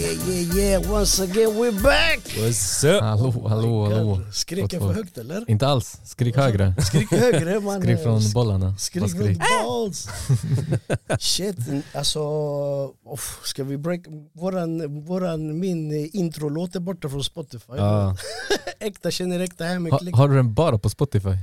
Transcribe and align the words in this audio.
Yeah, 0.00 0.12
yeah, 0.28 0.56
yeah, 0.56 0.92
once 0.92 1.20
again 1.20 1.58
we're 1.58 1.82
back! 1.82 2.20
What's 2.38 2.84
up? 2.84 3.02
Hallå, 3.02 3.48
hallå, 3.48 3.84
hallå. 3.84 4.20
Skrek 4.32 4.72
jag 4.72 4.80
Gott 4.80 4.88
för 4.88 4.94
högt 4.94 5.18
eller? 5.18 5.50
Inte 5.50 5.66
alls. 5.66 6.00
Skrik 6.04 6.36
högre. 6.36 6.74
Skrik 6.82 7.10
högre 7.10 7.60
man. 7.60 7.82
Skrik 7.82 8.02
från 8.02 8.20
bollarna. 8.34 8.76
Skrik 8.76 9.02
Bara 9.02 9.10
från 9.10 9.38
balls. 9.38 10.08
Shit, 11.18 11.56
alltså... 11.94 12.20
Uff, 13.12 13.40
ska 13.44 13.64
vi 13.64 13.76
break... 13.78 14.00
Våran, 14.32 15.00
våran, 15.04 15.58
min 15.58 15.90
eh, 15.90 16.16
intro-låt 16.16 16.76
är 16.76 16.80
borta 16.80 17.08
från 17.08 17.24
Spotify. 17.24 17.72
Ja. 17.76 18.16
äkta 18.80 19.10
känner 19.10 19.40
äkta 19.40 19.64
här 19.64 19.78
med 19.78 19.92
Ha, 19.92 20.00
har 20.12 20.28
du 20.28 20.34
den 20.36 20.54
bara 20.54 20.78
på 20.78 20.90
Spotify? 20.90 21.36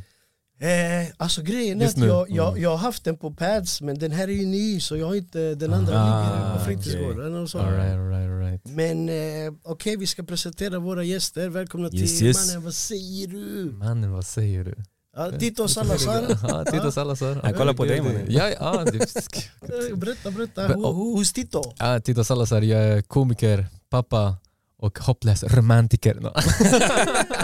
Eh, 0.59 1.07
alltså 1.17 1.41
grejen 1.41 1.81
är 1.81 1.85
att 1.85 1.97
jag, 1.97 2.29
jag, 2.31 2.49
Mm. 2.49 2.61
jag 2.61 2.69
har 2.69 2.77
haft 2.77 3.03
den 3.03 3.17
på 3.17 3.31
pads 3.31 3.81
men 3.81 3.99
den 3.99 4.11
här 4.11 4.27
är 4.27 4.31
ju 4.31 4.45
ny 4.45 4.79
så 4.79 4.97
jag 4.97 5.07
har 5.07 5.15
inte 5.15 5.55
den 5.55 5.73
andra 5.73 5.93
Ah, 6.01 6.23
ligger 6.23 6.53
på 6.59 6.65
fritidsgården 6.65 7.35
och 7.35 7.49
så. 7.49 7.59
Alright, 7.59 7.93
alright, 7.93 8.29
alright. 8.31 8.61
Men 8.65 9.09
eh, 9.09 9.53
okej 9.63 9.97
vi 9.97 10.07
ska 10.07 10.23
presentera 10.23 10.79
våra 10.79 11.03
gäster, 11.03 11.49
välkomna 11.49 11.89
Yes, 11.93 12.17
till 12.17 12.27
yes. 12.27 12.47
Mannen 12.47 12.63
vad 12.63 12.73
säger 12.73 13.27
du? 13.27 13.71
Mannen 13.71 14.11
vad 14.11 14.25
säger 14.25 14.63
du? 14.63 14.75
Ja, 15.15 15.31
Tito 15.39 15.67
Salazar, 15.67 16.37
Ja, 16.49 16.65
Tito 16.71 16.91
Salazar. 16.91 17.39
Han 17.43 17.53
kollar 17.53 17.73
på 17.73 17.85
dig, 17.85 18.01
mannen. 18.01 18.25
Ja, 18.29 18.49
ja, 18.49 18.85
det, 18.85 18.91
berätta 19.95 20.31
berätta, 20.31 20.67
who- 20.67 21.17
who's 21.17 21.33
Tito? 21.33 21.73
ja, 21.77 21.99
Tito 21.99 22.23
Salazar, 22.23 22.61
jag 22.61 22.81
är 22.83 23.01
komiker, 23.01 23.65
pappa 23.89 24.35
och 24.79 24.99
hopplös 24.99 25.43
romantiker. 25.43 26.15
No. 26.15 26.27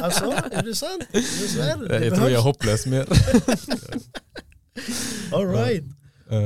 Alltså, 0.03 0.25
är 0.51 0.63
det 0.63 0.75
sant? 0.75 1.03
Är 1.11 1.89
det 1.99 2.05
Jag 2.05 2.15
tror 2.15 2.15
jag 2.15 2.15
är 2.15 2.19
behövs. 2.29 2.43
hopplös 2.43 2.85
mer. 2.85 3.05
All 5.33 5.47
right. 5.47 5.83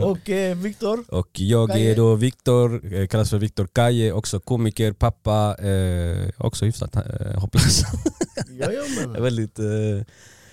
Och 0.04 0.30
eh, 0.30 0.58
Viktor? 0.58 1.04
Och 1.10 1.30
jag 1.34 1.70
Kaje. 1.70 1.92
är 1.92 1.96
då 1.96 2.16
Viktor, 2.16 2.94
eh, 2.94 3.08
kallas 3.08 3.30
för 3.30 3.38
Viktor 3.38 3.68
Kaje, 3.68 4.12
också 4.12 4.40
komiker, 4.40 4.94
pappa, 4.94 5.56
eh, 5.60 6.30
också 6.38 6.66
hyfsat 6.66 6.96
eh, 6.96 7.40
hopplös. 7.40 7.82
Ja, 8.60 8.70
väldigt, 9.20 9.60
eh, 9.60 9.66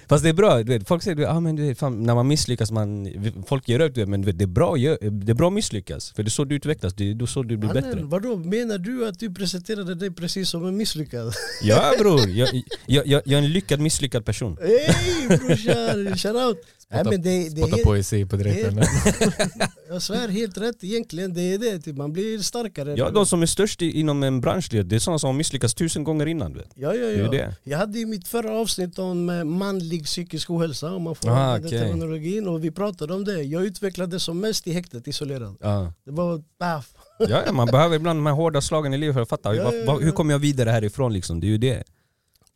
fast 0.09 0.25
det 0.25 0.29
är 0.29 0.35
bra, 0.35 0.63
du 0.63 0.73
vet, 0.73 0.89
folk 0.89 1.03
säger 1.03 1.27
ah, 1.27 1.41
men 1.41 1.57
du 1.57 1.63
vet, 1.63 1.79
fan, 1.79 2.03
när 2.03 2.15
man 2.15 2.29
misslyckas, 2.29 2.71
man, 2.71 3.09
folk 3.47 3.69
ger 3.69 3.81
upp, 3.81 4.09
men 4.09 4.23
vet, 4.23 4.39
det 4.39 4.45
är 4.45 4.47
bra 4.47 4.77
det 4.77 5.31
är 5.31 5.35
bra 5.35 5.47
att 5.47 5.53
misslyckas. 5.53 6.13
För 6.13 6.23
det 6.23 6.29
är 6.29 6.31
så 6.31 6.45
du 6.45 6.55
utvecklas, 6.55 6.95
det 6.95 7.11
är 7.11 7.27
så 7.27 7.43
du 7.43 7.57
blir 7.57 7.73
bättre. 7.73 7.91
Mannen, 7.91 8.09
vadå, 8.09 8.37
menar 8.37 8.79
du 8.79 9.09
att 9.09 9.19
du 9.19 9.35
presenterade 9.35 9.95
dig 9.95 10.11
precis 10.11 10.49
som 10.51 10.67
en 10.67 10.77
misslyckad? 10.77 11.33
Ja 11.63 11.93
bror, 11.99 12.29
jag, 12.29 12.49
jag, 12.87 13.07
jag, 13.07 13.23
jag 13.25 13.41
är 13.41 13.45
en 13.45 13.53
lyckad 13.53 13.81
misslyckad 13.81 14.25
person. 14.25 14.59
Hej 14.61 15.39
brorsan, 15.39 16.17
shoutout! 16.17 16.59
Nej, 16.95 17.05
men 17.05 17.23
det, 17.23 17.31
det 17.31 17.47
är 17.47 17.50
Spotta 17.50 17.77
helt, 17.77 17.83
poesi 17.87 18.27
på 18.27 18.37
direkten. 18.37 18.81
jag 19.89 20.03
svär 20.03 20.28
helt 20.28 20.59
rätt 20.59 20.84
egentligen, 20.84 21.34
det 21.34 21.41
är 21.42 21.59
det, 21.59 21.78
typ, 21.78 21.97
man 21.97 22.12
blir 22.12 22.39
starkare. 22.39 22.95
Ja, 22.97 23.11
de 23.11 23.27
som 23.27 23.42
är 23.42 23.47
störst 23.47 23.83
i, 23.83 24.01
inom 24.01 24.23
en 24.23 24.41
bransch, 24.41 24.69
det 24.70 24.97
är 24.97 24.98
sådana 24.98 25.19
som 25.19 25.27
har 25.28 25.34
misslyckats 25.34 25.75
tusen 25.75 26.05
gånger 26.05 26.27
innan. 26.27 26.53
Du 26.53 26.59
vet. 26.59 26.69
Ja, 26.75 26.95
ja, 26.95 27.06
Det 27.06 27.14
är 27.14 27.19
ja. 27.25 27.31
det. 27.31 27.55
Jag 27.62 27.78
hade 27.78 27.98
ju 27.98 28.06
mitt 28.06 28.28
förra 28.28 28.53
avsnitt 28.56 28.98
om 28.98 29.28
eh, 29.31 29.45
manlig 29.45 30.05
psykisk 30.05 30.51
ohälsa, 30.51 30.92
om 30.95 31.03
man 31.03 31.14
får 31.14 31.31
Ah, 31.31 31.33
använda 31.33 31.69
okej. 31.69 31.78
terminologin, 31.81 32.48
och 32.48 32.64
vi 32.64 32.70
pratade 32.70 33.14
om 33.14 33.25
det. 33.25 33.42
Jag 33.42 33.64
utvecklades 33.64 34.23
som 34.23 34.41
mest 34.41 34.67
i 34.67 34.73
häktet, 34.73 35.08
isolerad. 35.08 35.56
Ja. 35.61 35.92
Det 36.05 36.11
var 36.11 36.42
baff. 36.61 36.92
Ja, 37.19 37.42
ja, 37.47 37.53
man 37.53 37.67
behöver 37.67 37.97
ibland 37.97 38.19
de 38.19 38.27
här 38.27 38.33
hårda 38.34 38.61
slagen 38.61 38.95
i 38.95 38.98
livet 38.98 39.14
för 39.14 39.23
att 39.23 39.29
fatta, 39.29 39.55
Ja, 39.55 39.62
ja, 39.73 39.84
vad- 39.86 40.01
hur 40.01 40.06
ja. 40.08 40.12
kommer 40.14 40.34
jag 40.34 40.39
vidare 40.39 40.70
härifrån 40.70 41.12
liksom? 41.12 41.41
Det 41.41 41.47
är 41.47 41.48
ju 41.48 41.58
det. 41.58 41.83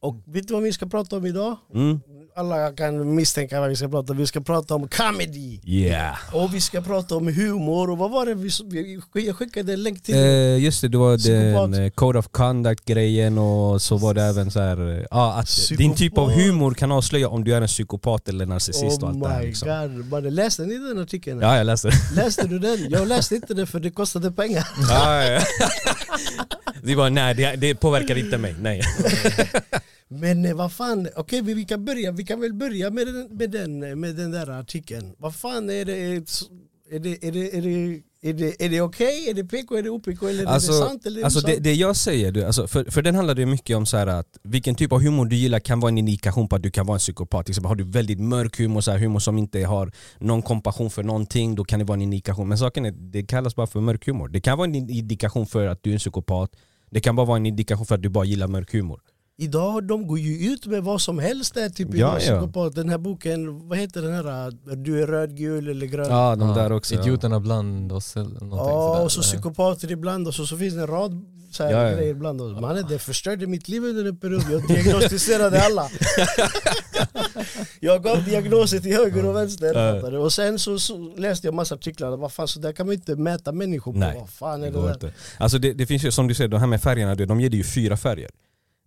Och 0.00 0.22
vet 0.26 0.48
du 0.48 0.54
vad 0.54 0.62
vi 0.62 0.72
ska 0.72 0.86
prata 0.86 1.16
om 1.16 1.26
idag? 1.26 1.56
Mm. 1.74 2.00
Alla 2.36 2.72
kan 2.72 3.14
misstänka 3.14 3.60
vad 3.60 3.68
vi 3.68 3.76
ska 3.76 3.88
prata 3.88 4.12
om. 4.12 4.18
Vi 4.18 4.26
ska 4.26 4.40
prata 4.40 4.74
om 4.74 4.88
comedy. 4.88 5.60
Yeah. 5.64 6.16
Och 6.32 6.54
vi 6.54 6.60
ska 6.60 6.80
prata 6.80 7.16
om 7.16 7.26
humor. 7.26 7.90
Och 7.90 7.98
vad 7.98 8.10
var 8.10 8.26
det 8.26 8.34
vi, 8.34 9.26
jag 9.26 9.36
skickade 9.36 9.72
en 9.72 9.82
länk 9.82 10.02
till? 10.02 10.14
Eh, 10.14 10.58
just 10.58 10.80
det, 10.80 10.88
det 10.88 10.98
var 10.98 11.18
Psykopat. 11.18 11.72
den 11.72 11.84
eh, 11.84 11.90
Code 11.90 12.18
of 12.18 12.28
Conduct 12.28 12.84
grejen 12.84 13.38
och 13.38 13.82
så 13.82 13.96
var 13.96 14.14
det 14.14 14.22
även 14.22 14.50
så 14.50 14.60
här, 14.60 14.98
eh, 14.98 15.04
ja, 15.10 15.32
att 15.32 15.46
Psykopat. 15.46 15.78
din 15.78 15.94
typ 15.94 16.18
av 16.18 16.30
humor 16.30 16.74
kan 16.74 16.92
avslöja 16.92 17.28
om 17.28 17.44
du 17.44 17.54
är 17.54 17.60
en 17.60 17.68
psykopat 17.68 18.28
eller 18.28 18.46
narcissist 18.46 19.02
och 19.02 19.08
oh 19.08 19.08
allt 19.08 19.22
det 19.22 19.28
här. 19.28 19.42
Liksom. 19.42 20.04
god. 20.10 20.32
Läste 20.32 20.62
ni 20.62 20.78
den 20.78 20.98
artikeln? 20.98 21.40
Ja, 21.40 21.56
jag 21.56 21.66
läste 21.66 21.88
det. 21.88 22.22
Läste 22.22 22.46
du 22.46 22.58
den? 22.58 22.90
Jag 22.90 23.08
läste 23.08 23.34
inte 23.34 23.54
den 23.54 23.66
för 23.66 23.80
det 23.80 23.90
kostade 23.90 24.32
pengar. 24.32 24.68
ja, 24.88 25.24
ja, 25.24 25.40
ja. 25.60 25.66
Det 26.82 26.94
var 26.94 27.10
nej, 27.10 27.34
det, 27.34 27.56
det 27.56 27.74
påverkar 27.74 28.18
inte 28.18 28.38
mig. 28.38 28.54
Nej. 28.60 28.82
Men 30.08 30.44
eh, 30.44 30.54
vad 30.54 30.72
fan, 30.72 31.08
okej 31.16 31.42
vi, 31.42 31.54
vi 31.54 31.64
kan 31.64 31.84
börja, 31.84 32.12
vi 32.12 32.24
kan 32.24 32.40
väl 32.40 32.54
börja 32.54 32.90
med 32.90 33.06
den, 33.06 33.36
med 33.36 33.50
den, 33.50 34.00
med 34.00 34.16
den 34.16 34.30
där 34.30 34.50
artikeln. 34.50 35.14
Vad 35.18 35.34
fan 35.34 35.70
är 35.70 35.84
det, 35.84 35.96
är 36.90 36.98
det, 36.98 37.24
är 37.26 37.32
det, 37.32 37.56
är 37.56 37.62
det, 37.62 38.02
är 38.22 38.32
det, 38.32 38.64
är 38.64 38.68
det 38.68 38.80
okej? 38.80 39.30
Är 39.30 39.34
det 39.34 39.44
PK, 39.44 39.76
är 39.76 39.82
det 39.82 39.90
OPK 39.90 40.22
eller 40.22 40.42
är 40.42 40.46
Alltså, 40.46 40.72
det 40.72 40.78
sant 40.78 41.06
eller 41.06 41.20
är 41.20 41.24
alltså 41.24 41.40
det 41.40 41.46
det, 41.46 41.52
sant? 41.52 41.64
det 41.64 41.74
jag 41.74 41.96
säger, 41.96 42.32
du, 42.32 42.44
alltså 42.44 42.66
för, 42.66 42.84
för 42.84 43.02
den 43.02 43.14
handlar 43.14 43.34
det 43.34 43.46
mycket 43.46 43.76
om 43.76 43.86
så 43.86 43.96
att 43.96 44.38
vilken 44.42 44.74
typ 44.74 44.92
av 44.92 45.00
humor 45.00 45.26
du 45.26 45.36
gillar 45.36 45.58
kan 45.60 45.80
vara 45.80 45.88
en 45.88 45.98
indikation 45.98 46.48
på 46.48 46.56
att 46.56 46.62
du 46.62 46.70
kan 46.70 46.86
vara 46.86 46.94
en 46.96 46.98
psykopat. 46.98 47.46
Till 47.46 47.52
exempel, 47.52 47.68
har 47.68 47.76
du 47.76 47.84
väldigt 47.84 48.20
mörk 48.20 48.58
humor, 48.58 48.80
så 48.80 48.90
här, 48.90 48.98
humor 48.98 49.18
som 49.18 49.38
inte 49.38 49.60
har 49.60 49.92
någon 50.18 50.42
kompassion 50.42 50.90
för 50.90 51.02
någonting, 51.02 51.54
då 51.54 51.64
kan 51.64 51.78
det 51.78 51.84
vara 51.84 51.96
en 51.96 52.02
indikation. 52.02 52.48
Men 52.48 52.58
saken 52.58 52.86
är, 52.86 52.90
det 52.90 53.22
kallas 53.22 53.56
bara 53.56 53.66
för 53.66 53.80
mörk 53.80 54.06
humor. 54.06 54.28
Det 54.28 54.40
kan 54.40 54.58
vara 54.58 54.68
en 54.68 54.74
indikation 54.74 55.46
för 55.46 55.66
att 55.66 55.82
du 55.82 55.90
är 55.90 55.94
en 55.94 55.98
psykopat, 55.98 56.50
det 56.90 57.00
kan 57.00 57.16
bara 57.16 57.26
vara 57.26 57.36
en 57.36 57.46
indikation 57.46 57.86
för 57.86 57.94
att 57.94 58.02
du 58.02 58.08
bara 58.08 58.24
gillar 58.24 58.48
mörk 58.48 58.72
humor. 58.72 59.00
Idag 59.40 59.84
de 59.84 60.06
går 60.06 60.18
ju 60.18 60.52
ut 60.52 60.66
med 60.66 60.82
vad 60.82 61.00
som 61.00 61.18
helst 61.18 61.54
där, 61.54 61.68
typ 61.68 61.88
Ja, 61.94 62.18
ja. 62.20 62.70
Den 62.74 62.88
här 62.88 62.98
boken, 62.98 63.68
vad 63.68 63.78
heter 63.78 64.02
den 64.02 64.14
här? 64.14 64.52
Du 64.76 65.02
är 65.02 65.06
röd, 65.06 65.36
gul 65.36 65.68
eller 65.68 65.86
grön? 65.86 66.06
Ja, 66.10 66.36
de 66.36 66.48
Ja, 66.48 66.54
där 66.54 66.72
också. 66.72 66.94
ja. 66.94 67.00
Idioterna 67.02 67.40
bland 67.40 67.92
oss 67.92 68.16
eller 68.16 68.34
Ja, 68.40 68.48
sådär. 68.50 69.04
och 69.04 69.12
så 69.12 69.22
psykopater 69.22 69.92
ibland 69.92 70.28
och 70.28 70.34
så, 70.34 70.46
finns 70.56 70.74
det 70.74 70.80
en 70.80 70.86
rad 70.86 71.24
så 71.50 71.62
här 71.64 71.70
Ja, 71.70 71.88
ja. 71.90 71.96
grejer 71.96 72.10
ibland. 72.10 72.40
oss. 72.40 72.60
Mannen 72.60 72.84
det 72.88 72.98
förstörde 72.98 73.46
mitt 73.46 73.68
liv 73.68 73.84
under 73.84 74.04
en 74.04 74.16
period, 74.16 74.42
jag 74.50 74.68
diagnostiserade 74.68 75.62
alla. 75.62 75.88
jag 77.80 78.02
gav 78.02 78.24
diagnoser 78.24 78.78
till 78.80 78.92
höger 78.96 79.26
och 79.26 79.36
vänster. 79.36 79.74
Ja. 79.74 80.18
Och 80.18 80.32
sen 80.32 80.58
så, 80.58 80.78
så 80.78 80.98
läste 81.16 81.46
jag 81.46 81.54
massa 81.54 81.74
artiklar, 81.74 82.16
vad 82.16 82.32
fan 82.32 82.48
så 82.48 82.60
där 82.60 82.72
kan 82.72 82.86
man 82.86 82.94
inte 82.94 83.16
mäta 83.16 83.52
människor 83.52 83.92
på. 83.92 83.98
Nej, 83.98 84.16
vad 84.20 84.30
fan 84.30 84.62
är 84.62 84.66
Det 84.66 84.72
det, 84.72 84.78
går 84.78 84.86
där? 84.86 84.94
inte. 84.94 85.12
Alltså 85.38 85.58
det, 85.58 85.72
det 85.72 85.86
finns 85.86 86.04
ju, 86.04 86.10
som 86.10 86.28
du 86.28 86.34
säger, 86.34 86.48
de 86.48 86.60
här 86.60 86.66
med 86.66 86.82
färgerna, 86.82 87.14
de 87.14 87.40
ger 87.40 87.50
dig 87.50 87.58
ju 87.58 87.64
fyra 87.64 87.96
färger. 87.96 88.30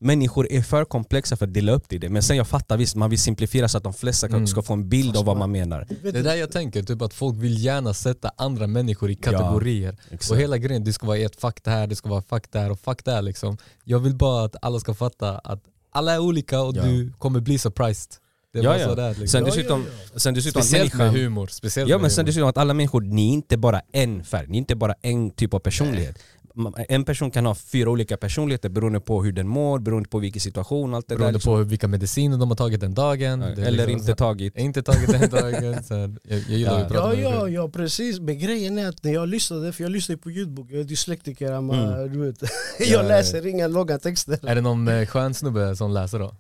Människor 0.04 0.48
är 0.52 0.62
för 0.62 0.86
komplexa 0.86 1.38
för 1.38 1.46
att 1.48 1.54
dela 1.54 1.72
upp 1.72 1.84
det 1.90 1.96
i 1.96 2.00
det, 2.00 2.10
men 2.10 2.24
sen 2.24 2.38
jag 2.38 2.48
fattar 2.48 2.78
visst, 2.78 2.96
man 2.96 3.10
vill 3.10 3.20
simplifiera 3.20 3.68
så 3.68 3.78
att 3.78 3.84
de 3.84 3.94
flesta 3.94 4.28
Mm. 4.28 4.48
ska 4.48 4.62
få 4.62 4.74
en 4.74 4.90
bild 4.90 5.18
av 5.18 5.26
vad 5.26 5.38
man 5.38 5.52
menar. 5.52 5.88
Det 6.04 6.10
är 6.20 6.24
där 6.24 6.36
jag 6.36 6.52
tänker, 6.52 6.84
typ 6.84 7.02
att 7.02 7.14
folk 7.14 7.38
vill 7.38 7.64
gärna 7.66 7.94
sätta 7.94 8.32
andra 8.38 8.68
människor 8.68 9.12
i 9.12 9.16
kategorier. 9.16 9.98
Exakt. 10.12 10.32
Och 10.32 10.38
hela 10.38 10.58
grejen, 10.58 10.84
det 10.84 10.94
ska 10.94 11.08
vara 11.08 11.18
ett 11.18 11.42
fack 11.42 11.64
där, 11.64 11.88
det 11.88 11.96
ska 11.96 12.10
vara 12.10 12.22
fack 12.22 12.52
där 12.52 12.72
och 12.72 12.80
fack 12.80 13.06
där 13.06 13.22
liksom. 13.22 13.58
Jag 13.84 14.00
vill 14.00 14.16
bara 14.16 14.46
att 14.46 14.56
alla 14.62 14.80
ska 14.80 14.94
fatta 14.94 15.38
att 15.38 15.64
alla 15.92 16.14
är 16.14 16.20
olika 16.20 16.62
och 16.62 16.76
Ja. 16.76 16.84
du 16.84 17.14
kommer 17.18 17.40
bli 17.40 17.58
surprised. 17.58 18.12
Det 18.54 18.60
är 18.60 18.64
Ja, 18.64 18.78
ja. 18.78 18.88
så 18.88 18.96
där 18.96 19.10
liksom. 19.10 19.28
Sen 19.28 19.40
Ja, 19.42 19.46
dessutom, 19.46 19.86
ja, 20.14 20.20
sen 20.20 20.34
dessutom 20.34 20.62
Speciellt 20.62 20.94
med 20.94 21.12
humor. 21.12 21.48
Speciellt 21.48 21.90
Ja 21.90 21.96
med 21.98 22.02
men 22.02 22.12
sen 22.12 22.18
humor. 22.20 22.26
dessutom 22.28 22.50
att 22.50 22.58
alla 22.58 22.74
människor, 22.74 23.02
ni 23.02 23.30
är 23.30 23.34
inte 23.34 23.58
bara 23.58 23.82
en 23.92 24.24
färg, 24.24 24.48
ni 24.48 24.58
är 24.58 24.60
inte 24.60 24.76
bara 24.76 24.94
en 25.02 25.32
typ 25.32 25.54
av 25.54 25.60
personlighet. 25.60 26.16
Ma- 26.18 26.22
En 26.90 27.04
person 27.04 27.32
kan 27.32 27.46
ha 27.46 27.56
fyra 27.56 27.90
olika 27.90 28.18
personligheter 28.18 28.70
beroende 28.70 29.00
på 29.00 29.24
hur 29.24 29.32
den 29.32 29.48
mår, 29.48 29.80
beroende 29.80 30.10
på 30.10 30.20
vilken 30.20 30.40
situation, 30.42 30.94
allt 30.94 31.08
det 31.08 31.16
Beroende 31.16 31.28
där. 31.28 31.34
liksom. 31.34 31.54
på 31.54 31.58
hur- 31.58 31.66
vilka 31.66 31.88
mediciner 31.88 32.38
de 32.38 32.50
har 32.50 32.56
tagit 32.56 32.80
den 32.82 32.94
dagen. 32.94 33.42
Ja, 33.42 33.48
Eller 33.48 33.72
liksom 33.72 33.92
inte 33.92 34.16
tagit. 34.16 34.58
Inte 34.58 34.84
tagit 34.84 35.12
den 35.12 35.30
dagen. 35.42 35.84
Så 35.84 35.94
här, 35.96 36.16
jag, 36.24 36.40
jag 36.40 36.50
gillar 36.50 36.72
Ja. 36.80 36.86
att 36.86 36.92
prata 36.92 37.16
Ja, 37.20 37.44
med 37.44 37.54
ja, 37.54 37.70
precis. 37.70 38.20
Men 38.20 38.40
grejen 38.40 38.78
är 38.78 38.88
att 38.90 39.04
när 39.04 39.14
jag 39.14 39.30
lyssnade, 39.30 39.74
för 39.74 39.84
jag 39.84 39.92
lyssnar 39.92 40.16
på 40.16 40.32
ljudbok, 40.32 40.68
jag 40.72 40.80
är 40.80 40.84
dyslektiker, 40.84 41.52
mm. 41.52 42.14
Du 42.14 42.26
vet. 42.26 42.42
ja, 42.42 42.48
jag 42.80 43.04
ja. 43.06 43.08
läser 43.08 43.48
inga 43.48 43.68
långa 43.68 43.98
texter. 44.00 44.40
Är 44.48 44.56
det 44.56 44.62
någon 44.62 44.88
eh, 44.88 45.06
skön 45.06 45.34
snubbe 45.34 45.76
som 45.76 45.92
läser 45.92 46.20
då? 46.20 46.36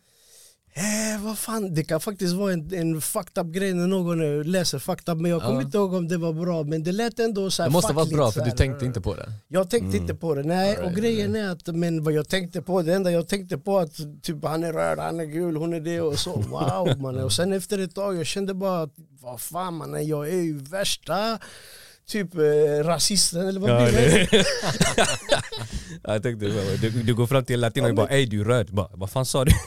Eh, 0.74 1.22
vad 1.24 1.38
fan, 1.38 1.74
det 1.74 1.84
kan 1.84 2.00
faktiskt 2.02 2.34
vara 2.34 2.54
en, 2.54 2.74
en 2.74 3.02
fucked 3.02 3.46
up 3.46 3.54
grej 3.54 3.74
när 3.74 3.88
någon 3.88 4.40
eh, 4.40 4.46
läser 4.46 4.80
fucked 4.80 5.14
up 5.16 5.22
men 5.22 5.32
jag 5.32 5.42
kommer 5.42 5.56
Ja. 5.56 5.62
inte 5.62 5.78
ihåg 5.78 5.94
om 5.94 6.08
det 6.08 6.18
var 6.18 6.34
bra 6.34 6.64
men 6.64 6.84
det 6.84 6.92
lät 6.92 7.20
ändå 7.20 7.52
så 7.52 7.64
här 7.64 7.70
Det 7.70 7.74
måste 7.74 7.94
ha 7.94 8.00
varit 8.04 8.14
bra 8.14 8.32
för 8.32 8.42
du 8.46 8.52
tänkte 8.52 8.86
inte 8.86 9.02
på 9.02 9.16
det. 9.16 9.32
Jag 9.48 9.70
tänkte 9.70 9.88
Mm. 9.90 10.02
inte 10.02 10.16
på 10.16 10.36
det, 10.36 10.44
nej 10.44 10.70
Alright, 10.76 10.86
och 10.92 10.98
grejen 11.02 11.36
är 11.36 11.50
att 11.50 11.68
men 11.68 12.04
vad 12.04 12.14
jag 12.14 12.30
tänkte 12.30 12.62
på, 12.62 12.82
det 12.82 12.94
enda 12.94 13.12
jag 13.12 13.28
tänkte 13.28 13.58
på 13.58 13.80
att 13.80 13.92
typ 14.24 14.46
han 14.46 14.64
är 14.64 14.74
röd, 14.74 15.00
han 15.00 15.20
är 15.20 15.26
gul, 15.26 15.56
hon 15.56 15.74
är 15.74 15.80
det 15.80 16.02
och 16.02 16.20
så 16.20 16.32
wow 16.50 16.98
mannen 17.02 17.24
och 17.24 17.34
sen 17.34 17.54
efter 17.54 17.80
ett 17.80 17.96
tag 17.96 18.16
jag 18.18 18.26
kände 18.26 18.54
bara 18.54 18.82
att 18.82 18.94
vad 19.22 19.42
fan 19.42 19.74
mannen 19.74 20.08
jag 20.08 20.28
är 20.30 20.42
ju 20.42 20.58
värsta 20.60 21.40
typ 22.08 22.36
eh, 22.36 22.84
rasisten 22.84 23.48
eller 23.48 23.60
vad 23.60 23.70
Ja, 23.70 23.86
blir 23.86 23.92
det? 23.92 24.28
det. 24.32 24.46
Ja, 26.04 26.14
jag 26.14 26.24
tänkte, 26.24 26.46
du, 26.82 26.90
du 26.90 27.16
går 27.16 27.28
fram 27.28 27.46
till 27.46 27.60
latino 27.60 27.88
och 27.90 27.96
bara 27.96 28.08
ey 28.08 28.26
du 28.26 28.42
är 28.42 28.46
röd, 28.46 28.74
bara, 28.74 28.88
vad 28.94 29.10
fan 29.10 29.26
sa 29.26 29.46
du? 29.46 29.52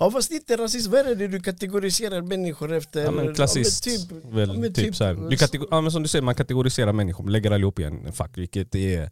Ja 0.00 0.10
fast 0.10 0.30
inte 0.32 0.56
rasism, 0.56 0.90
vad 0.90 1.00
är 1.06 1.14
det 1.14 1.28
du 1.28 1.40
kategoriserar 1.40 2.22
människor 2.22 2.72
efter? 2.72 3.04
Ja 3.04 3.10
men 3.10 3.34
klassiskt, 3.34 3.86
Ja, 3.86 3.92
men 3.92 4.08
typ, 4.22 4.34
väl, 4.34 4.48
ja, 4.48 4.54
men 4.54 4.72
typ, 4.72 4.84
typ- 4.84 4.96
så 4.96 5.04
här. 5.04 5.14
Du 5.30 5.36
kategor- 5.36 5.68
ja, 5.70 5.80
men 5.80 5.92
som 5.92 6.02
du 6.02 6.08
säger, 6.08 6.22
man 6.22 6.34
kategoriserar 6.34 6.92
människor, 6.92 7.24
man 7.24 7.32
lägger 7.32 7.50
allihop 7.50 7.78
i 7.78 7.84
en 7.84 8.12
fack 8.12 8.38
vilket 8.38 8.72
det 8.72 8.94
är, 8.94 9.10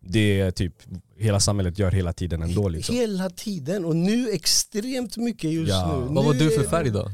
det 0.00 0.40
är 0.40 0.50
typ 0.50 0.74
hela 1.18 1.40
samhället 1.40 1.78
gör 1.78 1.90
hela 1.90 2.12
tiden 2.12 2.42
ändå 2.42 2.68
liksom. 2.68 2.94
Hela 2.96 3.30
tiden 3.30 3.84
och 3.84 3.96
nu 3.96 4.30
extremt 4.30 5.16
mycket 5.16 5.50
just 5.50 5.70
Ja. 5.70 5.98
nu. 6.08 6.14
Vad 6.14 6.24
var 6.24 6.34
du 6.34 6.50
för 6.50 6.62
är- 6.64 6.68
färg 6.68 6.90
då? 6.90 7.10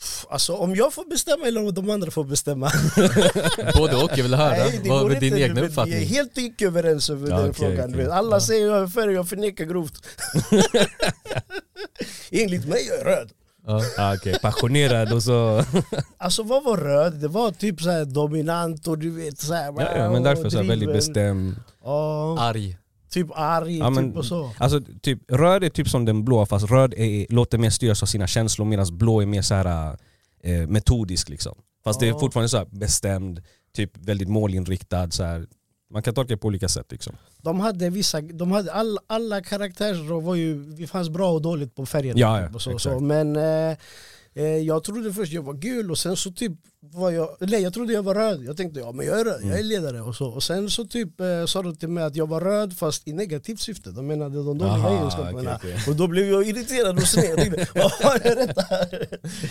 Pff, 0.00 0.26
Alltså 0.30 0.52
om 0.54 0.74
jag 0.74 0.92
får 0.92 1.04
bestämma 1.04 1.46
eller 1.46 1.60
om 1.66 1.74
de 1.74 1.90
andra 1.90 2.10
får 2.10 2.24
bestämma. 2.24 2.70
Både 3.76 3.96
och, 3.96 4.10
jag 4.16 4.22
vill 4.22 4.34
höra. 4.34 4.50
Nej, 4.50 4.80
det 4.82 4.88
Vad 4.88 5.12
är 5.12 5.20
din 5.20 5.32
inte. 5.32 5.44
egna 5.44 5.54
Vi 5.54 5.60
är 5.60 5.64
uppfattning? 5.68 6.06
helt 6.06 6.38
icke 6.38 6.66
överens 6.66 7.10
över 7.10 7.30
Ja, 7.30 7.36
den 7.36 7.50
okej, 7.50 7.68
frågan. 7.76 7.94
okej. 7.94 8.10
Alla 8.10 8.40
säger 8.40 8.66
jag 8.66 8.82
är 8.82 8.86
färg, 8.86 9.12
jag 9.12 9.28
förnekar 9.28 9.64
grovt. 9.64 9.94
Enligt 12.30 12.66
mig 12.68 12.88
är 12.88 12.96
jag 12.98 13.06
röd. 13.06 13.30
Ja. 13.66 13.82
Ah, 13.98 14.14
okay. 14.14 14.38
Passionerad 14.38 15.12
och 15.12 15.22
så... 15.22 15.64
Alltså 16.18 16.42
vad 16.42 16.64
var 16.64 16.76
röd? 16.76 17.12
Det 17.14 17.28
var 17.28 17.50
typ 17.50 17.80
så 17.82 17.90
här 17.90 18.04
dominant 18.04 18.86
och 18.88 18.98
du 18.98 19.10
vet 19.10 19.38
så 19.40 19.54
här, 19.54 19.74
ja, 19.78 19.96
ja, 19.96 20.10
men 20.10 20.22
därför 20.22 20.50
så 20.50 20.62
väldigt 20.62 20.92
bestämd. 20.92 21.54
Ja, 21.84 22.36
Arg. 22.40 22.78
Typ 23.10 23.26
arg 23.34 23.78
Ja, 23.78 23.90
men- 23.90 24.08
typ 24.10 24.16
och 24.18 24.24
så. 24.24 24.50
Alltså 24.58 24.80
typ, 25.02 25.18
röd 25.32 25.64
är 25.64 25.68
typ 25.68 25.88
som 25.88 26.04
den 26.04 26.24
blå 26.24 26.46
fast 26.46 26.70
röd 26.70 26.94
är, 26.96 27.26
låter 27.32 27.58
mer 27.58 27.70
styras 27.70 28.02
av 28.02 28.06
sina 28.06 28.26
känslor 28.26 28.66
medan 28.66 28.98
blå 28.98 29.20
är 29.22 29.26
mer 29.26 29.42
så 29.42 29.54
här, 29.54 29.96
eh, 30.42 30.66
metodisk. 30.68 31.28
Liksom. 31.28 31.54
Fast 31.84 32.00
det 32.00 32.06
Ja. 32.06 32.14
är 32.16 32.18
fortfarande 32.20 32.48
så 32.48 32.64
bestämd, 32.70 33.42
typ 33.76 33.90
väldigt 33.96 34.28
målinriktad. 34.28 35.10
Så 35.10 35.24
här. 35.24 35.46
Man 35.92 36.02
kan 36.02 36.14
tolka 36.14 36.34
det 36.34 36.38
på 36.38 36.46
olika 36.48 36.68
sätt. 36.68 36.86
Liksom. 36.92 37.16
De 37.42 37.60
hade 37.60 37.90
vissa, 37.90 38.20
de 38.20 38.52
hade 38.52 38.72
all, 38.72 38.98
alla 39.06 39.40
karaktärer 39.42 40.20
var 40.20 40.34
ju, 40.34 40.64
det 40.64 40.86
fanns 40.86 41.08
bra 41.08 41.32
och 41.32 41.42
dåligt 41.42 41.74
på 41.74 41.86
färgen. 41.86 42.18
Ja, 42.18 42.40
ja, 42.40 42.46
typ 42.46 42.54
och 42.54 42.62
så, 42.62 42.78
så. 42.78 43.00
Men 43.00 43.36
eh, 43.36 43.76
jag 44.44 44.84
trodde 44.84 45.12
först 45.12 45.32
jag 45.32 45.42
var 45.42 45.54
gul 45.54 45.90
och 45.90 45.98
sen 45.98 46.16
så 46.16 46.32
typ 46.32 46.52
var 46.80 47.10
jag, 47.10 47.36
nej 47.40 47.62
jag 47.62 47.74
trodde 47.74 47.92
jag 47.92 48.02
var 48.02 48.14
röd. 48.14 48.44
Jag 48.44 48.56
tänkte 48.56 48.80
ja 48.80 48.92
men 48.92 49.06
jag 49.06 49.20
är 49.20 49.24
röd, 49.24 49.40
jag 49.42 49.50
är 49.50 49.54
Mm. 49.54 49.66
ledare 49.66 50.00
och 50.02 50.14
så. 50.16 50.26
Och 50.26 50.42
sen 50.42 50.70
så 50.70 50.84
typ 50.84 51.20
eh, 51.20 51.44
sa 51.46 51.62
de 51.62 51.76
till 51.76 51.88
mig 51.88 52.04
att 52.04 52.16
jag 52.16 52.28
var 52.28 52.40
röd 52.40 52.76
fast 52.78 53.08
i 53.08 53.12
negativt 53.12 53.60
syfte. 53.60 53.90
De 53.90 54.06
menade 54.06 54.36
de 54.44 54.58
dåliga 54.58 54.88
egenskaperna. 54.88 55.38
okej, 55.56 55.56
okej. 55.56 55.78
Och 55.88 55.96
då 55.96 56.06
blev 56.06 56.26
jag 56.26 56.46
irriterad 56.48 56.96
och 56.96 57.08
sned. 57.08 57.24
Jag 57.24 57.38
tänkte, 57.38 57.66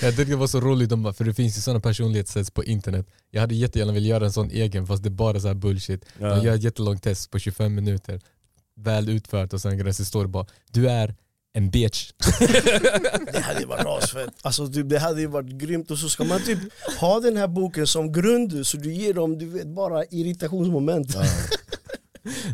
vad 0.02 0.16
tyckte 0.16 0.24
det 0.26 0.36
var 0.36 0.48
så 0.48 0.60
roligt, 0.60 0.90
de 0.90 1.04
bara, 1.04 1.14
för 1.14 1.24
det 1.24 1.34
finns 1.34 1.58
ju 1.58 1.62
sådana 1.62 1.80
personlighetstests 1.80 2.52
på 2.52 2.64
internet. 2.64 3.08
Jag 3.32 3.42
hade 3.42 3.56
jättegärna 3.56 3.92
velat 3.94 4.08
göra 4.08 4.26
en 4.26 4.34
sån 4.34 4.50
egen 4.52 4.88
fast 4.88 5.04
det 5.04 5.10
är 5.10 5.12
bara 5.12 5.40
så 5.40 5.48
här 5.48 5.56
bullshit. 5.56 6.06
Ja. 6.20 6.36
De 6.36 6.46
gör 6.46 6.56
ett 6.56 6.64
jättelångt 6.64 7.04
test 7.04 7.32
på 7.32 7.40
25 7.40 7.76
minuter, 7.76 8.22
väl 8.76 9.10
utfört 9.10 9.54
och 9.54 9.62
sen 9.62 9.94
så 9.94 10.06
står 10.06 10.24
det 10.24 10.30
bara 10.30 10.46
du 10.72 10.90
är 10.90 11.16
en 11.56 11.70
bitch. 11.70 12.12
Det 13.34 13.40
hade 13.40 13.60
ju 13.60 13.66
varit 13.66 13.86
asfett. 13.86 14.30
Alltså, 14.42 14.68
typ, 14.68 14.90
det 14.90 15.00
hade 15.00 15.22
ju 15.22 15.28
varit 15.28 15.50
grymt. 15.52 15.92
Och 15.92 15.98
så 15.98 16.10
ska 16.10 16.24
man 16.24 16.42
typ 16.42 16.60
ha 17.00 17.20
den 17.20 17.38
här 17.38 17.48
boken 17.48 17.88
som 17.88 18.12
grund 18.12 18.68
så 18.68 18.78
du 18.78 18.94
ger 18.94 19.14
dem 19.14 19.38
du 19.38 19.46
vet, 19.46 19.68
bara 19.68 20.06
irritationsmoment. 20.06 21.16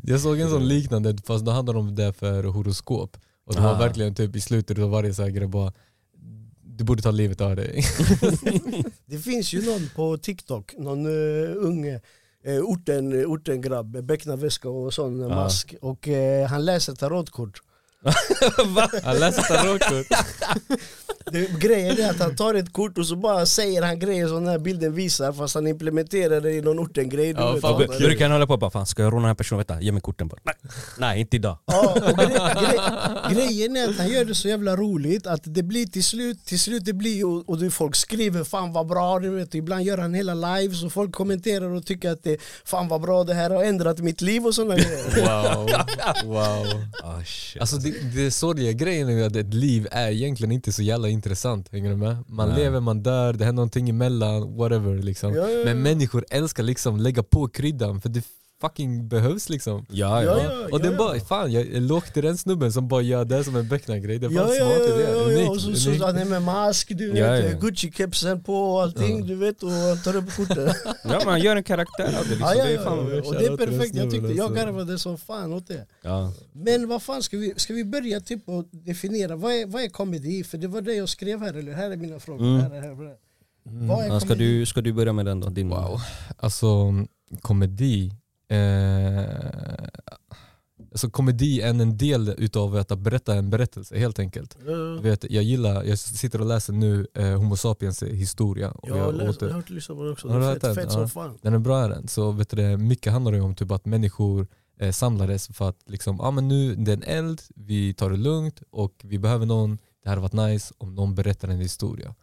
Jag 0.03 0.19
såg 0.19 0.39
en 0.39 0.49
sån 0.49 0.67
liknande 0.67 1.17
fast 1.25 1.45
då 1.45 1.51
handlade 1.51 1.79
om 1.79 1.95
det 1.95 2.13
för 2.13 2.43
horoskop. 2.43 3.17
Och 3.45 3.55
det 3.55 3.61
var 3.61 3.73
Ah. 3.75 3.79
verkligen 3.79 4.15
typ 4.15 4.35
i 4.35 4.41
slutet 4.41 4.79
av 4.79 4.89
varje 4.89 5.13
så 5.13 5.21
här 5.21 5.29
grej 5.29 5.47
bara 5.47 5.73
du 6.63 6.83
borde 6.83 7.01
ta 7.01 7.11
livet 7.11 7.41
av 7.41 7.55
dig. 7.55 7.83
Det 9.05 9.17
finns 9.17 9.53
ju 9.53 9.65
någon 9.65 9.89
på 9.95 10.17
TikTok, 10.17 10.73
någon 10.77 11.05
uh, 11.05 11.55
ung 11.57 11.85
uh, 12.47 12.59
orten, 12.63 13.25
orten 13.25 13.61
grabb, 13.61 14.03
becknarväska 14.03 14.69
och 14.69 14.93
sån 14.93 15.19
Ja. 15.19 15.27
mask. 15.27 15.75
Och 15.81 16.07
eh, 16.07 16.47
han 16.47 16.65
läser 16.65 16.93
tarotkort. 16.95 17.61
Jag 19.03 19.19
läste 19.19 19.41
tarotkort. 19.41 20.07
Grejen 21.59 21.99
är 21.99 22.09
att 22.09 22.19
han 22.19 22.35
tar 22.35 22.53
ett 22.53 22.73
kort 22.73 22.97
och 22.97 23.05
så 23.07 23.15
bara 23.15 23.45
säger 23.45 23.81
han 23.81 23.99
grejer 23.99 24.27
som 24.27 24.35
den 24.35 24.47
här 24.47 24.59
bilden 24.59 24.93
visar 24.93 25.33
fast 25.33 25.55
han 25.55 25.67
implementerar 25.67 26.41
det 26.41 26.51
i 26.51 26.61
någon 26.61 26.79
orten-grej. 26.79 27.33
du 27.33 27.41
Ja, 27.41 27.57
fan 27.61 27.73
vad 27.73 28.17
kan 28.17 28.21
han 28.21 28.31
hålla 28.31 28.47
på 28.47 28.57
bara, 28.57 28.71
fan 28.71 28.85
ska 28.85 29.03
jag 29.03 29.13
råna 29.13 29.21
den 29.21 29.27
här 29.27 29.35
personen? 29.35 29.57
Vänta, 29.67 29.81
ge 29.81 29.91
mig 29.91 30.01
korten 30.01 30.27
bara. 30.27 30.39
Nej, 30.43 30.55
nej 30.97 31.19
inte 31.19 31.35
idag. 31.35 31.57
Ja, 31.65 31.91
och 31.91 32.17
gre 32.17 32.25
gre 32.25 33.33
grejen 33.33 33.77
är 33.77 33.89
att 33.89 33.97
han 33.97 34.09
gör 34.09 34.25
det 34.25 34.35
så 34.35 34.47
jävla 34.47 34.75
roligt 34.75 35.27
att 35.27 35.41
det 35.43 35.63
blir 35.63 35.85
till 35.85 36.03
slut, 36.03 36.45
till 36.45 36.59
slut 36.59 36.85
det 36.85 36.93
blir 36.93 37.25
och, 37.25 37.49
och 37.49 37.57
du, 37.57 37.71
folk 37.71 37.95
skriver 37.95 38.43
fan 38.43 38.73
vad 38.73 38.87
bra, 38.87 39.19
du 39.19 39.29
vet, 39.29 39.55
ibland 39.55 39.83
gör 39.83 39.97
han 39.97 40.13
hela 40.13 40.33
lives 40.33 40.83
och 40.83 40.93
folk 40.93 41.11
kommenterar 41.11 41.69
och 41.69 41.85
tycker 41.85 42.11
att 42.11 42.23
det 42.23 42.37
fan 42.65 42.87
vad 42.87 43.01
bra 43.01 43.23
det 43.23 43.33
här 43.33 43.49
har 43.49 43.63
ändrat 43.63 43.99
mitt 43.99 44.21
liv 44.21 44.45
och 44.45 44.55
sådana 44.55 44.75
grejer. 44.75 45.01
Wow. 45.21 45.69
wow. 46.25 46.65
Ah, 47.03 47.23
shit. 47.25 47.61
Alltså 47.61 47.77
det, 47.77 47.90
det 48.15 48.31
sorgliga 48.31 48.71
grejen 48.71 49.09
är 49.09 49.13
ju 49.13 49.23
att 49.23 49.35
ett 49.35 49.53
liv 49.53 49.87
är 49.91 50.11
egentligen 50.11 50.51
inte 50.51 50.71
så 50.71 50.81
jävla 50.83 51.09
intressant, 51.09 51.69
hänger 51.71 51.89
du 51.89 51.95
med? 51.95 52.17
Man 52.27 52.49
Nej. 52.49 52.57
lever, 52.57 52.79
man 52.79 53.03
dör, 53.03 53.33
det 53.33 53.45
händer 53.45 53.55
någonting 53.55 53.89
emellan, 53.89 54.55
whatever 54.57 54.95
liksom. 54.95 55.33
Ja, 55.33 55.41
ja, 55.41 55.49
ja. 55.49 55.65
Men 55.65 55.81
människor 55.81 56.25
älskar 56.29 56.63
liksom 56.63 56.97
lägga 56.99 57.23
på 57.23 57.47
kryddan 57.47 58.01
för 58.01 58.09
det 58.09 58.23
fucking 58.61 59.07
behövs 59.07 59.49
liksom. 59.49 59.85
ja, 59.89 60.23
Ja, 60.23 60.37
ja. 60.37 60.43
ja. 60.43 60.67
och 60.71 60.79
den 60.81 60.97
bara, 60.97 61.19
fan 61.19 61.51
jag 61.51 61.67
låg 61.81 62.05
till 62.13 62.23
den 62.23 62.37
snubben 62.37 62.71
som 62.73 62.87
bara 62.87 63.01
gör 63.01 63.25
det 63.25 63.43
som 63.43 63.55
en 63.55 63.67
becknargrej, 63.67 64.19
det 64.19 64.25
är 64.25 64.29
fan 64.29 64.37
Ja, 64.37 64.53
ja, 64.55 64.65
smart 64.65 64.89
ja, 64.89 64.95
idé. 64.95 65.03
ja, 65.11 65.23
Unikt, 65.23 65.41
ja, 65.41 65.49
och 65.51 65.61
så, 65.61 65.75
så 65.75 66.05
han 66.05 66.17
är 66.17 66.25
med 66.25 66.41
mask, 66.41 66.87
du 66.89 67.11
vet, 67.11 67.17
Ja, 67.19 67.37
ja. 67.37 67.57
Gucci-kepsen 67.59 68.43
på 68.43 68.55
och 68.73 68.81
allting, 68.81 69.27
du 69.27 69.35
vet, 69.35 69.63
och 69.63 69.69
han 69.71 69.97
tar 70.01 70.15
upp 70.15 70.35
kortet. 70.35 70.75
ja 71.03 71.21
man 71.25 71.39
gör 71.39 71.55
en 71.55 71.63
karaktär 71.63 72.17
av 72.19 72.23
det. 72.23 72.29
Liksom. 72.29 72.47
Ja, 72.47 72.55
ja, 72.55 72.63
det 72.65 72.71
är 72.71 72.75
ja, 72.75 73.21
och 73.27 73.33
det 73.33 73.45
är 73.45 73.57
perfekt, 73.57 73.95
jag, 73.95 74.11
tyckte, 74.11 74.27
jag 74.27 74.39
alltså. 74.39 74.65
garvade 74.65 74.99
som 74.99 75.17
fan 75.17 75.53
åt 75.53 75.67
det. 75.67 75.85
ja. 76.01 76.33
Men 76.53 76.87
vad 76.87 77.01
fan, 77.03 77.23
ska 77.23 77.37
vi, 77.37 77.53
ska 77.57 77.73
vi 77.73 77.83
börja 77.85 78.19
typ 78.19 78.49
och 78.49 78.65
definiera, 78.71 79.35
vad 79.35 79.53
är, 79.53 79.65
vad 79.65 79.83
är 79.83 79.89
komedi? 79.89 80.43
För 80.43 80.57
det 80.57 80.67
var 80.67 80.81
det 80.81 80.93
jag 80.93 81.09
skrev 81.09 81.39
här, 81.41 81.53
eller 81.53 81.73
Här 81.73 81.91
är 81.91 81.97
mina 81.97 82.19
frågor. 82.19 82.45
Mm. 82.45 82.61
Här 82.61 82.71
är, 82.77 82.81
här, 82.81 82.95
här. 82.95 83.15
Vad 83.63 84.03
är 84.05 84.07
Ja, 84.07 84.19
ska, 84.19 84.35
du, 84.35 84.65
ska 84.65 84.81
du 84.81 84.93
börja 84.93 85.13
med 85.13 85.25
den 85.25 85.39
då? 85.39 85.49
Din 85.49 85.69
Wow. 85.69 86.01
Alltså 86.37 86.93
komedi, 87.41 88.11
eh, 88.51 89.87
alltså 90.91 91.09
komedi 91.09 91.61
är 91.61 91.69
en 91.69 91.97
del 91.97 92.35
utav 92.37 92.75
att 92.75 92.99
berätta 92.99 93.35
en 93.35 93.49
berättelse 93.49 93.97
helt 93.99 94.19
enkelt. 94.19 94.57
Du 94.65 94.99
vet, 95.01 95.25
jag 95.31 95.43
gillar, 95.43 95.83
jag 95.83 95.99
sitter 95.99 96.41
och 96.41 96.47
läser 96.47 96.73
nu 96.73 97.07
eh, 97.13 97.37
Homo 97.37 97.55
sapiens 97.57 98.03
historia. 98.03 98.71
Och 98.71 98.89
Jag 98.89 98.95
har, 98.95 99.13
läst, 99.13 99.39
åter- 99.41 99.45
jag 99.45 99.49
har 99.53 99.55
hört 99.61 99.69
lyssna 99.69 99.95
på 99.95 100.03
det 100.03 100.11
också, 100.11 100.27
Har 100.29 100.39
det 100.39 100.45
är 100.45 100.53
fett, 100.53 100.61
den? 100.61 100.75
fett 100.75 100.91
som 100.91 101.09
fan. 101.09 101.37
Den 101.41 101.53
är 101.53 101.59
bra 101.59 101.79
är 101.83 101.89
den. 101.89 102.07
Så 102.07 102.31
vet 102.31 102.49
du, 102.49 102.57
det, 102.57 102.77
mycket 102.77 103.13
handlar 103.13 103.31
ju 103.33 103.41
om 103.41 103.55
typ 103.55 103.71
att 103.71 103.85
människor 103.85 104.47
eh, 104.79 104.91
samlades 104.91 105.47
för 105.47 105.69
att 105.69 105.77
liksom, 105.85 106.21
ah, 106.21 106.31
men 106.31 106.47
nu 106.47 106.75
det 106.75 106.91
är 106.91 106.97
en 106.97 107.03
eld, 107.03 107.41
vi 107.55 107.93
tar 107.93 108.09
det 108.09 108.17
lugnt 108.17 108.61
och 108.71 108.93
vi 109.03 109.19
behöver 109.19 109.45
någon, 109.45 109.77
det 110.03 110.09
hade 110.09 110.21
varit 110.21 110.33
nice 110.33 110.73
om 110.77 110.95
någon 110.95 111.15
berättar 111.15 111.47
en 111.47 111.59
historia. 111.59 112.15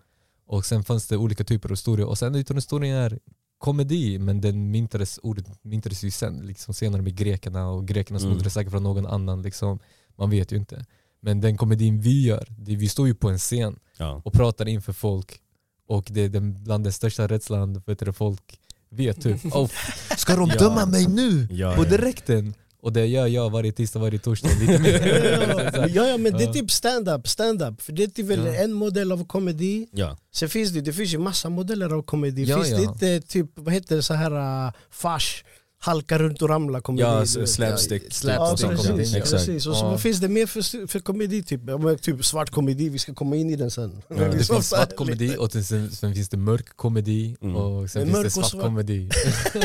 Och 0.47 0.65
sen 0.65 0.85
fanns 0.85 1.07
det 1.09 1.17
olika 1.17 1.45
typer 1.45 1.69
av 1.69 1.73
historier 1.73 2.07
och 2.07 2.19
sen 2.19 2.35
utav 2.35 2.57
historien 2.57 2.97
är 2.97 3.19
komedi 3.59 4.19
men 4.19 4.41
den 4.41 4.71
myntades, 4.71 5.19
ordet 5.23 5.65
myntades 5.65 6.05
ju 6.05 6.11
sen, 6.11 6.47
liksom 6.47 6.75
senare 6.75 7.03
med 7.03 7.17
grekerna 7.17 7.69
och 7.69 7.89
grekerna 7.89 8.19
snodde 8.19 8.35
Mm. 8.35 8.45
det 8.45 8.51
säkert 8.51 8.71
från 8.71 8.83
någon 8.83 9.07
annan. 9.07 9.43
Liksom. 9.43 9.79
Man 10.17 10.31
vet 10.31 10.53
ju 10.53 10.57
inte. 10.57 10.85
Men 11.21 11.41
den 11.41 11.57
komedin 11.57 12.01
vi 12.01 12.23
gör, 12.27 12.47
det, 12.59 12.77
vi 12.77 12.89
står 12.89 13.07
ju 13.07 13.15
på 13.15 13.29
en 13.31 13.39
scen 13.39 13.79
Ja. 13.97 14.23
och 14.25 14.33
pratar 14.33 14.69
inför 14.69 14.93
folk 14.93 15.41
och 15.89 16.09
det 16.11 16.21
är 16.21 16.29
den, 16.29 16.65
bland 16.65 16.85
den 16.85 16.93
största 16.93 17.27
rädslan 17.27 17.83
folk 18.15 18.61
vet 18.91 19.21
typ 19.23 19.45
oh, 19.45 19.71
Ska 20.17 20.37
de 20.37 20.49
döma 20.49 20.87
mig 20.87 21.07
nu? 21.07 21.49
Ja, 21.51 21.75
på 21.77 21.85
direkten? 21.85 22.55
Och 22.83 22.93
det 22.93 23.07
gör 23.07 23.27
jag 23.27 23.51
varje 23.51 23.73
tisdag, 23.73 23.99
varje 23.99 24.19
torsdag. 24.19 24.49
Lite 24.61 24.73
Ja, 24.73 24.79
mer. 24.79 25.89
ja, 25.95 26.07
ja, 26.07 26.17
men 26.19 26.33
det 26.33 26.45
är 26.45 26.53
typ 26.53 26.71
stand-up, 26.71 27.29
stand-up. 27.29 27.83
För 27.83 27.93
det 27.93 28.03
är 28.03 28.07
typ 28.07 28.27
väl 28.27 28.47
Ja. 28.47 28.55
en 28.55 28.73
modell 28.73 29.13
av 29.13 29.25
komedi. 29.27 29.89
Ja. 29.93 30.17
Sen 30.35 30.49
finns 30.49 30.71
det, 30.71 30.81
det 30.81 30.93
finns 30.93 31.15
ju 31.15 31.19
massa 31.19 31.49
modeller 31.49 31.95
av 31.95 32.03
komedi. 32.03 32.45
Ja, 32.45 32.57
finns 32.57 32.71
ja. 32.71 32.77
det 32.77 32.83
inte 33.17 33.29
typ, 33.29 33.51
vad 33.55 33.75
heter 33.75 33.97
det, 33.97 34.03
så 34.03 34.15
här 34.15 34.67
uh, 34.67 34.73
fars, 34.91 35.45
halka 35.81 36.19
runt 36.19 36.43
och 36.43 36.49
ramla 36.49 36.81
komedi? 36.81 37.03
Ja, 37.03 37.27
slapstick. 37.27 38.03
Ja, 38.25 38.57
typ 38.57 38.59
slapstick 38.79 39.23
precis. 39.31 39.67
Och 39.67 39.77
så, 39.77 39.85
Ja. 39.85 39.91
vad 39.91 40.01
finns 40.01 40.19
det 40.21 40.29
mer 40.29 40.47
för, 40.47 40.87
för 40.87 41.01
komedi? 41.01 41.43
Typ? 41.43 41.61
Typ 42.03 42.25
svart 42.25 42.51
komedi, 42.51 42.89
vi 42.89 42.99
ska 42.99 43.15
komma 43.15 43.37
in 43.37 43.51
i 43.51 43.57
den 43.57 43.71
sen. 43.71 44.03
Ja. 44.09 44.17
Det 44.17 44.33
finns 44.47 44.69
svart 44.69 44.97
komedi 44.97 45.37
och 45.39 45.53
sen, 45.53 45.91
sen 45.91 46.15
finns 46.15 46.29
det 46.29 46.37
mörk 46.37 46.77
komedi 46.77 47.37
Mm. 47.43 47.57
och 47.57 47.91
sen 47.91 48.03
finns 48.03 48.13
mörk 48.17 48.25
det 48.25 48.31
svart 48.31 48.51
svart. 48.51 48.63
komedi. 48.63 49.09
Det 49.53 49.59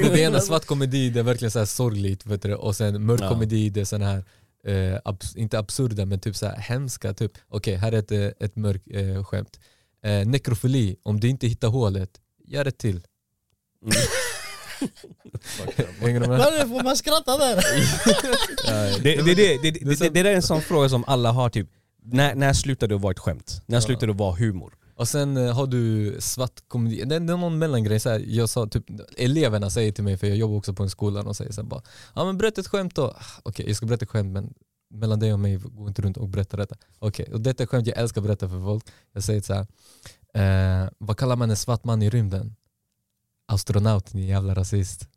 är 0.00 0.10
det 0.12 0.20
ena 0.20 0.40
svart 0.40 0.64
komedi 0.66 1.10
det 1.10 1.18
är 1.20 1.24
verkligen 1.24 1.50
så 1.50 1.58
här 1.58 1.66
sorgligt 1.66 2.26
vet 2.26 2.42
du, 2.42 2.54
och 2.54 2.76
sen 2.76 3.06
mörk 3.06 3.20
Ja. 3.20 3.28
komedi 3.28 3.68
det 3.70 3.80
är 3.80 3.84
sån 3.84 4.02
här 4.02 4.24
eh, 4.66 4.72
abs- 5.04 5.36
inte 5.36 5.58
absurda 5.58 6.06
men 6.06 6.20
typ 6.20 6.36
så 6.36 6.46
här 6.46 6.56
hemska. 6.58 7.14
Typ. 7.14 7.32
Okej, 7.48 7.76
här 7.76 7.92
är 7.92 7.98
ett, 7.98 8.12
eh, 8.12 8.44
ett 8.46 8.56
mörkt 8.56 8.86
eh, 8.90 9.24
skämt. 9.24 9.60
Eh, 10.04 10.26
nekrofili, 10.28 10.96
om 11.02 11.20
du 11.20 11.28
inte 11.28 11.46
hittar 11.46 11.68
hålet, 11.68 12.10
gör 12.44 12.64
ett 12.66 12.78
till. 12.78 13.00
Mm. 13.82 13.92
Hänger 16.00 16.20
du 16.20 16.26
med? 16.28 16.38
Det, 16.40 16.68
Får 16.68 16.82
man 16.84 16.96
skratta 16.96 17.36
där? 17.38 17.56
Det, 19.02 19.16
det, 19.24 19.34
det, 19.34 19.58
det, 19.62 19.70
det, 19.70 19.96
så- 19.96 20.04
det, 20.04 20.10
det 20.10 20.22
där 20.22 20.30
är 20.30 20.34
en 20.36 20.42
sån 20.42 20.62
fråga 20.62 20.88
som 20.88 21.04
alla 21.06 21.32
har, 21.32 21.48
typ 21.50 21.68
när, 22.02 22.34
när 22.34 22.52
slutar 22.52 22.88
det 22.88 22.94
att 22.94 23.00
vara 23.00 23.10
ett 23.12 23.18
skämt? 23.18 23.62
När 23.66 23.80
slutar 23.80 24.06
det 24.06 24.10
att 24.12 24.18
vara 24.18 24.36
humor? 24.36 24.74
Och 24.96 25.08
sen 25.08 25.36
eh, 25.36 25.54
har 25.54 25.66
du 25.66 26.16
svart 26.20 26.68
komedi, 26.68 27.02
det, 27.06 27.14
är 27.16 27.20
någon 27.20 27.58
mellangrej. 27.58 28.00
Så 28.00 28.10
här, 28.10 28.22
jag 28.26 28.48
sa, 28.48 28.66
typ, 28.66 28.84
eleverna 29.16 29.70
säger 29.70 29.92
till 29.92 30.04
mig, 30.04 30.16
för 30.18 30.26
jag 30.26 30.36
jobbar 30.36 30.56
också 30.56 30.74
på 30.74 30.82
en 30.82 30.90
skola, 30.90 31.20
och 31.22 31.36
säger 31.36 31.52
så 31.52 31.60
här, 31.62 31.68
bara, 31.68 31.82
ja 32.14 32.24
men 32.24 32.38
berätta 32.38 32.60
ett 32.60 32.66
skämt 32.68 32.94
då. 32.94 33.16
Okej 33.42 33.66
jag 33.66 33.76
ska 33.76 33.86
berätta 33.86 34.02
ett 34.04 34.10
skämt 34.10 34.32
men 34.32 34.54
mellan 34.94 35.18
dig 35.20 35.32
och 35.32 35.40
mig, 35.40 35.56
gå 35.56 35.88
inte 35.88 36.02
runt 36.02 36.16
och 36.16 36.28
berätta 36.28 36.56
detta. 36.56 36.76
Okej, 36.98 37.28
och 37.32 37.40
detta 37.40 37.62
är 37.62 37.66
skämt 37.66 37.86
jag 37.86 37.98
älskar 37.98 38.20
att 38.20 38.26
berätta 38.26 38.48
för 38.48 38.60
folk. 38.64 38.84
Jag 39.12 39.22
säger 39.22 39.40
så 39.40 39.54
här, 39.54 39.66
eh, 40.84 40.88
vad 40.98 41.16
kallar 41.16 41.36
man 41.36 41.50
en 41.50 41.56
svart 41.56 41.84
man 41.84 42.02
i 42.02 42.10
rymden? 42.10 42.54
Astronaut, 43.50 44.14
ni 44.14 44.26
jävla 44.26 44.54
rasist. 44.54 45.00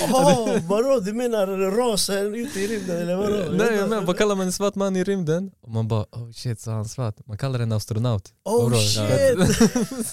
Jaha, 0.00 0.60
vadå? 0.68 1.00
Du 1.00 1.12
menar 1.12 1.46
rasen 1.70 2.34
ute 2.34 2.60
i 2.60 2.66
rymden 2.66 2.96
eller 2.96 3.16
vadå? 3.16 3.52
Nej 3.52 3.76
jag 3.76 3.88
menar, 3.88 4.02
vad 4.02 4.18
kallar 4.18 4.36
man 4.36 4.46
en 4.46 4.52
svart 4.52 4.74
man 4.74 4.96
i 4.96 5.04
rymden? 5.04 5.50
Och 5.62 5.70
man 5.70 5.88
bara 5.88 6.04
oh 6.12 6.30
shit 6.32 6.60
så 6.60 6.70
är 6.70 6.74
han 6.74 6.88
svart. 6.88 7.26
Man 7.26 7.38
kallar 7.38 7.58
den 7.58 7.72
astronaut. 7.72 8.28
Oh 8.44 8.62
Vadå? 8.64 8.76
shit! 8.76 8.98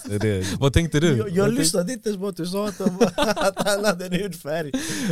Det 0.06 0.16
är 0.16 0.20
det. 0.20 0.46
Vad 0.60 0.74
tänkte 0.74 1.00
du? 1.00 1.18
Jag, 1.18 1.30
jag 1.30 1.54
lyssnade 1.54 1.94
inte 1.94 2.10
ens 2.10 2.22
på 2.22 2.28
att 2.28 2.38
du 2.38 2.46
sa 2.46 2.68
att, 2.68 2.78
de, 2.78 2.86
att 3.16 3.68
han 3.68 3.86
hade 3.86 4.06
en 4.06 4.14
hudfärg. 4.14 4.72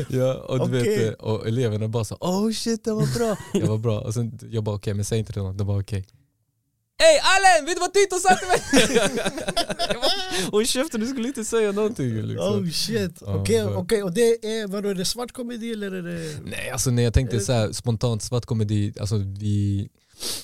Ja, 0.09 0.33
och, 0.33 0.69
du 0.69 0.81
Okej. 0.81 0.97
vet, 0.97 1.21
och 1.21 1.47
eleverna 1.47 1.87
bara 1.87 2.05
så 2.05 2.15
oh 2.15 2.51
shit 2.51 2.83
det 2.83 2.93
var 2.93 3.17
bra. 3.17 3.37
jag 3.53 3.67
var 3.67 3.77
bra. 3.77 3.99
Och 3.99 4.13
sen 4.13 4.39
jag 4.51 4.63
bara 4.63 4.75
okej 4.75 4.93
men 4.93 5.05
säg 5.05 5.19
inte 5.19 5.29
det 5.29 5.33
till 5.33 5.41
någon. 5.41 5.57
De 5.57 5.67
bara 5.67 5.79
okej. 5.79 6.07
Ey 6.97 7.19
Allen! 7.23 7.65
Vet 7.65 7.75
du 7.75 7.79
vad 7.79 7.93
Tito 7.93 8.15
sa 8.19 8.35
till 8.35 8.47
mig? 8.47 8.61
Håll 10.51 10.65
käften 10.67 10.99
du 11.01 11.07
skulle 11.07 11.27
inte 11.27 11.45
säga 11.45 11.71
någonting 11.71 12.21
liksom. 12.21 12.47
Oh 12.65 12.69
shit. 12.69 13.21
Okej, 13.21 13.63
för- 13.63 13.77
okej. 13.77 14.03
och 14.03 14.13
det 14.13 14.21
är, 14.45 14.67
vadå, 14.67 14.89
är 14.89 14.95
det 14.95 15.05
svart 15.05 15.31
komedi 15.31 15.71
eller 15.71 15.91
är 15.91 16.01
det... 16.01 16.39
Nej 16.45 16.69
alltså 16.69 16.91
när 16.91 17.03
jag 17.03 17.13
tänkte 17.13 17.39
så 17.39 17.51
här, 17.53 17.71
spontant 17.71 18.23
svart 18.23 18.45
komedi, 18.45 18.93
alltså 18.99 19.17
vi 19.17 19.89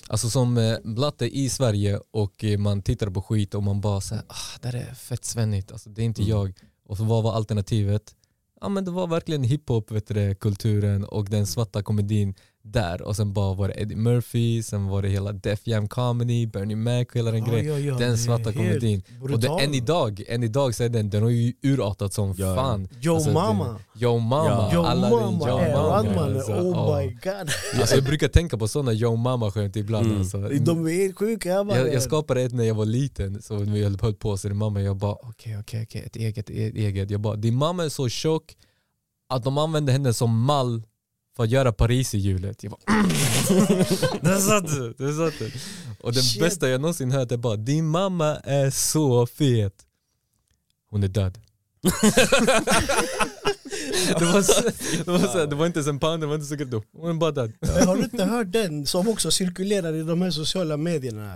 Alltså 0.07 0.29
som 0.29 0.57
eh, 0.57 0.77
blatte 0.83 1.25
i 1.37 1.49
Sverige 1.49 1.99
och 2.11 2.43
eh, 2.43 2.57
man 2.57 2.81
tittar 2.81 3.09
på 3.09 3.21
skit 3.21 3.53
och 3.55 3.63
man 3.63 3.81
bara 3.81 4.01
såhär, 4.01 4.23
ah, 4.27 4.57
det 4.61 4.67
är 4.67 4.93
fett 4.93 5.25
svennigt, 5.25 5.71
alltså, 5.71 5.89
det 5.89 6.01
är 6.01 6.05
inte 6.05 6.21
Mm. 6.21 6.29
jag. 6.29 6.53
Och 6.87 6.97
så 6.97 7.03
vad 7.03 7.23
var 7.23 7.33
alternativet? 7.35 8.15
Ja 8.61 8.69
men 8.69 8.85
det 8.85 8.91
var 8.91 9.07
verkligen 9.07 9.43
hiphop, 9.43 9.91
vet 9.91 10.07
du, 10.07 10.13
det, 10.13 10.35
kulturen 10.39 11.03
och 11.05 11.25
den 11.29 11.47
svarta 11.47 11.83
komedin 11.83 12.35
där. 12.63 13.01
Och 13.01 13.15
sen 13.15 13.33
bara 13.33 13.53
var 13.53 13.67
det 13.67 13.73
Eddie 13.81 13.95
Murphy, 13.95 14.63
sen 14.63 14.87
var 14.87 15.01
det 15.01 15.09
hela 15.09 15.31
Def 15.31 15.67
Jam 15.67 15.87
Comedy, 15.87 16.47
Bernie 16.47 16.75
Mac 16.75 17.01
och 17.05 17.15
hela 17.15 17.31
den 17.31 17.39
Ja, 17.45 17.51
grejen. 17.51 17.65
ja, 17.73 17.79
ja, 17.79 17.97
den 17.97 18.17
svarta 18.17 18.53
komedin. 18.53 19.03
Och 19.21 19.39
det, 19.39 19.47
än 19.47 19.73
idag, 19.73 20.23
än 20.27 20.43
idag 20.43 20.75
så 20.75 20.83
är 20.83 20.89
den, 20.89 21.09
den 21.09 21.23
har 21.23 21.29
ju 21.29 21.53
urartat 21.63 22.13
som 22.13 22.33
Ja. 22.37 22.55
fan. 22.55 22.87
Yo 23.01 23.13
Alltså, 23.15 23.29
det- 23.29 23.33
mama. 23.33 23.79
Yo 23.95 24.17
mama, 24.19 24.45
Ja. 24.49 24.73
Yo 24.73 24.81
alla 24.83 25.09
mama 25.09 25.49
Yo 25.49 25.57
är 25.57 25.73
alltså, 26.17 26.51
Oh 26.53 26.97
my 26.97 27.07
god. 27.23 27.49
Alltså, 27.79 27.95
jag 27.95 28.03
brukar 28.03 28.27
tänka 28.27 28.57
på 28.57 28.67
sådana 28.67 28.93
yo 28.93 29.15
mama 29.15 29.51
skämt 29.51 29.75
ibland. 29.75 30.05
Mm. 30.05 30.17
Alltså. 30.19 30.37
De 30.37 30.87
är 30.87 30.91
helt 30.91 31.17
sjuka. 31.17 31.49
Jag, 31.49 31.93
jag 31.93 32.03
skapade 32.03 32.41
ett 32.41 32.53
när 32.53 32.63
jag 32.63 32.75
var 32.75 32.85
liten, 32.85 33.41
så 33.41 33.53
när 33.59 33.73
vi 33.73 33.83
höll 33.83 33.97
på 33.97 34.37
så 34.37 34.47
din 34.47 34.57
mamma, 34.57 34.81
jag 34.81 34.97
bara 34.97 35.13
okej 35.13 35.57
okej 35.59 35.83
okej, 35.83 36.03
ett 36.05 36.15
eget, 36.15 36.49
ett 36.49 36.75
eget. 36.75 37.09
Jag 37.11 37.21
bara, 37.21 37.35
din 37.35 37.55
mamma 37.55 37.83
är 37.85 37.89
så 37.89 38.09
tjock 38.09 38.55
att 39.29 39.43
de 39.43 39.57
använder 39.57 39.93
henne 39.93 40.13
som 40.13 40.43
mall 40.45 40.83
för 41.35 41.43
att 41.43 41.49
göra 41.49 41.71
Paris 41.73 42.15
i 42.15 42.17
hjulet. 42.17 42.63
Jag 42.63 42.71
bara 42.71 42.81
Där 44.21 44.39
satt 44.39 44.67
du! 44.67 44.93
Där 44.97 45.29
satt 45.29 45.39
du. 45.39 45.51
Och 45.99 46.13
den 46.13 46.23
Shit. 46.23 46.41
bästa 46.41 46.69
jag 46.69 46.81
någonsin 46.81 47.11
hört 47.11 47.31
är 47.31 47.37
bara, 47.37 47.55
din 47.55 47.87
mamma 47.87 48.35
är 48.35 48.69
så 48.69 49.27
fet. 49.27 49.73
Hon 50.89 51.03
är 51.03 51.07
död. 51.07 51.39
det, 54.19 54.25
var 54.25 54.41
så, 54.41 54.61
det, 55.05 55.11
var 55.11 55.19
så, 55.19 55.45
det 55.45 55.55
var 55.55 55.65
inte 55.65 55.79
ens 55.79 55.87
en 55.87 55.99
panda, 55.99 56.17
det 56.17 56.25
var 56.25 56.35
inte 56.35 56.47
så 56.47 56.55
gött. 56.55 56.83
Hon 56.93 57.09
är 57.09 57.13
bara 57.13 57.31
död. 57.31 57.53
Har 57.85 57.95
du 57.95 58.03
inte 58.03 58.25
hört 58.25 58.51
den 58.51 58.85
som 58.85 59.07
också 59.07 59.31
cirkulerar 59.31 59.93
i 59.93 60.03
de 60.03 60.21
här 60.21 60.31
sociala 60.31 60.77
medierna? 60.77 61.35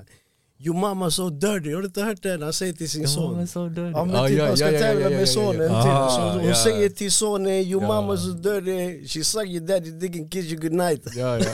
Your 0.60 0.76
mama 0.76 1.12
so 1.12 1.30
dirty, 1.30 1.74
har 1.74 1.82
du 1.82 1.86
inte 1.88 2.02
hört 2.02 2.24
den? 2.24 2.42
Han 2.42 2.54
säger 2.54 2.74
till 2.74 2.90
sin 2.90 3.08
son. 3.08 3.46
död. 3.74 3.92
Ja 3.94 4.06
men 4.06 4.28
typ 4.28 4.42
han 4.42 4.58
ska 4.58 4.72
tävla 4.72 5.10
med 5.10 5.30
sonen 5.30 5.72
Ah. 5.72 6.10
Så 6.10 6.40
hon 6.40 6.56
säger 6.56 6.90
till 6.90 7.12
sonen 7.12 7.52
your 7.54 7.82
Ja. 7.82 7.88
mama 7.88 8.18
so 8.18 8.34
dirty, 8.34 9.08
she 9.08 9.24
suck 9.24 9.48
your 9.48 9.68
daddy 9.68 9.92
dick 9.92 10.16
and 10.16 10.32
kiss 10.32 10.46
you 10.46 10.62
goodnight. 10.62 11.02
Ja, 11.16 11.40
ja. 11.40 11.46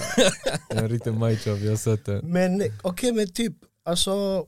Det 0.70 0.76
är 0.76 0.84
en 0.84 0.90
riktig 0.90 1.14
mindjob, 1.14 1.60
jag 1.60 1.70
har 1.72 1.78
sett 1.78 2.06
det. 2.06 2.22
Men 2.24 2.64
okej 2.82 3.12
men 3.12 3.32
typ, 3.34 3.54
alltså 3.86 4.46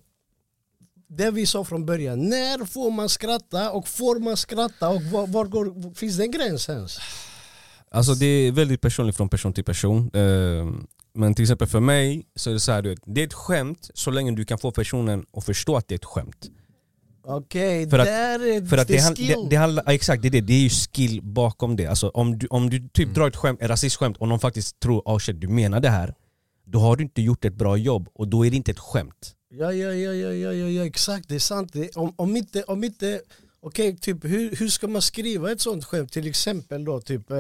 det 1.07 1.31
vi 1.31 1.45
sa 1.45 1.63
från 1.63 1.85
början, 1.85 2.29
när 2.29 2.65
får 2.65 2.91
man 2.91 3.09
skratta 3.09 3.71
och 3.71 3.87
får 3.87 4.19
man 4.19 4.37
skratta 4.37 4.89
och 4.89 5.01
var, 5.01 5.27
var 5.27 5.45
går, 5.45 5.93
finns 5.95 6.17
det 6.17 6.23
en 6.23 6.31
gräns 6.31 6.69
ens? 6.69 6.97
Alltså 7.91 8.13
det 8.13 8.25
är 8.25 8.51
väldigt 8.51 8.81
personligt 8.81 9.17
från 9.17 9.29
person 9.29 9.53
till 9.53 9.63
person. 9.63 10.11
Men 11.15 11.33
till 11.33 11.43
exempel 11.43 11.67
för 11.67 11.79
mig 11.79 12.25
så 12.35 12.49
är 12.49 12.53
det 12.53 12.59
så 12.59 12.71
här, 12.71 12.81
du 12.81 12.89
vet, 12.89 12.99
det 13.05 13.21
är 13.21 13.27
ett 13.27 13.33
skämt 13.33 13.89
så 13.93 14.11
länge 14.11 14.31
du 14.31 14.45
kan 14.45 14.57
få 14.57 14.71
personen 14.71 15.25
att 15.33 15.45
förstå 15.45 15.75
att 15.75 15.87
det 15.87 15.93
är 15.95 15.99
ett 15.99 16.05
skämt. 16.05 16.49
Okej, 17.25 17.89
För 17.89 17.99
att- 17.99 18.05
där 18.05 18.39
är 18.39 18.65
För 18.65 18.77
att 18.77 18.87
det 18.87 18.93
det, 18.93 18.99
är 18.99 19.03
han- 19.03 19.15
skill. 19.15 19.27
det, 19.27 19.49
det 19.49 19.55
handlar, 19.55 19.83
ja, 19.87 19.93
exakt, 19.93 20.21
det 20.21 20.27
är 20.27 20.31
det, 20.31 20.41
det 20.41 20.53
är 20.53 20.59
ju 20.59 20.69
skill 20.69 21.21
bakom 21.23 21.75
det. 21.75 21.85
Alltså 21.87 22.09
om 22.09 22.37
du, 22.39 22.47
om 22.47 22.69
du 22.69 22.79
typ 22.79 22.99
Mm. 23.05 23.13
drar 23.13 23.27
ett 23.27 23.35
skämt, 23.35 23.61
ett 23.61 23.69
rasistskämt 23.69 24.17
och 24.17 24.27
någon 24.27 24.39
faktiskt 24.39 24.79
tror 24.79 25.01
oh 25.05 25.17
shit, 25.19 25.41
du 25.41 25.47
menar 25.47 25.79
det 25.79 25.89
här, 25.89 26.13
då 26.65 26.79
har 26.79 26.95
du 26.95 27.03
inte 27.03 27.21
gjort 27.21 27.45
ett 27.45 27.53
bra 27.53 27.77
jobb 27.77 28.09
och 28.13 28.27
då 28.27 28.45
är 28.45 28.49
det 28.51 28.57
inte 28.57 28.71
ett 28.71 28.79
skämt. 28.79 29.35
Ja, 29.49 29.73
ja, 29.73 29.93
ja, 29.93 30.13
ja, 30.13 30.33
ja, 30.33 30.53
ja, 30.53 30.67
ja 30.69 30.85
exakt, 30.85 31.29
det 31.29 31.35
är 31.35 31.39
sant. 31.39 31.73
Det, 31.73 31.95
om, 31.95 32.13
om 32.15 32.37
inte, 32.37 32.63
om 32.63 32.83
inte 32.83 33.21
okej, 33.59 33.97
typ 33.97 34.23
hur, 34.25 34.55
hur 34.55 34.67
ska 34.69 34.87
man 34.87 35.01
skriva 35.01 35.51
ett 35.51 35.61
sånt 35.61 35.85
skämt? 35.85 36.11
Till 36.11 36.27
exempel 36.27 36.85
då, 36.85 37.01
typ 37.01 37.31
eh, 37.31 37.37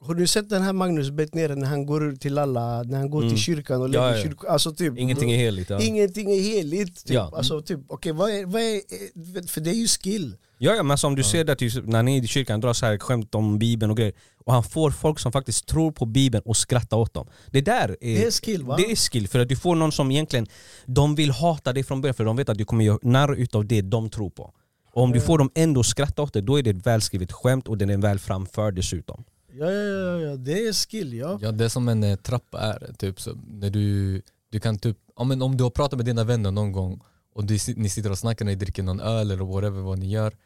har 0.00 0.14
du 0.14 0.26
sett 0.26 0.48
den 0.48 0.62
här 0.62 0.72
Magnus 0.72 1.10
Betnér 1.10 1.48
när 1.56 1.66
han 1.66 1.86
går 1.86 2.16
till 2.16 2.38
alla, 2.38 2.82
när 2.82 2.98
han 2.98 3.10
går 3.10 3.20
Mm. 3.22 3.34
till 3.34 3.42
kyrkan 3.42 3.82
och 3.82 3.88
Ja, 3.88 3.90
lägger 4.06 4.16
ja. 4.16 4.22
kyrk, 4.22 4.44
alltså 4.48 4.72
typ 4.74 4.98
Ingenting 4.98 5.32
är 5.32 5.36
heligt. 5.36 5.70
Ja. 5.70 5.80
Ingenting 5.80 6.30
är 6.30 6.40
heligt. 6.40 7.06
Typ. 7.06 7.14
Ja. 7.14 7.32
Alltså, 7.36 7.62
typ, 7.62 7.80
okej, 7.88 8.12
vad 8.12 8.30
är, 8.30 8.46
vad 8.46 8.62
är, 8.62 9.48
för 9.48 9.60
det 9.60 9.70
är 9.70 9.74
ju 9.74 9.86
skill. 9.86 10.36
Ja, 10.58 10.74
ja 10.74 10.82
men 10.82 10.90
alltså 10.90 11.06
om 11.06 11.14
du 11.14 11.22
Ja. 11.22 11.28
ser 11.28 11.44
det 11.44 11.56
typ, 11.56 11.86
när 11.86 12.02
ni 12.02 12.18
är 12.18 12.22
i 12.24 12.26
kyrkan 12.26 12.60
drar 12.60 12.72
så 12.72 12.86
här 12.86 12.98
skämt 12.98 13.34
om 13.34 13.58
bibeln 13.58 13.90
och 13.90 13.96
grejer 13.96 14.12
och 14.44 14.52
han 14.52 14.62
får 14.64 14.90
folk 14.90 15.18
som 15.18 15.32
faktiskt 15.32 15.66
tror 15.66 15.92
på 15.92 16.06
bibeln 16.06 16.42
och 16.46 16.56
skrattar 16.56 16.96
åt 16.96 17.14
dem. 17.14 17.26
Det 17.50 17.60
där 17.60 17.88
är, 18.00 18.14
Det 18.16 18.24
är 18.26 18.30
skill 18.30 18.62
va? 18.64 18.76
det 18.76 18.90
är 18.90 18.96
skill, 18.96 19.28
för 19.28 19.38
att 19.38 19.48
du 19.48 19.56
får 19.56 19.74
någon 19.74 19.92
som 19.92 20.10
egentligen 20.10 20.46
de 20.86 21.14
vill 21.14 21.30
hata 21.30 21.72
dig 21.72 21.82
från 21.82 22.00
början 22.00 22.14
för 22.14 22.24
de 22.24 22.36
vet 22.36 22.48
att 22.48 22.58
du 22.58 22.64
kommer 22.64 22.84
göra 22.84 22.98
narr 23.02 23.34
utav 23.34 23.66
det 23.66 23.80
de 23.82 24.10
tror 24.10 24.30
på. 24.30 24.54
Och 24.92 25.02
om 25.02 25.12
du 25.12 25.20
får 25.20 25.38
dem 25.38 25.50
ändå 25.54 25.80
att 25.80 25.86
skratta 25.86 26.22
åt 26.22 26.32
det, 26.32 26.40
då 26.40 26.58
är 26.58 26.62
det 26.62 26.70
ett 26.70 26.86
välskrivet 26.86 27.32
skämt 27.32 27.68
och 27.68 27.78
den 27.78 27.90
är 27.90 27.96
väl 27.96 28.18
framförd 28.18 28.74
dessutom. 28.74 29.24
Ja, 29.52 29.70
ja, 29.70 29.82
ja, 29.82 30.18
ja, 30.20 30.36
det 30.36 30.66
är 30.66 30.72
skill 30.72 31.14
ja. 31.14 31.38
Ja 31.42 31.52
det 31.52 31.64
är 31.64 31.68
som 31.68 31.88
en 31.88 32.04
eh, 32.04 32.16
trappa 32.16 32.60
är, 32.60 32.92
typ 32.98 33.20
så 33.20 33.34
när 33.48 33.70
du, 33.70 34.22
du 34.50 34.60
kan 34.60 34.78
typ, 34.78 34.98
ja, 35.16 35.24
men 35.24 35.42
om 35.42 35.56
du 35.56 35.64
har 35.64 35.70
pratat 35.70 35.96
med 35.96 36.06
dina 36.06 36.24
vänner 36.24 36.50
någon 36.50 36.72
gång 36.72 37.02
och 37.34 37.44
du, 37.44 37.58
ni 37.76 37.88
sitter 37.88 38.10
och 38.10 38.18
snackar 38.18 38.44
när 38.44 38.52
ni 38.52 38.56
dricker 38.56 38.82
någon 38.82 39.00
öl 39.00 39.30
eller 39.30 39.44
whatever 39.44 39.80
vad 39.80 39.98
ni 39.98 40.10
gör, 40.10 40.36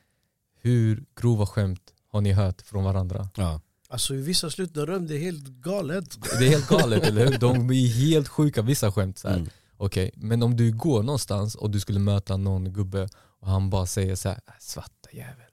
hur 0.60 1.04
grova 1.20 1.46
skämt 1.46 1.92
har 2.08 2.20
ni 2.20 2.32
hört 2.32 2.62
från 2.62 2.84
varandra? 2.84 3.28
Ja. 3.36 3.60
Alltså 3.88 4.14
i 4.14 4.22
vissa 4.22 4.50
slutrum 4.50 5.06
det 5.06 5.14
är 5.14 5.18
helt 5.18 5.46
galet. 5.48 6.18
Det 6.38 6.46
är 6.46 6.50
helt 6.50 6.68
galet 6.68 7.02
eller 7.02 7.26
hur? 7.26 7.38
De 7.38 7.70
är 7.70 7.88
helt 7.88 8.28
sjuka 8.28 8.62
vissa 8.62 8.92
skämt 8.92 9.18
så 9.18 9.28
här. 9.28 9.36
Mm. 9.36 9.48
Okej, 9.76 10.10
men 10.16 10.42
om 10.42 10.56
du 10.56 10.72
går 10.72 11.02
någonstans 11.02 11.54
och 11.54 11.70
du 11.70 11.80
skulle 11.80 12.00
möta 12.00 12.36
någon 12.36 12.72
gubbe 12.72 13.08
och 13.40 13.48
han 13.48 13.70
bara 13.70 13.86
säger 13.86 14.14
så 14.16 14.28
här, 14.28 14.40
"Äh, 14.46 14.52
svarta 14.60 15.08
jävel. 15.12 15.50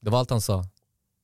Det 0.00 0.10
var 0.10 0.18
allt 0.18 0.30
han 0.30 0.40
sa. 0.40 0.64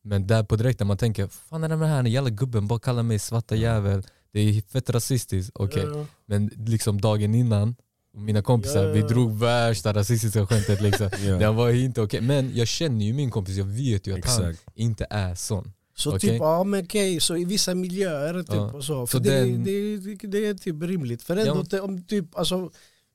Men 0.04 0.26
där 0.26 0.42
på 0.42 0.57
direkten 0.57 0.87
man 0.87 0.97
tänker, 0.97 1.26
fan 1.26 1.64
är 1.64 1.69
det 1.69 1.76
med 1.76 1.88
den 1.88 1.97
här 1.97 2.04
jävla 2.12 2.30
gubben 2.30 2.66
bara 2.66 2.78
kallar 2.78 3.02
mig 3.02 3.19
svarta 3.19 3.54
jävel. 3.57 4.02
Det 4.33 4.40
är 4.40 4.62
fett 4.73 4.90
rasistiskt. 4.90 5.50
Okej, 5.54 5.83
Ja, 5.92 5.99
ja. 5.99 6.07
men 6.26 6.50
liksom 6.57 7.00
dagen 7.00 7.35
innan, 7.35 7.76
mina 8.16 8.42
kompisar, 8.42 8.85
Ja, 8.85 8.92
vi 8.92 9.00
drog 9.02 9.38
värsta 9.38 9.92
rasistiska 9.92 10.47
skämtet 10.47 10.80
liksom. 10.83 11.11
Det 11.38 11.50
var 11.50 11.71
inte 11.71 12.00
okej. 12.02 12.21
Men 12.21 12.57
jag 12.57 12.69
känner 12.69 13.04
ju 13.04 13.12
min 13.12 13.30
kompis, 13.30 13.57
jag 13.57 13.64
vet 13.64 14.07
ju 14.07 14.19
att 14.19 14.25
han 14.26 14.45
Exakt. 14.50 14.64
inte 14.75 15.07
är 15.11 15.35
sån. 15.35 15.73
Så 15.97 16.11
Okej. 16.16 16.21
typ, 16.30 16.40
ja 16.40 16.64
men 16.64 16.85
okej, 16.85 17.21
så 17.21 17.37
i 17.37 17.45
vissa 17.45 17.75
miljöer 17.75 18.35
typ 18.42 18.54
Ja. 18.54 18.73
och 18.73 18.85
så. 18.85 19.07
För 19.07 19.19
Så 19.19 19.25
det, 19.25 19.40
den- 19.40 19.64
det, 19.64 19.97
det, 19.99 20.26
det 20.28 20.47
är 20.47 20.54
typ 20.54 20.83
rimligt. 20.83 21.23
För 21.23 21.37
ändå, 21.37 21.64
Ja. 21.71 21.83
om 21.83 22.02
typ, 22.02 22.38
alltså, 22.38 22.71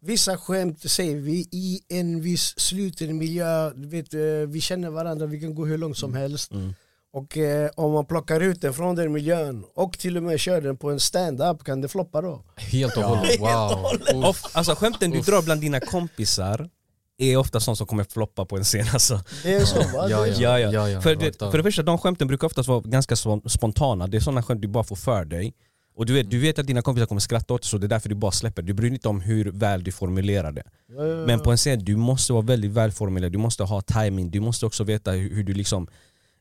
vissa 0.06 0.38
skämt 0.38 0.92
säger 0.92 1.16
vi 1.16 1.48
i 1.52 1.80
en 1.90 2.22
viss 2.22 2.60
sluten 2.60 3.18
miljö, 3.18 3.72
vet, 3.76 4.14
eh, 4.14 4.20
vi 4.48 4.62
känner 4.62 4.90
varandra, 4.90 5.26
vi 5.26 5.42
kan 5.42 5.56
gå 5.56 5.66
hur 5.66 5.78
långt 5.78 5.98
som 5.98 6.14
helst. 6.14 6.52
Mm. 6.52 6.74
Och 7.14 7.38
eh, 7.38 7.70
om 7.76 7.92
man 7.92 8.06
plockar 8.06 8.42
ut 8.42 8.62
den 8.62 8.74
från 8.74 8.96
den 8.96 9.12
miljön 9.12 9.64
och 9.76 10.00
till 10.00 10.18
och 10.18 10.24
med 10.24 10.40
kör 10.40 10.62
den 10.62 10.78
på 10.78 10.92
en 10.92 11.00
stand-up 11.00 11.64
kan 11.64 11.82
det 11.82 11.88
floppa 11.88 12.22
då. 12.22 12.44
Helt 12.56 12.98
och 12.98 13.04
hållet, 13.04 13.40
wow. 13.40 13.86
Of, 14.30 14.42
alltså 14.54 14.76
skämten 14.76 15.12
du 15.12 15.20
Uff. 15.20 15.26
drar 15.26 15.42
bland 15.42 15.62
dina 15.62 15.80
kompisar 15.80 16.70
är 17.18 17.38
ofta 17.38 17.60
sånt 17.60 17.78
som 17.78 17.88
kommer 17.88 18.04
floppa 18.04 18.46
på 18.46 18.58
en 18.58 18.64
scen 18.64 18.86
alltså. 18.94 19.20
Det 19.44 19.56
är 19.56 19.66
så 19.66 19.80
va? 19.80 20.10
Ja. 20.10 20.28
Ja, 20.28 20.60
ja. 20.90 21.02
För, 21.02 21.16
det, 21.16 21.40
för 21.40 21.58
det 21.58 21.64
första, 21.64 21.84
de 21.84 21.98
skämten 21.98 22.28
brukar 22.28 22.48
oftast 22.48 22.70
vara 22.70 22.82
ganska 22.82 23.16
spon- 23.16 23.50
spontana. 23.50 24.08
Det 24.08 24.18
är 24.18 24.22
sådana 24.22 24.44
skämt 24.44 24.62
du 24.62 24.68
bara 24.68 24.84
får 24.84 24.96
för 24.96 25.26
dig. 25.26 25.54
Och 25.96 26.06
du 26.06 26.14
vet, 26.14 26.32
du 26.32 26.40
vet 26.40 26.60
att 26.60 26.68
dina 26.68 26.82
kompisar 26.82 27.06
kommer 27.06 27.22
skratta 27.22 27.54
åt 27.54 27.62
det 27.62 27.68
så 27.68 27.78
det 27.78 27.88
är 27.88 27.90
därför 27.90 28.10
du 28.10 28.16
bara 28.16 28.32
släpper. 28.32 28.62
Du 28.62 28.74
bryr 28.74 28.90
dig 28.90 28.96
inte 28.96 29.10
om 29.10 29.22
hur 29.22 29.52
väl 29.52 29.84
du 29.84 29.92
formulerar 29.92 30.52
det. 30.52 30.64
Ja, 30.88 31.08
ja, 31.08 31.20
ja. 31.20 31.26
Men 31.26 31.40
på 31.40 31.52
en 31.52 31.58
scen, 31.58 31.80
du 31.80 31.96
måste 31.96 32.34
vara 32.34 32.44
väldigt 32.44 32.72
välformulerad, 32.72 33.32
du 33.32 33.38
måste 33.38 33.64
ha 33.64 33.82
timing, 33.82 34.32
du 34.32 34.40
måste 34.40 34.66
också 34.66 34.84
veta 34.84 35.12
hur, 35.12 35.36
hur 35.36 35.44
du 35.44 35.54
liksom 35.54 35.88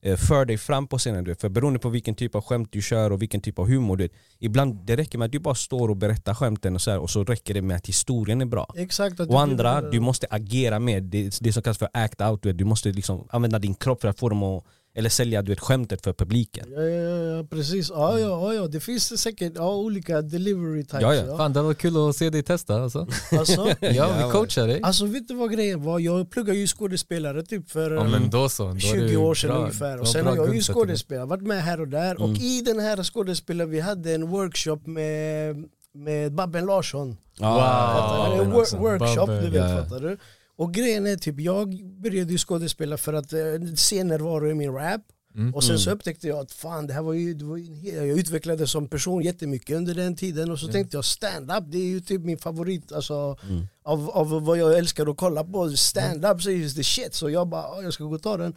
eh, 0.02 0.16
för 0.16 0.44
dig 0.44 0.58
fram 0.58 0.87
på 0.87 0.99
scenen. 0.99 1.37
För 1.37 1.49
beroende 1.49 1.78
på 1.78 1.88
vilken 1.88 2.14
typ 2.14 2.34
av 2.34 2.42
skämt 2.42 2.68
du 2.73 2.82
kör 2.82 3.11
och 3.11 3.23
vilken 3.23 3.40
typ 3.40 3.58
av 3.58 3.66
humor 3.66 3.96
du 3.96 4.08
Ibland 4.38 4.87
det 4.87 4.96
räcker 4.96 5.18
med 5.18 5.26
att 5.26 5.32
du 5.32 5.38
bara 5.38 5.54
står 5.54 5.88
och 5.88 5.96
berättar 5.96 6.34
skämten 6.34 6.75
och 6.75 6.80
så, 6.80 6.90
här, 6.90 6.99
och 6.99 7.11
så 7.11 7.25
räcker 7.25 7.54
det 7.54 7.62
med 7.62 7.76
att 7.76 7.87
historien 7.87 8.40
är 8.40 8.46
bra. 8.46 8.75
Exakt. 8.76 9.20
Och 9.20 9.40
andra, 9.40 9.90
du 9.90 10.00
måste 10.00 10.26
agera 10.30 10.78
med 10.78 11.02
det, 11.02 11.38
det 11.40 11.52
som 11.52 11.62
kallas 11.62 11.78
för 11.78 11.88
act 11.92 12.20
out, 12.20 12.42
du 12.42 12.64
måste 12.64 12.92
liksom 12.92 13.28
använda 13.30 13.58
din 13.58 13.75
kropp 13.75 14.00
för 14.00 14.08
att 14.08 14.18
få 14.18 14.28
dem 14.28 14.42
att 14.42 14.64
eller 14.96 15.08
sälja 15.10 15.42
du 15.42 15.52
vet, 15.52 15.60
skämtet 15.60 16.04
för 16.04 16.12
publiken. 16.12 16.66
Ja, 16.76 16.82
ja, 16.82 17.36
ja, 17.36 17.44
precis. 17.50 17.90
Ja, 17.90 18.18
ja, 18.18 18.26
ja, 18.28 18.54
ja. 18.54 18.66
Det 18.66 18.80
finns 18.80 19.20
säkert 19.22 19.52
ja, 19.56 19.74
olika 19.76 20.22
delivery 20.22 20.82
types. 20.84 21.02
Ja, 21.02 21.14
ja. 21.14 21.24
Ja, 21.26 21.36
Fan 21.36 21.52
det 21.52 21.62
var 21.62 21.74
kul 21.74 22.08
att 22.08 22.16
se 22.16 22.30
dig 22.30 22.42
testa 22.42 22.82
alltså. 22.82 23.06
Alltså, 23.38 23.74
Ja, 23.80 24.24
vi 24.26 24.32
coachar 24.32 24.66
dig. 24.66 24.80
alltså 24.82 25.06
vet 25.06 25.28
du 25.28 25.34
vad 25.34 25.52
grejen 25.52 25.82
var? 25.82 25.98
Jag 25.98 26.30
pluggade 26.30 26.58
ju 26.58 26.66
skådespelare 26.66 27.42
typ 27.42 27.70
för 27.70 27.90
Ja 27.90 28.04
men 28.04 28.30
då 28.30 28.48
så. 28.48 28.62
Då 28.64 28.70
är 28.74 28.78
20 28.80 29.00
det 29.06 29.16
år 29.16 29.34
sedan 29.34 29.50
bra. 29.50 29.58
ungefär. 29.58 29.92
Och 29.94 29.98
var 29.98 30.06
sen 30.06 30.26
har 30.26 30.36
jag 30.36 30.54
ju 30.54 30.60
skådespelare, 30.62 31.26
varit 31.26 31.42
med 31.42 31.62
här 31.62 31.80
och 31.80 31.88
där. 31.88 32.22
Och 32.22 32.28
Mm. 32.28 32.40
i 32.42 32.60
den 32.64 32.80
här 32.80 33.02
skådespelaren, 33.02 33.70
vi 33.70 33.80
hade 33.80 34.14
en 34.14 34.28
workshop 34.28 34.80
med, 34.86 35.56
med 35.94 36.32
Babben 36.34 36.66
Larsson. 36.66 37.16
Fattar 37.38 38.30
du? 38.30 38.36
Babben 38.36 38.46
En 38.46 38.52
wor- 38.52 38.60
också. 38.60 38.76
workshop, 38.76 39.16
Babben, 39.26 39.44
du 39.44 39.50
vet, 39.50 39.70
fattar 39.70 40.00
du? 40.00 40.18
Och 40.56 40.75
grejen 40.75 41.06
är 41.06 41.16
typ, 41.16 41.40
jag 41.40 41.84
började 42.02 42.32
ju 42.32 42.38
skådespela 42.38 42.96
för 42.96 43.12
att 43.12 43.32
eh, 43.32 43.38
se 43.76 44.04
närvaro 44.04 44.50
i 44.50 44.54
min 44.54 44.73
rap. 44.73 45.00
Mm. 45.37 45.54
Och 45.54 45.64
sen 45.64 45.78
så 45.78 45.90
Mm. 45.90 45.96
upptäckte 45.99 46.28
jag 46.28 46.38
att 46.38 46.52
fan, 46.52 46.87
det 46.87 46.92
här 46.92 47.02
var 47.02 47.12
ju, 47.12 47.34
det 47.34 47.44
var 47.44 47.56
ju 47.56 47.90
jag 47.90 48.18
utvecklades 48.18 48.70
som 48.70 48.88
person 48.88 49.23
jättemycket 49.23 49.76
under 49.76 49.94
den 49.94 50.16
tiden. 50.16 50.50
Och 50.50 50.58
så 50.58 50.68
tänkte 50.68 50.96
jag 50.96 51.04
stand-up, 51.04 51.64
det 51.66 51.78
är 51.78 51.84
ju 51.87 52.00
typ 52.00 52.20
min 52.20 52.38
favorit 52.38 52.92
alltså, 52.92 53.37
Mm. 53.49 53.66
av, 53.84 54.11
av 54.11 54.44
vad 54.44 54.58
jag 54.58 54.78
älskar 54.78 55.11
att 55.11 55.16
kolla 55.16 55.44
på. 55.44 55.70
Stand-up 55.70 56.42
så 56.42 56.50
är 56.50 56.54
just 56.54 56.76
the 56.76 56.84
shit. 56.84 57.14
Så 57.14 57.30
jag 57.30 57.49
bara, 57.49 57.62
"Ja, 57.62 57.82
jag 57.82 57.92
ska 57.92 58.04
gå 58.04 58.14
och 58.14 58.23
ta 58.23 58.37
den. 58.37 58.54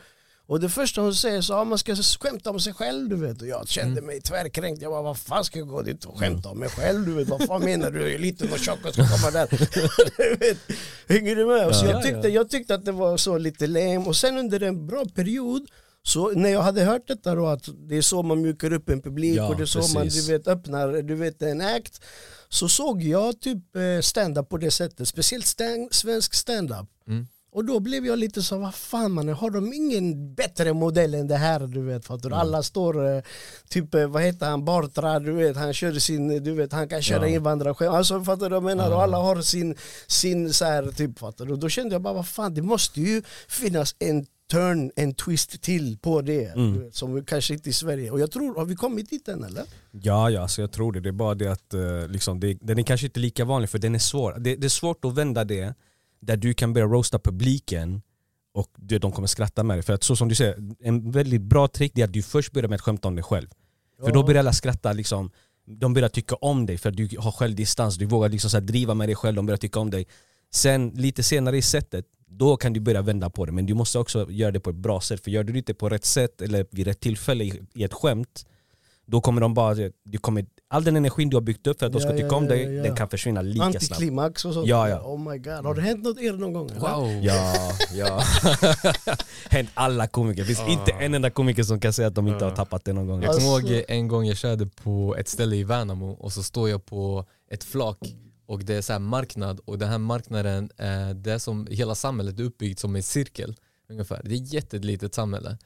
Och 0.48 0.60
det 0.60 0.70
första 0.70 1.02
hon 1.02 1.16
säger 1.16 1.42
så, 1.42 1.54
ja, 1.54 1.64
man 1.64 1.78
ska 1.78 1.96
skämta 1.96 2.50
om 2.50 2.60
sig 2.60 2.74
själv 2.74 3.10
du 3.10 3.16
vet. 3.16 3.42
Och 3.42 3.48
jag 3.48 3.68
kände 3.68 4.02
mig 4.02 4.22
tvärkränkt. 4.22 4.82
Jag 4.82 4.92
bara, 4.92 5.02
vad 5.02 5.18
fan 5.18 5.44
ska 5.44 5.60
jag 5.60 5.68
gå 5.68 5.82
dit 5.82 6.06
och 6.06 6.20
skämta 6.20 6.50
om 6.50 6.60
mig 6.60 6.70
själv 6.70 7.06
du 7.06 7.14
vet. 7.14 7.28
Vad 7.28 7.44
fan 7.44 7.64
menar 7.64 7.92
du? 7.92 8.02
Jag 8.02 8.12
är 8.12 8.20
liten 8.20 8.52
och 8.52 8.60
tjock 8.60 8.86
och 8.86 8.94
ska 8.94 9.08
komma 9.08 9.32
där. 9.32 9.48
du 10.18 10.36
vet. 10.36 10.58
Hänger 11.08 11.36
du 11.36 11.46
med? 11.46 11.76
Så 11.76 11.86
Ja, 11.86 11.92
jag, 11.92 12.04
tyckte, 12.04 12.28
ja. 12.28 12.34
jag 12.34 12.50
tyckte 12.50 12.76
att 12.76 12.86
det 12.86 12.92
var 12.92 13.18
så 13.18 13.38
lite 13.38 13.68
lame. 13.68 13.98
Och 13.98 14.16
sen 14.16 14.38
under 14.38 14.64
en 14.64 14.88
bra 14.88 15.06
period 15.16 15.68
så 16.04 16.32
när 16.32 16.50
jag 16.50 16.62
hade 16.62 16.84
hört 16.84 17.08
detta 17.08 17.36
då 17.36 17.48
att 17.48 17.70
det 17.90 17.98
är 17.98 18.02
så 18.02 18.24
man 18.24 18.42
mjukar 18.42 18.74
upp 18.74 18.90
en 18.90 19.02
publik 19.02 19.38
Ja, 19.38 19.48
och 19.48 19.58
det 19.58 19.64
är 19.64 19.66
så 19.66 19.80
man 19.94 20.04
precis. 20.04 20.26
du 20.26 20.34
vet, 20.34 20.48
öppnar 20.48 21.02
du 21.02 21.16
vet, 21.16 21.42
en 21.42 21.62
act 21.62 22.02
så 22.50 22.70
såg 22.70 23.04
jag 23.04 23.42
typ 23.42 23.76
eh, 23.76 24.02
stand-up 24.02 24.50
på 24.50 24.58
det 24.58 24.72
sättet, 24.72 25.08
speciellt 25.08 25.46
stand, 25.46 25.94
svensk 25.94 26.34
stand-up. 26.34 26.88
Och 27.52 27.66
då 27.66 27.80
blev 27.80 28.06
jag 28.06 28.20
lite 28.20 28.42
så, 28.44 28.58
vad 28.58 28.76
fan 28.76 29.12
man 29.12 29.30
har 29.30 29.50
de 29.50 29.74
ingen 29.74 30.34
bättre 30.36 30.74
modell 30.74 31.14
än 31.14 31.28
det 31.28 31.36
här 31.36 31.60
du 31.68 31.82
vet? 31.82 32.06
För 32.06 32.16
att 32.16 32.26
Mm. 32.26 32.38
alla 32.40 32.64
står, 32.64 33.16
eh, 33.16 33.22
typ 33.70 33.94
eh, 33.96 34.08
vad 34.08 34.22
heter 34.24 34.46
han, 34.50 34.66
Bartra, 34.66 35.20
du 35.20 35.32
vet, 35.32 35.58
han 35.58 35.74
körde 35.74 36.00
sin, 36.02 36.44
du 36.44 36.54
vet, 36.54 36.72
han 36.74 36.88
kan 36.90 37.02
köra 37.02 37.30
Ja. 37.30 37.36
invandrarskämt. 37.36 37.92
Alltså 37.96 38.24
fattar 38.24 38.44
du 38.50 38.50
vad 38.50 38.56
jag 38.56 38.64
menar? 38.64 38.90
Ja. 38.90 38.96
Och 38.96 39.04
alla 39.04 39.18
har 39.18 39.42
sin, 39.42 39.76
sin 40.08 40.54
så 40.54 40.66
här, 40.66 40.92
typ 40.92 41.20
fattar 41.20 41.46
du? 41.46 41.54
Och 41.54 41.60
då 41.60 41.70
kände 41.70 41.96
jag 41.96 42.02
bara, 42.02 42.14
vad 42.14 42.28
fan 42.28 42.54
det 42.54 42.62
måste 42.62 43.02
ju 43.02 43.22
finnas 43.48 43.96
en 44.00 44.26
turn, 44.52 44.92
en 44.96 45.14
twist 45.14 45.62
till 45.62 45.98
på 46.02 46.22
det. 46.22 46.46
Mm. 46.46 46.80
Vet, 46.84 46.96
som 46.96 47.14
vi 47.16 47.22
kanske 47.22 47.54
inte 47.54 47.70
i 47.70 47.74
Sverige. 47.74 48.12
Och 48.12 48.20
jag 48.20 48.32
tror, 48.32 48.56
har 48.56 48.66
vi 48.66 48.76
kommit 48.76 49.10
dit 49.10 49.28
än 49.28 49.44
eller? 49.44 49.64
Ja, 49.92 50.30
ja 50.30 50.48
så 50.48 50.62
jag 50.62 50.72
tror 50.72 50.92
det. 50.92 51.00
Det 51.00 51.10
är 51.10 51.14
bara 51.14 51.36
det 51.36 51.48
att 51.52 51.74
eh, 51.74 52.08
liksom, 52.08 52.40
det, 52.40 52.58
den 52.62 52.80
är 52.80 52.84
kanske 52.84 53.06
inte 53.08 53.20
lika 53.20 53.46
vanlig 53.46 53.70
för 53.70 53.80
den 53.80 53.96
är 53.96 54.00
svår. 54.00 54.36
Det, 54.40 54.56
det 54.56 54.68
är 54.68 54.70
svårt 54.70 55.06
att 55.06 55.14
vända 55.16 55.44
det 55.44 55.74
där 56.20 56.38
du 56.38 56.54
kan 56.54 56.74
börja 56.74 56.88
roasta 56.88 57.20
publiken 57.20 58.02
och 58.54 58.72
de 58.78 59.12
kommer 59.12 59.28
skratta 59.28 59.64
med 59.64 59.78
dig. 59.78 59.84
För 59.84 59.94
att 59.94 60.04
så 60.04 60.16
som 60.16 60.30
du 60.30 60.36
säger, 60.36 60.58
en 60.80 61.12
väldigt 61.12 61.42
bra 61.42 61.68
trick 61.68 61.98
är 61.98 62.04
att 62.04 62.14
du 62.14 62.24
först 62.24 62.52
börjar 62.52 62.70
med 62.70 62.76
att 62.76 62.82
skämta 62.82 63.08
om 63.08 63.16
dig 63.16 63.24
själv. 63.24 63.48
För 64.04 64.12
då 64.12 64.24
börjar 64.24 64.40
alla 64.40 64.54
skratta, 64.54 64.94
liksom, 64.94 65.32
de 65.66 65.94
börjar 65.94 66.10
tycka 66.10 66.36
om 66.36 66.66
dig 66.66 66.78
för 66.78 66.90
att 66.90 66.98
du 66.98 67.10
har 67.20 67.32
självdistans, 67.32 67.96
du 67.96 68.06
vågar 68.06 68.30
liksom 68.30 68.50
så 68.50 68.60
driva 68.60 68.94
med 68.94 69.10
dig 69.10 69.16
själv, 69.16 69.36
de 69.36 69.46
börjar 69.46 69.58
tycka 69.58 69.80
om 69.80 69.90
dig. 69.90 70.08
Sen 70.52 70.90
lite 70.90 71.24
senare 71.24 71.58
i 71.58 71.62
sättet, 71.62 72.06
då 72.28 72.58
kan 72.58 72.74
du 72.74 72.80
börja 72.80 73.02
vända 73.02 73.30
på 73.30 73.46
det. 73.46 73.52
Men 73.52 73.66
du 73.66 73.74
måste 73.74 74.00
också 74.00 74.32
göra 74.32 74.52
det 74.52 74.60
på 74.60 74.70
ett 74.70 74.76
bra 74.76 75.02
sätt. 75.02 75.24
För 75.24 75.32
gör 75.32 75.44
du 75.44 75.54
det 75.54 75.60
inte 75.60 75.74
på 75.74 75.90
rätt 75.90 76.06
sätt 76.06 76.42
eller 76.42 76.66
vid 76.72 76.88
rätt 76.88 77.00
tillfälle 77.00 77.44
i, 77.44 77.62
i 77.74 77.84
ett 77.84 77.94
skämt, 77.94 78.46
då 79.08 79.22
kommer 79.22 79.42
de 79.42 79.54
bara, 79.54 79.76
du 80.04 80.18
kommer, 80.18 80.46
all 80.68 80.84
den 80.84 80.96
energin 80.96 81.30
du 81.30 81.36
har 81.38 81.42
byggt 81.42 81.68
upp 81.68 81.80
för 81.80 81.86
att 81.86 81.92
de 81.94 82.02
ska 82.02 82.12
tycka 82.12 82.36
om 82.36 82.48
dig, 82.48 82.66
den 82.66 82.96
kan 82.96 83.10
försvinna 83.10 83.42
lika 83.42 83.64
snabbt. 83.64 83.76
Antiklimax 83.76 84.46
och 84.46 84.54
sånt. 84.54 84.68
Ja, 84.68 84.90
ja. 84.90 85.02
Oh 85.02 85.20
my 85.32 85.38
god, 85.38 85.66
har 85.66 85.76
det 85.76 85.82
hänt 85.82 86.04
något 86.04 86.20
er 86.20 86.34
någon 86.34 86.54
gång? 86.54 86.70
eller? 86.70 86.80
Wow. 86.80 87.08
Ja, 87.24 87.72
ja. 87.94 88.24
Hänt 89.50 89.70
alla 89.74 90.08
komiker. 90.08 90.42
Det 90.42 90.46
finns 90.56 90.70
inte 90.70 90.92
en 90.92 91.14
enda 91.14 91.30
komiker 91.30 91.64
som 91.64 91.80
kan 91.80 91.94
säga 91.94 92.08
att 92.08 92.16
de 92.16 92.28
inte 92.28 92.46
har 92.46 92.56
tappat 92.56 92.86
det 92.86 92.94
någon 92.94 93.08
gång. 93.08 93.24
Jag 93.24 93.36
kommer 93.36 93.56
Alltså- 93.56 93.74
ihåg 93.74 93.84
en 93.88 94.08
gång 94.08 94.26
jag 94.26 94.38
körde 94.38 94.66
på 94.66 95.16
ett 95.20 95.28
ställe 95.28 95.56
i 95.56 95.64
Värnamo 95.64 96.12
och 96.12 96.34
så 96.34 96.44
står 96.44 96.70
jag 96.70 96.86
på 96.86 97.26
ett 97.52 97.64
flak 97.64 97.98
och 98.46 98.64
det 98.64 98.76
är 98.76 98.82
så 98.82 98.94
här 98.94 99.00
marknad 99.00 99.60
och 99.66 99.78
den 99.78 99.90
här 99.90 99.98
marknaden, 99.98 100.70
det 101.16 101.32
är 101.32 101.38
som 101.38 101.68
hela 101.72 101.96
samhället 101.96 102.40
är 102.40 102.44
uppbyggt 102.44 102.80
som 102.80 102.96
en 102.96 103.04
cirkel 103.04 103.56
ungefär. 103.90 104.22
Det 104.24 104.32
är 104.36 104.42
ett 104.42 104.54
jättelitet 104.54 105.14
samhälle 105.14 105.58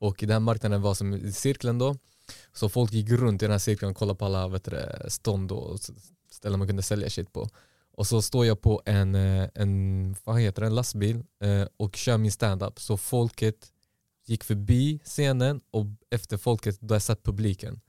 och 0.00 0.16
den 0.20 0.30
här 0.30 0.40
marknaden 0.40 0.82
var 0.82 0.94
som 0.94 1.32
cirkeln 1.32 1.78
då 1.78 1.96
så 2.52 2.68
folk 2.68 2.92
gick 2.92 3.10
runt 3.10 3.42
i 3.42 3.44
den 3.44 3.52
här 3.52 3.58
cirkeln 3.58 3.90
och 3.90 3.96
kollade 3.96 4.18
på 4.18 4.24
alla 4.24 4.48
vet 4.48 4.64
du, 4.64 4.88
stånd 5.08 5.52
och 5.52 5.78
ställen 6.30 6.58
man 6.58 6.68
kunde 6.68 6.82
sälja 6.82 7.10
shit 7.10 7.32
på. 7.32 7.48
Och 7.92 8.06
så 8.06 8.22
står 8.22 8.46
jag 8.46 8.60
på 8.60 8.82
en, 8.84 9.14
eh, 9.14 9.48
en, 9.54 10.16
vad 10.24 10.40
heter 10.40 10.62
det, 10.62 10.66
en 10.66 10.74
lastbil 10.74 11.24
eh, 11.40 11.66
och 11.76 11.96
kör 11.96 12.18
min 12.18 12.32
standup. 12.32 12.80
så 12.80 12.96
folket 12.96 13.72
gick 14.26 14.44
förbi 14.44 15.00
scenen 15.04 15.60
och 15.70 15.86
efter 16.10 16.36
folket, 16.36 16.78
där 16.80 16.98
satt 16.98 17.22
publiken. 17.22 17.80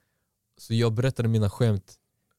Så 0.57 0.73
jag 0.73 0.93
berättade 0.93 1.29
mina 1.29 1.49
skämt, 1.49 1.95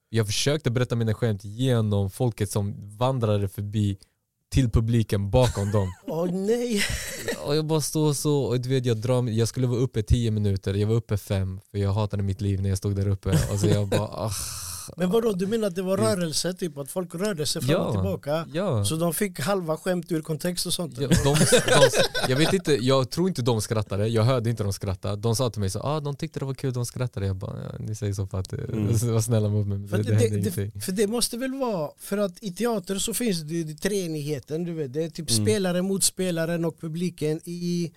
jag 0.09 0.27
försökte 0.27 0.71
berätta 0.71 0.97
mina 0.97 1.15
skämt 1.15 1.45
genom 1.45 2.11
folket 2.11 2.51
som 2.51 2.97
vandrade 2.97 3.49
förbi 3.49 3.99
till 4.51 4.71
publiken 4.71 5.31
bakom 5.31 5.71
dem. 5.71 5.93
Åh 6.07 6.31
nej! 6.33 6.83
Och 7.45 7.57
jag 7.57 7.67
bara 7.67 7.81
står 7.81 8.13
så 8.13 8.43
och 8.43 8.61
du 8.61 8.69
vet, 8.69 8.87
jag, 8.87 8.97
drar, 8.97 9.29
jag 9.29 9.49
skulle 9.49 9.67
vara 9.67 9.79
uppe 9.79 10.03
10 10.03 10.31
minuter, 10.31 10.75
jag 10.75 10.89
var 10.89 10.95
uppe 10.95 11.17
fem 11.17 11.61
för 11.71 11.79
jag 11.79 11.93
hatade 11.93 12.23
mitt 12.23 12.41
liv 12.41 12.63
när 12.63 12.69
jag 12.69 12.79
stod 12.79 12.97
där 12.97 13.09
uppe. 13.09 13.31
Och 13.53 13.61
så 13.61 13.67
jag 13.67 13.89
bara, 13.89 14.01
ah, 14.01 14.33
Men 14.97 15.11
vadå, 15.11 15.33
du 15.33 15.47
menar 15.47 15.69
att 15.69 15.75
det 15.75 15.83
var 15.83 15.97
rörelse? 15.97 16.55
Typ 16.55 16.79
att 16.79 16.91
folk 16.91 17.15
rörde 17.15 17.47
sig 17.47 17.63
fram 17.63 17.81
och 17.81 17.87
Ja. 17.87 17.93
tillbaka? 17.93 18.49
ja. 18.55 18.85
Så 18.85 18.97
de 18.97 19.15
fick 19.15 19.41
halva 19.41 19.77
skämt 19.77 20.13
ur 20.13 20.23
kontext 20.23 20.67
och 20.67 20.73
sånt? 20.75 20.99
Ja, 21.01 21.09
de, 21.09 21.15
de, 21.25 21.37
jag, 22.29 22.37
vet 22.37 22.53
inte, 22.53 22.73
jag 22.73 23.11
tror 23.11 23.29
inte 23.29 23.43
de 23.43 23.61
skrattade, 23.61 24.09
jag 24.09 24.23
hörde 24.23 24.51
inte 24.51 24.63
de 24.63 24.73
skratta. 24.73 25.17
De 25.17 25.37
sa 25.37 25.51
till 25.51 25.61
mig 25.61 25.71
så 25.71 25.81
ah, 25.81 26.01
de 26.01 26.17
tyckte 26.17 26.39
det 26.39 26.45
var 26.47 26.55
kul, 26.55 26.73
de 26.73 26.87
skrattade. 26.87 27.27
Jag 27.27 27.37
bara, 27.37 27.57
ja, 27.63 27.73
ni 27.79 27.95
säger 27.95 28.13
så 28.13 28.27
för 28.27 28.39
att 28.41 28.53
Mm. 28.53 28.65
mm. 28.89 28.89
var 29.15 29.21
snälla 29.21 29.49
mot 29.49 29.67
mig. 29.67 29.79
men 29.79 29.89
För 29.89 29.97
Det, 30.03 30.19
det, 30.19 30.51
det, 30.51 30.81
för 30.85 30.93
det 30.93 31.07
måste 31.07 31.37
väl 31.37 31.55
vara, 31.55 31.91
för 31.99 32.19
att 32.19 32.43
i 32.43 32.53
teater 32.53 32.99
så 32.99 33.15
finns 33.15 33.43
det, 33.43 33.65
det 33.65 33.75
treenigheten, 33.75 34.65
du 34.65 34.73
vet, 34.75 34.93
det 34.93 35.05
är 35.05 35.11
typ 35.11 35.31
Mm. 35.31 35.45
spelaren 35.47 35.85
mot 35.85 36.05
spelaren 36.05 36.65
och 36.65 36.81
publiken. 36.81 37.41
I, 37.45 37.93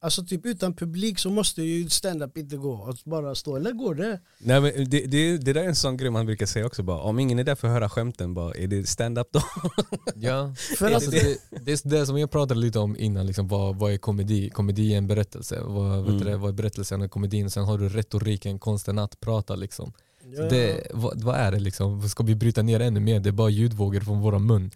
alltså 0.00 0.24
typ 0.24 0.46
utan 0.46 0.74
publik 0.74 1.18
så 1.18 1.30
måste 1.30 1.62
ju 1.62 1.88
stand-up 1.88 2.36
inte 2.38 2.56
gå, 2.56 2.84
att 2.84 3.04
bara 3.04 3.34
stå, 3.34 3.56
eller 3.56 3.72
går 3.72 3.94
det? 3.94 4.20
Nej, 4.38 4.60
men 4.60 4.72
det, 4.90 5.06
det, 5.06 5.38
det 5.38 5.52
där 5.52 5.60
är 5.62 5.68
en 5.68 5.74
sån 5.74 5.96
grej 5.96 6.10
man 6.10 6.26
brukar 6.26 6.46
säga 6.46 6.66
också, 6.66 6.82
bara, 6.82 7.00
om 7.00 7.18
ingen 7.18 7.38
är 7.38 7.44
där 7.44 7.54
för 7.54 7.68
att 7.68 7.74
höra 7.74 7.88
skämten, 7.88 8.34
bara, 8.34 8.54
är 8.54 8.66
det 8.66 8.88
stand-up 8.88 9.28
då? 9.32 9.40
Ja, 10.14 10.54
För 10.78 10.90
alltså, 10.90 11.08
att, 11.10 11.14
det, 11.14 11.38
det 11.64 11.72
är 11.72 11.88
det 11.88 12.06
som 12.06 12.18
jag 12.18 12.30
pratade 12.30 12.60
lite 12.60 12.78
om 12.78 12.96
innan, 12.96 13.26
liksom, 13.26 13.48
vad, 13.48 13.76
vad 13.76 13.92
är 13.92 13.98
komedi? 13.98 14.50
Komedi 14.50 14.94
är 14.94 14.98
en 14.98 15.06
berättelse, 15.06 15.60
vad, 15.62 16.04
vet 16.04 16.22
Mm. 16.22 16.40
vad 16.40 16.50
är 16.50 16.54
berättelsen 16.54 17.02
och 17.02 17.10
komedin? 17.10 17.50
Sen 17.50 17.64
har 17.64 17.78
du 17.78 17.88
retoriken, 17.88 18.58
konsten 18.58 18.98
att 18.98 19.20
prata. 19.20 19.56
Liksom. 19.56 19.92
Så 20.36 20.42
ja, 20.42 20.48
det, 20.48 20.86
vad, 20.90 21.22
vad 21.22 21.36
är 21.36 21.52
det 21.52 21.58
liksom? 21.58 22.08
Ska 22.08 22.22
vi 22.22 22.34
bryta 22.34 22.62
ner 22.62 22.80
ännu 22.80 23.00
mer? 23.00 23.20
Det 23.20 23.28
är 23.28 23.32
bara 23.32 23.50
ljudvågor 23.50 24.00
från 24.00 24.20
våra 24.20 24.38
mun. 24.38 24.70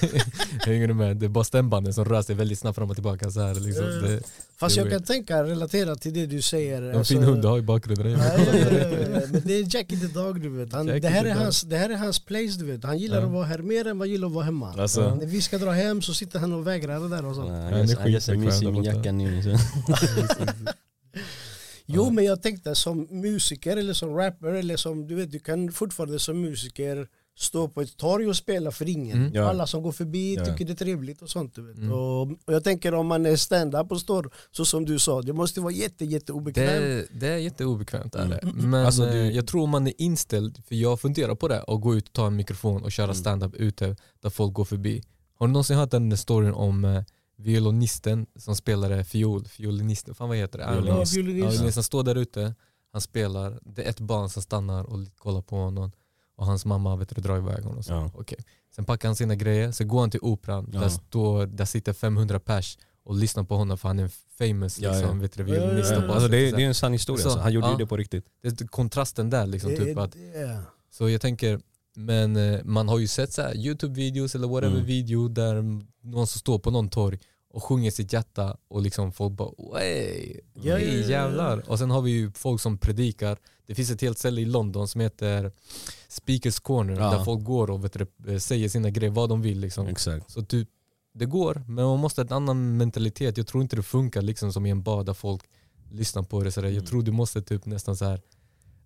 Hänger 0.66 0.88
du 0.88 0.94
med? 0.94 1.16
Det 1.16 1.26
är 1.26 1.30
bara 1.30 1.44
stämbanden 1.44 1.94
som 1.94 2.04
rör 2.04 2.22
sig 2.22 2.34
väldigt 2.34 2.58
snabbt 2.58 2.76
fram 2.76 2.90
och 2.90 2.96
tillbaka. 2.96 3.30
Så 3.30 3.40
här, 3.40 3.54
liksom. 3.54 3.84
Ja. 3.84 3.90
det, 3.90 4.20
fast 4.56 4.76
det 4.76 4.82
jag 4.82 4.90
kan 4.90 5.02
tänka, 5.02 5.44
relatera 5.44 5.96
till 5.96 6.14
det 6.14 6.26
du 6.26 6.42
säger. 6.42 6.82
en 6.82 6.98
alltså- 6.98 7.14
fin 7.14 7.22
hund 7.22 7.42
du 7.42 7.48
har 7.48 7.58
i 7.58 7.62
bakgrunden. 7.62 8.10
Ja, 8.10 8.18
ja, 8.18 8.54
ja, 8.54 8.66
ja, 8.70 8.80
ja. 8.80 9.20
Men 9.30 9.42
det 9.44 9.54
är 9.54 9.76
Jackie 9.76 9.98
the 9.98 10.06
Dog 10.06 10.42
du 10.42 10.48
vet. 10.48 10.72
Han, 10.72 10.86
det, 10.86 11.08
här 11.08 11.24
är 11.24 11.34
hans, 11.34 11.62
det 11.62 11.76
här 11.76 11.90
är 11.90 11.96
hans 11.96 12.18
place 12.18 12.58
du 12.58 12.64
vet. 12.64 12.84
Han 12.84 12.98
gillar 12.98 13.20
Ja. 13.20 13.26
att 13.26 13.32
vara 13.32 13.44
här 13.44 13.58
mer 13.58 13.86
än 13.86 13.98
vad 13.98 14.08
han 14.08 14.12
gillar 14.12 14.28
att 14.28 14.34
vara 14.34 14.44
hemma. 14.44 14.74
Alltså. 14.78 15.14
När 15.14 15.26
vi 15.26 15.42
ska 15.42 15.58
dra 15.58 15.70
hem 15.70 16.02
så 16.02 16.14
sitter 16.14 16.38
han 16.38 16.52
och 16.52 16.66
vägrar 16.66 17.00
det 17.00 17.08
där 17.08 17.26
och 17.26 17.34
sånt. 17.34 17.48
Nej, 17.48 17.70
det 17.70 17.78
är 17.78 18.08
i 18.08 18.12
där 18.12 18.72
borta. 18.72 20.68
Jo 21.96 22.10
men 22.10 22.24
jag 22.24 22.42
tänkte 22.42 22.74
som 22.74 23.06
musiker 23.10 23.76
eller 23.76 23.92
som 23.92 24.16
rapper 24.16 24.48
eller 24.52 24.76
som 24.76 25.06
du 25.06 25.14
vet 25.14 25.30
du 25.30 25.38
kan 25.38 25.72
fortfarande 25.72 26.18
som 26.18 26.40
musiker 26.40 27.08
stå 27.38 27.68
på 27.68 27.80
ett 27.80 27.96
torg 27.96 28.26
och 28.28 28.36
spela 28.36 28.70
för 28.70 28.88
ingen. 28.88 29.18
Mm. 29.18 29.34
Ja. 29.34 29.48
Alla 29.48 29.66
som 29.66 29.82
går 29.82 29.92
förbi 29.92 30.34
Ja. 30.34 30.44
tycker 30.44 30.64
det 30.64 30.72
är 30.72 30.76
trevligt 30.76 31.22
och 31.22 31.30
sånt. 31.30 31.54
Du 31.54 31.62
vet. 31.62 31.76
Mm. 31.76 31.92
Och, 31.92 32.20
och 32.22 32.52
jag 32.54 32.64
tänker 32.64 32.94
om 32.94 33.06
man 33.06 33.26
är 33.26 33.36
stand-up 33.36 33.92
och 33.92 34.00
står 34.00 34.30
så 34.50 34.64
som 34.64 34.84
du 34.84 34.98
sa, 34.98 35.22
det 35.22 35.32
måste 35.32 35.60
vara 35.60 35.72
jätte, 35.72 36.04
jätte 36.04 36.32
obekvämt. 36.32 36.68
Det, 36.80 37.06
det 37.20 37.28
är 37.28 37.36
jätteobekvämt. 37.36 38.14
Är 38.14 38.26
det. 38.28 38.38
Mm. 38.38 38.70
Men 38.70 38.86
Alltså, 38.86 39.06
eh, 39.06 39.12
du- 39.12 39.30
jag 39.32 39.46
tror 39.46 39.66
man 39.66 39.86
är 39.86 39.92
inställd, 39.98 40.62
för 40.68 40.74
jag 40.74 41.00
funderar 41.00 41.34
på 41.34 41.48
det, 41.48 41.62
att 41.62 41.80
gå 41.80 41.94
ut 41.96 42.06
och 42.06 42.12
ta 42.12 42.26
en 42.26 42.36
mikrofon 42.36 42.82
och 42.82 42.92
köra 42.92 43.04
Mm. 43.04 43.14
stand-up 43.16 43.54
ute 43.54 43.96
där 44.22 44.30
folk 44.30 44.54
går 44.54 44.64
förbi. 44.64 45.02
Har 45.38 45.46
du 45.46 45.52
någonsin 45.52 45.76
hört 45.76 45.90
den 45.90 46.16
storyn 46.16 46.52
om 46.54 46.84
eh, 46.84 47.02
violinisten 47.38 48.26
som 48.36 48.56
spelade 48.56 49.04
fiol, 49.04 49.44
fiolinisten, 49.48 50.14
fan 50.14 50.28
vad 50.28 50.36
heter 50.36 50.58
det? 50.58 50.64
Ja, 50.64 50.70
Violinist. 50.80 51.14
Ja, 51.16 51.22
violinist. 51.22 51.54
violinisten 51.54 51.82
står 51.82 52.02
där 52.04 52.14
ute, 52.14 52.54
han 52.92 53.00
spelar, 53.00 53.58
det 53.62 53.82
är 53.84 53.90
ett 53.90 54.00
barn 54.00 54.30
som 54.30 54.42
stannar 54.42 54.84
och 54.84 54.98
kollar 55.16 55.42
på 55.42 55.56
honom 55.56 55.92
och 56.36 56.46
hans 56.46 56.64
mamma 56.64 56.96
vet 56.96 57.14
du, 57.16 57.20
drar 57.22 57.36
iväg 57.36 57.64
honom. 57.64 57.82
Så, 57.82 57.92
Ja. 57.92 58.10
okej. 58.14 58.38
Sen 58.76 58.84
packar 58.84 59.08
han 59.08 59.16
sina 59.16 59.34
grejer, 59.34 59.72
så 59.72 59.84
går 59.84 60.00
han 60.00 60.10
till 60.10 60.20
operan, 60.22 60.70
Ja. 60.72 60.80
där, 60.80 60.88
står, 60.88 61.46
där 61.46 61.64
sitter 61.64 61.92
500 61.92 62.40
pers 62.40 62.78
och 63.04 63.14
lyssna 63.14 63.44
på 63.44 63.56
honom 63.56 63.78
för 63.78 63.88
han 63.88 63.98
är 63.98 64.10
famous 64.38 64.78
Ja, 64.80 64.90
liksom, 64.92 65.16
ja. 65.16 65.22
Vet 65.22 65.32
du, 65.32 65.42
Ja, 65.42 65.48
ja, 65.48 65.54
ja. 65.54 65.66
violinist 65.66 65.92
och 65.92 65.96
Alltså, 66.14 66.28
det, 66.28 66.36
och 66.36 66.42
är, 66.42 66.50
så 66.50 66.56
det 66.56 66.62
är 66.62 66.64
här. 66.64 66.68
en 66.68 66.74
sann 66.74 66.92
historia, 66.92 67.22
Så, 67.22 67.28
alltså. 67.28 67.42
han 67.42 67.52
gjorde 67.52 67.66
ja. 67.66 67.70
ju 67.72 67.76
det 67.78 67.86
på 67.86 67.96
riktigt. 67.96 68.24
det 68.42 68.60
är 68.60 68.66
kontrasten 68.66 69.30
där 69.30 69.46
liksom, 69.46 69.70
typ 69.76 69.98
att, 69.98 70.16
så 70.90 71.08
jag 71.08 71.20
tänker, 71.20 71.60
men 71.98 72.36
eh, 72.36 72.60
man 72.64 72.88
har 72.88 72.98
ju 72.98 73.06
sett 73.06 73.32
så 73.32 73.42
här 73.42 73.54
Youtube-videos 73.54 74.34
eller 74.36 74.48
whatever 74.48 74.74
Mm. 74.74 74.86
video 74.86 75.28
där 75.28 75.62
någon 76.02 76.26
som 76.26 76.38
står 76.40 76.58
på 76.58 76.70
någon 76.70 76.88
torg 76.88 77.18
och 77.50 77.62
sjunger 77.64 77.90
sitt 77.90 78.12
hjärta 78.12 78.56
och 78.68 78.82
liksom 78.82 79.12
folk 79.12 79.32
bara 79.32 79.78
hej 79.78 80.40
ja, 80.54 80.78
ja. 80.78 81.08
jävlar. 81.08 81.70
Och 81.70 81.78
sen 81.78 81.90
har 81.90 82.02
vi 82.02 82.10
ju 82.10 82.30
folk 82.32 82.60
som 82.60 82.78
predikar. 82.78 83.38
Det 83.66 83.74
finns 83.74 83.90
ett 83.90 84.00
helt 84.00 84.18
ställe 84.18 84.40
i 84.40 84.44
London 84.44 84.88
som 84.88 85.00
heter 85.00 85.52
Speakers 86.08 86.60
Corner 86.60 86.94
Ja. 87.00 87.10
där 87.10 87.24
folk 87.24 87.44
går 87.44 87.70
och 87.70 87.84
vet 87.84 87.92
du, 87.92 88.32
eh, 88.32 88.38
säger 88.38 88.68
sina 88.68 88.90
grejer, 88.90 89.10
vad 89.12 89.28
de 89.28 89.42
vill 89.42 89.60
liksom. 89.60 89.86
Exakt. 89.86 90.30
Så 90.30 90.42
typ, 90.44 90.68
det 91.14 91.26
går, 91.26 91.62
men 91.66 91.84
man 91.84 91.98
måste 91.98 92.20
ha 92.20 92.26
en 92.26 92.32
annan 92.32 92.76
mentalitet. 92.76 93.36
Jag 93.36 93.46
tror 93.46 93.62
inte 93.62 93.76
det 93.76 93.82
funkar 93.82 94.22
liksom 94.22 94.52
som 94.52 94.66
i 94.66 94.70
en 94.70 94.82
bar 94.82 95.04
där 95.04 95.14
folk 95.14 95.42
lyssnar 95.90 96.22
på 96.22 96.42
det. 96.42 96.52
Sådär. 96.52 96.68
Jag 96.68 96.86
tror 96.86 97.02
du 97.02 97.12
måste 97.12 97.42
typ 97.42 97.66
nästan 97.66 97.96
så 97.96 98.04
här 98.04 98.20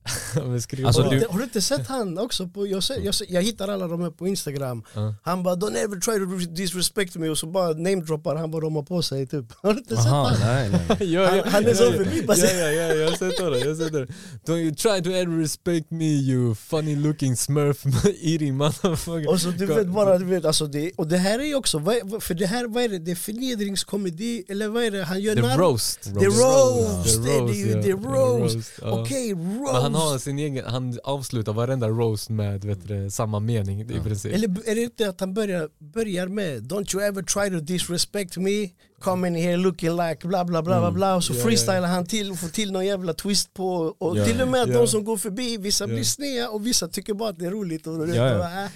Alltså, 0.85 1.03
du, 1.03 1.27
har 1.31 1.39
du 1.39 1.45
inte 1.45 1.63
sett 1.63 1.87
han 1.89 2.19
också? 2.19 2.49
På, 2.49 2.67
jag, 2.67 2.83
ser, 2.83 3.01
jag, 3.01 3.15
ser, 3.15 3.27
jag 3.31 3.43
hittar 3.43 3.69
alla 3.69 3.89
de 3.89 4.01
här 4.03 4.11
på 4.11 4.27
Instagram. 4.29 4.83
Ja. 4.95 5.15
Han 5.23 5.43
bara 5.43 5.55
don't 5.55 5.77
ever 5.77 6.01
try 6.01 6.47
to 6.47 6.53
disrespect 6.53 7.17
me 7.17 7.29
och 7.29 7.39
så 7.39 7.47
bara 7.47 7.69
namedroppar 7.73 8.37
han 8.37 8.51
vad 8.51 8.63
de 8.63 8.77
har 8.77 8.83
på 8.83 9.03
sig 9.03 9.27
typ. 9.27 9.45
Har 9.63 9.73
du 9.73 9.79
inte 9.79 9.97
sett 9.97 10.07
Aha, 10.07 10.29
han? 10.29 10.41
nej, 10.41 10.71
nej. 10.99 11.13
Ja, 11.13 11.27
Han- 11.29 11.37
ja, 11.37 11.45
han 11.47 11.67
är 11.67 11.75
så 11.75 11.83
ja, 11.85 11.93
ja. 12.27 12.35
Ja, 12.37 12.47
ja, 12.47 12.71
ja, 12.71 12.95
jag 12.95 13.11
har 13.11 13.17
sett 13.17 13.37
det. 13.37 13.59
Jag 13.59 13.69
har 13.69 13.75
sett 13.75 13.93
det. 13.93 14.07
Don't 14.53 14.59
you 14.59 14.75
try 14.75 15.03
to 15.03 15.11
ever 15.11 15.41
respect 15.41 15.91
me 15.91 16.05
you 16.05 16.55
funny 16.55 16.97
looking 16.97 17.37
smurf 17.37 17.85
eating 18.23 18.57
motherfucker. 18.57 19.29
Och 19.31 19.41
så 19.41 19.51
du 19.51 19.67
vet 19.67 19.89
bara, 19.89 20.19
du 20.19 20.25
vet, 20.25 20.45
alltså 20.45 20.67
det, 20.67 20.93
och 20.97 21.07
det 21.07 21.19
här 21.19 21.39
är 21.39 21.45
ju 21.45 21.55
också, 21.55 21.81
för 22.21 22.35
det 22.35 22.47
här, 22.47 22.69
vad 22.69 22.83
är 22.85 22.89
det, 22.89 22.99
det 22.99 23.11
är 23.11 23.15
förnedringskomedi 23.15 24.45
eller 24.49 24.69
vad 24.69 24.85
är 24.85 24.91
det 24.91 25.05
han 25.05 25.21
gör? 25.21 25.35
The 25.35 25.41
narr- 25.43 25.59
roast. 25.59 26.03
The 26.03 26.11
roast, 26.27 27.25
The 27.25 27.31
är 27.31 27.55
ju 27.55 27.71
ja. 27.71 27.83
the 27.83 27.93
roast. 27.93 28.71
ja. 28.83 29.01
Okej, 29.03 29.33
roast. 29.33 29.92
Han 29.95 30.09
har 30.09 30.19
sin 30.19 30.39
egen, 30.39 30.65
han 30.67 30.99
avslutar 31.05 31.53
varenda 31.53 31.89
roast 31.89 32.31
med 32.31 32.65
vet 32.65 32.89
du, 32.89 33.11
samma 33.11 33.41
mening 33.41 33.81
i 33.81 34.01
princip. 34.01 34.35
Eller 34.35 34.69
är 34.71 34.75
det 34.75 34.83
inte 34.83 35.09
att 35.09 35.21
han 35.21 35.35
börjar, 35.35 35.69
börjar 35.79 36.27
med 36.29 36.73
Don't 36.73 36.95
you 36.95 37.05
ever 37.05 37.23
try 37.23 37.59
to 37.59 37.65
disrespect 37.65 38.37
me 38.37 38.71
Come 39.03 39.29
in 39.29 39.35
here 39.35 39.57
looking 39.57 39.97
like 39.97 40.29
bla 40.29 40.45
bla 40.45 40.63
bla 40.63 40.81
bla 40.81 40.93
bla 40.93 41.17
och 41.17 41.25
så 41.25 41.33
Ja, 41.33 41.39
ja, 41.39 41.45
freestylar 41.45 41.89
han 41.89 42.07
till 42.07 42.31
och 42.31 42.39
får 42.39 42.49
till 42.49 42.73
någon 42.73 42.87
jävla 42.87 43.15
twist 43.15 43.55
på 43.55 43.95
och 43.99 44.19
Ja, 44.19 44.25
till 44.25 44.41
och 44.41 44.49
med 44.49 44.63
att 44.63 44.69
ja. 44.69 44.79
de 44.79 44.89
som 44.89 45.05
går 45.05 45.17
förbi, 45.17 45.57
vissa 45.57 45.85
Ja. 45.85 45.89
blir 45.89 46.05
snea 46.05 46.51
och 46.51 46.67
vissa 46.67 46.89
tycker 46.89 47.15
bara 47.15 47.29
att 47.29 47.39
det 47.39 47.47
är 47.47 47.51
roligt 47.51 47.87
och 47.87 48.09
Ja, 48.09 48.15
ja. 48.15 48.39
och, 48.39 48.45
aha. 48.45 48.69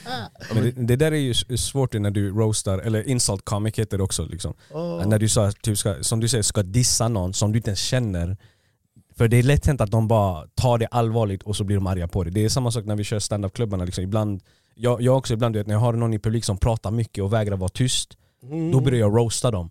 Men 0.54 0.62
det, 0.64 0.70
det 0.70 0.96
där 0.96 1.12
är 1.12 1.16
ju 1.16 1.34
svårt 1.56 1.92
när 1.92 2.10
du 2.10 2.30
roastar, 2.30 2.78
eller 2.78 3.08
insult 3.08 3.44
comic 3.44 3.78
heter 3.78 3.96
det 3.98 4.04
också. 4.04 4.24
Liksom. 4.24 4.54
Åh. 4.70 5.06
När 5.08 5.18
du 5.18 5.28
så, 5.28 5.44
här, 5.44 5.52
typ 5.52 5.78
ska, 5.78 6.02
som 6.02 6.20
du 6.20 6.28
säger, 6.28 6.42
ska 6.42 6.62
dissa 6.62 7.08
någon 7.08 7.34
som 7.34 7.52
du 7.52 7.58
inte 7.58 7.70
ens 7.70 7.80
känner. 7.80 8.36
För 9.18 9.28
det 9.28 9.36
är 9.36 9.42
lätt 9.42 9.66
hänt 9.66 9.80
att 9.80 9.90
de 9.90 10.08
bara 10.08 10.46
tar 10.54 10.78
det 10.78 10.86
allvarligt 10.86 11.42
och 11.42 11.56
så 11.56 11.64
blir 11.64 11.76
de 11.76 11.86
arga 11.86 12.08
på 12.08 12.24
det. 12.24 12.30
Det 12.30 12.44
är 12.44 12.48
samma 12.48 12.70
sak 12.70 12.84
när 12.84 12.96
vi 12.96 13.04
kör 13.04 13.18
stand-up-klubbarna. 13.18 13.84
Liksom. 13.84 14.04
Ibland, 14.04 14.40
jag, 14.74 15.02
jag 15.02 15.16
också 15.16 15.34
ibland, 15.34 15.54
du 15.54 15.58
vet, 15.58 15.66
när 15.66 15.74
jag 15.74 15.80
har 15.80 15.92
någon 15.92 16.14
i 16.14 16.18
publik 16.18 16.44
som 16.44 16.56
pratar 16.58 16.90
mycket 16.90 17.24
och 17.24 17.32
vägrar 17.32 17.56
vara 17.56 17.68
tyst, 17.68 18.16
Mm. 18.42 18.70
då 18.72 18.80
börjar 18.80 18.98
jag 19.00 19.16
roasta 19.16 19.50
dem. 19.50 19.70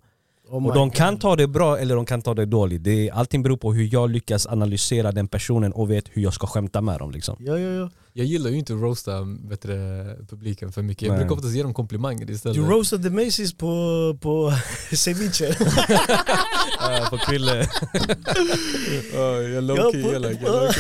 Oh 0.50 0.68
Och 0.68 0.74
de 0.74 0.88
God. 0.88 0.96
kan 0.98 1.18
ta 1.18 1.36
det 1.36 1.48
bra 1.48 1.78
eller 1.80 1.96
de 1.96 2.06
kan 2.06 2.22
ta 2.22 2.34
det 2.34 2.46
dåligt. 2.46 2.84
Det 2.84 3.08
är, 3.10 3.14
allting 3.14 3.44
beror 3.44 3.58
på 3.58 3.74
hur 3.74 3.94
jag 3.94 4.10
lyckas 4.10 4.48
analysera 4.48 5.12
den 5.12 5.28
personen 5.28 5.72
och 5.74 5.92
vet 5.92 6.06
hur 6.10 6.22
jag 6.22 6.34
ska 6.34 6.48
skämta 6.48 6.82
med 6.82 7.00
dem. 7.00 7.12
Liksom. 7.12 7.36
Ja, 7.40 7.58
ja, 7.60 7.70
ja. 7.72 7.90
Jag 8.18 8.26
gillar 8.28 8.50
ju 8.50 8.58
inte 8.58 8.74
att 8.74 8.80
roasta 8.82 9.28
du, 9.50 10.16
publiken 10.30 10.72
för 10.72 10.82
mycket. 10.82 11.02
Jag 11.08 11.12
Nej. 11.12 11.20
brukar 11.20 11.36
oftast 11.36 11.56
ge 11.56 11.64
dem 11.64 11.74
komplimanger 11.74 12.32
istället. 12.32 12.58
Du 12.58 12.64
roastade 12.64 13.10
Macy's 13.10 13.56
på, 13.58 14.18
på 14.22 14.54
ceviche. 14.96 15.56
Ja, 16.80 17.08
på 17.10 17.18
Krille. 17.18 17.56
Ja, 19.14 19.20
jag 19.42 19.52
Ja, 19.52 19.62
low-key 19.62 20.04
på- 20.04 20.14
elak. 20.16 20.38
jag. 20.44 20.74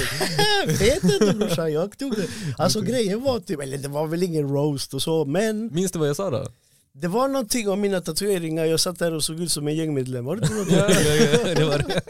Vet 0.67 1.03
inte 1.03 1.33
brorsan, 1.33 1.73
jag 1.73 1.97
tog 1.97 2.15
det. 2.15 2.27
Alltså 2.57 2.81
grejen 2.81 3.21
var 3.23 3.39
typ, 3.39 3.61
eller 3.61 3.77
det 3.77 3.87
var 3.87 4.07
väl 4.07 4.23
ingen 4.23 4.49
roast 4.49 4.93
och 4.93 5.01
så 5.01 5.25
men 5.25 5.73
Minns 5.73 5.91
du 5.91 5.99
vad 5.99 6.09
jag 6.09 6.15
sa 6.15 6.29
då? 6.29 6.45
det 6.93 7.07
var 7.07 7.27
någonting 7.27 7.69
om 7.69 7.81
mina 7.81 8.01
tatueringar, 8.01 8.65
jag 8.65 8.79
satt 8.79 8.99
där 8.99 9.13
och 9.13 9.23
såg 9.23 9.39
ut 9.41 9.51
som 9.51 9.67
en 9.67 9.75
gängmedlem. 9.75 10.25
Var 10.25 10.35
det 10.35 10.41
inte 10.41 10.55
något? 10.55 10.71
Ja, 10.71 10.89
ja, 10.91 11.15
ja, 11.47 11.53
det 11.55 11.65
var 11.65 11.77
det. 11.77 12.01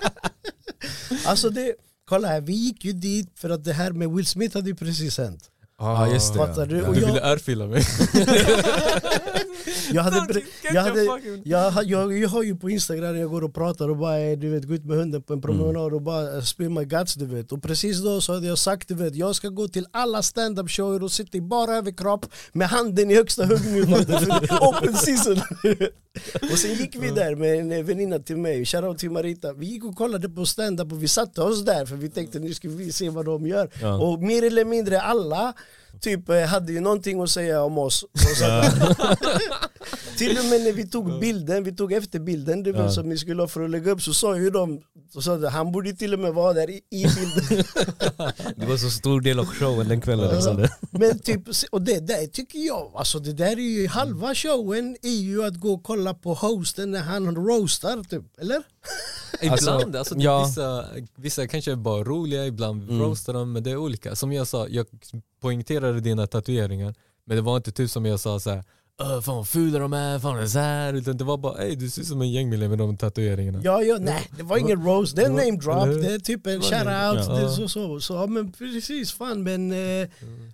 Alltså 1.26 1.50
det, 1.50 1.74
kolla 2.06 2.28
här, 2.28 2.42
vi 2.42 2.54
gick 2.54 2.86
ju 2.86 2.94
dit 2.94 3.30
för 3.40 3.50
att 3.50 3.64
det 3.64 3.74
här 3.74 3.92
med 3.92 4.10
Will 4.12 4.26
Smith 4.26 4.56
hade 4.58 4.70
ju 4.70 4.76
precis 4.76 5.18
hänt. 5.18 5.50
Ja, 5.80 6.08
just 6.14 6.34
det. 6.34 6.40
Fattar 6.40 6.66
du? 6.66 6.76
Du 6.76 6.82
Och 6.88 6.96
jag- 6.96 7.06
ville 7.08 7.22
örfila 7.22 7.68
mig. 7.68 7.84
Jag, 9.94 10.04
hade, 10.04 10.42
jag, 10.74 10.82
hade, 10.82 11.04
jag, 11.44 11.72
har- 11.72 11.84
jag, 11.84 12.18
jag 12.18 12.30
har 12.30 12.44
ju 12.44 12.56
på 12.56 12.70
Instagram 12.70 13.18
jag 13.18 13.30
går 13.30 13.44
och 13.44 13.54
pratar 13.54 13.90
och 13.90 13.98
bara 13.98 14.36
du 14.36 14.50
vet, 14.50 14.64
går 14.66 14.76
ut 14.76 14.86
med 14.86 14.98
hunden 14.98 15.22
på 15.22 15.34
en 15.34 15.42
promenad 15.42 15.94
och 15.94 16.02
bara 16.02 16.36
eh, 16.36 16.42
spill 16.42 16.70
my 16.70 16.86
guts 16.86 17.14
du 17.14 17.26
vet. 17.26 17.52
Och 17.52 17.64
precis 17.64 18.04
då 18.04 18.22
så 18.22 18.34
hade 18.34 18.48
jag 18.48 18.58
sagt 18.58 18.88
du 18.88 18.96
vet, 18.96 19.16
jag 19.16 19.36
ska 19.36 19.50
gå 19.50 19.68
till 19.68 19.86
alla 19.92 20.22
stand-up 20.24 20.70
shower 20.72 21.04
och 21.04 21.12
sitta 21.12 21.38
i 21.38 21.42
bara 21.42 21.76
överkropp 21.76 22.26
med 22.54 22.68
handen 22.68 23.12
i 23.12 23.16
högsta 23.16 23.48
för 23.48 23.56
open 24.70 24.94
season. 24.94 25.42
och 26.52 26.58
sen 26.60 26.74
gick 26.74 26.96
vi 26.96 27.10
där 27.10 27.36
med 27.36 27.60
en 27.60 27.72
eh, 27.72 27.84
väninna 27.84 28.20
till 28.20 28.38
mig, 28.38 28.66
shoutout 28.66 28.98
till 28.98 29.12
Marita. 29.12 29.54
Vi 29.54 29.66
gick 29.66 29.86
och 29.86 29.96
kollade 29.96 30.30
på 30.30 30.46
stand-up 30.46 30.92
och 30.92 31.04
vi 31.04 31.08
satte 31.08 31.42
oss 31.42 31.66
där 31.66 31.86
för 31.86 31.96
vi 31.96 32.10
tänkte 32.10 32.40
nu 32.40 32.54
ska 32.54 32.70
vi 32.70 32.92
se 32.92 33.10
vad 33.10 33.26
de 33.26 33.48
gör. 33.48 33.70
Ja. 33.82 33.98
Och 33.98 34.20
mer 34.24 34.44
eller 34.44 34.66
mindre 34.66 35.02
alla 35.02 35.54
typ 36.02 36.30
eh, 36.30 36.42
hade 36.42 36.74
ju 36.74 36.80
någonting 36.80 37.22
att 37.22 37.30
säga 37.30 37.64
om 37.64 37.78
oss. 37.78 38.06
Till 40.18 40.38
och 40.38 40.46
med 40.46 40.62
när 40.62 40.74
vi 40.74 40.88
tog 40.88 41.20
bilden, 41.20 41.64
vi 41.64 41.76
tog 41.76 41.94
efterbilden 41.94 42.64
det 42.64 42.72
var 42.72 42.84
Ja. 42.84 42.92
som 42.92 43.10
ni 43.10 43.18
skulle 43.18 43.42
ha 43.42 43.48
för 43.48 43.64
att 43.64 43.70
lägga 43.70 43.92
upp 43.92 44.02
så 44.02 44.14
sa 44.14 44.38
ju 44.38 44.50
de, 44.50 44.82
så 45.14 45.22
sa 45.22 45.38
de, 45.38 45.48
han 45.48 45.72
borde 45.72 45.94
till 45.94 46.14
och 46.14 46.20
med 46.20 46.34
vara 46.34 46.54
där 46.54 46.70
i, 46.70 46.82
i 46.90 47.06
bilden. 47.06 47.64
Det 48.56 48.66
var 48.66 48.78
så 48.78 48.90
stor 48.90 49.22
del 49.22 49.40
av 49.40 49.46
showen 49.46 49.88
den 49.88 50.02
kvällen. 50.02 50.30
Alexander. 50.30 50.70
Men 50.92 51.20
typ, 51.20 51.42
och 51.72 51.82
det 51.82 52.00
där 52.08 52.28
tycker 52.28 52.60
jag, 52.60 52.92
alltså 52.96 53.20
det 53.20 53.34
där 53.34 53.52
är 53.58 53.80
ju 53.82 53.88
halva 53.88 54.36
showen 54.36 54.98
är 55.02 55.10
ju 55.22 55.46
att 55.46 55.56
gå 55.60 55.74
och 55.74 55.84
kolla 55.84 56.14
på 56.14 56.34
hosten 56.34 56.92
när 56.92 57.02
han 57.02 57.36
roastar 57.36 58.04
typ, 58.04 58.40
eller? 58.42 58.64
Ibland, 59.42 59.52
Alltså, 59.54 59.98
alltså, 59.98 60.16
ja. 60.18 60.46
vissa, 60.46 60.86
vissa 61.16 61.48
kanske 61.48 61.72
är 61.72 61.76
bara 61.76 62.04
roliga, 62.04 62.46
ibland 62.46 62.90
Mm. 62.90 63.02
roastar 63.02 63.34
de, 63.34 63.52
men 63.54 63.64
det 63.64 63.72
är 63.72 63.78
olika. 63.78 64.16
Som 64.16 64.32
jag 64.34 64.48
sa, 64.48 64.68
jag 64.68 64.86
poängterade 65.46 66.00
dina 66.00 66.28
tatueringar, 66.28 66.96
men 67.26 67.36
det 67.38 67.42
var 67.42 67.58
inte 67.58 67.72
typ 67.72 67.90
som 67.92 68.06
jag 68.06 68.20
sa 68.20 68.40
så 68.40 68.50
här. 68.50 68.64
"Öh, 69.02 69.22
fan 69.22 69.36
vad 69.36 69.48
fula 69.48 69.80
de 69.80 69.94
är, 69.94 70.20
fan 70.20 70.38
är 70.38 70.42
det 70.42 70.50
så 70.50 70.60
här? 70.60 70.94
Utan 70.94 71.18
det 71.18 71.24
var 71.24 71.38
bara 71.38 71.64
ey 71.64 71.76
du 71.76 71.90
ser 71.90 72.02
ut 72.02 72.08
som 72.08 72.22
en 72.22 72.32
gängmedlem 72.32 72.70
med 72.70 72.78
de 72.80 72.98
tatueringarna. 72.98 73.60
Ja, 73.64 73.82
ja, 73.84 73.98
nej, 74.02 74.30
det 74.38 74.44
var 74.44 74.58
ingen 74.58 74.86
roast, 74.86 75.16
det 75.16 75.22
är 75.22 75.26
en 75.26 75.36
Det 75.36 75.46
name 75.46 75.58
drop, 75.58 76.04
det 76.04 76.14
är 76.14 76.20
typ 76.20 76.48
en 76.48 76.54
Det 76.54 76.58
det. 76.60 76.76
shout-out, 76.76 77.26
Ja. 77.28 77.36
det 77.40 77.50
så, 77.50 77.68
så, 77.70 78.00
så, 78.00 78.14
ja 78.14 78.28
men 78.28 78.52
precis, 78.52 79.12
fan 79.14 79.44
men 79.44 79.72
eh, 79.72 80.08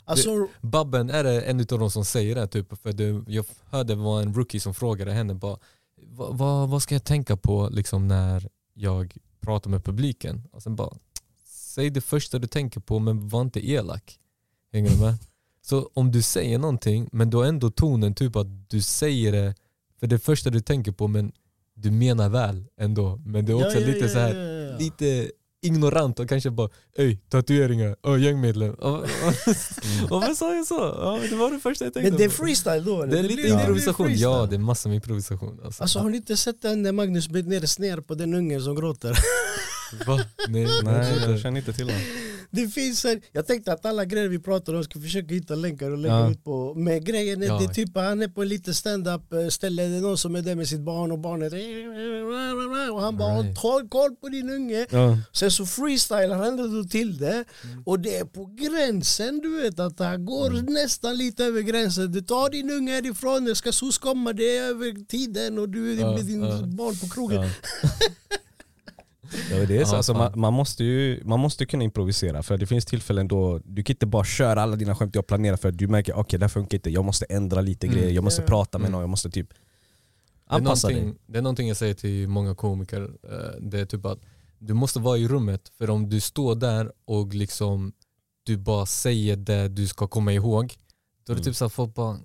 alltså, 0.06 0.47
Babben 0.62 1.10
är 1.10 1.23
det 1.23 1.41
en 1.41 1.60
av 1.60 1.65
de 1.80 1.91
som 1.91 2.06
säger 2.06 2.36
det, 2.36 2.47
typ, 2.47 2.82
för 2.84 2.93
det, 2.93 3.23
jag 3.27 3.45
hörde 3.69 3.93
det 3.95 4.01
var 4.01 4.21
en 4.21 4.34
rookie 4.34 4.60
som 4.60 4.73
frågade 4.73 5.12
henne 5.12 5.34
bara, 5.34 5.58
vad, 6.12 6.38
vad, 6.38 6.69
vad 6.69 6.82
ska 6.84 6.95
jag 6.95 7.04
tänka 7.04 7.38
på 7.38 7.69
liksom, 7.71 8.08
när 8.08 8.49
jag 8.73 9.17
pratar 9.41 9.69
med 9.69 9.84
publiken? 9.86 10.43
Och 10.54 10.63
sen 10.63 10.75
bara, 10.75 10.93
säg 11.47 11.89
det 11.89 12.01
första 12.01 12.39
du 12.39 12.47
tänker 12.47 12.80
på 12.80 12.99
men 12.99 13.27
var 13.30 13.41
inte 13.41 13.69
elak. 13.69 14.17
Hänger 14.73 14.89
du 14.89 14.97
med? 14.97 15.17
Så 15.62 15.89
om 15.93 16.12
du 16.12 16.21
säger 16.21 16.57
någonting 16.57 17.10
men 17.12 17.29
då 17.29 17.41
är 17.41 17.47
ändå 17.47 17.71
tonen 17.71 18.13
typ 18.13 18.36
att 18.36 18.69
du 18.69 18.81
säger 18.81 19.31
det 19.31 19.55
för 19.99 20.07
det 20.07 20.19
första 20.19 20.49
du 20.49 20.60
tänker 20.60 20.91
på 20.91 21.07
men 21.07 21.31
du 21.73 21.91
menar 21.91 22.29
väl 22.29 22.65
ändå. 22.77 23.21
Men 23.25 23.45
det 23.45 23.51
är 23.51 23.53
också 23.53 23.79
ja, 23.79 23.81
ja, 23.81 23.88
lite 23.88 23.99
ja, 23.99 24.10
så 24.10 24.19
här 24.19 24.36
ja, 24.36 24.71
ja. 24.71 24.77
lite 24.77 25.31
ignorant 25.62 26.19
och 26.19 26.29
kanske 26.29 26.49
bara 26.49 26.69
Ey, 26.97 27.17
tatueringar, 27.17 27.95
oh, 28.03 28.21
gängmedlem. 28.21 28.75
Varför 30.10 30.34
sa 30.34 30.55
jag 30.55 30.67
så? 30.67 30.73
Ja, 30.73 31.19
det 31.29 31.36
var 31.36 31.51
det 31.51 31.60
första 31.60 31.86
jag 31.86 31.93
tänkte 31.93 32.12
Men 32.12 32.17
det 32.17 32.25
är 32.25 32.29
freestyle 32.29 32.86
då? 32.86 33.01
eller? 33.01 33.13
Det 33.13 33.19
är 33.19 33.23
lite 33.23 33.41
blir 33.41 33.53
improvisation, 33.53 34.15
ja 34.15 34.47
det 34.49 34.55
är 34.55 34.60
massor 34.60 34.89
med 34.89 34.95
improvisation. 34.95 35.60
Alltså. 35.63 35.84
Alltså 35.84 35.99
har 35.99 36.10
ni 36.10 36.17
inte 36.17 36.38
sett 36.38 36.62
den 36.62 36.84
när 36.84 36.91
Magnus 36.91 37.27
blir 37.27 37.43
ner 37.43 37.65
sner 37.65 37.97
på 37.97 38.15
den 38.15 38.34
ungen 38.34 38.62
som 38.62 38.75
gråter? 38.75 39.17
Va? 40.07 40.25
Nej, 40.47 40.67
Nej, 40.84 41.17
jag 41.21 41.31
jag 41.31 41.39
känner 41.39 41.57
inte 41.57 41.73
till 41.73 41.86
honom. 41.86 42.01
Det 42.54 42.68
finns 42.68 43.04
här, 43.04 43.22
jag 43.32 43.48
tänkte 43.48 43.74
att 43.74 43.86
alla 43.86 44.06
grejer 44.06 44.28
vi 44.28 44.40
pratar 44.40 44.74
om 44.74 44.84
ska 44.84 45.00
försöka 45.00 45.34
hitta 45.34 45.56
länkar 45.56 45.92
och 45.92 45.98
lägga 45.98 46.14
Ja. 46.20 46.32
ut 46.32 46.44
på. 46.44 46.74
Men 46.76 47.04
grejen 47.04 47.44
är, 47.44 47.48
Ja. 47.48 47.58
det 47.60 47.66
är 47.66 47.74
typ 47.74 47.96
han 47.96 48.22
är 48.22 48.28
på 48.28 48.42
en 48.42 48.48
liten 48.48 48.74
stand-up 48.74 49.34
eh, 49.34 49.48
ställe, 49.48 49.84
det 49.88 49.96
är 49.98 50.02
någon 50.02 50.18
som 50.18 50.36
är 50.36 50.42
där 50.42 50.56
med 50.56 50.68
sitt 50.68 50.82
barn 50.82 51.12
och 51.12 51.20
barnet 51.20 51.54
och 52.94 53.02
han 53.02 53.18
bara 53.18 53.42
Right. 53.42 53.58
håll 53.58 53.88
koll 53.90 54.16
på 54.16 54.30
din 54.30 54.50
unge. 54.50 54.86
Ja. 54.90 55.18
Sen 55.34 55.52
så 55.52 55.66
freestylar 55.66 56.36
han 56.36 56.60
ändå 56.60 56.84
till 56.84 57.18
det 57.18 57.44
och 57.86 58.00
det 58.00 58.18
är 58.18 58.26
på 58.26 58.46
gränsen 58.46 59.40
du 59.40 59.62
vet 59.62 59.80
att 59.80 60.00
han 60.00 60.26
går 60.26 60.50
nästan 60.72 61.18
lite 61.18 61.46
över 61.46 61.62
gränsen. 61.62 62.12
Du 62.12 62.22
tar 62.22 62.50
din 62.50 62.72
unge 62.72 62.92
härifrån, 62.94 63.46
det 63.46 63.56
ska 63.56 63.72
SOS 63.72 63.98
komma, 63.98 64.34
det 64.34 64.58
är 64.58 64.64
över 64.64 65.06
tiden 65.06 65.58
och 65.60 65.70
du 65.70 65.92
är 66.02 66.16
med 66.16 66.26
din 66.26 66.42
barn 66.76 66.96
på 66.98 67.10
krogen. 67.10 67.50
Ja. 69.52 69.65
Det 69.65 69.78
är 69.78 69.86
så. 69.86 69.94
Ja, 69.94 69.98
Alltså, 69.98 70.13
man, 70.13 70.39
man, 70.39 70.54
måste 70.54 70.84
ju, 70.84 71.22
man 71.26 71.39
måste 71.39 71.65
kunna 71.65 71.84
improvisera 71.84 72.44
för 72.44 72.58
det 72.58 72.65
finns 72.67 72.86
tillfällen 72.86 73.28
då 73.28 73.60
du 73.65 73.84
kan 73.84 73.94
inte 73.94 74.06
bara 74.06 74.24
köra 74.24 74.62
alla 74.62 74.76
dina 74.76 74.96
skämt 74.96 75.15
jag 75.15 75.28
planerar 75.28 75.58
för 75.58 75.72
du 75.72 75.88
märker 75.88 76.13
okej 76.15 76.39
det 76.39 76.44
här 76.46 76.50
funkar 76.50 76.78
inte, 76.78 76.89
jag 76.89 77.06
måste 77.06 77.26
ändra 77.26 77.62
lite 77.62 77.88
Mm. 77.88 77.98
grejer, 78.00 78.12
jag 78.13 78.24
måste 78.24 78.41
Ja. 78.41 78.48
prata 78.48 78.78
med 78.78 78.86
Mm. 78.86 78.91
någon, 78.91 79.02
jag 79.02 79.10
måste 79.10 79.30
typ 79.30 79.50
Det 79.50 80.56
är, 80.56 80.58
Anpassa 80.58 80.88
dig. 80.88 80.98
någonting, 81.00 81.22
det 81.28 81.38
är 81.38 81.41
någonting 81.41 81.67
jag 81.67 81.78
säger 81.78 81.94
till 81.94 82.28
många 82.28 82.56
komiker. 82.56 83.02
eh, 83.24 83.62
Det 83.62 83.80
är 83.80 83.86
typ 83.86 84.06
att 84.06 84.20
du 84.60 84.74
måste 84.74 85.00
vara 85.00 85.17
i 85.17 85.28
rummet 85.28 85.72
för 85.78 85.89
om 85.89 86.10
du 86.10 86.20
står 86.20 86.56
där 86.56 86.91
och 87.06 87.34
liksom 87.34 87.94
du 88.44 88.58
bara 88.58 88.86
säger 88.86 89.36
det 89.36 89.67
du 89.67 89.88
ska 89.88 90.08
komma 90.08 90.34
ihåg 90.34 90.74
då 91.26 91.34
är 91.34 91.36
det 91.36 91.39
Mm. 91.39 91.44
typ 91.44 91.56
så 91.56 91.65
att 91.65 91.74
folk 91.74 91.94
bara 91.96 92.17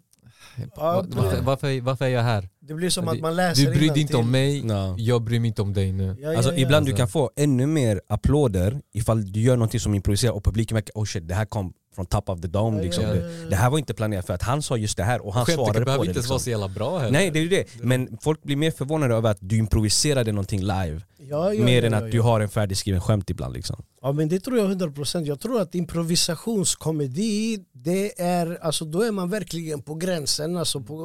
Ja, 0.57 0.67
"Va- 0.77 1.05
varför, 1.09 1.41
varför, 1.43 1.81
varför 1.81 2.05
är 2.05 2.09
jag 2.09 2.23
här? 2.23 2.49
Det 2.61 2.75
blir 2.75 2.91
som 2.91 3.05
Du- 3.05 3.11
att 3.11 3.21
man 3.21 3.37
läser 3.37 3.63
Du 3.63 3.71
bryr 3.79 3.91
dig 3.91 4.01
inte 4.01 4.17
om 4.17 4.31
mig, 4.31 4.67
Ja. 4.67 4.95
jag 4.99 5.23
bryr 5.23 5.41
mig 5.41 5.49
inte 5.49 5.63
om 5.63 5.73
dig 5.73 5.93
nu. 5.93 6.17
Ja, 6.21 6.31
ja, 6.33 6.37
Alltså 6.37 6.53
ja. 6.53 6.59
ibland 6.59 6.87
du 6.87 6.91
Alltså. 6.93 6.97
kan 7.03 7.09
få 7.09 7.31
ännu 7.37 7.67
mer 7.67 8.01
applåder 8.09 8.81
ifall 8.95 9.33
du 9.33 9.41
gör 9.41 9.57
någonting 9.57 9.81
som 9.81 9.95
improviserar 9.95 10.33
och 10.33 10.45
publiken 10.45 10.75
märker 10.75 10.93
oh 10.95 11.05
shit 11.05 11.29
det 11.29 11.35
här 11.35 11.45
kom 11.45 11.73
från 11.95 12.07
top 12.07 12.29
of 12.29 12.41
the 12.41 12.49
dome 12.49 12.77
Ja, 12.79 12.83
liksom. 12.85 13.05
ja, 13.05 13.11
det, 13.13 13.21
ja, 13.21 13.27
ja. 13.43 13.49
det 13.51 13.57
här 13.57 13.71
var 13.71 13.79
inte 13.79 13.95
planerat 13.95 14.27
för 14.27 14.35
att 14.35 14.43
han 14.43 14.63
sa 14.63 14.77
just 14.77 14.97
det 14.97 15.05
här 15.05 15.27
och 15.27 15.35
han 15.35 15.47
Skämtet 15.47 15.65
svarade 15.65 15.85
behöver 15.85 15.99
på 15.99 16.05
det 16.05 16.09
inte 16.09 16.19
ens 16.19 16.29
vara 16.29 16.37
liksom. 16.37 16.45
så 16.45 16.51
jävla 16.51 16.69
bra 16.69 16.99
heller. 16.99 17.13
Nej 17.13 17.31
det 17.31 17.39
är 17.39 17.43
ju 17.43 17.49
det, 17.49 17.67
men 17.83 18.19
folk 18.21 18.43
blir 18.43 18.57
mer 18.57 18.71
förvånade 18.71 19.15
över 19.15 19.31
att 19.31 19.39
du 19.41 19.57
improviserade 19.57 20.33
någonting 20.33 20.61
live 20.61 21.01
Ja, 21.29 21.55
ja, 21.55 21.65
Mer 21.65 21.83
ja, 21.83 21.87
än 21.87 21.93
ja, 21.93 21.99
att 21.99 22.11
du 22.11 22.21
har 22.21 22.41
en 22.41 22.49
färdigskriven 22.49 23.01
skämt 23.01 23.31
ibland 23.31 23.55
liksom. 23.55 23.85
Ja 24.03 24.13
men 24.13 24.29
det 24.29 24.41
tror 24.41 24.59
jag 24.59 24.71
100% 24.71 25.25
Jag 25.25 25.41
tror 25.41 25.61
att 25.61 25.75
improvisationskomedi 25.75 27.59
det 27.73 28.21
är, 28.21 28.59
alltså 28.63 28.85
då 28.85 29.03
är 29.03 29.13
man 29.13 29.31
verkligen 29.31 29.83
på 29.83 29.95
gränsen, 29.95 30.57
alltså 30.57 30.81
på, 30.81 30.97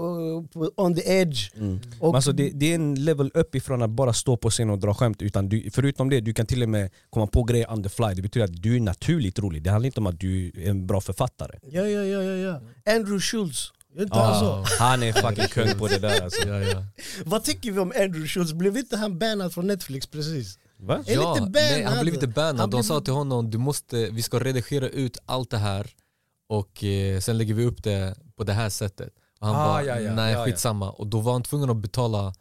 på 0.54 0.72
on 0.76 0.96
the 0.96 1.02
edge. 1.12 1.50
Och, 2.00 2.08
Men 2.08 2.16
alltså 2.16 2.32
det, 2.32 2.50
det 2.50 2.72
är 2.72 2.76
en 2.76 3.06
level 3.06 3.32
upp 3.34 3.56
ifrån 3.56 3.82
att 3.82 3.90
bara 3.90 4.14
stå 4.14 4.38
på 4.38 4.50
scen 4.50 4.70
och 4.70 4.80
dra 4.80 4.94
skämt 4.94 5.22
utan 5.22 5.50
du, 5.50 5.70
förutom 5.74 6.10
det, 6.10 6.22
du 6.22 6.34
kan 6.34 6.46
till 6.46 6.64
och 6.64 6.70
med 6.70 6.90
komma 7.10 7.28
på 7.28 7.44
grejer 7.44 7.72
on 7.72 7.84
the 7.84 7.90
fly. 7.90 8.14
Det 8.16 8.22
betyder 8.22 8.46
att 8.46 8.62
du 8.62 8.76
är 8.76 8.80
naturligt 8.80 9.40
rolig, 9.40 9.64
det 9.64 9.70
handlar 9.70 9.86
inte 9.86 10.00
om 10.00 10.08
att 10.08 10.20
du 10.20 10.48
är 10.48 10.70
en 10.70 10.88
bra 10.88 11.02
författare. 11.02 11.60
Ja, 11.62 11.82
ja, 11.82 12.04
ja, 12.04 12.24
ja, 12.24 12.34
ja. 12.34 12.94
Andrew 12.96 13.20
Schultz, 13.20 13.72
inte 14.00 14.14
ah, 14.18 14.24
han 14.34 14.66
så? 14.66 14.74
Han 14.84 15.04
är 15.04 15.14
fucking 15.14 15.48
kung 15.48 15.80
på 15.80 15.88
det 15.88 16.00
där 16.00 16.22
alltså. 16.22 16.48
Ja, 16.48 16.60
ja. 16.60 16.84
Vad 17.26 17.44
tycker 17.44 17.72
vi 17.72 17.80
om 17.80 17.92
Andrew 17.96 18.28
Schultz? 18.28 18.54
Blev 18.54 18.78
inte 18.78 18.98
han 18.98 19.20
bannad 19.20 19.54
från 19.54 19.68
Netflix 19.68 20.08
precis? 20.08 20.58
Va? 20.78 21.04
Ja, 21.08 21.48
nej, 21.54 21.84
han 21.84 22.02
blev 22.02 22.14
inte 22.14 22.28
bannad. 22.28 22.70
De 22.70 22.70
blev- 22.70 22.84
sa 22.84 23.02
till 23.02 23.14
honom 23.14 23.52
du 23.52 23.58
måste, 23.58 24.10
vi 24.10 24.22
ska 24.22 24.40
redigera 24.40 24.88
ut 24.90 25.18
allt 25.26 25.50
det 25.50 25.58
här 25.58 25.90
och 26.50 26.84
eh, 26.84 27.20
sen 27.20 27.38
lägger 27.38 27.54
vi 27.54 27.66
upp 27.66 27.84
det 27.84 28.16
på 28.36 28.44
det 28.44 28.54
här 28.54 28.70
sättet. 28.70 29.10
Och 29.40 29.48
han 29.48 29.56
Ah, 29.56 29.66
bara, 29.68 29.84
ja, 29.84 30.00
ja, 30.00 30.14
nej 30.16 30.34
ja, 30.34 30.40
ja. 30.40 30.46
skitsamma. 30.46 30.92
Och 30.92 31.08
då 31.08 31.20
var 31.20 31.32
han 31.34 31.44
tvungen 31.44 31.70
att 31.70 31.78
betala 31.78 32.34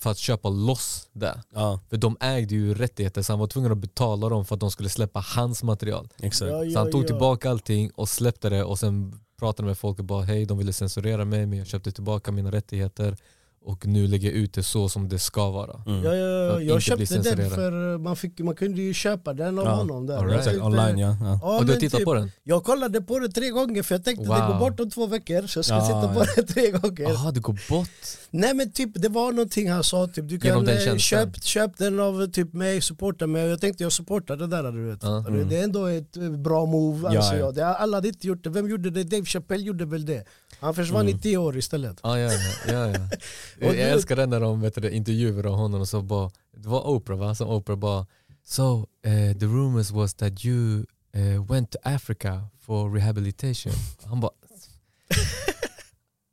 för 0.00 0.10
att 0.10 0.18
köpa 0.18 0.48
loss 0.48 1.08
det. 1.12 1.42
Ja, 1.54 1.80
För 1.90 1.96
de 1.96 2.16
ägde 2.20 2.54
ju 2.54 2.74
rättigheter 2.74 3.22
så 3.22 3.32
han 3.32 3.40
var 3.40 3.46
tvungen 3.46 3.72
att 3.72 3.78
betala 3.78 4.28
dem 4.28 4.44
för 4.44 4.54
att 4.54 4.60
de 4.60 4.70
skulle 4.70 4.88
släppa 4.88 5.20
hans 5.20 5.62
material. 5.62 6.08
exakt 6.22 6.50
Ja, 6.52 6.70
Så 6.72 6.78
han 6.78 6.90
tog 6.90 7.02
ja. 7.02 7.06
tillbaka 7.06 7.50
allting 7.50 7.90
och 7.94 8.08
släppte 8.08 8.48
det 8.48 8.64
och 8.64 8.78
sen 8.78 9.20
pratade 9.40 9.66
med 9.66 9.78
folk 9.78 9.98
och 9.98 10.04
bara 10.04 10.24
hej 10.24 10.46
de 10.46 10.58
ville 10.58 10.72
censurera 10.72 11.24
mig 11.24 11.46
men 11.46 11.58
jag 11.58 11.66
köpte 11.66 11.92
tillbaka 11.92 12.32
mina 12.32 12.50
rättigheter 12.50 13.16
och 13.64 13.86
nu 13.86 14.06
lägger 14.06 14.30
ut 14.30 14.52
det 14.54 14.62
så 14.62 14.88
som 14.88 15.08
det 15.08 15.18
ska 15.18 15.50
vara. 15.50 15.80
mm. 15.86 16.04
Ja, 16.04 16.14
ja, 16.14 16.26
ja. 16.52 16.60
Jag 16.60 16.82
köpte 16.82 17.18
den 17.18 17.50
för 17.50 17.98
man, 17.98 18.16
fick, 18.16 18.38
man 18.38 18.54
kunde 18.54 18.82
ju 18.82 18.94
köpa 18.94 19.32
den 19.34 19.58
av 19.58 19.64
Ja, 19.64 19.70
honom 19.74 20.06
där. 20.06 20.24
right. 20.26 20.44
Tänkte- 20.44 20.62
online 20.62 20.98
ja, 20.98 21.16
ja. 21.20 21.38
Ja, 21.42 21.58
och 21.58 21.66
du 21.66 21.72
har 21.72 21.80
tittat 21.80 21.98
typ, 21.98 22.04
på 22.04 22.14
den? 22.14 22.30
Jag 22.44 22.64
kollade 22.64 23.00
på 23.00 23.18
det 23.18 23.28
tre 23.28 23.50
gånger 23.50 23.82
för 23.82 23.94
jag 23.94 24.04
tänkte 24.04 24.24
det 24.24 24.28
Wow. 24.28 24.48
går 24.52 24.58
bort 24.58 24.80
om 24.80 24.90
två 24.90 25.06
veckor 25.06 25.46
så 25.46 25.58
jag 25.58 25.64
ska 25.64 25.74
Ja, 25.74 25.86
titta 25.86 26.14
på 26.14 26.20
ja. 26.20 26.26
det 26.36 26.42
tre 26.42 26.70
gånger. 26.70 27.02
Jaha 27.12 27.30
det 27.32 27.40
går 27.40 27.58
bort? 27.70 27.88
Nej 28.30 28.54
men 28.54 28.72
typ 28.72 28.90
det 28.94 29.08
var 29.08 29.32
någonting 29.32 29.70
han 29.70 29.84
sa 29.84 30.06
typ 30.06 30.28
du 30.28 30.38
kan 30.40 30.64
den 30.64 30.88
eh, 30.88 30.96
köp, 30.96 31.42
köp 31.44 31.78
den 31.78 32.00
av 32.00 32.26
typ 32.26 32.52
mig, 32.52 32.80
supporta 32.80 33.26
mig 33.26 33.46
jag 33.46 33.60
tänkte 33.60 33.82
jag 33.82 33.92
supportar 33.92 34.36
det 34.36 34.46
där 34.46 34.72
du 34.72 34.84
vet. 34.90 34.98
Ja. 35.02 35.08
Fattar 35.22 35.30
du? 35.36 35.44
Det 35.44 35.56
är 35.58 35.64
ändå 35.64 35.86
ett 35.86 36.16
eh, 36.16 36.30
bra 36.30 36.66
move 36.66 37.08
Ja, 37.14 37.18
anser 37.20 37.34
ja. 37.34 37.38
jag. 37.38 37.54
Det 37.54 37.62
har, 37.64 37.74
alla 37.74 37.96
hade 37.96 38.08
inte 38.08 38.26
gjort 38.26 38.44
det, 38.44 38.50
vem 38.50 38.68
gjorde 38.70 38.90
det? 38.90 39.04
Dave 39.04 39.24
Chappelle 39.24 39.64
gjorde 39.64 39.84
väl 39.84 40.06
det? 40.06 40.24
Han 40.60 40.74
försvann 40.74 41.08
i 41.08 41.18
tio 41.18 41.36
år 41.36 41.56
istället. 41.56 41.98
Ah, 42.02 42.16
ja, 42.18 42.32
ja, 42.32 42.72
ja, 42.72 42.86
ja. 42.88 42.98
Jag 43.60 43.74
du- 43.74 43.80
älskar 43.80 44.16
det 44.16 44.26
när 44.26 44.40
de 44.40 44.60
vet 44.60 44.74
du, 44.82 44.90
intervjuar 44.90 45.42
honom 45.44 45.80
och 45.80 45.88
så 45.88 46.02
bara, 46.02 46.30
det 46.56 46.68
var 46.68 46.88
Oprah 46.88 47.18
va? 47.18 47.34
Som 47.34 47.48
Oprah 47.48 47.78
bara 47.78 48.06
So 48.44 48.86
eh, 49.04 49.36
the 49.38 49.46
rumors 49.46 49.90
was 49.90 50.14
that 50.14 50.44
you 50.44 50.84
eh, 51.14 51.44
went 51.48 51.70
to 51.70 51.78
Africa 51.82 52.48
for 52.60 52.90
rehabilitation. 52.94 53.72
Han 54.04 54.20
bara 54.20 54.32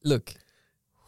Look, 0.03 0.35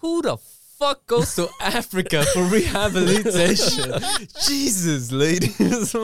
who 0.02 0.22
the 0.22 0.38
fuck 0.78 1.08
goes 1.08 1.36
to 1.36 1.48
Africa 1.62 2.24
for 2.34 2.44
rehabilitation? 2.50 4.02
Jesus 4.50 5.12
ladies! 5.12 5.96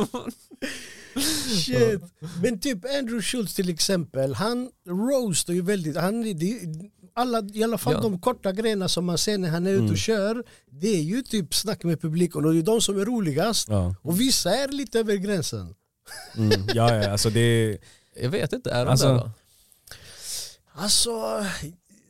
Shit. 1.66 2.02
Men 2.42 2.60
typ 2.60 2.86
Andrew 2.86 3.22
Schultz 3.22 3.54
till 3.54 3.70
exempel, 3.70 4.34
han 4.34 4.70
roastar 4.88 5.54
ju 5.54 5.62
väldigt, 5.62 5.98
han, 5.98 6.22
det, 6.22 6.60
alla, 7.16 7.42
i 7.54 7.64
alla 7.64 7.78
fall 7.78 7.94
Ja. 7.94 8.00
de 8.02 8.20
korta 8.20 8.52
grejerna 8.52 8.88
som 8.90 9.06
man 9.06 9.18
ser 9.18 9.38
när 9.38 9.50
han 9.50 9.66
är 9.68 9.72
ute 9.72 9.80
Mm. 9.80 9.92
och 9.92 9.98
kör, 9.98 10.44
det 10.70 10.88
är 10.88 11.02
ju 11.02 11.22
typ 11.22 11.56
snack 11.56 11.84
med 11.84 12.02
publiken 12.02 12.46
och 12.46 12.54
det 12.54 12.60
är 12.60 12.64
de 12.64 12.82
som 12.82 13.00
är 13.02 13.06
roligast. 13.06 13.70
Ja. 13.70 13.96
Och 14.02 14.20
vissa 14.22 14.56
är 14.56 14.68
lite 14.68 15.00
över 15.00 15.16
gränsen. 15.16 15.76
Mm. 16.38 16.52
ja, 16.74 16.96
ja 16.96 17.10
alltså 17.12 17.30
det 17.30 17.40
är, 17.40 17.78
Jag 18.22 18.30
vet 18.30 18.54
inte, 18.54 18.72
är 18.72 18.86
de 18.86 18.92
Alltså- 18.92 19.08
där 19.08 19.14
då? 19.18 19.32
Alltså, 20.78 21.46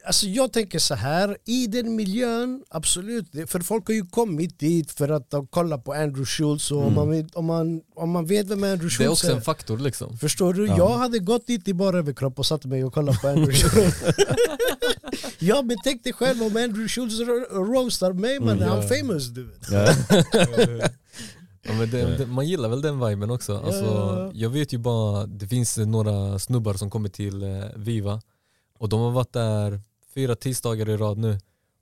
alltså 0.06 0.26
jag 0.28 0.54
tänker 0.54 0.80
så 0.80 0.96
här, 0.96 1.38
i 1.46 1.68
den 1.68 1.96
miljön, 1.96 2.64
absolut, 2.70 3.26
för 3.48 3.60
folk 3.60 3.88
har 3.88 3.94
ju 3.94 4.06
kommit 4.06 4.60
dit 4.60 4.92
för 4.92 5.10
att 5.10 5.30
de 5.32 5.48
kollar 5.48 5.78
på 5.78 5.94
Andrew 5.94 6.26
Schultz 6.26 6.72
och 6.72 6.86
om, 6.86 6.94
man 6.94 7.10
vet, 7.10 7.36
om, 7.36 7.46
man, 7.46 7.82
om 7.96 8.10
man 8.10 8.26
vet 8.26 8.48
vem 8.48 8.64
Andrew 8.64 8.90
Schultz 8.90 8.98
Det 8.98 9.04
är 9.04 9.10
också 9.10 9.32
en 9.32 9.42
faktor 9.42 9.78
liksom. 9.78 10.18
Förstår 10.18 10.54
du? 10.54 10.68
Ja. 10.68 10.78
Jag 10.78 10.98
hade 10.98 11.20
gått 11.20 11.48
dit 11.48 11.68
i 11.68 11.74
bara 11.74 11.98
överkropp 11.98 12.40
och 12.40 12.46
satt 12.46 12.66
mig 12.66 12.84
och 12.84 12.94
kollat 12.94 13.22
på 13.22 13.28
Andrew 13.28 13.54
Schultz. 13.54 14.04
ja 15.40 15.62
men 15.62 15.78
tänk 15.84 16.04
dig 16.04 16.14
själv 16.14 16.42
om 16.44 16.48
Andrew 16.58 16.88
Schultz 16.88 17.20
ro- 17.20 17.64
roastar 17.74 18.14
mig 18.14 18.40
man, 18.40 18.50
Mm, 18.62 18.68
ja. 18.68 18.82
famous 18.82 19.28
du 19.28 19.44
vet. 19.44 19.72
ja. 19.72 19.94
Ja, 21.68 21.74
men 21.74 21.90
det, 21.92 22.18
det, 22.18 22.26
man 22.26 22.48
gillar 22.48 22.70
väl 22.70 22.82
den 22.82 23.08
viben 23.08 23.32
också. 23.32 23.58
Alltså, 23.58 23.84
Ja, 23.86 24.16
ja, 24.20 24.24
ja. 24.26 24.32
Jag 24.34 24.50
vet 24.50 24.74
ju 24.74 24.78
bara, 24.78 25.26
det 25.26 25.48
finns 25.48 25.78
några 25.78 26.40
snubbar 26.40 26.74
som 26.74 26.90
kommer 26.90 27.10
till 27.10 27.44
eh, 27.44 27.50
Viva 27.76 28.22
och 28.80 28.90
de 28.90 29.00
har 29.00 29.12
varit 29.12 29.34
där 29.34 29.82
fyra 30.16 30.36
tisdagar 30.36 30.90
i 30.90 30.98
rad 30.98 31.18
nu. 31.18 31.38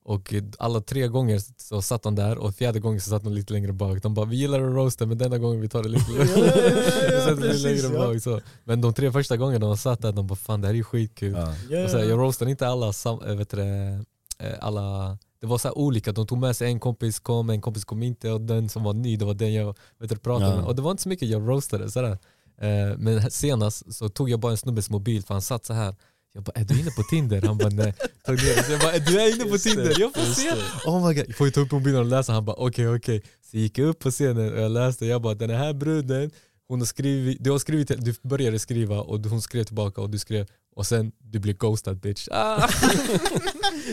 Och 0.06 0.34
eh, 0.34 0.43
alla 0.60 0.82
tre 0.82 1.08
gånger 1.08 1.41
så 1.58 1.82
satt 1.82 2.04
de 2.04 2.15
där 2.15 2.38
och 2.38 2.56
fjärde 2.56 2.80
gången 2.80 3.02
så 3.02 3.10
satt 3.10 3.24
de 3.24 3.34
lite 3.34 3.54
längre 3.54 3.74
bak. 3.74 4.02
De 4.04 4.13
bara 4.13 4.26
vi 4.26 4.36
gillar 4.36 4.62
att 4.62 4.76
roasta 4.76 5.06
men 5.06 5.17
denna 5.17 5.38
gången 5.38 5.62
vi 5.62 5.69
tar 5.69 5.84
det 5.84 5.89
lite 5.89 6.12
längre 7.69 7.89
bak. 7.98 8.22
Så. 8.22 8.41
Men 8.63 8.82
de 8.82 8.93
tre 8.93 9.12
första 9.12 9.38
gångerna 9.38 9.65
de 9.67 9.78
satt 9.78 10.02
där 10.02 10.12
de 10.12 10.28
bara 10.28 10.36
fan 10.36 10.62
det 10.62 10.67
här 10.67 10.74
är 10.74 10.78
ju 10.78 10.84
skitkul. 10.84 11.34
Ja. 11.69 11.84
Och 11.84 11.89
så 11.89 11.98
här, 11.98 12.04
jag 12.06 12.19
roastade 12.19 12.52
inte 12.52 12.67
alla, 12.67 12.93
sam, 12.93 13.19
äh, 13.22 13.36
vet 13.36 13.50
du, 13.50 13.58
det, 13.58 14.04
eh, 14.39 14.54
alla 14.62 15.17
det 15.41 15.48
var 15.48 15.58
så 15.58 15.67
här 15.67 15.78
olika, 15.78 16.12
de 16.12 16.28
tog 16.28 16.38
med 16.38 16.56
sig 16.56 16.67
en 16.67 16.80
kompis 16.80 17.19
kom, 17.19 17.50
en 17.50 17.62
kompis 17.62 17.86
kom 17.86 18.04
inte 18.04 18.32
och 18.32 18.41
den 18.41 18.69
som 18.69 18.84
var 18.84 18.93
ny 18.93 19.17
det 19.17 19.26
var 19.26 19.34
den 19.34 19.54
jag 19.54 19.78
vet 20.00 20.10
du, 20.10 20.17
pratade 20.17 20.52
Ja. 20.52 20.56
med. 20.58 20.65
Och 20.65 20.76
det 20.76 20.82
var 20.82 20.91
inte 20.91 21.04
så 21.04 21.10
mycket 21.10 21.30
jag 21.30 21.50
roastade. 21.50 21.91
Så 21.91 22.02
där. 22.02 22.12
Eh, 22.58 22.98
Men 22.98 23.32
senast 23.32 23.93
så 23.93 24.10
tog 24.10 24.30
jag 24.30 24.39
bara 24.39 24.52
en 24.52 24.58
snubbes 24.58 24.89
mobil 24.89 25.24
för 25.24 25.34
han 25.34 25.41
satt 25.41 25.65
så 25.65 25.74
här. 25.74 25.96
Jag 26.36 26.43
bara, 26.43 26.52
är 26.56 26.63
du 26.65 26.80
inne 26.80 26.91
på 26.91 27.04
Tinder? 27.04 27.41
Han 27.41 27.58
bara 27.58 27.69
nej. 27.69 27.93
Tog 28.26 28.36
ner 28.36 28.72
jag 28.72 28.80
bara, 28.80 29.00
du 29.00 29.22
är 29.22 29.36
inne 29.36 29.43
på 29.43 29.50
Just 29.50 29.63
det, 29.63 29.69
Tinder? 29.69 29.96
Jag 30.00 30.13
får 30.13 30.22
se. 30.34 30.50
Oh 30.86 31.08
my 31.08 31.13
god. 31.13 31.36
Får 31.36 31.48
jag 31.48 31.54
ta 31.54 31.62
upp 31.62 31.72
mobilen 31.72 32.00
och 32.00 32.06
läsa? 32.06 32.34
Han 32.34 32.46
bara 32.46 32.56
okej 32.56 32.89
okej. 32.89 33.24
Så 33.52 33.58
gick 33.58 33.78
jag 33.78 33.88
upp 33.88 34.00
på 34.00 34.12
scenen 34.12 34.54
och 34.54 34.60
jag 34.62 34.72
läste. 34.72 35.06
Jag 35.06 35.22
bara 35.22 35.34
den 35.34 35.50
här 35.50 35.74
bruden, 35.74 36.32
hon 36.67 36.80
har 36.80 36.86
skrivit, 36.86 37.38
du 37.43 37.52
har 37.52 37.60
skrivit, 37.60 38.06
du 38.06 38.13
började 38.24 38.60
skriva 38.60 39.00
och 39.02 39.26
hon 39.26 39.41
skrev 39.41 39.63
tillbaka 39.63 40.02
och 40.02 40.10
du 40.10 40.19
skrev 40.19 40.48
och 40.76 40.88
sen 40.88 41.12
du 41.19 41.39
blev 41.39 41.58
ghostad 41.58 41.98
bitch. 42.00 42.28
Ah. 42.32 42.63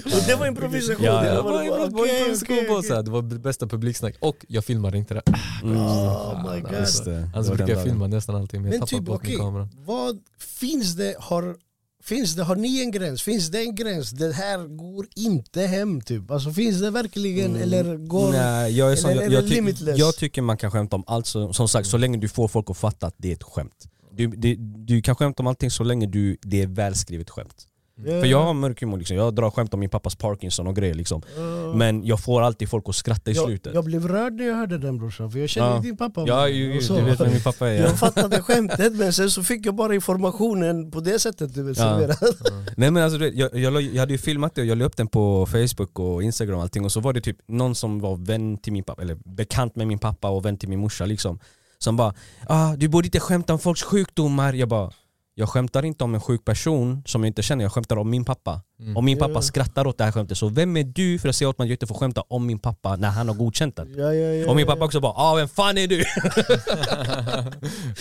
Och 0.05 0.22
det 0.26 0.35
var 0.35 0.46
improvisation. 0.46 1.05
Ja, 1.05 1.24
ja. 1.26 1.31
det 1.31 1.37
Det 1.37 1.42
var, 1.42 1.62
det 1.64 1.70
var 1.70 1.87
improvisation 1.87 2.57
okej, 2.57 2.68
bara 2.68 2.79
okej. 2.79 2.88
så 2.88 2.94
här. 2.94 3.03
Det 3.03 3.11
var 3.11 3.22
bästa 3.22 3.66
publiksnack 3.66 4.14
och 4.20 4.44
jag 4.48 4.64
filmade 4.64 4.98
inte 4.98 5.14
det. 5.14 5.22
Mm. 5.62 5.76
Oh 5.76 6.55
my 6.55 6.61
God. 6.61 6.72
Just 6.72 7.05
det. 7.05 7.31
Annars 7.35 7.48
var 7.48 7.57
brukar 7.57 7.74
jag 7.74 7.85
filma 7.85 8.07
nästan 8.07 8.37
allting 8.37 8.62
men 8.62 8.72
jag 8.72 8.81
tappar 8.81 8.98
typ 8.98 9.07
bort 9.07 9.26
min 9.26 9.38
kamera. 9.38 9.68
vad 9.87 10.18
finns 10.38 10.94
det, 10.94 11.14
har, 11.18 11.57
finns 12.03 12.35
det, 12.35 12.43
har 12.43 12.57
ni 12.57 12.81
en 12.81 12.91
gräns? 12.91 13.23
Finns 13.23 13.49
det 13.49 13.61
en 13.63 13.75
gräns? 13.75 14.11
Det 14.11 14.33
här 14.33 14.59
går 14.77 15.07
inte 15.17 15.63
hem 15.63 16.01
typ. 16.01 16.31
Alltså 16.31 16.53
finns 16.53 16.81
det 16.81 16.91
verkligen 16.91 17.51
Mm. 17.51 17.63
eller 17.63 17.97
går... 17.97 18.33
Nej, 18.33 18.77
jag, 18.79 18.93
är 18.93 18.97
eller 19.09 19.15
jag, 19.15 19.25
är 19.25 19.31
jag, 19.31 19.67
det 19.67 19.73
ty, 19.73 19.93
jag 19.97 20.17
tycker 20.17 20.43
man 20.43 20.57
kan 20.57 20.71
skämta 20.71 20.97
om 20.97 21.05
allt, 21.07 21.27
så, 21.27 21.53
som 21.53 21.69
sagt 21.69 21.89
så 21.89 21.97
länge 21.97 22.19
du 22.19 22.29
får 22.29 22.49
folk 22.49 22.71
att 22.71 22.77
fatta 22.77 23.07
att 23.07 23.15
det 23.19 23.29
är 23.29 23.33
ett 23.33 23.43
skämt. 23.43 23.87
Du, 24.13 24.27
det, 24.27 24.57
du 24.87 25.03
kan 25.03 25.17
skämta 25.17 25.43
om 25.43 25.47
allting 25.47 25.71
så 25.71 25.85
länge 25.85 26.07
du, 26.07 26.37
det 26.43 26.63
är 26.63 26.67
välskrivet 26.67 27.31
skämt. 27.31 27.67
Ja. 28.05 28.21
För 28.21 28.27
jag 28.27 28.43
har 28.43 28.55
mörk 28.55 28.81
humor, 28.81 28.99
liksom. 28.99 29.17
jag 29.17 29.35
drar 29.35 29.51
skämt 29.51 29.75
om 29.75 29.81
min 29.81 29.91
pappas 29.91 30.15
Parkinson 30.17 30.67
och 30.67 30.77
grejer 30.77 30.95
liksom. 30.95 31.23
Ja. 31.37 31.73
Men 31.75 32.05
jag 32.07 32.21
får 32.21 32.43
alltid 32.43 32.69
folk 32.69 32.85
att 32.89 32.95
skratta 32.95 33.31
i 33.31 33.35
jag, 33.35 33.45
slutet. 33.47 33.75
jag 33.75 33.85
blev 33.85 34.09
rörd 34.09 34.33
när 34.33 34.45
jag 34.45 34.55
hörde 34.55 34.79
den 34.79 34.99
brorsan, 34.99 35.31
för 35.31 35.39
jag 35.39 35.49
känner 35.49 35.75
Ja. 35.75 35.81
din 35.81 35.97
pappa. 35.97 36.25
ja, 36.27 36.49
ju, 36.49 36.75
ju, 36.75 36.81
du 36.81 37.03
vet 37.03 37.21
vem 37.21 37.33
min 37.33 37.43
pappa 37.43 37.69
är. 37.69 37.75
Ja. 37.75 37.81
Jag 37.83 37.99
fattade 37.99 38.43
skämtet 38.43 38.93
men 38.97 39.13
sen 39.13 39.31
så 39.31 39.43
fick 39.43 39.67
jag 39.67 39.75
bara 39.75 39.95
informationen 39.95 40.91
på 40.91 41.01
det 41.01 41.19
sättet 41.19 41.55
du 41.55 41.63
vill 41.63 41.75
Ja. 41.79 41.83
servera. 41.99 42.15
Nej 42.77 42.91
men 42.91 43.03
alltså 43.03 43.19
jag, 43.27 43.55
jag, 43.55 43.83
jag 43.83 44.01
hade 44.01 44.13
ju 44.13 44.19
filmat 44.19 44.55
det 44.55 44.61
och 44.61 44.67
jag 44.67 44.79
la 44.79 44.85
upp 44.85 44.97
den 44.97 45.07
på 45.09 45.47
Facebook 45.47 45.99
och 45.99 46.23
Instagram 46.23 46.57
och 46.57 46.63
allting 46.63 46.85
och 46.85 46.93
så 46.93 47.01
var 47.01 47.13
det 47.13 47.21
typ 47.21 47.37
någon 47.49 47.75
som 47.75 48.01
var 48.01 48.17
vän 48.17 48.59
till 48.59 48.73
min 48.73 48.85
pappa, 48.85 49.03
eller 49.03 49.15
bekant 49.15 49.77
med 49.77 49.87
min 49.87 49.99
pappa 49.99 50.29
och 50.29 50.45
vän 50.45 50.57
till 50.59 50.69
min 50.69 50.79
morsa 50.79 51.05
liksom 51.07 51.39
Som 51.79 51.97
bara 51.97 52.15
ah, 52.47 52.77
'du 52.77 52.89
borde 52.89 53.07
inte 53.07 53.21
skämta 53.21 53.53
om 53.53 53.59
folks 53.59 53.83
sjukdomar' 53.83 54.53
Jag 54.55 54.69
bara 54.69 54.91
jag 55.35 55.49
skämtar 55.49 55.85
inte 55.85 56.05
om 56.05 56.14
en 56.14 56.21
sjuk 56.21 56.45
person 56.45 57.03
som 57.07 57.23
jag 57.25 57.29
inte 57.29 57.43
känner, 57.43 57.64
jag 57.64 57.73
skämtar 57.73 57.97
om 57.97 58.11
min 58.11 58.25
pappa. 58.25 58.62
Mm. 58.81 58.97
Och 58.97 59.05
min 59.05 59.19
pappa 59.19 59.43
skrattar 59.43 59.87
åt 59.87 59.99
det 59.99 60.05
här 60.05 60.12
skämtet, 60.12 60.38
så 60.38 60.49
vem 60.49 60.77
är 60.77 60.85
du 60.85 61.19
för 61.19 61.29
att 61.29 61.37
säga 61.37 61.49
åt 61.49 61.59
mig 61.59 61.64
att 61.64 61.69
jag 61.69 61.75
inte 61.75 61.87
får 61.87 61.95
skämta 61.95 62.21
om 62.21 62.47
min 62.47 62.59
pappa 62.59 62.97
när 62.97 63.09
han 63.09 63.29
har 63.29 63.35
godkänt 63.35 63.77
det? 63.77 63.87
Ja, 63.97 64.14
ja, 64.14 64.35
ja, 64.35 64.51
Och 64.51 64.57
min 64.57 64.66
pappa 64.66 64.85
också 64.85 65.01
bara 65.01 65.12
ah, 65.12 65.35
vem 65.35 65.49
fan 65.49 65.79
är 65.79 65.87
du? 65.87 65.97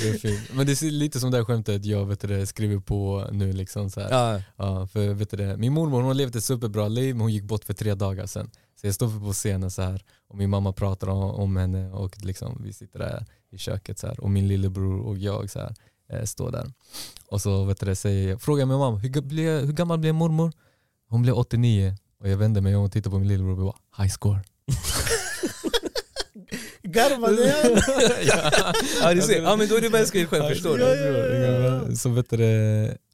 det 0.01 0.25
är. 0.25 0.55
Men 0.55 0.65
det 0.65 0.81
är 0.81 0.91
lite 0.91 1.19
som 1.19 1.31
det 1.31 1.37
här 1.37 1.45
skämtet 1.45 1.85
jag 1.85 2.05
vet 2.05 2.19
det, 2.19 2.47
skriver 2.47 2.79
på 2.79 3.27
nu. 3.31 3.53
Liksom, 3.53 3.89
så 3.89 4.01
här. 4.01 4.43
Ja. 4.57 4.87
För 4.87 5.13
vet 5.13 5.29
det, 5.29 5.57
min 5.57 5.73
mormor 5.73 5.97
hon 5.97 6.05
har 6.05 6.13
levt 6.13 6.35
ett 6.35 6.43
superbra 6.43 6.87
liv 6.87 7.15
men 7.15 7.21
hon 7.21 7.33
gick 7.33 7.43
bort 7.43 7.63
för 7.63 7.73
tre 7.73 7.95
dagar 7.95 8.25
sedan. 8.25 8.49
Så 8.81 8.87
jag 8.87 8.95
står 8.95 9.19
på 9.27 9.33
scenen 9.33 9.71
så 9.71 9.81
här 9.81 10.03
och 10.27 10.37
min 10.37 10.49
mamma 10.49 10.73
pratar 10.73 11.07
om, 11.09 11.31
om 11.31 11.57
henne 11.57 11.91
och 11.91 12.17
liksom, 12.17 12.61
vi 12.63 12.73
sitter 12.73 12.99
där 12.99 13.25
i 13.51 13.57
köket 13.57 13.99
så 13.99 14.07
här, 14.07 14.19
och 14.19 14.29
min 14.29 14.47
lillebror 14.47 14.99
och 14.99 15.17
jag 15.17 15.49
så 15.49 15.59
här, 15.59 15.75
står 16.25 16.51
där. 16.51 16.71
Och 17.27 17.41
så 17.41 17.63
vet 17.63 17.79
du 17.79 17.95
säger 17.95 18.29
jag, 18.29 18.41
frågar 18.41 18.65
min 18.65 18.77
mamma 18.77 18.97
hur, 18.97 19.21
blev- 19.21 19.65
hur 19.65 19.73
gammal 19.73 19.99
blev 19.99 20.13
mormor? 20.13 20.51
Hon 21.09 21.21
blev 21.21 21.35
89 21.35 21.95
och 22.19 22.29
jag 22.29 22.37
vände 22.37 22.61
mig 22.61 22.75
om 22.75 22.83
och 22.83 22.91
tittade 22.91 23.11
på 23.13 23.19
min 23.19 23.27
lillebror 23.27 23.59
och 23.59 23.65
bara 23.65 24.03
high 24.03 24.11
score. 24.13 24.39
Garvade 26.83 27.51
han? 27.51 27.71
Ja, 29.01 29.13
du 29.13 29.21
ser. 29.21 29.41
ja 29.41 29.55
men 29.55 29.67
då 29.67 29.75
är 29.75 29.81
det 29.81 29.89
bara 29.89 30.05
skrivit 30.05 30.29
skämt, 30.29 30.47
förstår 30.47 30.77
du? 30.77 30.83
Ja, 30.83 30.95
ja, 30.95 31.85
ja. 31.89 31.95
Så 31.95 32.09
vet 32.09 32.29
du 32.29 32.37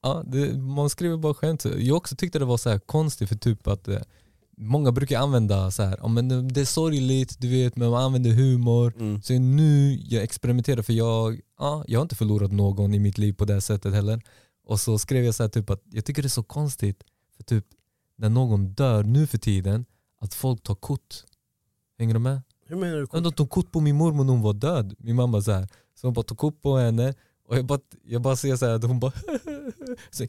ja, 0.01 0.23
det, 0.27 0.53
man 0.57 0.89
skriver 0.89 1.17
bara 1.17 1.33
skämt. 1.33 1.65
Jag 1.77 1.97
också 1.97 2.15
tyckte 2.15 2.39
det 2.39 2.45
var 2.45 2.57
så 2.57 2.69
här 2.69 2.79
konstigt 2.79 3.29
för 3.29 3.35
typ 3.35 3.67
att 3.67 3.87
eh, 3.87 3.97
många 4.57 4.91
brukar 4.91 5.19
använda 5.19 5.71
så 5.71 5.83
här, 5.83 5.97
ja, 6.01 6.07
men 6.07 6.47
det 6.47 6.61
är 6.61 6.65
sorgligt, 6.65 7.35
du 7.39 7.49
vet, 7.49 7.75
men 7.75 7.89
man 7.89 8.03
använder 8.03 8.31
humor. 8.31 8.93
Mm. 8.99 9.21
Så 9.21 9.33
nu 9.33 9.99
jag 10.03 10.23
experimenterar 10.23 10.81
för 10.81 10.93
jag, 10.93 11.41
ja, 11.59 11.83
jag 11.87 11.99
har 11.99 12.03
inte 12.03 12.15
förlorat 12.15 12.51
någon 12.51 12.93
i 12.93 12.99
mitt 12.99 13.17
liv 13.17 13.33
på 13.33 13.45
det 13.45 13.61
sättet 13.61 13.93
heller. 13.93 14.21
Och 14.65 14.79
så 14.79 14.97
skrev 14.97 15.25
jag 15.25 15.35
så 15.35 15.43
här, 15.43 15.49
typ 15.49 15.69
att 15.69 15.83
jag 15.85 16.05
tycker 16.05 16.21
det 16.21 16.27
är 16.27 16.29
så 16.29 16.43
konstigt 16.43 17.03
för 17.37 17.43
typ 17.43 17.65
när 18.17 18.29
någon 18.29 18.73
dör 18.73 19.03
nu 19.03 19.27
för 19.27 19.37
tiden 19.37 19.85
att 20.21 20.33
folk 20.33 20.63
tar 20.63 20.75
kort. 20.75 21.23
Hänger 21.97 22.13
du 22.13 22.19
med? 22.19 22.41
Hur 22.67 22.75
menar 22.75 22.97
du? 22.97 23.21
De 23.21 23.33
tog 23.33 23.49
kort 23.49 23.71
på 23.71 23.79
min 23.81 23.95
mormor 23.95 24.23
när 24.23 24.33
hon 24.33 24.41
var 24.41 24.53
död. 24.53 24.95
Min 24.99 25.15
mamma 25.15 25.41
så 25.41 25.51
här. 25.51 25.67
Så 25.95 26.07
hon 26.07 26.13
bara 26.13 26.23
tog 26.23 26.37
kort 26.37 26.61
på 26.61 26.77
henne 26.77 27.13
och 27.47 27.57
jag 27.57 27.65
bara, 27.65 27.79
jag 28.03 28.21
bara 28.21 28.35
ser 28.35 28.55
så 28.55 28.65
här 28.65 28.73
att 28.73 28.83
hon 28.83 28.99
bara 28.99 29.11
så, 30.11 30.25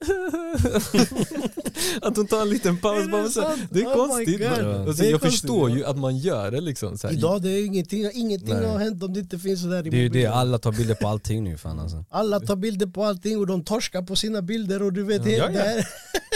Att 2.02 2.16
hon 2.16 2.26
tar 2.26 2.42
en 2.42 2.50
liten 2.50 2.76
paus. 2.76 3.06
Är 3.06 3.22
det 3.22 3.30
så 3.30 3.40
det 3.70 3.80
är 3.80 3.86
Oh 3.86 3.94
konstigt. 3.94 4.46
Alltså, 4.46 5.02
Det 5.02 5.08
är 5.08 5.10
jag 5.10 5.20
konstigt, 5.20 5.40
förstår 5.40 5.70
ja. 5.70 5.76
ju 5.76 5.84
att 5.84 5.98
man 5.98 6.18
gör 6.18 6.50
det 6.50 6.60
liksom. 6.60 6.98
Så 6.98 7.06
här. 7.06 7.14
Idag 7.14 7.42
det 7.42 7.50
är 7.50 7.66
ingenting, 7.66 8.10
ingenting 8.14 8.54
Nej. 8.54 8.66
har 8.66 8.78
hänt 8.78 9.02
om 9.02 9.12
det 9.14 9.20
inte 9.20 9.38
finns 9.38 9.62
sådär 9.62 9.86
i 9.86 9.90
Det 9.90 9.96
är 9.96 10.00
ju 10.00 10.08
det, 10.08 10.26
alla 10.26 10.58
tar 10.58 10.72
bilder 10.72 10.94
på 10.94 11.08
allting 11.08 11.44
nu 11.44 11.58
fan 11.58 11.80
alltså. 11.80 12.04
Alla 12.10 12.40
tar 12.40 12.56
bilder 12.56 12.86
på 12.86 13.04
allting 13.04 13.38
och 13.38 13.46
de 13.46 13.64
torskar 13.64 14.02
på 14.02 14.16
sina 14.16 14.42
bilder 14.42 14.82
och 14.82 14.92
du 14.92 15.02
vet 15.02 15.24
helt 15.24 15.54
Ja, 15.54 15.64
ja. 15.76 15.82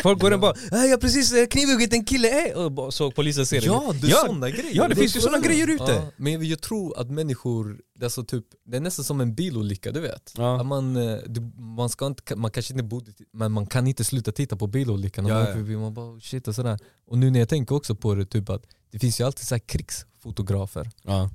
Folk 0.03 0.21
går 0.21 0.31
och 0.31 0.41
bara 0.41 0.55
"Äh, 0.73 0.85
jag 0.85 0.91
har 0.91 0.97
precis 0.97 1.33
eh, 1.33 1.47
knivhuggit 1.47 1.93
en 1.93 2.05
kille, 2.05 2.49
eh", 2.51 2.57
och 2.57 2.95
så 2.95 3.11
polisen 3.11 3.47
ser 3.47 3.61
det. 3.61 3.67
Ja, 3.67 3.95
det 4.01 4.07
är 4.07 4.11
ja, 4.11 4.17
sådana 4.27 4.51
grejer. 4.51 4.71
Ja 4.73 4.89
det 4.89 4.97
finns 4.97 5.17
ju 5.17 5.21
sådana 5.21 5.39
grejer 5.39 5.71
ute. 5.71 5.93
Ja, 5.93 6.11
men 6.17 6.49
jag 6.49 6.61
tror 6.61 6.99
att 7.01 7.11
människor, 7.11 7.77
det 8.01 8.07
är, 8.07 8.11
så 8.11 8.25
typ, 8.25 8.45
det 8.65 8.77
är 8.77 8.81
nästan 8.81 9.05
som 9.05 9.21
en 9.21 9.35
bilolycka 9.35 9.93
du 9.93 10.01
vet. 10.01 10.35
Ja. 10.37 10.61
Att 10.61 10.67
man, 10.67 10.97
eh, 10.97 11.19
du, 11.27 11.41
man, 11.57 11.89
ska 11.89 12.07
inte, 12.07 12.37
man 12.37 12.51
kanske 12.51 12.73
inte 12.73 12.85
borde, 12.85 13.13
men 13.33 13.53
man 13.53 13.67
kan 13.67 13.87
inte 13.87 14.05
sluta 14.05 14.33
titta 14.33 14.57
på 14.57 14.67
bilolyckan. 14.67 15.27
Ja, 15.27 15.35
man, 15.35 15.73
ja. 15.73 15.79
man 15.79 15.95
bara 15.95 16.07
oh, 16.07 16.19
shit 16.19 16.49
och 16.49 16.55
sådär. 16.55 16.79
Och 17.07 17.19
nu 17.19 17.31
när 17.31 17.39
jag 17.39 17.49
tänker 17.49 17.75
också 17.75 17.95
på 17.95 18.15
det, 18.15 18.27
typ 18.27 18.51
att 18.51 18.67
det 18.91 18.99
finns 18.99 19.21
ju 19.21 19.25
alltid 19.25 19.47
så 19.47 19.55
här 19.55 19.61
krigsfotografer. 19.61 20.91
Ja. 21.03 21.31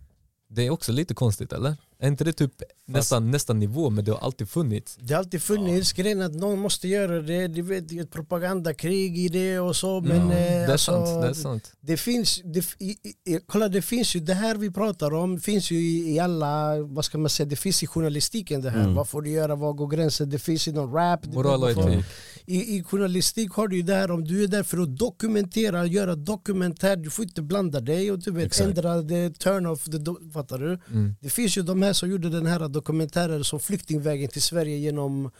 Det 0.47 0.65
är 0.65 0.69
också 0.69 0.91
lite 0.91 1.13
konstigt 1.13 1.53
eller? 1.53 1.75
Är 1.99 2.07
inte 2.07 2.23
det 2.23 2.33
typ 2.33 2.61
nästan, 2.87 3.31
nästan 3.31 3.59
nivå 3.59 3.89
men 3.89 4.05
det 4.05 4.11
har 4.11 4.19
alltid 4.19 4.49
funnits? 4.49 4.97
Det 5.01 5.13
har 5.13 5.19
alltid 5.19 5.41
funnits 5.41 5.93
grejen 5.93 6.21
att 6.21 6.33
någon 6.35 6.59
måste 6.59 6.87
göra 6.87 7.21
det. 7.21 7.47
Du 7.47 7.61
vet, 7.61 7.91
ett 7.91 8.11
propagandakrig 8.11 9.17
i 9.17 9.27
det 9.29 9.59
och 9.59 9.75
så. 9.75 10.01
Men, 10.01 10.15
Ja, 10.17 10.23
eh, 10.23 10.29
det 10.29 10.35
är 10.65 10.71
alltså, 10.71 10.91
sant, 11.05 11.21
det 11.21 11.27
är 11.29 11.33
sant. 11.33 11.71
Det 11.81 11.97
finns, 11.97 12.41
det, 12.43 12.65
i, 12.79 12.89
i, 13.25 13.39
kolla 13.47 13.67
det 13.69 13.81
finns 13.81 14.15
ju, 14.15 14.19
det 14.19 14.33
här 14.33 14.55
vi 14.55 14.71
pratar 14.71 15.13
om 15.13 15.39
finns 15.39 15.71
ju 15.71 15.75
i, 15.77 16.13
i 16.15 16.19
alla, 16.19 16.81
vad 16.81 17.05
ska 17.05 17.17
man 17.17 17.29
säga, 17.29 17.47
det 17.49 17.55
finns 17.55 17.83
i 17.83 17.87
journalistiken 17.87 18.61
det 18.61 18.69
här. 18.69 18.81
Mm. 18.83 18.95
Vad 18.95 19.09
får 19.09 19.21
du 19.21 19.29
göra, 19.29 19.55
vad 19.55 19.75
går 19.75 19.87
gränsen? 19.87 20.29
Det 20.29 20.39
finns 20.39 20.67
inom 20.67 20.93
rap. 20.93 21.19
det- 21.23 21.29
Moral 21.35 21.63
och 21.63 21.71
etik. 21.71 22.05
I, 22.47 22.75
I 22.77 22.83
journalistik 22.83 23.51
har 23.51 23.67
du 23.67 23.75
ju 23.77 23.81
det 23.83 23.95
här 23.95 24.11
om 24.11 24.23
du 24.23 24.43
är 24.43 24.47
där 24.47 24.63
för 24.63 24.77
att 24.77 24.97
dokumentera, 24.97 25.85
göra 25.85 26.15
dokumentär, 26.15 26.95
du 26.95 27.09
får 27.09 27.25
inte 27.25 27.41
blanda 27.41 27.79
dig 27.79 28.11
och 28.11 28.19
du 28.19 28.31
vet 28.31 28.45
Exakt. 28.45 28.67
ändra 28.69 29.01
the 29.03 29.29
turn 29.29 29.65
of 29.65 29.83
the, 29.83 29.97
do, 29.97 30.17
fattar 30.33 30.59
du? 30.59 30.79
Mm. 30.91 31.15
Det 31.21 31.29
finns 31.29 31.57
ju 31.57 31.61
de 31.61 31.81
här 31.81 31.93
som 31.93 32.09
gjorde 32.09 32.29
den 32.29 32.45
här 32.45 32.59
dokumentären 32.75 33.43
som 33.43 33.59
flyktingvägen 33.59 34.29
till 34.29 34.41
Sverige 34.41 34.77
genom, 34.77 35.31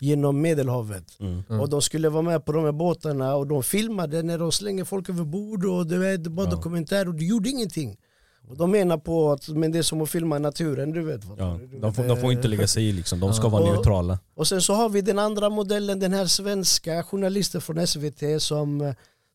genom 0.00 0.40
Medelhavet. 0.40 1.20
Mm. 1.20 1.42
Mm. 1.48 1.60
Och 1.60 1.68
de 1.68 1.82
skulle 1.82 2.08
vara 2.08 2.22
med 2.22 2.44
på 2.44 2.52
de 2.52 2.64
här 2.64 2.72
båtarna 2.72 3.34
och 3.34 3.46
de 3.46 3.62
filmade 3.62 4.22
när 4.22 4.38
de 4.38 4.52
slänger 4.52 4.84
folk 4.84 5.08
över 5.08 5.24
bord 5.24 5.64
och 5.64 5.86
det 5.86 5.98
var 5.98 6.16
det 6.18 6.42
Ja. 6.44 6.50
dokumentär 6.50 7.08
och 7.08 7.14
de 7.14 7.24
gjorde 7.24 7.48
ingenting. 7.48 7.96
Och 8.48 8.56
de 8.56 8.70
menar 8.70 8.98
på 8.98 9.32
att 9.32 9.48
men 9.48 9.72
det 9.72 9.78
är 9.78 9.82
som 9.82 10.00
att 10.00 10.10
filma 10.10 10.38
naturen, 10.38 10.92
du 10.92 11.02
vet. 11.02 11.20
Ja. 11.38 11.58
Du 11.70 11.78
De, 11.78 11.94
får, 11.94 12.04
de 12.04 12.16
får 12.20 12.32
inte 12.32 12.48
lägga 12.48 12.66
sig 12.66 12.88
i 12.88 12.92
liksom, 12.92 13.20
de 13.20 13.32
ska 13.34 13.44
Ja. 13.44 13.48
vara 13.48 13.62
Och- 13.62 13.72
neutrala. 13.74 14.18
Och 14.34 14.46
sen 14.48 14.62
så 14.62 14.74
har 14.74 14.88
vi 14.88 15.00
den 15.00 15.18
andra 15.18 15.50
modellen, 15.50 16.00
den 16.00 16.12
här 16.12 16.26
svenska 16.26 17.02
journalisten 17.02 17.60
från 17.60 17.86
SVT 17.86 18.22
som 18.42 18.94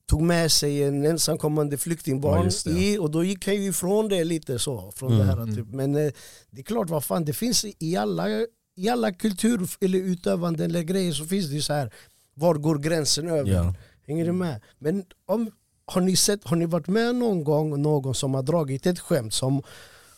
tog 0.09 0.21
med 0.21 0.51
sig 0.51 0.83
en 0.83 1.05
ensamkommande 1.05 1.73
Ja, 1.73 1.77
flyktingbarn 1.77 2.49
det. 2.65 2.71
i 2.71 2.97
och 2.97 3.11
då 3.11 3.23
gick 3.23 3.45
han 3.45 3.55
ju 3.55 3.69
ifrån 3.69 4.09
det 4.09 4.23
lite 4.23 4.59
så. 4.59 4.91
Från 4.95 5.11
Mm, 5.13 5.19
det 5.27 5.33
här, 5.33 5.41
mm. 5.41 5.55
typ. 5.55 5.67
Men 5.67 5.95
eh, 5.95 6.11
det 6.51 6.61
är 6.61 6.63
klart, 6.63 6.89
vad 6.89 7.03
fan, 7.03 7.25
det 7.25 7.33
finns 7.33 7.65
i 7.79 7.95
alla, 7.97 8.27
i 8.75 8.89
alla 8.89 9.11
kultur 9.11 9.69
eller 9.81 9.99
utövande 9.99 10.65
eller 10.65 10.81
grejer 10.81 11.13
så 11.13 11.25
finns 11.25 11.49
det 11.49 11.55
ju 11.55 11.61
så 11.61 11.73
här, 11.73 11.93
var 12.33 12.55
går 12.55 12.77
gränsen 12.77 13.29
över? 13.29 13.51
Ja. 13.51 13.73
Hänger 14.07 14.25
du 14.25 14.31
med? 14.31 14.61
Men 14.79 15.05
om, 15.25 15.51
har, 15.85 16.01
ni 16.01 16.15
sett, 16.15 16.43
har 16.43 16.55
ni 16.55 16.65
varit 16.65 16.87
med 16.87 17.15
någon 17.15 17.43
gång 17.43 17.81
någon 17.81 18.15
som 18.15 18.33
har 18.33 18.43
dragit 18.43 18.85
ett 18.85 18.99
skämt 18.99 19.33
som 19.33 19.61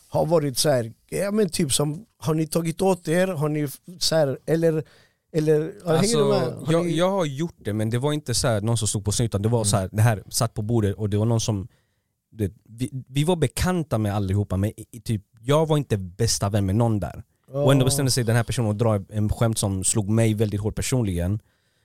har 0.08 0.26
varit 0.26 0.58
så 0.58 0.70
här, 0.70 0.92
ja 1.08 1.30
men 1.30 1.48
typ 1.48 1.72
som, 1.72 2.06
har 2.18 2.34
ni 2.34 2.46
tagit 2.46 2.82
åt 2.82 3.08
er? 3.08 3.26
Har 3.26 3.48
ni 3.48 3.68
så 3.98 4.16
här, 4.16 4.38
eller, 4.46 4.84
eller 5.32 5.72
ja, 5.84 5.92
hänger 5.94 6.16
du 6.18 6.24
med? 6.24 6.32
Alltså, 6.42 6.64
Har 6.66 6.72
jag, 6.72 6.86
ni, 6.86 6.96
jag 6.96 7.10
har 7.10 7.24
gjort 7.24 7.56
det 7.58 7.72
men 7.72 7.90
det 7.90 7.98
var 7.98 8.12
inte 8.12 8.34
så 8.34 8.48
här, 8.48 8.60
någon 8.60 8.78
som 8.78 8.88
stod 8.88 9.04
på 9.04 9.10
scen 9.10 9.26
utan 9.26 9.42
det 9.42 9.48
var 9.48 9.64
så 9.64 9.76
här, 9.76 9.88
det 9.92 10.02
här 10.02 10.22
satt 10.28 10.54
på 10.54 10.62
bordet 10.62 10.94
och 10.96 11.10
det 11.10 11.16
var 11.16 11.24
någon 11.26 11.40
som 11.40 11.68
det, 12.30 12.52
vi, 12.64 12.90
vi 13.08 13.24
var 13.24 13.36
bekanta 13.36 13.98
med 13.98 14.14
allihopa 14.14 14.56
men 14.56 14.72
i- 14.80 15.00
typ, 15.00 15.22
jag 15.40 15.66
var 15.68 15.76
inte 15.76 15.96
bästa 15.98 16.48
vän 16.48 16.66
med 16.66 16.74
någon 16.76 17.00
där. 17.00 17.22
Och 17.52 17.72
ändå 17.72 17.84
bestämde 17.84 18.10
sig 18.10 18.24
den 18.24 18.36
här 18.36 18.42
personen 18.44 18.70
att 18.70 18.78
dra 18.78 19.00
en 19.08 19.28
skämt 19.28 19.58
som 19.58 19.84
slog 19.84 20.08
mig 20.08 20.34
väldigt 20.34 20.60
hårt 20.60 20.74
personligen. 20.74 21.40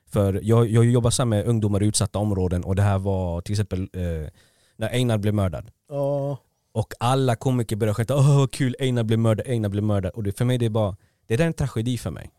För 0.09 0.39
jag, 0.43 0.67
jag 0.69 0.85
jobbar 0.85 1.09
så 1.09 1.25
med 1.25 1.45
ungdomar 1.45 1.83
i 1.83 1.85
utsatta 1.87 2.19
områden 2.19 2.63
och 2.63 2.75
det 2.75 2.81
här 2.81 2.99
var 2.99 3.41
till 3.41 3.53
exempel 3.53 3.81
eh, 3.93 4.29
när 4.77 4.89
Einar 4.89 5.17
blev 5.17 5.33
mördad. 5.33 5.71
Ja, 5.89 6.37
Och 6.71 6.93
alla 6.99 7.35
komiker 7.35 7.75
började 7.75 7.93
skämta 7.95 8.15
åh 8.17 8.37
vad 8.37 8.51
kul 8.51 8.75
Einar 8.79 9.03
blev 9.03 9.19
mördad, 9.19 9.47
Einar 9.47 9.69
blev 9.69 9.83
mördad. 9.83 10.11
Och 10.11 10.23
det, 10.23 10.37
för 10.37 10.45
mig 10.45 10.57
det 10.57 10.65
är 10.65 10.69
bara, 10.69 10.95
det 11.27 11.35
där 11.37 11.43
är 11.43 11.47
en 11.47 11.53
tragedi 11.53 11.97
för 11.97 12.11
mig. 12.11 12.29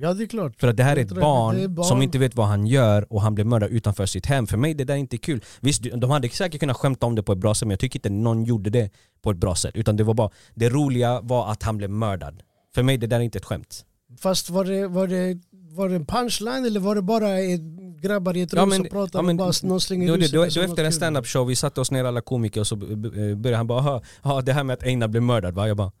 Ja 0.00 0.14
det 0.14 0.24
är 0.24 0.26
klart. 0.26 0.60
För 0.60 0.68
att 0.68 0.76
det 0.76 0.82
här 0.82 0.92
är 0.92 0.96
Det 0.96 1.02
ett 1.02 1.20
barn, 1.20 1.56
det 1.56 1.62
är 1.62 1.68
barn. 1.68 1.86
som 1.86 2.02
inte 2.02 2.18
vet 2.18 2.34
vad 2.34 2.46
han 2.46 2.66
gör 2.66 3.12
och 3.12 3.22
han 3.22 3.34
blir 3.34 3.44
mördad 3.44 3.70
utanför 3.70 4.06
sitt 4.06 4.26
hem. 4.26 4.46
För 4.46 4.56
mig 4.56 4.74
det 4.74 4.84
där 4.84 4.94
är 4.94 4.98
inte 4.98 5.18
kul. 5.18 5.44
Visst, 5.60 5.82
de 5.82 6.10
hade 6.10 6.28
säkert 6.28 6.60
kunnat 6.60 6.76
skämta 6.76 7.06
om 7.06 7.14
det 7.14 7.22
på 7.22 7.32
ett 7.32 7.38
bra 7.38 7.54
sätt 7.54 7.66
men 7.66 7.70
jag 7.70 7.80
tycker 7.80 7.98
inte 7.98 8.10
någon 8.10 8.44
gjorde 8.44 8.70
det 8.70 8.90
på 9.22 9.30
ett 9.30 9.36
bra 9.36 9.54
sätt. 9.54 9.76
Utan 9.76 9.96
det 9.96 10.04
var 10.04 10.14
bara, 10.14 10.30
det 10.54 10.68
roliga 10.68 11.20
var 11.20 11.50
att 11.52 11.62
han 11.62 11.76
blev 11.76 11.90
mördad. 11.90 12.42
För 12.74 12.82
mig 12.82 12.96
det 12.98 13.06
där 13.06 13.16
är 13.16 13.20
inte 13.20 13.38
ett 13.38 13.44
skämt. 13.44 13.84
Fast 14.18 14.50
var 14.50 14.64
det, 14.64 14.88
var 14.88 15.06
det, 15.06 15.38
var 15.52 15.88
det 15.88 15.94
en 15.94 16.06
punchline 16.06 16.64
eller 16.66 16.80
var 16.80 16.94
det 16.94 17.02
bara 17.02 17.38
ett, 17.38 17.60
grabbar 18.02 18.36
i 18.36 18.40
ett 18.42 18.52
rum 18.54 18.58
Ja, 18.60 18.66
men- 18.66 18.76
som 18.76 18.86
pratade 18.86 19.18
ja, 19.18 19.22
men- 19.22 19.40
och 19.40 19.46
bara 19.46 19.68
någon 19.68 19.80
slänger 19.80 20.08
Då, 20.08 20.16
det, 20.16 20.22
sig 20.28 20.38
då, 20.38 20.44
det 20.44 20.54
då 20.54 20.60
efter 20.60 20.84
en 20.84 20.92
stand-up 20.92 21.26
show, 21.26 21.46
vi 21.46 21.56
satte 21.56 21.80
oss 21.80 21.90
ner 21.90 22.04
alla 22.04 22.20
komiker 22.20 22.60
och 22.60 22.66
så 22.66 22.76
började 22.76 23.56
han 23.56 23.66
bara 23.66 23.78
"Aha, 23.78 24.02
ja, 24.22 24.40
det 24.40 24.52
här 24.52 24.64
med 24.64 24.74
att 24.74 24.82
Einar 24.82 25.08
blev 25.08 25.22
mördad 25.22 25.54
va? 25.54 25.68
Jag 25.68 25.76
bara 25.76 25.92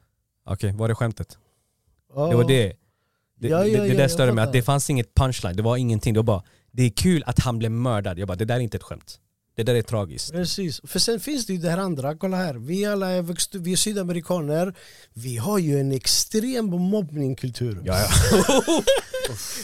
okej, 0.46 0.72
var 0.72 0.88
är 0.88 0.94
skämtet? 0.94 1.38
Ja. 2.14 2.26
Det 2.26 2.36
var 2.36 2.44
det. 2.48 2.72
Det, 3.44 3.50
Ja, 3.50 3.66
ja, 3.66 3.82
det, 3.82 3.88
det 3.88 3.94
där 3.94 4.08
störde 4.08 4.32
mig, 4.32 4.44
att 4.44 4.52
det 4.52 4.62
fanns 4.62 4.90
inget 4.90 5.14
punchline, 5.14 5.56
det 5.56 5.62
var 5.62 5.76
ingenting. 5.76 6.14
Det 6.14 6.18
var 6.18 6.24
bara, 6.24 6.42
det 6.72 6.82
är 6.82 6.90
kul 6.90 7.22
att 7.26 7.38
han 7.38 7.58
blev 7.58 7.70
mördad. 7.70 8.18
Jag 8.18 8.28
bara, 8.28 8.36
det 8.36 8.44
där 8.44 8.56
är 8.56 8.60
inte 8.60 8.76
ett 8.76 8.82
skämt. 8.82 9.18
Det 9.56 9.62
där 9.62 9.74
är 9.74 9.82
tragiskt. 9.82 10.32
Precis, 10.32 10.80
för 10.84 10.98
sen 10.98 11.20
finns 11.20 11.46
det 11.46 11.52
ju 11.52 11.58
det 11.58 11.70
här 11.70 11.78
andra, 11.78 12.14
kolla 12.16 12.36
här, 12.36 12.54
vi 12.54 12.84
alla 12.84 13.08
är, 13.10 13.22
vuxna, 13.22 13.60
vi 13.60 13.72
är 13.72 13.76
sydamerikaner, 13.76 14.74
vi 15.12 15.36
har 15.36 15.58
ju 15.58 15.80
en 15.80 15.92
extrem 15.92 16.64
mobbningkultur. 16.66 17.82
Ja, 17.84 17.98
ja. 18.00 18.62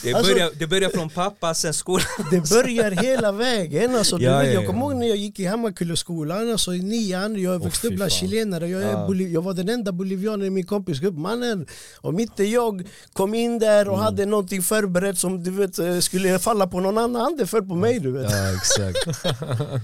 det, 0.03 0.13
Alltså- 0.13 0.33
börjar, 0.33 0.49
det 0.59 0.67
börjar 0.67 0.89
från 0.89 1.09
pappa, 1.09 1.53
sen 1.53 1.73
skolan. 1.73 2.05
Det 2.31 2.49
börjar 2.49 2.91
hela 2.91 3.31
vägen. 3.31 3.95
Alltså, 3.95 4.19
Ja, 4.19 4.37
vet, 4.37 4.47
ja, 4.47 4.53
jag 4.53 4.63
ja. 4.63 4.67
kommer 4.67 4.81
ihåg 4.81 4.95
när 4.95 5.07
jag 5.07 5.17
gick 5.17 5.39
i 5.39 5.45
Hammarkulleskolan, 5.45 6.51
alltså 6.51 6.73
i 6.73 6.81
nian, 6.81 7.41
jag 7.41 7.63
växte 7.63 7.87
upp 7.87 7.93
bland 7.95 8.11
fan. 8.11 8.19
chilenare, 8.19 8.67
jag, 8.67 8.81
Ja. 8.81 9.15
Jag 9.15 9.41
var 9.41 9.53
den 9.53 9.69
enda 9.69 9.91
bolivianen 9.91 10.47
i 10.47 10.49
min 10.49 10.65
kompisgrupp. 10.65 11.15
Mannen, 11.17 11.67
om 12.01 12.19
inte 12.19 12.43
jag 12.43 12.87
kom 13.13 13.33
in 13.35 13.59
där 13.59 13.81
Mm. 13.81 13.93
och 13.93 13.99
hade 13.99 14.25
någonting 14.25 14.61
förberett 14.61 15.17
som 15.17 15.43
du 15.43 15.51
vet 15.51 15.79
eh, 15.79 15.99
skulle 15.99 16.39
falla 16.39 16.67
på 16.67 16.79
någon 16.79 16.97
annan, 16.97 17.37
det 17.37 17.47
föll 17.47 17.65
på 17.67 17.75
mig 17.75 17.99
du 17.99 18.11
vet. 18.11 18.31
Ja 18.31 18.55
exakt. 18.55 19.25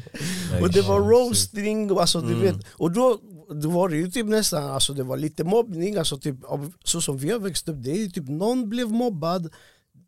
Och 0.61 0.71
det 0.71 0.81
var 0.81 0.99
roasting, 0.99 1.97
alltså, 1.99 2.21
du 2.21 2.33
Mm. 2.33 2.41
vet, 2.41 2.65
och 2.73 2.91
då, 2.91 3.19
då 3.61 3.69
var 3.69 3.89
det 3.89 3.97
ju 3.97 4.11
typ 4.11 4.25
nästan, 4.25 4.63
alltså 4.71 4.93
det 4.93 5.03
var 5.03 5.17
lite 5.17 5.43
mobbning, 5.43 5.95
alltså 5.95 6.17
typ, 6.17 6.35
så 6.83 7.01
som 7.01 7.17
vi 7.17 7.31
har 7.31 7.39
växt 7.39 7.69
upp, 7.69 7.75
det 7.79 7.91
är 7.91 8.07
typ 8.07 8.29
någon 8.29 8.69
blev 8.69 8.89
mobbad, 8.91 9.49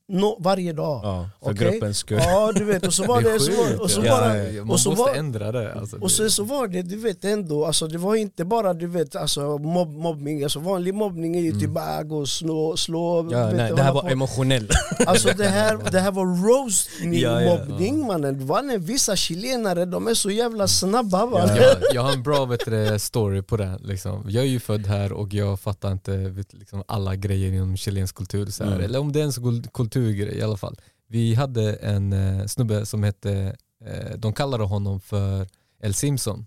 no, 0.09 0.37
varje 0.39 0.73
dag. 0.73 0.99
Ja, 1.03 1.29
för 1.43 1.51
Okej? 1.51 1.71
gruppens 1.71 1.97
skull. 1.97 2.17
Ja 2.21 2.51
du 2.55 2.63
vet, 2.65 2.87
och 2.87 2.93
så 2.93 3.03
var 3.03 3.21
Det 3.29 3.29
är 3.29 3.33
det, 3.33 3.39
så 3.39 3.51
var, 3.51 3.81
och 3.83 3.91
så 3.91 4.01
sjukt, 4.01 4.07
ja. 4.11 4.19
bara, 4.21 4.37
Ja, 4.37 4.61
Man 4.63 4.69
och 4.73 4.79
så 4.79 4.89
måste 4.89 5.03
var, 5.03 5.15
ändra 5.15 5.51
det. 5.51 5.73
Alltså, 5.73 5.97
och 5.97 6.11
sen 6.11 6.31
så 6.31 6.43
var 6.43 6.67
det, 6.67 6.81
du 6.81 6.95
vet 6.97 7.25
ändå, 7.25 7.65
alltså 7.65 7.87
det 7.87 7.97
var 7.97 8.15
inte 8.15 8.45
bara 8.45 8.73
du 8.73 8.87
vet, 8.87 9.15
alltså, 9.15 9.57
mobb, 9.57 9.89
mobbning, 9.97 10.43
alltså 10.43 10.59
vanlig 10.59 10.93
mobbning 10.93 11.35
är 11.35 11.41
ju 11.41 11.51
typ 11.59 11.69
bara 11.69 12.03
gå 12.03 12.17
och 12.17 12.27
slå, 12.29 12.77
slå 12.77 13.27
Ja, 13.31 13.45
vet, 13.45 13.55
nej, 13.55 13.71
det 13.75 13.81
här 13.83 13.93
var 13.93 14.01
på. 14.01 14.07
emotionell. 14.07 14.69
Alltså 15.07 15.29
det 15.37 15.47
här, 15.47 15.77
det 15.91 15.99
här 15.99 16.11
var 16.11 16.25
roastning 16.25 17.19
Ja, 17.19 17.41
ja. 17.41 17.57
mobbning 17.57 18.07
mannen, 18.07 18.45
mannen 18.45 18.81
vissa 18.81 19.15
chilenare 19.15 19.85
de 19.85 20.07
är 20.07 20.13
så 20.13 20.31
jävla 20.31 20.67
snabba 20.67 21.25
va? 21.25 21.43
Ja. 21.47 21.55
jag, 21.61 21.75
jag 21.93 22.01
har 22.01 22.13
en 22.13 22.23
bra 22.23 22.45
vet 22.45 22.65
du, 22.65 22.99
story 22.99 23.41
på 23.41 23.57
det. 23.57 23.77
Liksom. 23.83 24.25
Jag 24.27 24.43
är 24.43 24.47
ju 24.47 24.59
född 24.59 24.87
här 24.87 25.13
och 25.13 25.33
jag 25.33 25.59
fattar 25.59 25.91
inte 25.91 26.17
vet, 26.17 26.53
liksom, 26.53 26.83
alla 26.87 27.15
grejer 27.15 27.51
inom 27.53 27.77
chilensk 27.77 28.15
kultur. 28.15 28.45
Så 28.45 28.63
här. 28.63 28.71
Mm. 28.71 28.83
Eller 28.85 28.99
om 28.99 29.11
det 29.11 29.19
är 29.19 29.23
en 29.23 29.31
kul- 29.31 29.63
kulturgrej 29.99 30.37
i 30.37 30.41
alla 30.41 30.57
fall. 30.57 30.75
Vi 31.07 31.35
hade 31.35 31.73
en 31.73 32.13
eh, 32.13 32.45
snubbe 32.45 32.85
som 32.85 33.03
hette, 33.03 33.55
eh, 33.85 34.17
de 34.17 34.33
kallade 34.33 34.63
honom 34.63 34.99
för 34.99 35.47
El 35.81 35.93
Simpson. 35.93 36.45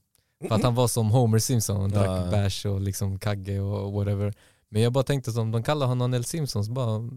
För 0.48 0.54
att 0.54 0.62
han 0.62 0.74
var 0.74 0.88
som 0.88 1.10
Homer 1.10 1.38
Simpson, 1.38 1.90
drack 1.90 2.06
Ja. 2.06 2.30
bärs 2.30 2.66
och 2.66 2.80
liksom 2.80 3.18
kagge 3.18 3.60
och 3.60 3.92
whatever. 3.92 4.34
Men 4.70 4.82
jag 4.82 4.92
bara 4.92 5.04
tänkte 5.04 5.32
som 5.32 5.50
de 5.52 5.62
kallar 5.62 5.86
honom 5.86 6.14
El 6.14 6.24
Simpson, 6.24 6.64
så 6.64 6.72
bara 6.72 7.10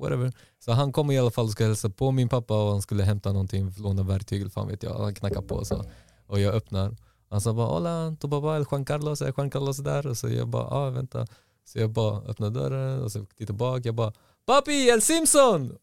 whatever. 0.00 0.32
Så 0.64 0.72
han 0.72 0.92
kom 0.92 1.10
i 1.10 1.18
alla 1.18 1.30
fall 1.30 1.44
och 1.44 1.50
ska 1.52 1.64
hälsa 1.64 1.90
på 1.90 2.10
min 2.10 2.28
pappa 2.28 2.64
och 2.64 2.70
han 2.70 2.82
skulle 2.82 3.04
hämta 3.04 3.32
någonting, 3.32 3.72
låna 3.78 4.02
verktyg 4.02 4.40
eller 4.40 4.50
fan 4.50 4.68
vet 4.68 4.82
jag. 4.82 4.98
Han 4.98 5.14
knackade 5.14 5.46
på 5.46 5.64
så. 5.64 5.84
och 6.26 6.40
jag 6.40 6.54
öppnar. 6.54 6.96
Han 7.30 7.40
sa 7.40 7.52
bara 7.52 7.66
hola, 7.66 8.16
tu 8.20 8.28
papá 8.28 8.56
el 8.56 8.64
Juan 8.70 8.84
Carlos, 8.84 9.22
är 9.22 9.32
Juan 9.36 9.50
Carlos 9.50 9.76
där? 9.78 10.06
Och 10.06 10.16
så 10.18 10.28
jag 10.28 10.48
bara 10.48 10.64
ah 10.64 10.90
vänta. 10.90 11.26
Så 11.64 11.78
jag 11.78 11.90
bara 11.90 12.20
öppnar 12.20 12.50
dörren 12.50 13.02
och 13.02 13.12
så 13.12 13.24
tittar 13.38 13.54
bak, 13.54 13.86
jag 13.86 13.94
bara 13.94 14.12
Papi, 14.46 14.90
El 14.90 15.02
Simpson! 15.02 15.70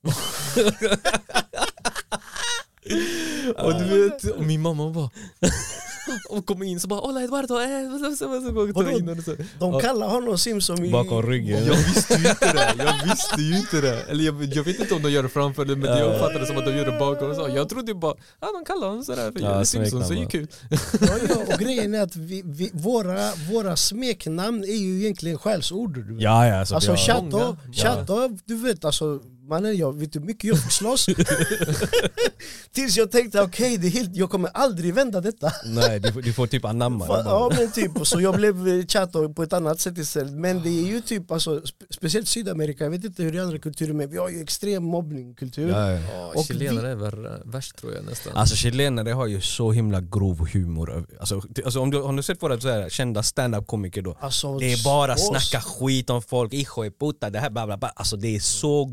och 3.57 3.73
du 3.73 4.09
vet, 4.09 4.23
och 4.23 4.43
min 4.43 4.61
mamma 4.61 4.89
bara 4.89 5.09
och 6.29 6.45
kom 6.45 6.63
in 6.63 6.79
så 6.79 6.87
bara 6.87 6.99
hola 6.99 7.23
Eduardo, 7.23 7.59
eh, 7.59 7.91
så, 7.91 7.99
så, 7.99 8.15
så, 8.15 8.41
så, 8.41 8.47
så, 8.47 8.73
Vadå? 8.73 8.89
in 8.89 9.09
och 9.09 9.23
så. 9.23 9.35
De 9.59 9.79
kallar 9.79 10.07
honom 10.07 10.37
Simpson 10.37 10.85
i... 10.85 10.91
Bakom 10.91 11.23
ryggen. 11.23 11.65
Jag 11.65 11.75
visste 11.95 12.13
ju 12.13 12.29
inte 12.29 12.53
det, 12.53 12.73
jag 12.77 13.09
visste 13.09 13.41
ju 13.41 13.57
inte 13.57 13.81
det. 13.81 14.01
Eller 14.09 14.23
jag, 14.23 14.43
jag 14.43 14.63
vet 14.63 14.79
inte 14.79 14.93
om 14.93 15.01
de 15.01 15.11
gör 15.11 15.23
det 15.23 15.29
framför 15.29 15.65
det, 15.65 15.75
men 15.75 15.97
jag 15.97 16.13
uppfattade 16.13 16.39
det 16.39 16.45
som 16.45 16.57
att 16.57 16.65
de 16.65 16.71
gör 16.71 16.85
det 16.85 16.99
bakom. 16.99 17.29
och 17.29 17.35
Så. 17.35 17.49
Jag 17.55 17.69
trodde 17.69 17.91
ju 17.91 17.97
bara, 17.97 18.15
ja 18.41 18.47
de 18.53 18.65
kallar 18.65 18.87
honom 18.87 19.03
sådär 19.03 19.31
för 19.31 19.39
Ja, 19.39 19.65
Simpson, 19.65 20.03
så 20.03 20.13
det 20.13 20.19
är 20.19 20.21
ju 20.21 20.27
kul. 20.27 20.47
Ja, 21.01 21.17
ja, 21.29 21.53
och 21.53 21.59
grejen 21.59 21.93
är 21.93 22.01
att 22.01 22.15
vi, 22.15 22.41
vi, 22.45 22.71
våra, 22.73 23.31
våra 23.51 23.75
smeknamn 23.75 24.63
är 24.63 24.77
ju 24.77 25.01
egentligen 25.01 25.37
skällsord. 25.37 25.93
Du 25.95 26.13
vet. 26.13 26.23
Ja, 26.23 26.47
ja, 26.47 26.59
alltså, 26.59 26.75
Alltså 26.75 26.91
många. 26.91 27.57
chatta, 27.73 28.29
du 28.45 28.55
vet 28.55 28.85
alltså 28.85 29.19
Mannen 29.49 29.77
jag 29.77 29.99
vet 29.99 30.15
hur 30.15 30.19
mycket 30.21 30.43
jag 30.43 30.59
fick 30.63 30.71
slåss 30.71 31.05
Tills 32.71 32.97
jag 32.97 33.11
tänkte 33.11 33.41
okej, 33.41 33.77
det 33.77 33.87
är 33.87 33.91
helt, 33.91 34.15
jag 34.15 34.29
kommer 34.29 34.49
aldrig 34.53 34.93
vända 34.93 35.21
detta 35.21 35.51
Nej, 35.65 35.99
du, 35.99 36.13
får- 36.13 36.21
du 36.21 36.33
får 36.33 36.47
typ 36.47 36.65
anamma 36.65 37.05
det 37.05 37.11
Fa- 37.11 37.23
bara. 37.23 37.33
Ja 37.33 37.51
men 37.57 37.71
typ, 37.71 37.91
så 38.07 38.21
jag 38.21 38.35
blev 38.35 38.67
eh, 38.67 38.85
chatta 38.85 39.29
på 39.29 39.43
ett 39.43 39.53
annat 39.53 39.79
sätt 39.79 39.97
istället 39.97 40.33
Men 40.33 40.61
det 40.63 40.69
är 40.69 40.87
ju 40.87 41.01
typ, 41.01 41.31
alltså, 41.31 41.59
spe- 41.59 41.85
speciellt 41.89 42.27
Sydamerika, 42.27 42.83
jag 42.83 42.91
vet 42.91 43.03
inte 43.03 43.23
hur 43.23 43.31
det 43.31 43.37
är 43.37 43.39
i 43.41 43.43
andra 43.43 43.59
kulturer 43.59 43.93
men 43.93 44.09
vi 44.09 44.17
har 44.17 44.29
ju 44.29 44.41
extrem 44.41 44.83
mobbningkultur 44.83 45.69
Ja, 45.69 45.91
ja. 45.91 46.31
Och 46.35 46.45
chilenare 46.45 46.89
är 46.91 46.95
värre, 46.95 47.41
värst 47.45 47.75
tror 47.77 47.93
jag 47.93 48.05
nästan. 48.05 48.33
Alltså 48.35 48.55
chilenare 48.55 49.09
har 49.11 49.27
ju 49.27 49.41
så 49.41 49.71
himla 49.71 50.01
grov 50.01 50.47
humor. 50.53 51.05
Alltså, 51.19 51.41
alltså 51.65 51.79
om, 51.79 51.89
du, 51.91 52.01
har 52.01 52.13
du 52.13 52.23
sett 52.23 52.43
våra 52.43 52.59
så 52.59 52.69
här, 52.69 52.89
kända 52.89 53.23
stand-up 53.23 53.67
komiker 53.67 54.01
då? 54.01 54.17
Alltså, 54.19 54.57
Det 54.59 54.73
är 54.73 54.83
bara 54.83 55.17
så- 55.17 55.33
snacka 55.33 55.61
skit 55.61 56.09
om 56.09 56.21
folk, 56.21 56.53
hijo 56.53 56.83
de 56.83 56.89
puta, 56.91 57.29
det 57.29 57.39
här 57.39 57.49
bla 57.49 57.65
bla 57.65 57.77
bla. 57.77 57.89
Alltså 57.95 58.17
det 58.17 58.35
är 58.35 58.39
så 58.39 58.85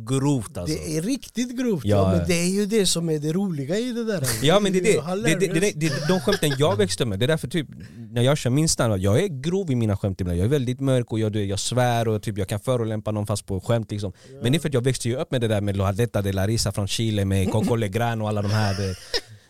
grovt 0.47 0.59
alltså. 0.59 0.77
Det 0.77 0.97
är 0.97 1.03
riktigt 1.03 1.59
grovt, 1.59 1.85
Ja, 1.85 1.97
ja, 1.97 2.19
men 2.19 2.29
det 2.29 2.35
är 2.35 2.49
ju 2.49 2.67
det 2.67 2.87
som 2.87 3.11
är 3.11 3.19
det 3.19 3.33
roliga 3.33 3.77
i 3.77 3.93
det 3.93 4.05
där 4.05 4.23
Ja 4.43 4.61
men 4.61 4.73
det 4.73 4.79
är 4.79 4.83
det, 4.83 5.35
det, 5.35 5.47
det, 5.47 5.61
det, 5.61 5.89
det, 5.89 6.09
de 6.09 6.21
skämten 6.21 6.53
jag 6.59 6.77
växte 6.77 7.05
med, 7.05 7.19
det 7.19 7.25
är 7.25 7.29
därför 7.29 7.49
typ 7.49 7.69
när 8.11 8.23
jag 8.23 8.39
kör 8.39 8.51
min 8.51 8.69
standard, 8.69 9.01
jag 9.01 9.21
är 9.23 9.29
grov 9.29 9.71
i 9.71 9.75
mina 9.75 9.97
skämt 9.97 10.21
ibland, 10.21 10.39
jag 10.39 10.45
är 10.45 10.49
väldigt 10.49 10.81
mörk 10.81 11.13
och 11.13 11.19
jag, 11.19 11.37
jag 11.37 11.59
svär 11.59 12.09
och 12.09 12.23
typ 12.23 12.39
jag 12.39 12.49
kan 12.49 12.61
förolämpa 12.61 13.11
någon 13.11 13.27
fast 13.27 13.47
på 13.47 13.61
skämt 13.61 13.91
liksom. 13.91 14.13
Men 14.43 14.53
det 14.53 14.59
är 14.59 14.61
för 14.61 14.69
att 14.69 14.75
jag 14.75 14.85
växte 14.85 15.09
ju 15.09 15.17
upp 15.17 15.31
med 15.31 15.41
det 15.41 15.49
där 15.49 15.61
med 15.61 15.77
Loadetta 15.77 16.23
de 16.23 16.33
la 16.33 16.47
Risa 16.47 16.73
från 16.73 16.89
Chile 16.89 17.25
med 17.25 17.53
Coco 17.53 17.75
Legrand 17.75 18.23
och 18.23 18.29
alla 18.29 18.43
de 18.43 18.51
här. 18.51 18.77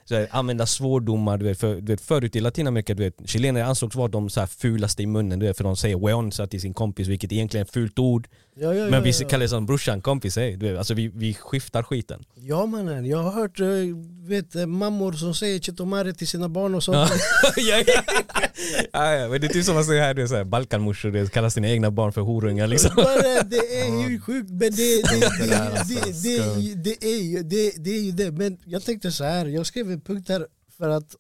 Så 0.09 0.15
här, 0.15 0.29
använda 0.31 0.67
svårdomar, 0.67 1.39
du 1.39 1.45
vet, 1.45 1.59
för, 1.61 1.75
du 1.81 1.93
vet, 1.93 2.01
förut 2.01 2.37
i 2.37 2.41
Latinamerika, 2.41 2.95
du 2.95 3.03
vet, 3.03 3.15
chilenare 3.25 3.65
ansågs 3.65 3.97
vara 3.97 4.09
de 4.09 4.31
så 4.31 4.41
här 4.41 4.47
fulaste 4.47 5.03
i 5.03 5.07
munnen, 5.07 5.39
du 5.39 5.47
vet, 5.47 5.57
för 5.57 5.65
de 5.65 5.77
säger 5.77 6.07
weon 6.07 6.31
till 6.31 6.61
sin 6.61 6.75
kompis 6.75 7.09
vilket 7.09 7.33
egentligen 7.33 7.63
är 7.63 7.65
ett 7.65 7.73
fult 7.73 7.99
ord. 7.99 8.29
ja, 8.61 8.75
ja, 8.75 8.91
Men 8.91 9.03
vi 9.03 9.11
ja, 9.21 9.29
kallar 9.29 9.43
det 9.43 9.49
som 9.49 9.67
brorsan, 9.67 10.01
kompis, 10.01 10.37
hey, 10.37 10.57
du 10.57 10.69
vet, 10.69 10.79
alltså 10.79 10.95
vi, 10.95 11.09
vi 11.15 11.35
skiftar 11.35 11.83
skiten. 11.83 12.25
Ja 12.35 12.67
mannen, 12.67 13.07
jag 13.07 13.19
har 13.23 13.31
hört 13.33 13.61
eh, 13.61 13.67
vet, 14.29 14.55
eh, 14.55 14.67
mammor 14.67 15.13
som 15.13 15.35
säger 15.35 15.59
chitomare 15.59 16.13
till 16.15 16.29
sina 16.29 16.49
barn 16.49 16.75
och 16.75 16.83
sånt. 16.83 16.97
Ja. 17.57 17.83
ja, 17.87 18.03
ja. 18.93 19.15
ja, 19.15 19.29
men 19.29 19.41
det 19.41 19.47
är 19.47 19.49
typ 19.53 19.65
som 19.65 19.77
att 19.79 19.87
säga 19.87 20.03
här, 20.03 20.15
det 20.15 20.23
är 20.23 20.27
så 20.27 20.37
här, 20.37 20.45
Balkanmorsor, 20.45 21.11
det 21.11 21.33
kallar 21.33 21.49
sina 21.49 21.69
egna 21.69 21.91
barn 21.91 22.13
för 22.13 22.21
horungar 22.21 22.67
liksom. 22.67 22.91
Bara, 22.97 23.43
det 23.43 23.81
är 23.81 24.11
ju 24.11 24.21
sjukt 24.21 24.51
men 24.51 24.59
det, 24.59 25.03
det, 25.03 25.21
det, 25.41 25.47
Det 25.47 25.57
alltså, 25.59 25.95
det, 26.05 26.23
det, 26.23 26.61
ju- 26.61 26.75
det, 26.75 27.05
är 27.05 27.23
ju, 27.23 27.43
det, 27.43 27.73
det 27.85 27.91
är 27.91 28.01
ju 28.03 28.13
det. 28.13 28.31
Men 28.31 28.59
jag 28.65 28.85
tänkte 28.85 29.13
så 29.13 29.25
här, 29.25 29.47
jag 29.47 29.67
skrev 29.67 29.96
en 29.97 30.01
punkt 30.01 30.29
här 30.29 30.47
för 30.79 30.89
att 30.89 31.17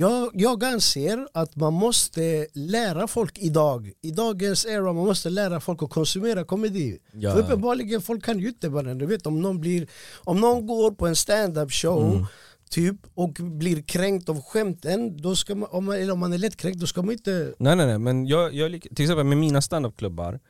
jag, 0.00 0.30
jag 0.34 0.64
anser 0.64 1.28
att 1.34 1.56
man 1.56 1.72
måste 1.72 2.46
lära 2.54 3.06
folk 3.06 3.38
idag, 3.38 3.92
i 4.00 4.10
dagens 4.10 4.66
era, 4.66 4.82
man 4.82 4.96
måste 5.06 5.30
lära 5.30 5.60
folk 5.60 5.82
att 5.82 5.90
konsumera 5.90 6.44
komedi. 6.44 6.98
Ja. 7.12 7.32
För 7.32 7.40
uppenbarligen 7.40 8.02
folk 8.02 8.24
kan 8.24 8.38
ju 8.38 8.48
inte 8.48 8.70
bara, 8.70 8.94
du 8.94 9.06
vet 9.06 9.26
om 9.26 9.40
någon, 9.40 9.60
blir, 9.60 9.88
om 10.24 10.40
någon 10.40 10.66
går 10.66 10.90
på 10.90 11.06
en 11.06 11.16
stand-up 11.16 11.72
show 11.72 12.14
Mm. 12.14 12.26
typ 12.70 12.96
och 13.14 13.32
blir 13.32 13.82
kränkt 13.82 14.28
av 14.28 14.42
skämten, 14.42 15.16
då 15.16 15.36
ska 15.36 15.54
man, 15.54 15.68
om 15.72 15.84
man, 15.84 15.96
eller 15.96 16.12
om 16.12 16.18
man 16.18 16.32
är 16.32 16.38
lättkränkt, 16.38 16.80
då 16.80 16.86
ska 16.86 17.02
man 17.02 17.12
inte 17.12 17.54
Nej 17.58 17.76
nej 17.76 17.86
nej, 17.86 17.98
men 17.98 18.26
jag, 18.26 18.54
jag 18.54 18.82
till 18.82 19.04
exempel 19.04 19.24
med 19.24 19.38
mina 19.38 19.62
standupklubbar, 19.62 20.40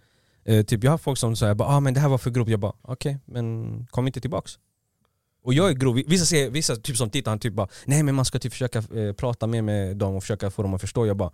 eh, 0.45 0.65
typ 0.65 0.85
jag 0.85 0.91
har 0.91 0.99
folk 0.99 1.19
som 1.19 1.37
säger 1.37 1.57
ah, 1.63 1.81
men 1.81 1.95
det 1.95 2.01
här 2.01 2.09
var 2.09 2.19
för 2.19 2.31
grovt, 2.31 2.49
jag 2.49 2.61
bara 2.61 2.77
okej, 2.83 3.19
men 3.25 3.87
kom 3.91 4.07
inte 4.07 4.21
tillbaks. 4.21 4.59
Och 5.49 5.55
jag 5.55 5.71
är 5.71 5.75
grov, 5.75 6.03
vissa, 6.07 6.25
säger, 6.25 6.51
vissa 6.51 6.77
typ 6.77 6.97
som 6.97 7.11
tittar, 7.11 7.31
han 7.31 7.39
typ 7.39 7.55
bara 7.55 7.69
nej 7.85 8.03
men 8.03 8.15
man 8.15 8.25
ska 8.25 8.39
typ 8.39 8.53
försöka 8.53 8.79
eh, 8.79 9.13
prata 9.13 9.47
mer 9.47 9.63
med 9.63 9.97
dem 9.97 10.15
och 10.15 10.23
försöka 10.23 10.51
få 10.51 10.63
dem 10.63 10.75
att 10.75 10.81
förstå. 10.81 11.07
Jag 11.07 11.17
bara 11.17 11.33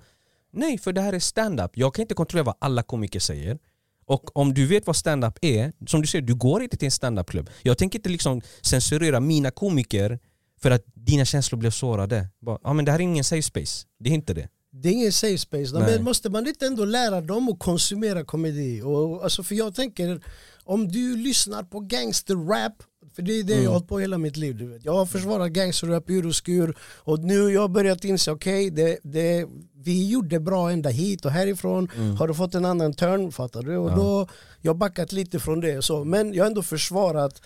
nej 0.53 0.79
för 0.79 0.93
det 0.93 1.01
här 1.01 1.13
är 1.13 1.19
stand-up. 1.19 1.71
jag 1.75 1.95
kan 1.95 2.03
inte 2.03 2.15
kontrollera 2.15 2.45
vad 2.45 2.55
alla 2.59 2.83
komiker 2.83 3.21
säger. 3.21 3.59
Och 4.07 4.37
om 4.37 4.55
du 4.55 4.67
vet 4.67 4.87
vad 4.87 4.97
stand-up 4.97 5.39
är, 5.41 5.73
som 5.87 6.01
du 6.01 6.07
säger, 6.07 6.23
du 6.23 6.35
går 6.35 6.63
inte 6.63 6.77
till 6.77 6.87
en 6.87 6.91
stand-up-klubb. 6.91 7.51
Jag 7.63 7.79
tänker 7.79 7.99
inte 7.99 8.09
liksom 8.09 8.43
censurera 8.63 9.21
mina 9.21 9.51
komiker 9.51 10.19
för 10.61 10.71
att 10.71 10.83
dina 10.95 11.25
känslor 11.25 11.59
blev 11.59 11.71
sårade. 11.71 12.29
Bara, 12.41 12.59
ah, 12.63 12.73
men 12.73 12.85
det 12.85 12.93
här 12.93 12.99
är 12.99 13.03
ingen 13.03 13.25
safe 13.25 13.43
space, 13.43 13.87
det 13.99 14.11
är 14.11 14.15
inte 14.15 14.35
det. 14.35 14.49
Det 14.73 14.89
är 14.89 14.93
ingen 14.93 15.13
safe 15.13 15.39
space, 15.39 15.79
Nej. 15.79 15.83
men 15.83 16.05
måste 16.05 16.31
man 16.31 16.47
inte 16.47 16.67
ändå 16.67 16.85
lära 16.85 17.21
dem 17.21 17.49
att 17.49 17.59
konsumera 17.59 18.25
komedi? 18.25 18.83
Och, 18.83 19.25
alltså, 19.25 19.43
för 19.43 19.55
jag 19.55 19.75
tänker, 19.75 20.21
om 20.65 20.89
du 20.89 21.17
lyssnar 21.17 21.63
på 21.63 21.81
gangsterrap, 21.81 22.83
för 23.15 23.23
det 23.23 23.33
är 23.33 23.43
det 23.45 23.55
jag 23.55 23.63
har 23.63 23.73
hållit 23.73 23.89
på 23.89 23.99
hela 23.99 24.19
mitt 24.19 24.37
liv. 24.37 24.57
Du 24.57 24.67
vet. 24.67 24.85
Jag 24.85 24.93
har 24.93 25.07
försvarat 25.07 25.53
gangsterrap 25.53 26.11
ur 26.11 26.27
och 26.27 26.35
skur 26.35 26.77
och 26.81 27.19
nu 27.19 27.43
har 27.43 27.51
jag 27.51 27.71
börjat 27.71 28.05
inse, 28.05 28.31
okej, 28.31 28.71
det, 28.71 28.99
det, 29.03 29.49
vi 29.85 30.09
gjorde 30.09 30.41
bra 30.41 30.71
ända 30.71 30.91
hit 30.91 31.25
och 31.25 31.31
härifrån 31.31 31.89
har 32.19 32.29
det 32.29 32.35
fått 32.35 32.55
en 32.55 32.65
annan 32.65 32.93
turn, 32.93 33.33
fattar 33.33 33.63
du? 33.63 33.77
Och 33.77 33.97
då, 33.97 34.29
jag 34.61 34.71
har 34.71 34.79
backat 34.79 35.13
lite 35.13 35.39
från 35.39 35.61
det. 35.61 35.83
Så, 35.85 36.05
men 36.05 36.35
jag 36.35 36.45
har 36.45 36.49
ändå 36.49 36.63
försvarat 36.63 37.43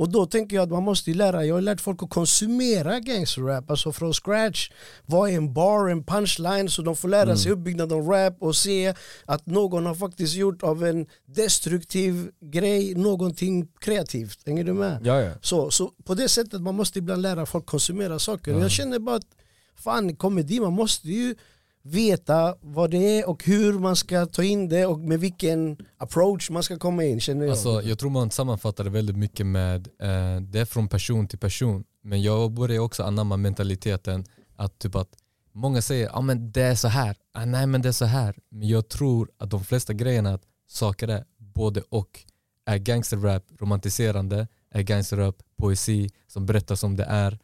och 0.00 0.08
då 0.08 0.26
tänker 0.26 0.56
jag 0.56 0.62
att 0.62 0.70
man 0.70 0.82
måste 0.82 1.14
lära, 1.14 1.44
jag 1.44 1.54
har 1.54 1.60
lärt 1.60 1.80
folk 1.80 2.02
att 2.02 2.10
konsumera 2.10 3.00
gangsterrap, 3.00 3.70
alltså 3.70 3.92
från 3.92 4.12
scratch. 4.12 4.70
Vad 5.06 5.30
är 5.30 5.34
en 5.36 5.52
bar, 5.52 5.88
en 5.88 6.04
punchline, 6.04 6.70
så 6.70 6.82
de 6.82 6.96
får 6.96 7.08
lära 7.08 7.36
sig 7.36 7.52
uppbyggnad 7.52 7.92
av 7.92 8.08
rap 8.08 8.36
och 8.38 8.56
se 8.56 8.94
att 9.24 9.46
någon 9.46 9.86
har 9.86 9.94
faktiskt 9.94 10.34
gjort 10.34 10.62
av 10.62 10.84
en 10.84 11.06
destruktiv 11.26 12.30
grej 12.40 12.94
någonting 12.94 13.68
kreativt. 13.80 14.38
Hänger 14.46 14.64
du 14.64 14.72
med? 14.72 15.00
Ja, 15.04 15.20
ja. 15.20 15.32
Så, 15.42 15.70
så 15.70 15.92
på 16.04 16.14
det 16.14 16.28
sättet 16.28 16.60
man 16.60 16.74
måste 16.74 16.98
ibland 16.98 17.22
lära 17.22 17.46
folk 17.46 17.66
konsumera 17.66 18.18
saker. 18.18 18.52
Jag 18.52 18.70
känner 18.70 18.98
bara 18.98 19.16
att 19.16 19.26
fan 19.76 20.16
komedi, 20.16 20.60
man 20.60 20.72
måste 20.72 21.08
ju 21.08 21.34
veta 21.82 22.54
vad 22.60 22.90
det 22.90 23.18
är 23.18 23.28
och 23.28 23.44
hur 23.44 23.78
man 23.78 23.96
ska 23.96 24.26
ta 24.26 24.42
in 24.42 24.68
det 24.68 24.86
och 24.86 24.98
med 24.98 25.20
vilken 25.20 25.76
approach 25.96 26.50
man 26.50 26.62
ska 26.62 26.78
komma 26.78 27.04
in 27.04 27.20
känner 27.20 27.44
jag. 27.44 27.50
Alltså, 27.50 27.82
jag 27.82 27.98
tror 27.98 28.10
man 28.10 28.30
sammanfattar 28.30 28.84
det 28.84 28.90
väldigt 28.90 29.16
mycket 29.16 29.46
med, 29.46 29.88
eh, 29.98 30.40
det 30.40 30.60
är 30.60 30.64
från 30.64 30.88
person 30.88 31.28
till 31.28 31.38
person. 31.38 31.84
Men 32.02 32.22
jag 32.22 32.52
börjar 32.52 32.80
också 32.80 33.02
anamma 33.02 33.36
mentaliteten 33.36 34.24
att 34.56 34.78
typ 34.78 34.94
att 34.94 35.08
många 35.52 35.82
säger 35.82 36.18
ah, 36.18 36.20
men 36.20 36.52
det 36.52 36.62
är 36.62 36.74
så 36.74 36.88
här, 36.88 37.16
ah, 37.34 37.44
nej 37.44 37.66
men 37.66 37.82
det 37.82 37.88
är 37.88 37.92
så 37.92 38.04
här. 38.04 38.36
Men 38.48 38.68
jag 38.68 38.88
tror 38.88 39.30
att 39.38 39.50
de 39.50 39.64
flesta 39.64 39.92
grejerna, 39.92 40.34
att 40.34 40.42
saker 40.68 41.08
är 41.08 41.24
både 41.38 41.82
och. 41.88 42.24
Är 42.66 42.76
gangsterrap 42.76 43.44
romantiserande? 43.58 44.48
Är 44.70 44.82
gangsterrap 44.82 45.42
poesi 45.56 46.10
som 46.26 46.46
berättar 46.46 46.74
som 46.74 46.96
det 46.96 47.04
är? 47.04 47.38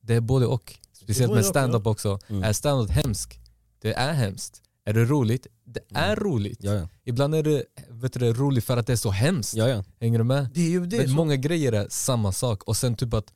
Det 0.00 0.14
är 0.14 0.20
både 0.20 0.46
och. 0.46 0.74
Speciellt 0.92 1.32
med 1.32 1.44
stand-up 1.44 1.86
också. 1.86 2.18
Mm. 2.28 2.42
Är 2.42 2.52
stand-up 2.52 2.90
hemskt? 2.90 3.41
Det 3.82 3.92
är 3.94 4.12
hemskt. 4.12 4.62
Är 4.84 4.92
det 4.92 5.04
roligt? 5.04 5.46
Det 5.64 5.80
är 5.94 6.16
roligt. 6.16 6.58
Ja, 6.62 6.72
ja. 6.72 6.88
Ibland 7.04 7.34
är 7.34 7.42
det 7.42 7.64
vet 7.90 8.12
du, 8.12 8.18
det, 8.20 8.32
roligt 8.32 8.64
för 8.64 8.76
att 8.76 8.86
det 8.86 8.92
är 8.92 8.96
så 8.96 9.10
hemskt. 9.10 9.54
ja, 9.54 9.68
ja. 9.68 9.84
Hänger 10.00 10.18
du 10.18 10.24
med? 10.24 10.48
Det 10.54 10.60
är 10.60 10.70
ju 10.70 10.86
det. 10.86 10.96
Men 10.96 11.06
som- 11.06 11.16
många 11.16 11.36
grejer 11.36 11.72
är 11.72 11.86
samma 11.90 12.32
sak 12.32 12.62
och 12.64 12.76
sen 12.76 12.96
typ 12.96 13.14
att 13.14 13.32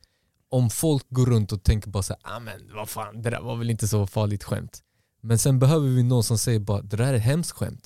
om 0.49 0.69
folk 0.69 1.05
går 1.09 1.25
runt 1.25 1.51
och 1.51 1.63
tänker 1.63 1.89
bara 1.89 2.03
såhär, 2.03 2.21
ah, 2.23 2.39
men 2.39 2.53
vad 2.75 2.89
fan 2.89 3.21
det 3.21 3.29
där 3.29 3.41
var 3.41 3.55
väl 3.55 3.69
inte 3.69 3.87
så 3.87 4.07
farligt 4.07 4.43
skämt. 4.43 4.79
Men 5.21 5.37
sen 5.39 5.59
behöver 5.59 5.87
vi 5.87 6.03
någon 6.03 6.23
som 6.23 6.37
säger 6.37 6.59
bara, 6.59 6.81
det 6.81 6.97
där 6.97 7.05
är 7.07 7.13
ett 7.13 7.21
hemskt 7.21 7.51
skämt. 7.51 7.85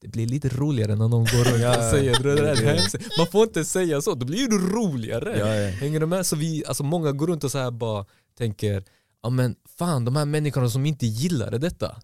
Det 0.00 0.08
blir 0.08 0.26
lite 0.26 0.48
roligare 0.48 0.96
när 0.96 1.08
någon 1.08 1.24
går 1.24 1.44
runt 1.50 1.62
Ja, 1.62 1.76
och 1.78 1.90
säger 1.90 2.22
det 2.22 2.34
där 2.34 2.42
är 2.44 2.52
ett 2.52 2.58
hemskt. 2.80 2.96
Man 3.18 3.26
får 3.26 3.42
inte 3.42 3.64
säga 3.64 4.00
så, 4.02 4.14
då 4.14 4.26
blir 4.26 4.48
det 4.48 4.56
roligare. 4.76 5.38
Ja, 5.38 5.54
ja. 5.54 5.70
Hänger 5.70 6.00
du 6.00 6.06
med? 6.06 6.26
Så 6.26 6.36
vi, 6.36 6.64
alltså 6.66 6.82
många 6.84 7.12
går 7.12 7.26
runt 7.26 7.44
och 7.44 7.50
så 7.52 7.58
här 7.58 7.70
bara 7.70 8.06
tänker, 8.38 8.84
ja 9.22 9.30
men 9.30 9.56
fan 9.78 10.04
de 10.04 10.16
här 10.16 10.24
människorna 10.24 10.68
som 10.68 10.86
inte 10.86 11.06
gillade 11.06 11.58
detta. 11.58 11.96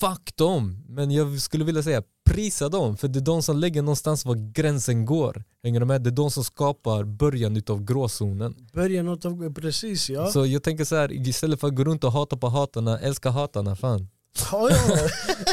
Fuck 0.00 0.36
dem! 0.36 0.84
Men 0.88 1.10
jag 1.10 1.40
skulle 1.40 1.64
vilja 1.64 1.82
säga 1.82 2.02
prisa 2.30 2.68
dem, 2.68 2.96
för 2.96 3.08
det 3.08 3.18
är 3.18 3.20
de 3.20 3.42
som 3.42 3.56
lägger 3.56 3.82
någonstans 3.82 4.24
var 4.24 4.52
gränsen 4.52 5.04
går. 5.04 5.44
Hänger 5.62 5.80
du 5.80 5.86
med? 5.86 6.02
Det 6.02 6.10
är 6.10 6.12
de 6.12 6.30
som 6.30 6.44
skapar 6.44 7.04
början 7.04 7.56
utav 7.56 7.84
gråzonen. 7.84 8.68
Början 8.72 9.08
av, 9.08 9.54
precis 9.54 10.10
ja. 10.10 10.26
Så 10.26 10.46
jag 10.46 10.62
tänker 10.62 10.84
så 10.84 10.96
här, 10.96 11.28
istället 11.28 11.60
för 11.60 11.68
att 11.68 11.74
gå 11.74 11.84
runt 11.84 12.04
och 12.04 12.12
hata 12.12 12.36
på 12.36 12.48
hatarna, 12.48 12.98
älska 12.98 13.30
hatarna 13.30 13.76
fan. 13.76 14.08
Ja, 14.52 14.70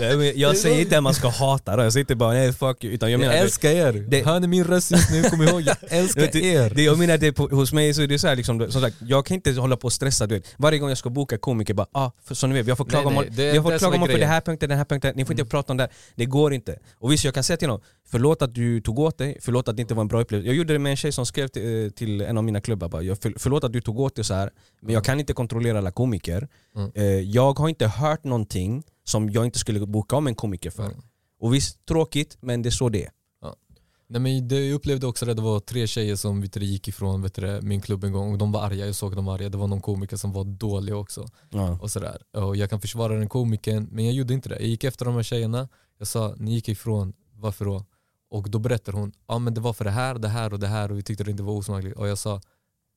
ja. 0.02 0.14
Jag 0.36 0.58
säger 0.58 0.82
inte 0.82 0.98
att 0.98 1.04
man 1.04 1.14
ska 1.14 1.28
hata 1.30 1.76
det, 1.76 1.84
jag 1.84 1.94
säger 1.94 2.02
inte 2.04 2.16
bara 2.16 2.34
nej 2.34 2.54
fuck 2.54 2.84
you, 2.84 2.94
utan 2.94 3.12
jag 3.12 3.14
Jag, 3.14 3.20
menar 3.20 3.34
det- 3.34 3.40
älskar 3.40 3.70
er! 3.70 3.94
det- 4.08 4.26
Hör 4.26 4.40
ni 4.40 4.48
min 4.48 4.64
röst 4.64 4.92
just 4.92 5.12
nu? 5.12 5.24
Kom 5.24 5.42
ihåg, 5.42 5.62
jag 5.62 5.78
älskar 5.90 6.30
det, 6.34 6.44
er! 6.46 6.70
det, 6.76 6.84
jag 6.84 6.98
menar 6.98 7.18
det 7.18 7.32
på, 7.34 7.48
hos 7.48 7.74
mig 7.74 7.94
så 7.94 8.02
är 8.02 8.08
det 8.08 8.20
så 8.20 8.28
här 8.28 8.36
liksom, 8.36 8.72
som 8.72 8.82
sagt, 8.82 8.96
jag 9.00 9.26
kan 9.26 9.36
inte 9.36 9.52
hålla 9.52 9.78
på 9.78 9.86
och 9.86 9.94
stressa 9.94 10.28
du 10.28 10.36
vet. 10.36 10.54
Varje 10.58 10.80
gång 10.80 10.90
jag 10.90 10.98
ska 10.98 11.10
boka 11.10 11.38
komiker 11.38 11.74
bara 11.74 11.88
ah, 11.92 12.12
för, 12.24 12.36
som 12.36 12.50
ni 12.50 12.56
vet, 12.56 12.68
jag 12.68 12.78
får 12.78 12.86
är 12.86 12.94
jag 12.94 13.74
är 13.74 13.78
klagomål 13.80 14.08
för 14.08 14.14
grejen. 14.14 14.30
här 14.30 14.42
punkten, 14.42 14.70
den 14.70 14.78
här 14.78 14.86
punkten, 14.86 15.14
ni 15.16 15.26
får 15.26 15.34
inte 15.34 15.46
prata 15.46 15.74
om 15.74 15.78
det 15.78 15.84
här. 15.84 15.92
Det 16.16 16.26
går 16.26 16.54
inte. 16.54 16.80
Och 17.00 17.12
visst 17.12 17.24
jag 17.26 17.34
kan 17.34 17.44
säga 17.44 17.58
till 17.58 17.70
honom, 17.70 17.86
förlåt 18.08 18.42
att 18.42 18.54
du 18.54 18.82
tog 18.82 19.00
åt 19.00 19.18
dig, 19.18 19.38
förlåt 19.42 19.68
att 19.68 19.76
det 19.76 19.82
inte 19.82 19.94
var 19.94 20.02
en 20.02 20.08
bra 20.08 20.22
upplevelse. 20.22 20.48
Jag 20.48 20.56
gjorde 20.56 20.74
det 20.74 20.80
med 20.80 20.90
en 20.90 20.96
tjej 20.96 21.12
som 21.12 21.26
skrev 21.26 21.48
till, 21.48 21.86
eh, 21.86 21.90
till 21.90 22.22
en 22.22 22.38
av 22.38 22.44
mina 22.44 22.62
klubbar 22.62 22.90
bara, 22.90 23.02
jag, 23.02 23.18
för, 23.18 23.34
förlåt 23.38 23.64
att 23.64 23.74
du 23.74 23.82
tog 23.82 24.00
åt 24.00 24.16
dig 24.16 24.26
så 24.26 24.34
här 24.34 24.50
men 24.82 24.94
jag 24.94 25.04
kan 25.04 25.20
inte 25.20 25.34
kontrollera 25.34 25.78
alla 25.78 25.92
komiker. 25.92 26.48
Mm. 26.76 26.92
Eh, 26.96 27.04
jag 27.06 27.60
har 27.60 27.70
inte 27.70 27.88
hört 27.88 28.24
någonting 28.24 28.84
som 29.04 29.30
jag 29.30 29.46
inte 29.46 29.60
skulle 29.60 29.86
boka 29.86 30.16
om 30.16 30.28
en 30.28 30.36
komiker 30.36 30.70
för. 30.70 30.86
Mm. 30.86 31.02
Och 31.40 31.54
visst, 31.54 31.86
tråkigt, 31.86 32.38
men 32.42 32.62
det 32.62 32.70
är 32.70 32.72
så 32.72 32.90
det 32.90 33.06
är. 33.06 33.12
Nej, 34.08 34.22
men 34.22 34.48
det, 34.48 34.66
jag 34.66 34.76
upplevde 34.76 35.08
också 35.08 35.30
att 35.30 35.38
det 35.38 35.44
var 35.44 35.60
tre 35.60 35.88
tjejer 35.88 36.16
som 36.16 36.42
vet 36.42 36.54
du, 36.54 36.66
gick 36.66 36.88
ifrån 36.88 37.22
vet 37.22 37.36
du, 37.36 37.60
min 37.62 37.82
klubb 37.82 38.04
en 38.04 38.12
gång 38.12 38.32
och 38.32 38.38
de 38.38 38.52
var 38.52 38.62
arga, 38.62 38.86
jag 38.86 38.96
såg 38.96 39.16
dem 39.16 39.28
arga. 39.28 39.50
Det 39.50 39.58
var 39.58 39.68
någon 39.68 39.82
komiker 39.82 40.18
som 40.18 40.32
var 40.32 40.44
dålig 40.44 40.96
också. 40.96 41.26
Ja. 41.50 41.80
Och 41.82 41.92
sådär. 41.92 42.22
Och 42.34 42.56
jag 42.56 42.70
kan 42.70 42.82
försvara 42.82 43.16
den 43.16 43.30
komikern, 43.30 43.88
men 43.92 44.06
jag 44.06 44.14
gjorde 44.14 44.34
inte 44.34 44.50
det. 44.50 44.56
Jag 44.56 44.68
gick 44.68 44.84
efter 44.84 45.06
de 45.06 45.16
här 45.16 45.24
tjejerna, 45.24 45.70
jag 45.98 46.08
sa 46.08 46.36
ni 46.38 46.54
gick 46.54 46.70
ifrån, 46.70 47.14
varför 47.34 47.66
då? 47.66 47.86
Och 48.36 48.50
då 48.50 48.60
berättar 48.60 48.94
hon, 48.94 49.12
ja 49.28 49.40
men 49.40 49.54
det 49.54 49.62
var 49.62 49.74
för 49.74 49.86
det 49.86 49.92
här, 49.92 50.16
det 50.16 50.28
här 50.28 50.54
och 50.54 50.60
det 50.60 50.68
här 50.68 50.92
och 50.92 50.98
vi 50.98 51.04
tyckte 51.04 51.24
det 51.24 51.32
inte 51.32 51.44
var 51.44 51.54
osmakligt. 51.54 51.98
Och 51.98 52.08
jag 52.08 52.18
sa, 52.18 52.42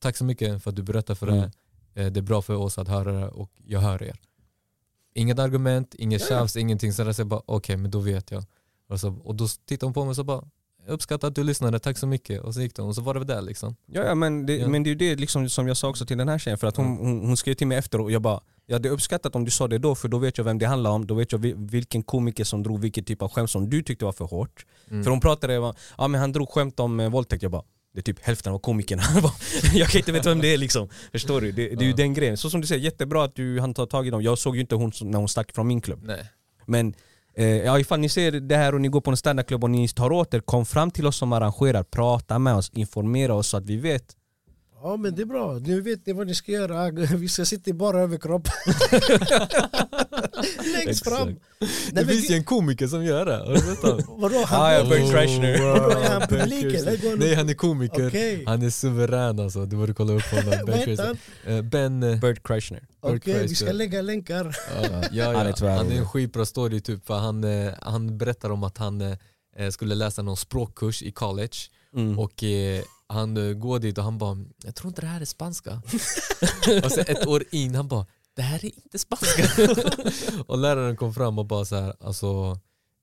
tack 0.02 0.16
så 0.16 0.24
mycket 0.24 0.62
för 0.62 0.70
att 0.70 0.76
du 0.76 0.82
berättar 0.82 1.14
för 1.14 1.26
Mm. 1.28 1.40
det. 1.94 2.02
Eh, 2.02 2.10
Det 2.12 2.20
är 2.20 2.22
bra 2.22 2.42
för 2.42 2.54
oss 2.54 2.78
att 2.78 2.88
höra 2.88 3.12
det 3.12 3.28
och 3.28 3.50
jag 3.64 3.80
hör 3.80 4.02
er. 4.02 4.16
Inget 5.14 5.38
argument, 5.38 5.94
inget 5.94 6.28
tjafs, 6.28 6.56
ingenting. 6.56 6.92
Så 6.92 7.02
jag 7.18 7.26
bara, 7.26 7.42
okej 7.46 7.76
men 7.76 7.90
då 7.90 7.98
vet 7.98 8.30
jag. 8.30 8.44
Och, 8.88 9.00
så, 9.00 9.14
och 9.24 9.34
då 9.34 9.48
tittade 9.66 9.86
hon 9.86 9.94
på 9.94 10.00
mig 10.04 10.10
och 10.10 10.16
så 10.16 10.24
bara, 10.24 10.44
jag 10.86 10.92
uppskattar 10.92 11.28
att 11.28 11.34
du 11.34 11.44
lyssnade, 11.44 11.78
tack 11.78 11.98
så 11.98 12.06
mycket. 12.06 12.40
Och 12.42 12.54
så 12.54 12.60
gick 12.60 12.74
de 12.76 12.88
och 12.88 12.94
så 12.94 13.02
var 13.02 13.14
det 13.14 13.20
väl 13.20 13.26
där 13.26 13.42
liksom. 13.42 13.76
Ja, 13.86 14.02
ja, 14.04 14.14
men, 14.14 14.46
det, 14.46 14.56
Ja. 14.56 14.68
men 14.68 14.82
det 14.82 14.88
är 14.88 14.92
ju 14.92 14.96
det 14.98 15.16
liksom, 15.16 15.48
som 15.48 15.68
jag 15.68 15.76
sa 15.76 15.88
också 15.88 16.06
till 16.06 16.18
den 16.18 16.28
här 16.28 16.38
tjejen, 16.38 16.58
för 16.58 16.66
att 16.66 16.76
hon, 16.76 16.86
hon, 16.96 17.26
hon 17.26 17.36
skrev 17.36 17.54
till 17.54 17.66
mig 17.66 17.78
efter 17.78 18.00
och 18.00 18.10
jag 18.10 18.22
bara 18.22 18.40
Jag 18.70 18.74
hade 18.74 18.88
uppskattat 18.88 19.36
om 19.36 19.44
du 19.44 19.50
sa 19.50 19.68
det 19.68 19.78
då, 19.78 19.94
för 19.94 20.08
då 20.08 20.18
vet 20.18 20.38
jag 20.38 20.44
vem 20.44 20.58
det 20.58 20.66
handlar 20.66 20.90
om, 20.90 21.06
då 21.06 21.14
vet 21.14 21.32
jag 21.32 21.38
vi- 21.38 21.54
vilken 21.56 22.02
komiker 22.02 22.44
som 22.44 22.62
drog 22.62 22.80
vilken 22.80 23.04
typ 23.04 23.22
av 23.22 23.28
skämt 23.32 23.50
som 23.50 23.70
du 23.70 23.82
tyckte 23.82 24.04
var 24.04 24.12
för 24.12 24.24
hårt. 24.24 24.66
Mm. 24.90 25.04
För 25.04 25.10
hon 25.10 25.20
pratade 25.20 25.58
om, 25.58 25.74
ja 25.98 26.08
men 26.08 26.20
han 26.20 26.32
drog 26.32 26.48
skämt 26.50 26.80
om 26.80 27.00
eh, 27.00 27.10
våldtäkt, 27.10 27.42
jag 27.42 27.52
bara 27.52 27.62
det 27.94 28.00
är 28.00 28.02
typ 28.02 28.20
hälften 28.20 28.52
av 28.52 28.58
komikerna. 28.58 29.02
jag 29.74 29.88
kan 29.88 29.98
inte 29.98 30.12
veta 30.12 30.28
vem 30.28 30.40
det 30.40 30.54
är 30.54 30.58
liksom. 30.58 30.88
Förstår 31.12 31.40
du? 31.40 31.52
Det, 31.52 31.68
det 31.68 31.84
är 31.84 31.86
ju 31.86 31.92
den 31.92 32.14
grejen. 32.14 32.36
Så 32.36 32.50
som 32.50 32.60
du 32.60 32.66
säger, 32.66 32.82
jättebra 32.84 33.24
att 33.24 33.34
du 33.34 33.60
hann 33.60 33.74
ta 33.74 33.86
tag 33.86 34.06
i 34.06 34.10
dem. 34.10 34.22
Jag 34.22 34.38
såg 34.38 34.54
ju 34.54 34.60
inte 34.60 34.74
hon 34.74 34.92
när 35.02 35.18
hon 35.18 35.28
stack 35.28 35.54
från 35.54 35.66
min 35.66 35.80
klubb. 35.80 36.00
Nej. 36.02 36.24
Men 36.66 36.94
eh, 37.34 37.46
ja, 37.46 37.78
ifall 37.78 38.00
ni 38.00 38.08
ser 38.08 38.32
det 38.32 38.56
här 38.56 38.74
och 38.74 38.80
ni 38.80 38.88
går 38.88 39.00
på 39.00 39.10
en 39.10 39.16
standardklubb 39.16 39.64
och 39.64 39.70
ni 39.70 39.88
tar 39.88 40.12
åt 40.12 40.34
er, 40.34 40.40
kom 40.40 40.66
fram 40.66 40.90
till 40.90 41.06
oss 41.06 41.16
som 41.16 41.32
arrangerar, 41.32 41.82
prata 41.82 42.38
med 42.38 42.54
oss, 42.54 42.70
informera 42.74 43.34
oss 43.34 43.48
så 43.48 43.56
att 43.56 43.64
vi 43.64 43.76
vet. 43.76 44.04
Ja 44.82 44.96
men 44.96 45.14
det 45.14 45.22
är 45.22 45.26
bra, 45.26 45.58
nu 45.58 45.80
vet 45.80 46.06
ni 46.06 46.12
vad 46.12 46.26
ni 46.26 46.34
ska 46.34 46.52
göra. 46.52 46.90
Vi 47.16 47.28
ska 47.28 47.44
sitta 47.44 47.70
i 47.70 47.72
bara 47.72 48.00
överkropp. 48.00 48.48
Längst 50.84 51.04
fram. 51.04 51.36
Det 51.92 52.06
finns 52.06 52.30
ju 52.30 52.34
en 52.34 52.44
komiker 52.44 52.86
som 52.86 53.04
gör 53.04 53.26
det, 53.26 53.36
har 53.36 53.52
du 53.54 53.58
sett 53.60 53.82
det? 53.82 54.04
vadå? 54.08 54.44
Han, 54.46 54.60
Ah, 54.62 54.72
ja, 54.72 54.84
Bert 54.84 55.10
Kreischer. 55.12 55.62
Vadå, 55.62 56.00
är 56.00 56.10
han 56.10 56.28
publik 56.28 56.64
eller? 56.64 57.16
Nej 57.16 57.34
han 57.34 57.48
är 57.48 57.54
komiker, 57.54 58.08
Okej. 58.08 58.44
han 58.46 58.62
är 58.62 58.70
suverän 58.70 59.40
alltså, 59.40 59.66
du 59.66 59.76
borde 59.76 59.94
kolla 59.94 60.12
upp 60.12 60.22
honom. 60.22 60.54
Ben? 60.66 61.16
Eh, 61.46 61.62
ben 61.62 62.02
eh, 62.02 62.20
Bert 62.20 62.42
Kreischer. 62.42 62.82
Okej, 63.00 63.14
vi 63.14 63.20
Kreischer. 63.32 63.54
ska 63.54 63.72
lägga 63.72 64.02
länkar. 64.02 64.56
Ja, 64.82 65.02
ja, 65.12 65.24
Han 65.24 65.46
är. 65.46 65.76
Han 65.76 65.92
är 65.92 65.96
en 65.96 66.08
skitbra 66.08 66.46
story 66.46 66.80
typ 66.80 67.06
för 67.06 67.14
han, 67.18 67.44
eh, 67.44 67.72
han 67.82 68.18
berättar 68.18 68.50
om 68.50 68.62
att 68.64 68.78
han 68.78 69.16
skulle 69.72 69.94
läsa 69.94 70.22
någon 70.22 70.36
språkkurs 70.36 71.02
i 71.02 71.12
college 71.12 71.56
Mm. 71.94 72.18
och 72.18 72.42
eh, 72.42 72.82
han 73.06 73.36
eh, 73.36 73.52
går 73.52 73.78
dit 73.78 73.98
och 73.98 74.04
han 74.04 74.18
bara 74.18 74.38
jag 74.64 74.74
tror 74.74 74.88
inte 74.88 75.00
det 75.00 75.06
här 75.06 75.20
är 75.20 75.24
spanska. 75.24 75.82
och 76.84 76.92
sen 76.92 77.04
ett 77.08 77.26
år 77.26 77.44
in 77.50 77.74
han 77.74 77.88
bara 77.88 78.06
det 78.36 78.42
här 78.42 78.64
är 78.64 78.76
inte 78.76 78.98
spanska. 78.98 79.48
och 80.46 80.58
läraren 80.58 80.96
kom 80.96 81.14
fram 81.14 81.38
och 81.38 81.46
bara 81.46 81.64
så 81.64 81.76
här 81.76 81.94
alltså 82.00 82.60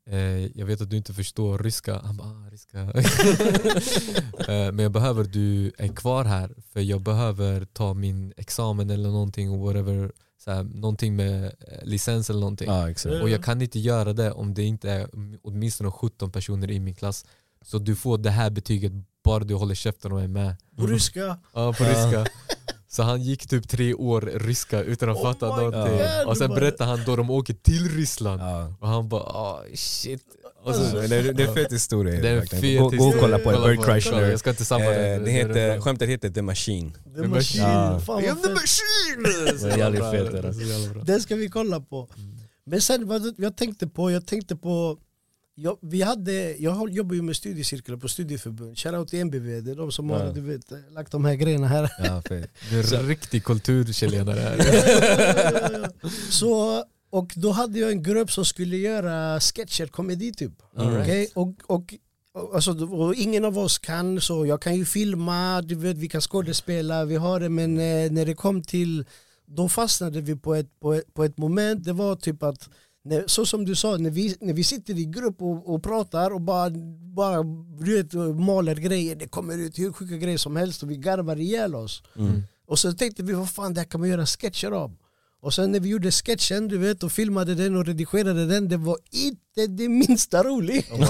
eh, 0.09 0.45
jag 0.57 0.65
vet 0.65 0.81
att 0.81 0.89
du 0.89 0.97
inte 0.97 1.13
förstår 1.13 1.57
ryska. 1.59 1.99
Han 2.03 2.17
bara 2.17 2.27
ah, 2.27 2.49
ryska. 2.51 2.79
eh, 4.53 4.71
men 4.71 4.79
jag 4.79 4.91
behöver 4.91 5.23
du 5.23 5.71
är 5.77 5.87
kvar 5.87 6.23
här 6.23 6.55
för 6.73 6.79
jag 6.79 7.01
behöver 7.01 7.65
ta 7.65 7.93
min 7.93 8.33
examen 8.37 8.89
eller 8.89 9.09
någonting 9.09 9.51
och 9.51 9.59
whatever 9.59 10.11
så 10.37 10.51
här, 10.51 10.63
någonting 10.63 11.15
med 11.15 11.45
eh, 11.45 11.83
licens 11.83 12.29
eller 12.29 12.39
någonting. 12.39 12.69
Exakt. 12.89 13.21
Och 13.21 13.29
jag 13.29 13.43
kan 13.43 13.61
inte 13.61 13.79
göra 13.79 14.13
det 14.13 14.31
om 14.31 14.53
det 14.53 14.63
inte 14.63 14.91
är 14.91 15.09
åtminstone 15.43 15.91
17 15.91 16.31
personer 16.31 16.71
i 16.71 16.79
min 16.79 16.95
klass. 16.95 17.25
Så 17.65 17.77
du 17.77 17.95
får 17.95 18.17
det 18.17 18.29
här 18.29 18.49
betyget 18.49 18.91
bara 19.23 19.43
du 19.43 19.53
håller 19.53 19.75
käften 19.75 20.11
och 20.11 20.21
är 20.21 20.27
med. 20.27 20.55
På 20.77 20.87
ryska. 20.87 21.37
Ja, 21.53 21.73
på 21.73 21.83
ryska. 21.83 22.25
Så 22.87 23.03
han 23.03 23.21
gick 23.21 23.47
typ 23.47 23.69
tre 23.69 23.93
år 23.93 24.21
ryska 24.21 24.81
utan 24.83 25.09
att 25.09 25.17
Oh 25.17 25.23
fatta 25.23 25.47
någonting. 25.47 25.97
God, 25.97 26.27
och 26.27 26.37
sen 26.37 26.49
berättade 26.49 26.89
han 26.89 26.99
då 27.05 27.15
de 27.15 27.29
åker 27.29 27.53
till 27.53 27.89
Ryssland. 27.89 28.41
Ja. 28.41 28.73
Och 28.79 28.87
han 28.87 29.09
bara 29.09 29.21
ah 29.21 29.63
shit. 29.73 30.23
Och 30.63 30.67
Alltså, 30.71 30.89
så, 30.91 30.97
det, 30.97 31.07
det 31.07 31.43
är 31.43 31.47
en 31.47 31.53
fet 31.55 31.73
historia. 31.73 32.21
det 32.21 32.29
är 32.29 32.35
en 32.41 32.47
fet 32.47 32.79
gå, 32.79 32.89
gå 32.89 33.07
och 33.07 33.15
kolla 33.19 33.39
på 33.39 33.51
det, 33.51 33.57
Bert 33.59 33.77
på 33.77 33.83
Kreischer. 33.83 34.21
Jag 34.29 34.39
ska 34.39 34.49
inte 34.49 34.65
sabba 34.65 34.83
Eh, 34.85 34.89
det. 35.19 35.25
det 35.25 35.31
heter, 35.31 35.81
skämtet 35.81 36.09
heter 36.09 36.29
The 36.29 36.41
Machine. 36.41 36.91
The 37.15 37.21
The 37.21 37.27
Machine. 37.27 37.61
Ja. 37.63 37.99
Fan 37.99 38.23
vad 38.23 38.43
the 38.43 38.49
machine! 38.49 39.23
Det 39.61 39.71
är 39.73 39.77
jävligt 39.77 40.11
fet, 40.11 40.31
det. 40.31 41.03
Den 41.03 41.21
ska 41.21 41.35
vi 41.35 41.49
kolla 41.49 41.79
på. 41.79 42.09
Men 42.65 42.81
sen 42.81 43.07
vad 43.07 43.33
jag 43.37 43.57
tänkte 43.57 43.87
på, 43.87 44.11
jag 44.11 44.25
tänkte 44.25 44.55
på 44.55 44.97
jag, 45.55 45.77
vi 45.81 46.01
hade, 46.01 46.55
jag 46.57 46.71
har- 46.71 46.87
jobbar 46.87 47.15
ju 47.15 47.21
med 47.21 47.35
studiecirklar 47.35 47.97
på 47.97 48.07
studieförbund. 48.07 48.77
Shoutout 48.77 49.07
till 49.09 49.19
MBV, 49.19 49.61
det 49.61 49.71
är 49.71 49.75
de 49.75 49.91
som 49.91 50.09
har 50.09 50.19
Ja. 50.25 50.31
du 50.31 50.41
vet, 50.41 50.61
lagt 50.91 51.11
de 51.11 51.25
här 51.25 51.35
grejerna 51.35 51.67
här. 51.67 51.91
Ja. 51.97 52.21
Det 52.29 52.93
är 52.93 52.93
en 52.99 53.07
riktig 53.07 53.43
kulturchilenare 53.43 54.39
här. 54.39 54.57
Så, 56.31 56.83
och 57.09 57.33
då 57.35 57.51
hade 57.51 57.79
jag 57.79 57.91
en 57.91 58.03
grupp 58.03 58.31
som 58.31 58.45
skulle 58.45 58.77
göra 58.77 59.39
sketcher, 59.39 59.85
komedi 59.87 60.33
typ. 60.33 60.51
Right. 60.77 61.01
Okej, 61.01 61.29
Och, 61.35 61.47
och, 61.67 61.93
och, 62.33 62.55
alltså, 62.55 62.71
och 62.85 63.15
ingen 63.15 63.45
av 63.45 63.57
oss 63.57 63.77
kan, 63.77 64.21
så 64.21 64.45
jag 64.45 64.61
kan 64.61 64.75
ju 64.75 64.85
filma, 64.85 65.61
du 65.61 65.75
vet, 65.75 65.97
vi 65.97 66.07
kan 66.09 66.21
skådespela, 66.21 67.05
vi 67.05 67.15
har 67.15 67.39
det, 67.39 67.49
men 67.49 67.77
eh, 67.79 68.11
när 68.11 68.25
det 68.25 68.33
kom 68.33 68.61
till, 68.63 69.05
då 69.45 69.69
fastnade 69.69 70.21
vi 70.21 70.35
på 70.35 70.55
ett, 70.55 70.79
på 70.79 70.93
ett, 70.93 71.13
på 71.13 71.23
ett 71.23 71.37
moment, 71.37 71.83
det 71.83 71.93
var 71.93 72.15
typ 72.15 72.43
att 72.43 72.69
när, 73.05 73.23
så 73.27 73.45
som 73.45 73.65
du 73.65 73.75
sa, 73.75 73.97
när 73.97 74.09
vi, 74.09 74.35
när 74.39 74.53
vi 74.53 74.63
sitter 74.63 74.99
i 74.99 75.05
grupp 75.05 75.41
och, 75.41 75.73
och 75.73 75.83
pratar 75.83 76.31
och 76.31 76.41
bara, 76.41 76.69
bara 77.15 77.43
vet, 77.79 78.13
maler 78.39 78.75
grejer, 78.75 79.15
det 79.15 79.27
kommer 79.27 79.57
ut 79.57 79.79
hur 79.79 79.91
sjuka 79.91 80.17
grejer 80.17 80.37
som 80.37 80.55
helst 80.55 80.83
och 80.83 80.91
vi 80.91 80.97
garvar 80.97 81.39
ihjäl 81.39 81.75
oss. 81.75 82.03
Mm. 82.15 82.43
Och 82.67 82.79
så 82.79 82.93
tänkte 82.93 83.23
vi, 83.23 83.33
vad 83.33 83.49
fan 83.49 83.73
det 83.73 83.79
här 83.79 83.85
kan 83.85 83.99
man 83.99 84.09
göra 84.09 84.25
sketcher 84.25 84.71
av. 84.71 84.97
Och 85.45 85.53
sen 85.53 85.71
när 85.71 85.79
vi 85.79 85.89
gjorde 85.89 86.11
sketchen 86.11 86.67
du 86.67 86.77
vet, 86.77 87.03
och 87.03 87.11
filmade 87.11 87.55
den 87.55 87.75
och 87.75 87.85
redigerade 87.85 88.45
den, 88.45 88.69
det 88.69 88.77
var 88.77 88.97
inte 89.11 89.67
det 89.67 89.89
minsta 89.89 90.43
roligt. 90.43 90.91
Wow. 90.91 90.99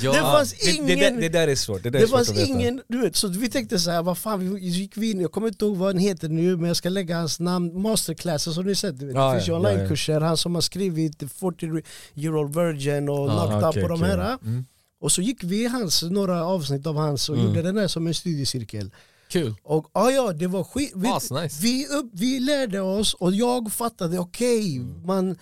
Det 0.00 0.06
ja, 0.06 0.12
fanns 0.12 0.52
Det, 0.52 0.66
det, 0.66 0.92
ingen... 0.92 0.98
där- 1.14 1.20
det 1.20 1.28
där 1.28 1.48
är 1.48 1.54
svårt. 1.54 1.82
Det, 1.82 1.90
där 1.90 2.00
Det 2.00 2.06
fanns 2.08 2.38
ingen, 2.48 2.82
du 2.88 3.00
vet, 3.00 3.16
så 3.16 3.28
vi 3.28 3.48
tänkte 3.50 3.78
så 3.78 3.90
här, 3.90 4.02
vad 4.02 4.18
fan, 4.18 4.54
vi 4.54 4.60
gick 4.68 4.96
vi 4.96 5.10
in, 5.10 5.20
jag 5.20 5.32
kommer 5.32 5.48
inte 5.48 5.64
ihåg 5.64 5.76
vad 5.76 5.88
han 5.88 5.98
heter 5.98 6.28
nu, 6.28 6.56
men 6.56 6.66
jag 6.68 6.76
ska 6.76 6.88
lägga 6.88 7.16
hans 7.16 7.40
namn, 7.40 7.80
masterclasses 7.82 8.54
som 8.54 8.64
ni 8.64 8.74
sett, 8.74 8.98
du 8.98 9.06
vet. 9.06 9.14
Ja, 9.14 9.28
det 9.30 9.36
finns 9.38 9.48
ju 9.48 9.52
ja, 9.52 9.58
ja, 9.62 9.68
ja. 9.68 9.72
onlinekurser, 9.74 10.20
han 10.20 10.36
som 10.36 10.54
har 10.54 10.62
skrivit 10.62 11.18
The 11.18 11.28
40 11.28 11.82
year 12.14 12.36
old 12.36 12.54
virgin 12.56 13.08
och 13.08 13.28
Ja, 13.30 13.46
Knocked 13.46 13.58
Up 13.58 13.64
okej, 13.68 13.82
och 13.82 13.88
de 13.88 14.02
här. 14.02 14.38
Mm. 14.44 14.64
Och 15.00 15.12
så 15.12 15.22
gick 15.22 15.44
vi 15.44 15.66
hans, 15.66 16.02
några 16.02 16.44
avsnitt 16.44 16.86
av 16.86 16.96
hans 16.96 17.28
och 17.28 17.34
Mm. 17.36 17.46
gjorde 17.48 17.62
den 17.62 17.76
här 17.76 17.88
som 17.88 18.06
en 18.06 18.14
studiecirkel. 18.14 18.90
Kul. 19.28 19.54
Och 19.62 19.86
ah, 19.92 20.10
ja, 20.10 20.32
det 20.32 20.46
var 20.46 20.64
skit. 20.64 20.92
Vi, 20.94 21.08
Asnice. 21.08 21.58
vi, 21.62 21.86
upp, 21.86 22.10
vi 22.12 22.40
lärde 22.40 22.80
oss 22.80 23.14
och 23.14 23.32
jag 23.32 23.72
fattade, 23.72 24.18
okej, 24.18 24.80
man 25.04 25.38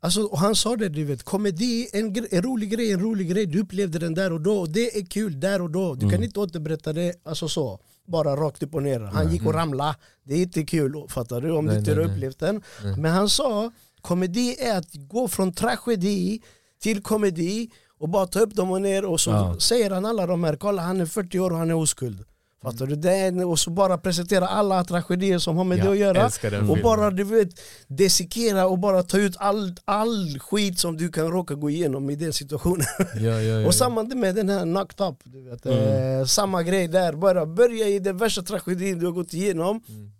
Alltså, 0.00 0.22
och 0.22 0.38
han 0.38 0.54
sa 0.56 0.76
det, 0.76 0.88
du 0.88 1.04
vet, 1.04 1.22
komedi, 1.22 1.88
en, 1.92 2.14
en 2.30 2.42
rolig 2.42 2.70
grej, 2.70 2.92
en 2.92 3.00
rolig 3.00 3.30
grej, 3.30 3.46
du 3.46 3.60
upplevde 3.60 3.98
den 3.98 4.14
där 4.14 4.32
och 4.32 4.40
då, 4.40 4.58
och 4.58 4.68
det 4.70 4.98
är 4.98 5.06
kul 5.06 5.40
där 5.40 5.62
och 5.62 5.70
då. 5.70 5.94
Du 5.94 6.10
kan 6.10 6.22
inte 6.24 6.40
återberätta 6.40 6.92
det 6.92 7.14
alltså 7.24 7.48
så, 7.48 7.78
bara 8.06 8.36
rakt 8.36 8.62
upp 8.62 8.74
och 8.74 8.82
ner. 8.82 9.00
Han 9.00 9.32
gick 9.32 9.46
och 9.46 9.54
ramlade, 9.54 9.94
det 10.24 10.34
är 10.34 10.42
inte 10.42 10.62
kul, 10.64 11.06
fattar 11.08 11.40
du? 11.40 11.50
Om 11.52 11.64
Nej, 11.64 11.74
du 11.74 11.78
inte 11.78 11.90
har 11.90 11.96
nej, 11.96 12.06
nej. 12.06 12.14
upplevt 12.16 12.38
den. 12.38 12.62
Men 12.98 13.12
han 13.12 13.28
sa, 13.28 13.72
komedi 14.00 14.56
är 14.58 14.78
att 14.78 14.94
gå 14.94 15.28
från 15.28 15.52
tragedi 15.52 16.42
till 16.82 17.02
komedi 17.02 17.70
och 17.98 18.08
bara 18.08 18.26
ta 18.26 18.40
upp 18.40 18.54
dem 18.54 18.70
och 18.70 18.82
ner 18.82 19.04
och 19.04 19.20
så 19.20 19.30
Ja. 19.30 19.56
säger 19.60 19.90
han 19.90 20.04
alla 20.04 20.26
de 20.26 20.44
här, 20.44 20.56
kolla 20.56 20.82
han 20.82 21.00
är 21.00 21.06
40 21.06 21.38
år 21.38 21.50
och 21.50 21.56
han 21.58 21.70
är 21.70 21.74
oskuld. 21.74 22.24
Fattar 22.64 22.86
du? 22.86 23.08
Är, 23.08 23.46
och 23.46 23.58
så 23.58 23.70
bara 23.70 23.98
presentera 23.98 24.46
alla 24.46 24.84
tragedier 24.84 25.38
som 25.38 25.56
har 25.56 25.64
med 25.64 25.78
det 25.78 25.90
att 25.90 25.96
göra. 25.98 26.12
den 26.12 26.24
Och 26.24 26.50
filmen. 26.50 26.82
bara 26.82 27.10
du 27.10 27.24
vet, 27.24 27.48
dissekera 27.88 28.66
och 28.66 28.78
bara 28.78 29.02
ta 29.02 29.18
ut 29.18 29.36
all, 29.38 29.72
all 29.84 30.38
skit 30.38 30.78
som 30.78 30.96
du 30.96 31.08
kan 31.08 31.28
råka 31.30 31.54
gå 31.54 31.70
igenom 31.70 32.10
i 32.10 32.16
den 32.16 32.32
situationen. 32.32 32.86
Ja, 33.14 33.20
ja, 33.20 33.40
ja. 33.60 33.66
Och 33.66 33.74
samma 33.74 34.02
med 34.02 34.34
den 34.34 34.48
här 34.48 34.62
Knocked 34.62 35.06
Up, 35.08 35.16
du 35.24 35.42
vet, 35.50 35.66
Mm. 35.66 36.20
eh, 36.20 36.26
samma 36.26 36.62
grej 36.62 36.88
där. 36.88 37.12
Bara 37.12 37.46
börja 37.46 37.88
i 37.88 37.98
den 37.98 38.16
värsta 38.16 38.42
tragedin 38.42 38.98
du 38.98 39.06
har 39.06 39.12
gått 39.12 39.34
igenom. 39.34 39.82
Mm. 39.88 40.10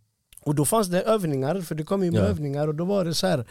Och 0.42 0.54
då 0.54 0.64
fanns 0.64 0.88
det 0.88 1.02
övningar, 1.02 1.60
för 1.60 1.74
det 1.74 1.84
kom 1.84 2.04
ju 2.04 2.10
med 2.10 2.20
Ja. 2.20 2.24
övningar 2.24 2.68
och 2.68 2.74
då 2.74 2.84
var 2.84 3.04
det 3.04 3.14
så 3.14 3.26
här, 3.26 3.46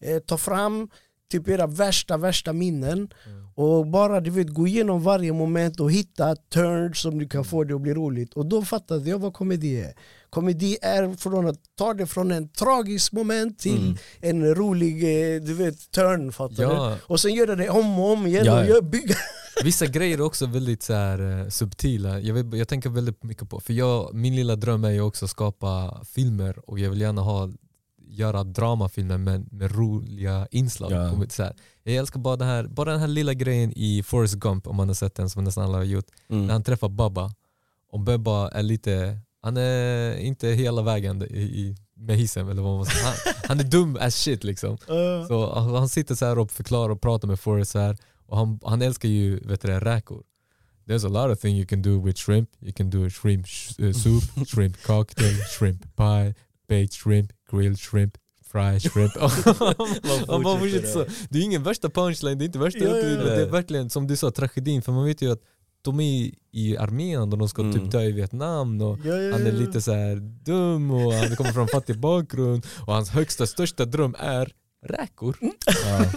eh, 0.00 0.18
ta 0.18 0.36
fram 0.38 0.88
typ 1.30 1.48
era 1.48 1.66
värsta, 1.66 2.16
värsta 2.16 2.52
minnen 2.52 3.08
Mm. 3.26 3.48
och 3.54 3.86
bara 3.86 4.20
du 4.20 4.30
vet, 4.30 4.48
gå 4.48 4.66
igenom 4.66 5.02
varje 5.02 5.32
moment 5.32 5.80
och 5.80 5.92
hitta 5.92 6.36
turns 6.36 6.98
som 7.00 7.18
du 7.18 7.28
kan 7.28 7.44
få 7.44 7.64
det 7.64 7.74
att 7.74 7.80
bli 7.80 7.94
roligt. 7.94 8.34
Och 8.34 8.46
då 8.46 8.62
fattade 8.64 9.10
jag 9.10 9.18
vad 9.18 9.32
komedi 9.34 9.80
är. 9.80 9.92
Komedi 10.30 10.76
är 10.82 11.16
från 11.16 11.46
att 11.46 11.58
ta 11.78 11.94
det 11.94 12.06
från 12.06 12.32
en 12.32 12.48
tragisk 12.48 13.12
moment 13.12 13.58
till 13.58 13.76
Mm. 13.78 13.96
en 14.20 14.54
rolig 14.54 14.94
eh, 15.34 15.40
du 15.42 15.54
vet, 15.54 15.90
turn. 15.90 16.32
Fattar 16.32 16.62
Ja. 16.62 16.88
du? 16.90 16.96
Och 17.14 17.20
sen 17.20 17.34
göra 17.34 17.56
det 17.56 17.68
om 17.68 17.98
och 17.98 18.12
om 18.12 18.26
igen 18.26 18.44
Ja, 18.44 18.60
och 18.60 18.66
gör, 18.66 18.82
bygga. 18.82 19.14
Vissa 19.64 19.86
grejer 19.86 20.18
är 20.18 20.22
också 20.22 20.46
väldigt 20.46 20.82
så 20.82 20.92
här, 20.94 21.40
eh, 21.42 21.48
subtila. 21.48 22.20
Jag, 22.20 22.34
vet, 22.34 22.58
jag 22.58 22.68
tänker 22.68 22.90
väldigt 22.90 23.22
mycket 23.24 23.48
på, 23.50 23.60
för 23.60 23.72
jag, 23.72 24.14
min 24.14 24.36
lilla 24.36 24.56
dröm 24.56 24.84
är 24.84 24.90
ju 24.90 25.00
också 25.00 25.24
att 25.24 25.30
skapa 25.30 26.00
filmer 26.14 26.70
och 26.70 26.78
jag 26.78 26.90
vill 26.90 27.00
gärna 27.00 27.22
ha, 27.22 27.50
göra 28.18 28.44
dramafilmer 28.44 29.18
med, 29.18 29.52
med 29.52 29.76
roliga 29.76 30.48
inslag. 30.50 30.92
Ja. 30.92 31.22
Så 31.28 31.42
här. 31.42 31.54
Jag 31.82 31.94
älskar 31.94 32.20
bara, 32.20 32.36
det 32.36 32.44
här, 32.44 32.64
bara 32.64 32.90
den 32.90 33.00
här 33.00 33.06
lilla 33.08 33.34
grejen 33.34 33.72
i 33.76 34.02
Forrest 34.02 34.34
Gump, 34.34 34.66
om 34.66 34.76
man 34.76 34.88
har 34.88 34.94
sett 34.94 35.14
den 35.14 35.30
som 35.30 35.44
nästan 35.44 35.64
alla 35.64 35.76
har 35.78 35.84
gjort. 35.84 36.06
När 36.28 36.36
Mm. 36.36 36.50
han 36.50 36.62
träffar 36.62 36.88
Bubba 36.88 37.34
och 37.92 38.00
Bubba 38.00 38.48
är 38.48 38.62
lite, 38.62 39.18
han 39.42 39.56
är 39.56 40.16
inte 40.18 40.48
hela 40.48 40.82
vägen 40.82 41.22
i, 41.22 41.40
i, 41.40 41.76
med 41.96 42.16
hissen 42.16 42.48
eller 42.48 42.62
vad 42.62 42.76
man 42.76 42.84
ska 42.84 42.94
säga. 42.94 43.14
Han, 43.24 43.34
han 43.48 43.60
är 43.60 43.64
dum 43.64 43.96
as 44.00 44.14
shit 44.14 44.44
liksom. 44.44 44.70
Eh, 44.88 45.26
Så 45.28 45.54
han 45.76 45.88
sitter 45.88 46.14
så 46.14 46.26
här 46.26 46.38
och 46.38 46.50
förklarar 46.50 46.90
och 46.90 47.00
pratar 47.00 47.28
med 47.28 47.40
Forrest 47.40 47.70
så 47.70 47.78
här 47.78 47.96
och 48.26 48.36
han, 48.36 48.60
han 48.64 48.82
älskar 48.82 49.08
ju 49.08 49.40
vet 49.40 49.60
du, 49.60 49.68
det, 49.68 49.80
räkor. 49.80 50.22
There's 50.86 51.06
a 51.06 51.08
lot 51.08 51.36
of 51.36 51.40
things 51.40 51.58
you 51.58 51.66
can 51.66 51.82
do 51.82 52.00
with 52.06 52.18
shrimp. 52.20 52.50
You 52.60 52.72
can 52.72 52.90
do 52.90 53.10
shrimp 53.10 53.46
sh- 53.46 53.80
uh, 53.82 53.92
soup, 53.92 54.22
shrimp 54.48 54.82
cocktail, 54.82 55.34
shrimp 55.58 55.96
pie, 55.96 56.34
baked 56.68 56.92
shrimp, 56.92 57.32
grilled 57.50 57.80
shrimp, 57.80 58.16
fried 58.52 58.82
shrimp. 58.92 59.12
Han 60.28 60.42
bara 60.42 60.58
fortsätter 60.60 60.88
så. 60.88 61.04
Det 61.30 61.38
är 61.38 61.42
ingen 61.42 61.62
värsta 61.62 61.90
punchline, 61.90 62.38
det 62.38 62.44
är 62.44 62.46
inte 62.46 62.58
värsta 62.58 62.78
Ja, 62.78 62.96
ja, 62.96 63.06
ja. 63.06 63.16
Det 63.24 63.42
är 63.42 63.46
verkligen 63.46 63.90
som 63.90 64.06
du 64.06 64.16
sa 64.16 64.30
tragedin 64.30 64.82
för 64.82 64.92
man 64.92 65.04
vet 65.04 65.22
ju 65.22 65.32
att 65.32 65.42
de 65.82 66.00
är 66.00 66.30
i 66.52 66.76
armén 66.76 67.20
och 67.32 67.38
de 67.38 67.48
ska 67.48 67.62
Mm. 67.62 67.72
typ 67.74 67.90
dö 67.90 68.02
i 68.02 68.12
Vietnam 68.12 68.82
och 68.82 68.98
ja, 69.04 69.16
ja, 69.16 69.32
han 69.32 69.46
är 69.46 69.52
ja. 69.52 69.58
lite 69.58 69.80
så 69.82 69.92
här 69.92 70.16
dum 70.44 70.90
och 70.90 71.12
han 71.12 71.36
kommer 71.36 71.52
från 71.52 71.68
fattig 71.68 71.98
bakgrund 71.98 72.66
och 72.86 72.94
hans 72.94 73.10
högsta 73.10 73.46
största 73.46 73.84
dröm 73.84 74.16
är 74.18 74.52
räkor. 74.86 75.36
Ja. 75.40 76.04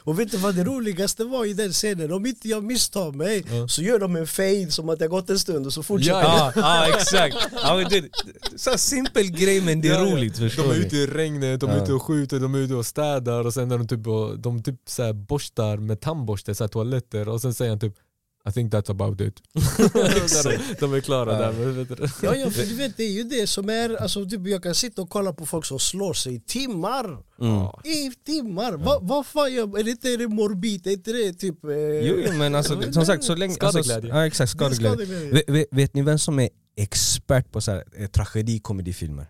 Och 0.00 0.18
vet 0.20 0.30
du 0.30 0.36
vad 0.36 0.54
det 0.54 0.64
roligaste 0.64 1.24
var 1.24 1.44
i 1.44 1.52
den 1.52 1.72
scenen? 1.72 2.12
Om 2.12 2.26
inte 2.26 2.48
jag 2.48 2.64
misstar 2.64 3.12
mig 3.12 3.44
Ja. 3.50 3.68
så 3.68 3.82
gör 3.82 3.98
de 3.98 4.16
en 4.16 4.26
fade 4.26 4.70
som 4.70 4.88
att 4.88 4.98
det 4.98 5.04
har 5.04 5.10
gått 5.10 5.30
en 5.30 5.38
stund 5.38 5.66
och 5.66 5.72
så 5.72 5.82
fortsätter 5.82 6.20
Ja. 6.20 6.52
Ja, 6.56 6.86
ja 6.86 6.96
exakt. 6.98 7.36
Ja, 7.62 7.76
men 7.76 7.84
det, 7.90 8.08
så 8.56 8.78
simpel 8.78 9.30
grej 9.30 9.60
men 9.60 9.80
det 9.80 9.88
är 9.88 9.92
Ja, 10.04 10.12
roligt 10.12 10.38
förstår 10.38 10.62
De 10.62 10.70
är 10.70 10.74
ute 10.74 10.96
i 10.96 11.06
regnet, 11.06 11.60
de 11.60 11.70
är 11.70 11.76
Ja. 11.76 11.82
ute 11.82 11.92
och 11.92 12.02
skjuter, 12.02 12.40
de 12.40 12.54
är 12.54 12.58
ute 12.58 12.74
och 12.74 12.86
städar 12.86 13.46
och 13.46 13.54
sen 13.54 13.70
är 13.72 13.78
de 13.78 13.88
typ, 13.88 14.04
de 14.42 14.62
typ 14.62 14.76
så 14.88 15.02
här 15.02 15.12
borstar 15.12 15.76
med 15.76 16.00
tandborste, 16.00 16.54
så 16.54 16.64
här 16.64 16.68
toaletter 16.68 17.28
och 17.28 17.40
sen 17.40 17.54
säger 17.54 17.70
han 17.70 17.80
typ 17.80 17.94
I 18.48 18.52
think 18.52 18.72
that's 18.72 18.90
about 18.90 19.20
it. 19.20 19.42
de, 20.42 20.58
de 20.80 20.94
är 20.94 21.00
klara 21.00 21.38
där. 21.38 21.52
Men, 21.52 21.76
vet 21.76 21.88
du. 21.88 22.08
Ja, 22.22 22.36
ja, 22.36 22.50
för 22.50 22.62
du 22.62 22.74
vet 22.74 22.96
det 22.96 23.02
är 23.04 23.12
ju 23.12 23.22
det 23.24 23.46
som 23.46 23.68
är, 23.68 23.94
alltså 24.02 24.26
typ 24.26 24.46
jag 24.46 24.62
kan 24.62 24.74
sitta 24.74 25.02
och 25.02 25.10
kolla 25.10 25.32
på 25.32 25.46
folk 25.46 25.64
som 25.64 25.78
slår 25.78 26.12
sig 26.14 26.34
i 26.34 26.40
timmar. 26.40 27.04
Mm. 27.40 27.66
I 27.84 28.10
timmar! 28.26 28.72
Vad 28.72 29.08
vad 29.08 29.26
fan 29.26 29.52
gör, 29.52 29.78
är 29.78 29.84
det 29.84 29.90
inte 29.90 30.08
är 30.08 30.18
det 30.18 30.28
morbid? 30.28 30.86
Är 30.86 30.90
inte 30.90 31.12
det 31.12 31.32
typ... 31.32 31.64
Eh, 31.64 31.70
Jo, 32.02 32.32
men 32.32 32.54
alltså, 32.54 32.92
som 32.92 33.06
sagt 33.06 33.24
så 33.24 33.34
länge... 33.34 33.56
Alltså, 33.60 33.82
Skadeglädje. 33.82 34.10
ja 34.16 34.26
exakt, 34.26 34.50
skadeglädje. 34.52 35.06
skadeglädje. 35.06 35.32
Vet, 35.32 35.48
vet, 35.48 35.66
vet 35.70 35.94
ni 35.94 36.02
vem 36.02 36.18
som 36.18 36.38
är 36.38 36.48
expert 36.76 37.52
på 37.52 37.60
så 37.60 37.70
här, 37.70 37.84
eh, 37.96 38.06
tragedikomedifilmer? 38.06 39.26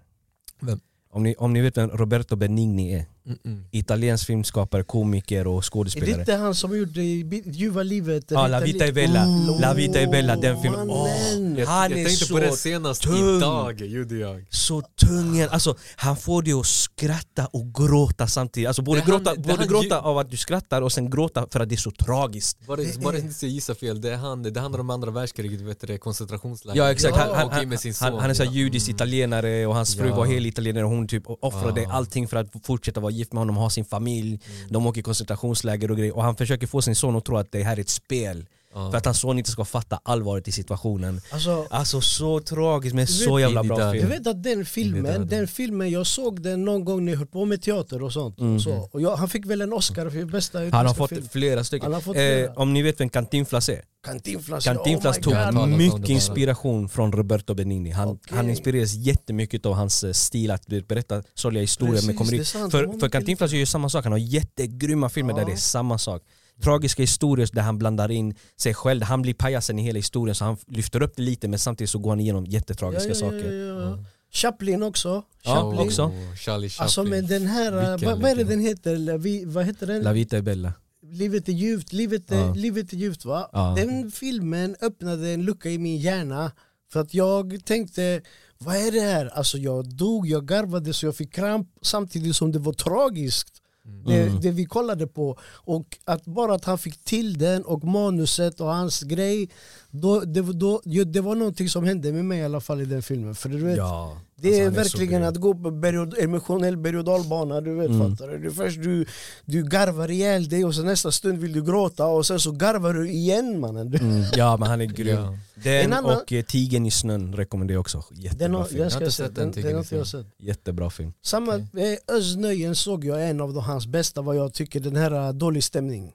Vem? 0.60 0.80
Om 1.12 1.22
ni, 1.22 1.34
om 1.38 1.52
ni 1.52 1.60
vet 1.60 1.76
vem 1.76 1.90
Roberto 1.90 2.36
Benigni 2.36 2.94
är? 2.94 3.06
Mm-mm. 3.30 3.64
Italiensk 3.70 4.26
filmskapare, 4.26 4.82
komiker 4.82 5.46
och 5.46 5.52
Är 5.54 5.56
det 5.60 5.62
skådespelare. 5.62 6.20
inte 6.20 6.34
han 6.34 6.54
som 6.54 6.70
Bi- 6.70 7.42
ljuva 7.46 7.82
livet? 7.82 8.24
Ja, 8.28 8.46
La 8.46 8.60
Vita 8.60 8.86
är 8.86 8.92
Bella. 8.92 9.24
La 9.60 9.74
Vita 9.74 10.00
är 10.00 10.06
Bella, 10.06 10.36
den 10.36 10.62
filmen. 10.62 10.86
mannen. 10.86 11.56
Jag, 11.58 11.66
Han 11.66 11.90
jag 11.90 12.00
är 12.00 12.04
tänkte 12.04 12.24
så 12.26 12.34
på 12.34 12.40
det 12.40 12.52
senast 12.52 13.02
tung. 13.02 13.36
idag, 13.36 13.80
gjorde 13.80 14.16
jag. 14.16 14.44
Så 14.50 14.82
tung, 14.82 15.40
alltså 15.40 15.76
han 15.96 16.16
får 16.16 16.42
dig 16.42 16.52
att 16.52 16.66
skratta 16.66 17.46
och 17.46 17.74
gråta 17.74 18.26
samtidigt. 18.26 18.66
Alltså 18.68 18.82
både 18.82 19.00
han- 19.00 19.10
gråta, 19.10 19.34
både 19.36 19.54
han 19.54 19.68
gråta 19.68 19.84
ju- 19.86 19.94
av 19.94 20.18
att 20.18 20.30
du 20.30 20.36
skrattar 20.36 20.82
och 20.82 20.92
sen 20.92 21.10
gråta 21.10 21.46
för 21.50 21.60
att 21.60 21.68
det 21.68 21.74
är 21.74 21.76
så 21.76 21.90
tragiskt. 21.90 22.58
Var 22.66 22.76
det, 22.76 22.96
var 23.04 23.12
det 23.12 23.18
inte 23.18 23.34
så 23.34 23.46
jag 23.46 23.52
gissar 23.52 23.74
fel, 23.74 24.00
det, 24.00 24.10
är 24.12 24.16
han, 24.16 24.42
det 24.42 24.60
handlar 24.60 24.80
om 24.80 24.90
andra 24.90 25.10
världskriget, 25.10 25.60
vet 25.60 25.80
du, 25.80 25.98
koncentrationsläger. 25.98 26.78
Ja 26.82 26.90
exakt, 26.90 27.16
han, 27.16 27.28
han, 27.34 27.50
han, 27.50 27.78
son. 27.94 28.18
han 28.20 28.30
är 28.30 28.34
så 28.34 28.44
judisk 28.44 28.88
Mm. 28.88 28.96
italienare 28.96 29.66
och 29.66 29.74
hans 29.74 29.96
fru 29.96 30.08
Ja. 30.08 30.14
var 30.16 30.26
hel 30.26 30.46
italienare 30.46 30.84
och 30.84 30.90
hon 30.90 31.08
typ 31.08 31.22
offrade 31.26 31.82
Ja. 31.82 31.92
allting 31.92 32.28
för 32.28 32.36
att 32.36 32.46
fortsätta 32.64 33.00
vara 33.00 33.12
gift 33.20 33.32
med 33.32 33.40
honom 33.40 33.56
och 33.56 33.62
ha 33.62 33.70
sin 33.70 33.84
familj. 33.84 34.40
De 34.68 34.86
åker 34.86 35.00
i 35.00 35.02
koncentrationsläger 35.02 35.90
och 35.90 35.96
grejer 35.96 36.16
och 36.16 36.22
han 36.22 36.36
försöker 36.36 36.66
få 36.66 36.82
sin 36.82 36.94
son 36.94 37.16
att 37.16 37.24
tro 37.24 37.36
att 37.36 37.52
det 37.52 37.62
här 37.62 37.76
är 37.76 37.80
ett 37.80 37.88
spel. 37.88 38.46
För 38.72 38.96
att 38.96 39.04
hans 39.04 39.18
son 39.20 39.38
inte 39.38 39.50
ska 39.50 39.64
fatta 39.64 40.00
allvaret 40.02 40.48
i 40.48 40.52
situationen. 40.52 41.20
Alltså, 41.30 41.66
Alltså 41.70 42.00
så 42.00 42.40
tragiskt 42.40 42.94
men 42.94 43.06
så 43.06 43.34
vet- 43.36 43.42
jävla 43.42 43.64
bra 43.64 43.76
döden. 43.76 43.92
Du 43.92 43.98
film. 44.00 44.10
vet 44.10 44.26
att 44.26 44.42
den 44.42 44.64
filmen, 44.66 45.02
där, 45.04 45.18
den 45.18 45.48
filmen 45.48 45.90
jag 45.90 46.06
såg 46.06 46.42
den 46.42 46.64
någon 46.64 46.84
gång 46.84 47.04
när 47.04 47.12
jag 47.12 47.18
höll 47.18 47.26
på 47.26 47.44
med 47.44 47.62
teater 47.62 48.02
och 48.02 48.12
sånt. 48.12 48.40
Och 48.40 48.62
så. 48.62 48.88
Och 48.92 49.00
jag, 49.00 49.16
han 49.16 49.28
fick 49.28 49.46
väl 49.46 49.60
en 49.60 49.72
Oscar 49.72 50.10
för 50.10 50.24
bästa 50.24 50.58
Han 50.58 50.64
har 50.72 50.80
utländska 50.80 50.98
fått 50.98 51.10
film. 51.10 51.28
flera 51.32 51.64
stycken. 51.64 52.00
Fått 52.00 52.16
Eh, 52.16 52.20
flera. 52.20 52.52
om 52.52 52.72
ni 52.72 52.82
vet 52.82 53.00
vem 53.00 53.08
Cantinflas 53.08 53.68
är? 53.68 53.82
Cantinflas, 54.06 54.64
Cantinflas 54.64 55.18
oh 55.18 55.22
tog 55.22 55.34
God. 55.54 55.68
mycket 55.68 56.08
inspiration 56.08 56.88
från 56.88 57.12
Roberto 57.12 57.54
Benigni. 57.54 57.90
Han, 57.90 58.08
Okej. 58.08 58.36
han 58.36 58.50
inspireras 58.50 58.94
jättemycket 58.94 59.66
av 59.66 59.74
hans 59.74 60.04
eh, 60.04 60.12
stil 60.12 60.50
att 60.50 60.66
berätta 60.66 61.22
sorgliga 61.34 61.60
historier 61.62 61.94
Precis, 61.94 62.06
med 62.06 62.16
komedi. 62.18 62.44
För, 62.70 63.00
för 63.00 63.08
Cantinflas 63.08 63.52
gör 63.52 63.58
ju 63.58 63.66
samma 63.66 63.88
sak, 63.88 64.04
han 64.04 64.12
har 64.12 64.18
jättegrymma 64.18 65.08
filmer 65.08 65.32
där 65.32 65.40
Ja. 65.40 65.46
det 65.46 65.52
är 65.52 65.56
samma 65.56 65.98
sak. 65.98 66.22
Tragiska 66.60 67.02
historier 67.02 67.48
där 67.52 67.62
han 67.62 67.78
blandar 67.78 68.10
in 68.10 68.34
sig 68.56 68.74
själv, 68.74 69.02
han 69.02 69.22
blir 69.22 69.34
pajasen 69.34 69.78
i 69.78 69.82
hela 69.82 69.96
historien 69.96 70.34
så 70.34 70.44
han 70.44 70.56
lyfter 70.66 71.02
upp 71.02 71.16
det 71.16 71.22
lite 71.22 71.48
men 71.48 71.58
samtidigt 71.58 71.90
så 71.90 71.98
går 71.98 72.10
han 72.10 72.20
igenom 72.20 72.46
jättetragiska 72.46 73.08
ja, 73.08 73.14
ja, 73.14 73.20
saker. 73.20 73.52
Ja, 73.52 73.80
ja. 73.80 74.04
Chaplin 74.32 74.82
också. 74.82 75.24
Ja, 75.42 75.54
Chaplin. 75.54 75.86
också. 75.86 76.02
Oh, 76.02 76.34
Charlie 76.36 76.68
Chaplin. 76.68 76.82
Alltså 76.84 77.04
men 77.04 77.26
den 77.26 77.46
här, 77.46 77.90
Vilken 77.90 78.08
vad, 78.10 78.22
vad 78.22 78.30
är 78.30 78.36
det 78.36 78.44
den 78.44 78.60
heter? 78.60 78.96
La 78.96 79.16
Vi, 79.16 79.44
vad 79.44 79.66
heter 79.66 79.86
den? 79.86 80.02
La 80.02 80.12
Vita 80.12 80.36
är 80.36 80.42
Bella. 80.42 80.72
Livet 81.02 81.48
är 81.48 81.52
djupt, 81.52 81.92
livet 81.92 82.30
är, 82.32 82.36
Ja. 82.36 82.54
livet 82.54 82.92
är 82.92 82.96
djupt 82.96 83.24
va? 83.24 83.50
Ja. 83.52 83.74
Den 83.78 84.10
filmen 84.10 84.76
öppnade 84.80 85.30
en 85.30 85.42
lucka 85.42 85.70
i 85.70 85.78
min 85.78 85.96
hjärna 85.96 86.52
för 86.92 87.00
att 87.00 87.14
jag 87.14 87.64
tänkte, 87.64 88.22
vad 88.58 88.76
är 88.76 88.92
det 88.92 89.00
här? 89.00 89.26
Alltså 89.26 89.58
jag 89.58 89.88
dog, 89.94 90.26
jag 90.26 90.46
garvade 90.46 90.92
så 90.92 91.06
jag 91.06 91.16
fick 91.16 91.34
kramp 91.34 91.68
samtidigt 91.82 92.36
som 92.36 92.52
det 92.52 92.58
var 92.58 92.72
tragiskt. 92.72 93.62
Det, 94.06 94.22
Mm. 94.22 94.40
det 94.40 94.50
vi 94.50 94.64
kollade 94.64 95.06
på 95.06 95.38
och 95.64 95.98
att 96.04 96.24
bara 96.24 96.54
att 96.54 96.64
han 96.64 96.78
fick 96.78 97.04
till 97.04 97.38
den 97.38 97.64
och 97.64 97.84
manuset 97.84 98.60
och 98.60 98.66
hans 98.74 99.00
grej 99.02 99.48
då, 99.90 100.20
det, 100.20 100.40
då, 100.40 100.82
ju- 100.84 101.04
det 101.04 101.20
var 101.20 101.34
någonting 101.34 101.68
som 101.68 101.84
hände 101.84 102.12
med 102.12 102.24
mig 102.24 102.38
i 102.38 102.42
alla 102.44 102.60
fall 102.60 102.80
i 102.80 102.84
den 102.84 103.02
filmen 103.02 103.34
för 103.34 103.48
du 103.48 103.58
vet, 103.58 103.76
Ja. 103.76 104.16
det 104.36 104.48
Alltså, 104.48 104.62
är 104.62 104.66
är 104.66 104.70
verkligen 104.70 105.20
grym. 105.20 105.28
att 105.28 105.36
gå 105.36 105.54
på 105.54 105.68
och, 105.68 106.18
emotionell 106.18 106.76
berg 106.76 106.98
och 106.98 107.04
dalbana, 107.04 107.60
du 107.60 107.74
vet 107.74 107.90
Mm. 107.90 108.10
fattar 108.16 108.28
du? 108.32 108.38
du? 108.38 108.50
Först 108.50 108.82
du, 108.82 109.06
du 109.44 109.62
garvar 109.64 110.10
ihjäl 110.10 110.48
dig 110.48 110.64
och 110.64 110.74
sen 110.74 110.84
nästa 110.84 111.12
stund 111.12 111.38
vill 111.38 111.52
du 111.52 111.64
gråta 111.64 112.06
och 112.06 112.26
sen 112.26 112.40
så 112.40 112.52
garvar 112.52 112.94
du 112.94 113.10
igen 113.10 113.60
mannen. 113.60 113.94
Mm. 113.94 114.22
Ja 114.32 114.56
men 114.56 114.68
han 114.68 114.80
är 114.80 114.84
grym. 114.84 115.16
Ja. 115.16 115.38
Den 115.64 115.84
En 115.84 115.92
annan- 115.92 116.16
och 116.16 116.32
eh, 116.32 116.44
Tigern 116.44 116.86
i 116.86 116.90
snön 116.90 117.34
rekommenderar 117.34 117.76
jag 117.76 117.80
också. 117.80 118.04
Den 118.10 118.20
Jättebra 118.22 118.58
har, 118.58 118.64
film. 118.64 118.82
jag 118.82 118.92
ska 118.92 119.00
inte 119.00 119.10
se, 119.12 119.22
sett 119.24 119.34
den, 119.34 119.50
den, 119.50 119.62
den 119.62 119.72
har 119.74 119.80
inte 119.80 119.96
jag 119.96 120.06
sett. 120.06 120.26
Jättebra 120.38 120.90
film. 120.90 121.12
Samma, 121.22 121.54
eh, 121.54 122.14
Özz 122.16 122.36
Nöjen 122.36 122.74
såg 122.74 123.04
jag 123.04 123.28
en 123.30 123.40
av 123.40 123.60
hans 123.60 123.86
bästa 123.86 124.22
vad 124.22 124.36
jag 124.36 124.52
tycker, 124.54 124.80
den 124.80 124.96
här 124.96 125.12
uh, 125.28 125.32
Dålig 125.34 125.64
stämning. 125.64 126.12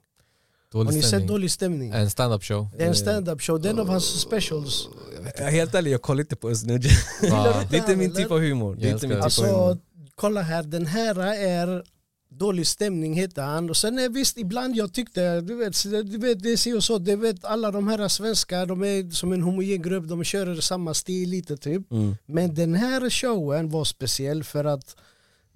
Dålig 0.71 0.85
Har 0.85 0.93
ni 0.93 1.01
sett. 1.01 1.27
Dålig 1.27 1.51
stämning? 1.51 1.91
En 1.91 2.09
stand-up 2.09 2.43
show. 2.43 2.67
Det 2.77 2.83
är 2.83 2.87
en 2.87 2.95
stand-up 2.95 3.41
show, 3.41 3.61
det 3.61 3.69
är 3.69 3.73
en 3.73 3.79
av 3.79 3.87
hans 3.87 4.05
specials. 4.05 4.87
Jag 5.37 5.51
helt 5.51 5.75
ärlig, 5.75 5.91
jag 5.91 6.01
kollar 6.01 6.21
inte 6.21 6.35
på 6.35 6.49
Özz? 6.49 6.61
Det 6.61 6.73
är 6.73 7.75
inte 7.75 7.95
min 7.95 8.13
typ 8.13 8.31
av 8.31 8.39
humor. 8.39 8.77
Det 8.79 8.89
är 8.89 8.93
inte 8.93 9.07
min 9.07 9.17
typ 9.17 9.39
av 9.39 9.45
humor. 9.45 9.69
Alltså, 9.69 9.77
kolla 10.15 10.41
här, 10.41 10.63
den 10.63 10.85
här 10.85 11.19
är 11.33 11.83
Dålig 12.37 12.67
stämning 12.67 13.13
heter 13.13 13.41
han 13.41 13.69
och 13.69 13.77
sen 13.77 13.99
är 13.99 14.09
visst 14.09 14.37
ibland 14.37 14.75
jag 14.75 14.93
tyckte, 14.93 15.41
du 15.41 15.55
vet, 15.55 15.83
du 15.83 16.17
vet 16.17 16.43
det 16.43 16.57
si 16.57 16.73
och 16.73 16.83
så, 16.83 16.97
det 16.97 17.15
vet 17.15 17.45
alla 17.45 17.71
de 17.71 17.87
här 17.87 18.07
svenskar, 18.07 18.65
de 18.65 18.83
är 18.83 19.11
som 19.11 19.33
en 19.33 19.41
homogen 19.41 19.81
grupp, 19.81 20.07
de 20.07 20.23
kör 20.23 20.55
samma 20.55 20.93
stil 20.93 21.29
lite 21.29 21.57
typ. 21.57 21.91
Mm. 21.91 22.15
Men 22.25 22.55
den 22.55 22.75
här 22.75 23.09
showen 23.09 23.69
var 23.69 23.85
speciell 23.85 24.43
för 24.43 24.65
att 24.65 24.95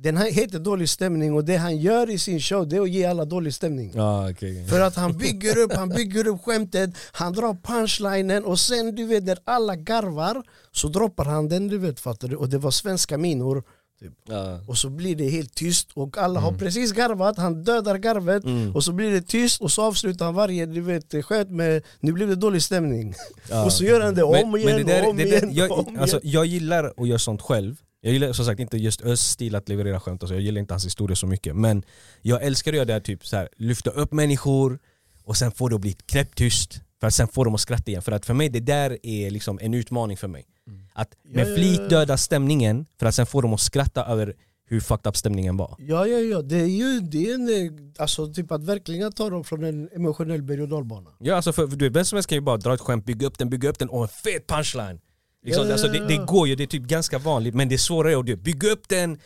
den 0.01 0.17
här 0.17 0.31
heter 0.31 0.59
Dålig 0.59 0.89
stämning 0.89 1.33
och 1.33 1.45
det 1.45 1.55
han 1.57 1.77
gör 1.77 2.09
i 2.09 2.17
sin 2.19 2.39
show 2.39 2.67
det 2.67 2.75
är 2.77 2.81
att 2.81 2.89
ge 2.89 3.05
alla 3.05 3.25
dålig 3.25 3.53
stämning. 3.53 3.91
Ja, 3.95 4.29
okej. 4.31 4.67
För 4.67 4.79
att 4.81 4.95
han 4.95 5.17
bygger 5.17 5.57
upp, 5.57 5.73
han 5.73 5.89
bygger 5.89 6.27
upp 6.27 6.41
skämtet, 6.41 6.89
han 7.11 7.33
drar 7.33 7.57
punchlinen 7.63 8.45
och 8.45 8.59
sen 8.59 8.95
du 8.95 9.05
vet 9.05 9.23
när 9.23 9.37
alla 9.43 9.75
garvar 9.75 10.43
så 10.71 10.87
droppar 10.87 11.25
han 11.25 11.49
den 11.49 11.67
du 11.67 11.77
vet 11.77 11.99
fattar 11.99 12.27
du? 12.27 12.35
Och 12.35 12.49
det 12.49 12.57
var 12.57 12.71
svenska 12.71 13.17
minor. 13.17 13.63
Typ. 13.99 14.13
Ja. 14.29 14.59
Och 14.67 14.77
så 14.77 14.89
blir 14.89 15.15
det 15.15 15.29
helt 15.29 15.55
tyst 15.55 15.87
och 15.93 16.17
alla 16.17 16.39
har 16.39 16.51
precis 16.51 16.91
garvat, 16.91 17.37
han 17.37 17.63
dödar 17.63 17.97
garvet 17.97 18.43
Mm. 18.43 18.75
och 18.75 18.83
så 18.83 18.91
blir 18.91 19.11
det 19.11 19.21
tyst 19.21 19.61
och 19.61 19.71
så 19.71 19.81
avslutar 19.81 20.25
han 20.25 20.33
varje 20.35 20.65
du 20.65 20.81
vet, 20.81 21.25
sköt 21.25 21.49
med 21.49 21.83
nu 21.99 22.11
blev 22.11 22.27
det 22.29 22.35
dålig 22.35 22.63
stämning. 22.63 23.13
Ja. 23.49 23.65
Och 23.65 23.73
så 23.73 23.83
gör 23.83 24.01
han 24.01 24.15
det 24.15 24.23
om 24.23 24.55
igen 24.55 24.77
det 24.77 24.83
där- 24.83 25.03
och 25.03 25.09
om 25.09 25.17
det 25.17 25.23
där- 25.23 25.31
igen. 25.37 25.49
jag, 25.53 25.71
och 25.71 25.87
om 25.87 25.99
alltså, 25.99 26.17
igen. 26.19 26.31
jag 26.33 26.45
gillar 26.45 26.93
att 26.97 27.07
göra 27.07 27.19
sånt 27.19 27.41
själv. 27.41 27.75
Jag 28.01 28.13
gillar 28.13 28.33
som 28.33 28.45
sagt 28.45 28.59
inte 28.59 28.77
just 28.77 29.01
Özz 29.01 29.21
stil 29.21 29.55
att 29.55 29.69
leverera 29.69 29.99
skämt, 29.99 30.23
alltså, 30.23 30.33
jag 30.35 30.41
gillar 30.43 30.59
inte 30.59 30.73
hans 30.73 30.85
historia 30.85 31.15
så 31.15 31.27
mycket. 31.27 31.55
Men 31.55 31.83
jag 32.21 32.43
älskar 32.43 32.71
att 32.71 32.75
göra 32.75 32.85
det 32.85 32.93
här, 32.93 32.99
typ 32.99 33.27
så 33.27 33.35
här, 33.35 33.49
lyfta 33.57 33.89
upp 33.89 34.11
människor 34.11 34.79
och 35.23 35.37
sen 35.37 35.51
få 35.51 35.69
det 35.69 35.75
att 35.75 35.81
bli 35.81 35.93
knäpptyst. 35.93 36.81
För 36.99 37.07
att 37.07 37.13
sen 37.13 37.27
få 37.27 37.43
dem 37.43 37.55
att 37.55 37.61
skratta 37.61 37.91
igen. 37.91 38.01
För 38.01 38.11
att 38.11 38.25
för 38.25 38.33
mig 38.33 38.49
det 38.49 38.59
där 38.59 38.97
är 39.03 39.31
liksom 39.31 39.59
en 39.61 39.73
utmaning 39.73 40.17
för 40.17 40.27
mig. 40.27 40.45
Att 40.93 41.09
Ja, 41.23 41.29
med 41.35 41.47
ja, 41.47 41.55
flit 41.55 41.89
döda 41.89 42.17
stämningen 42.17 42.85
för 42.99 43.05
att 43.05 43.15
sen 43.15 43.25
få 43.25 43.41
dem 43.41 43.53
att 43.53 43.61
skratta 43.61 44.05
över 44.05 44.33
hur 44.65 44.79
fucked 44.79 45.07
up 45.07 45.17
stämningen 45.17 45.57
var. 45.57 45.75
Ja, 45.79 46.07
ja, 46.07 46.19
ja. 46.19 46.41
Det 46.41 46.55
är 46.57 46.65
ju 46.65 46.99
det 46.99 47.29
är 47.29 47.33
en, 47.35 47.93
alltså, 47.97 48.33
typ 48.33 48.51
att 48.51 48.63
verkligen 48.63 49.11
ta 49.11 49.29
dem 49.29 49.43
från 49.43 49.63
en 49.63 49.89
emotionell 49.95 50.41
berg 50.41 50.61
och 50.61 50.69
dalbana. 50.69 51.09
Ja 51.19 51.35
alltså 51.35 51.53
för, 51.53 51.67
för 51.67 51.77
du 51.77 51.85
vet, 51.85 51.95
vem 51.95 52.05
som 52.05 52.15
helst 52.15 52.29
kan 52.29 52.35
ju 52.35 52.41
bara 52.41 52.57
dra 52.57 52.73
ett 52.73 52.81
skämt, 52.81 53.05
bygga 53.05 53.27
upp 53.27 53.37
den, 53.37 53.49
bygga 53.49 53.69
upp 53.69 53.79
den 53.79 53.89
och 53.89 54.01
en 54.01 54.07
fet 54.09 54.47
punchline. 54.47 54.99
Liksom, 55.45 55.63
Ja, 55.63 55.67
ja, 55.67 55.73
alltså, 55.73 55.87
det, 55.87 56.07
det 56.07 56.13
ja. 56.13 56.23
går 56.25 56.47
ju, 56.47 56.55
det 56.55 56.63
är 56.63 56.67
typ 56.67 56.83
ganska 56.83 57.17
vanligt 57.19 57.55
men 57.55 57.69
det 57.69 57.75
är 57.75 57.77
svårare 57.77 58.19
att 58.19 58.25
du, 58.25 58.35
bygga 58.35 58.69
upp 58.71 58.87
den, 58.89 59.17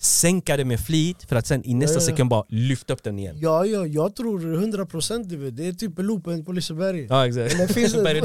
sänka 0.00 0.56
det 0.56 0.64
med 0.64 0.80
flit 0.80 1.22
för 1.28 1.36
att 1.36 1.46
sen 1.46 1.64
i 1.64 1.74
nästa 1.74 1.94
Ja, 1.94 2.00
ja. 2.00 2.06
sekund 2.06 2.30
bara 2.30 2.44
lyfta 2.48 2.92
upp 2.92 3.02
den 3.02 3.18
igen. 3.18 3.36
Ja, 3.40 3.66
ja, 3.66 3.86
jag 3.86 4.16
tror 4.16 4.40
100% 4.40 5.24
du 5.24 5.36
vet. 5.36 5.56
Det 5.56 5.66
är 5.66 5.72
typ 5.72 5.92
loopen 5.98 6.44
på 6.44 6.52
Liseberg. 6.52 7.06
Ja 7.10 7.26
exakt. 7.26 7.58
Det 7.58 7.74
finns 7.74 7.94
en- 7.94 8.04
Berg. 8.04 8.18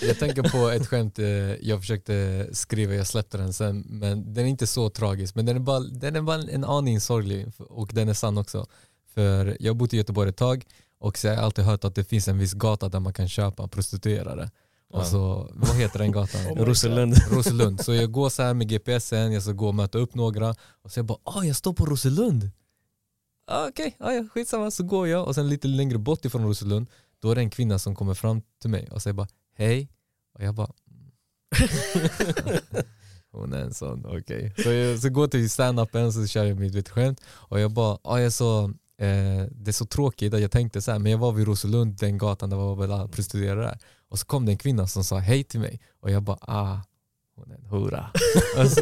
Jag 0.00 0.18
tänker 0.18 0.42
på 0.42 0.68
ett 0.70 0.86
skämt 0.86 1.18
eh, 1.18 1.26
jag 1.68 1.80
försökte 1.80 2.46
skriva, 2.52 2.94
jag 2.94 3.06
släppte 3.06 3.36
den 3.38 3.52
sen 3.52 3.84
men 3.88 4.34
den 4.34 4.44
är 4.44 4.48
inte 4.48 4.66
så 4.66 4.90
tragisk 4.90 5.34
men 5.34 5.46
den 5.46 5.56
är 5.56 5.60
bara, 5.60 5.80
den 5.80 6.16
är 6.16 6.22
bara 6.22 6.42
en 6.42 6.64
aning 6.64 7.00
sorglig 7.00 7.46
och 7.58 7.90
den 7.92 8.08
är 8.08 8.14
sann 8.14 8.38
också. 8.38 8.66
För 9.14 9.56
jag 9.60 9.70
har 9.72 9.74
bott 9.74 9.94
i 9.94 9.96
Göteborg 9.96 10.28
ett 10.30 10.36
tag 10.36 10.64
och 11.00 11.18
så 11.18 11.28
har 11.28 11.34
jag 11.34 11.44
alltid 11.44 11.64
hört 11.64 11.84
att 11.84 11.94
det 11.94 12.04
finns 12.04 12.28
en 12.28 12.38
viss 12.38 12.52
gata 12.54 12.88
där 12.88 13.00
man 13.00 13.12
kan 13.12 13.28
köpa 13.28 13.68
prostituerade. 13.68 14.50
Och 14.94 15.06
så, 15.06 15.50
vad 15.54 15.76
heter 15.76 15.98
den 15.98 16.12
gatan? 16.12 16.40
Oh. 16.46 16.64
Roselund. 16.64 17.14
Roselund. 17.30 17.80
Så 17.84 17.94
jag 17.94 18.12
går 18.12 18.28
så 18.28 18.42
här 18.42 18.54
med 18.54 18.68
GPSen, 18.68 19.32
jag 19.32 19.42
ska 19.42 19.52
gå 19.52 19.68
och 19.68 19.74
möta 19.74 19.98
upp 19.98 20.14
några 20.14 20.54
och 20.82 20.92
så 20.92 20.98
jag 20.98 21.06
bara 21.06 21.18
ah 21.24 21.42
jag 21.44 21.56
står 21.56 21.72
på 21.72 21.86
Roselund. 21.86 22.50
Ah, 23.46 23.68
Okej, 23.68 23.96
ah, 24.00 24.12
ja, 24.12 24.24
skitsamma. 24.34 24.70
Så 24.70 24.82
går 24.82 25.08
jag 25.08 25.26
och 25.26 25.34
sen 25.34 25.48
lite 25.48 25.68
längre 25.68 25.98
bort 25.98 26.24
ifrån 26.24 26.42
Roselund 26.44 26.86
då 27.22 27.30
är 27.30 27.34
det 27.34 27.40
en 27.40 27.50
kvinna 27.50 27.78
som 27.78 27.94
kommer 27.94 28.14
fram 28.14 28.42
till 28.60 28.70
mig 28.70 28.88
och 28.92 29.02
säger 29.02 29.14
bara 29.14 29.28
hej. 29.56 29.88
Och 30.34 30.44
jag 30.44 30.54
bara 30.54 30.70
"Mm." 30.90 31.10
Hon 33.32 33.52
är 33.52 33.58
en 33.60 33.74
sån, 33.74 34.06
okej. 34.06 34.54
Så 34.58 34.72
jag 34.72 34.98
så 34.98 35.08
går 35.10 35.22
jag 35.22 35.30
till 35.30 35.50
stand-upen 35.50 36.10
så 36.12 36.26
kör 36.26 36.44
jag 36.44 36.58
mitt 36.60 36.88
skämt 36.88 37.20
och 37.26 37.60
jag 37.60 37.70
bara, 37.70 37.98
ah, 38.02 38.18
jag 38.18 38.32
så, 38.32 38.64
eh, 38.98 39.44
det 39.50 39.70
är 39.70 39.72
så 39.72 39.86
tråkigt 39.86 40.34
att 40.34 40.40
jag 40.40 40.50
tänkte 40.50 40.82
så 40.82 40.92
här, 40.92 40.98
men 40.98 41.12
jag 41.12 41.18
var 41.18 41.32
vid 41.32 41.46
Roselund, 41.46 41.96
den 41.96 42.18
gatan 42.18 42.50
där 42.50 42.56
var 42.56 42.84
alla 42.84 43.08
prostituerade 43.08 43.62
där. 43.62 43.78
Och 44.14 44.18
så 44.18 44.26
kom 44.26 44.46
det 44.46 44.52
en 44.52 44.58
kvinna 44.58 44.86
som 44.86 45.04
sa 45.04 45.18
hej 45.18 45.44
till 45.44 45.60
mig. 45.60 45.80
Och 46.00 46.10
jag 46.10 46.22
bara 46.22 46.38
ah, 46.40 46.80
hon 47.36 47.50
är 47.50 47.54
en 47.54 47.64
hora. 47.64 48.10
alltså, 48.58 48.80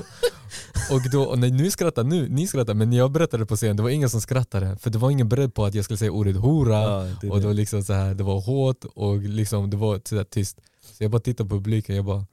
och 0.90 1.10
då, 1.12 1.22
och 1.22 1.38
nej, 1.38 1.50
nu 1.50 1.70
skrattar 1.70 2.04
nu, 2.04 2.28
ni 2.28 2.46
skrattar 2.46 2.74
men 2.74 2.90
när 2.90 2.96
jag 2.96 3.10
berättade 3.10 3.46
på 3.46 3.56
scen 3.56 3.76
det 3.76 3.82
var 3.82 3.90
ingen 3.90 4.10
som 4.10 4.20
skrattade. 4.20 4.76
För 4.76 4.90
det 4.90 4.98
var 4.98 5.10
ingen 5.10 5.28
beredd 5.28 5.54
på 5.54 5.64
att 5.64 5.74
jag 5.74 5.84
skulle 5.84 5.96
säga 5.96 6.10
ordet 6.10 6.36
hora. 6.36 6.82
Ja, 6.82 7.14
det 7.20 7.30
och 7.30 7.40
det. 7.40 7.46
var 7.46 7.54
liksom 7.54 7.82
så 7.84 7.92
här, 7.92 8.14
det 8.14 8.24
var 8.24 8.40
hårt 8.40 8.84
och 8.94 9.16
liksom 9.18 9.70
det 9.70 9.76
var 9.76 10.00
så 10.04 10.24
tyst. 10.24 10.58
Så 10.92 11.04
jag 11.04 11.10
bara 11.10 11.20
tittade 11.20 11.48
på 11.48 11.56
publiken 11.56 11.96
jag 11.96 12.04
bara 12.04 12.26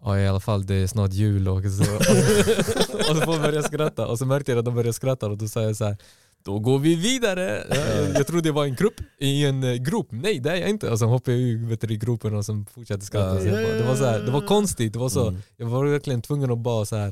Ja 0.00 0.18
i 0.18 0.28
alla 0.28 0.40
fall 0.40 0.66
det 0.66 0.74
är 0.74 0.86
snart 0.86 1.12
jul 1.12 1.48
och 1.48 1.62
så, 1.62 1.96
och 3.10 3.16
så 3.16 3.22
folk 3.24 3.42
började 3.42 3.62
skratta. 3.62 4.06
Och 4.06 4.18
så 4.18 4.26
märkte 4.26 4.52
jag 4.52 4.58
att 4.58 4.64
de 4.64 4.74
började 4.74 4.92
skratta 4.92 5.26
och 5.26 5.38
då 5.38 5.48
sa 5.48 5.62
jag 5.62 5.76
så 5.76 5.84
här 5.84 5.96
då 6.44 6.58
går 6.58 6.78
vi 6.78 6.94
vidare. 6.94 7.64
Ja, 7.70 7.76
jag, 8.14 8.26
trodde 8.26 8.48
det 8.48 8.52
var 8.52 8.64
en 8.64 8.74
grupp 8.74 9.00
i 9.18 9.44
en 9.44 9.62
eh, 9.64 9.74
grop. 9.74 10.06
Nej 10.10 10.40
det 10.40 10.50
är 10.50 10.56
jag 10.56 10.70
inte. 10.70 10.90
Och 10.90 10.98
sen 10.98 11.08
hoppade 11.08 11.36
jag 11.36 11.40
ur 11.40 11.66
vet 11.68 11.80
du, 11.80 11.94
i 11.94 11.96
gropen 11.96 12.34
och 12.34 12.44
sen 12.46 12.66
fortsatte 12.66 13.04
skratta. 13.04 13.44
Ja. 13.44 13.54
Det, 13.54 13.82
var 13.82 13.96
så 13.96 14.04
här, 14.04 14.20
det 14.20 14.30
var 14.30 14.40
konstigt. 14.40 14.92
Det 14.92 14.98
var 14.98 15.08
så, 15.08 15.28
Mm. 15.28 15.40
Jag 15.56 15.66
var 15.66 15.84
verkligen 15.84 16.22
tvungen 16.22 16.50
att 16.50 16.58
bara 16.58 16.84
så 16.84 16.96
här, 16.96 17.08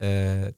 eh, 0.00 0.48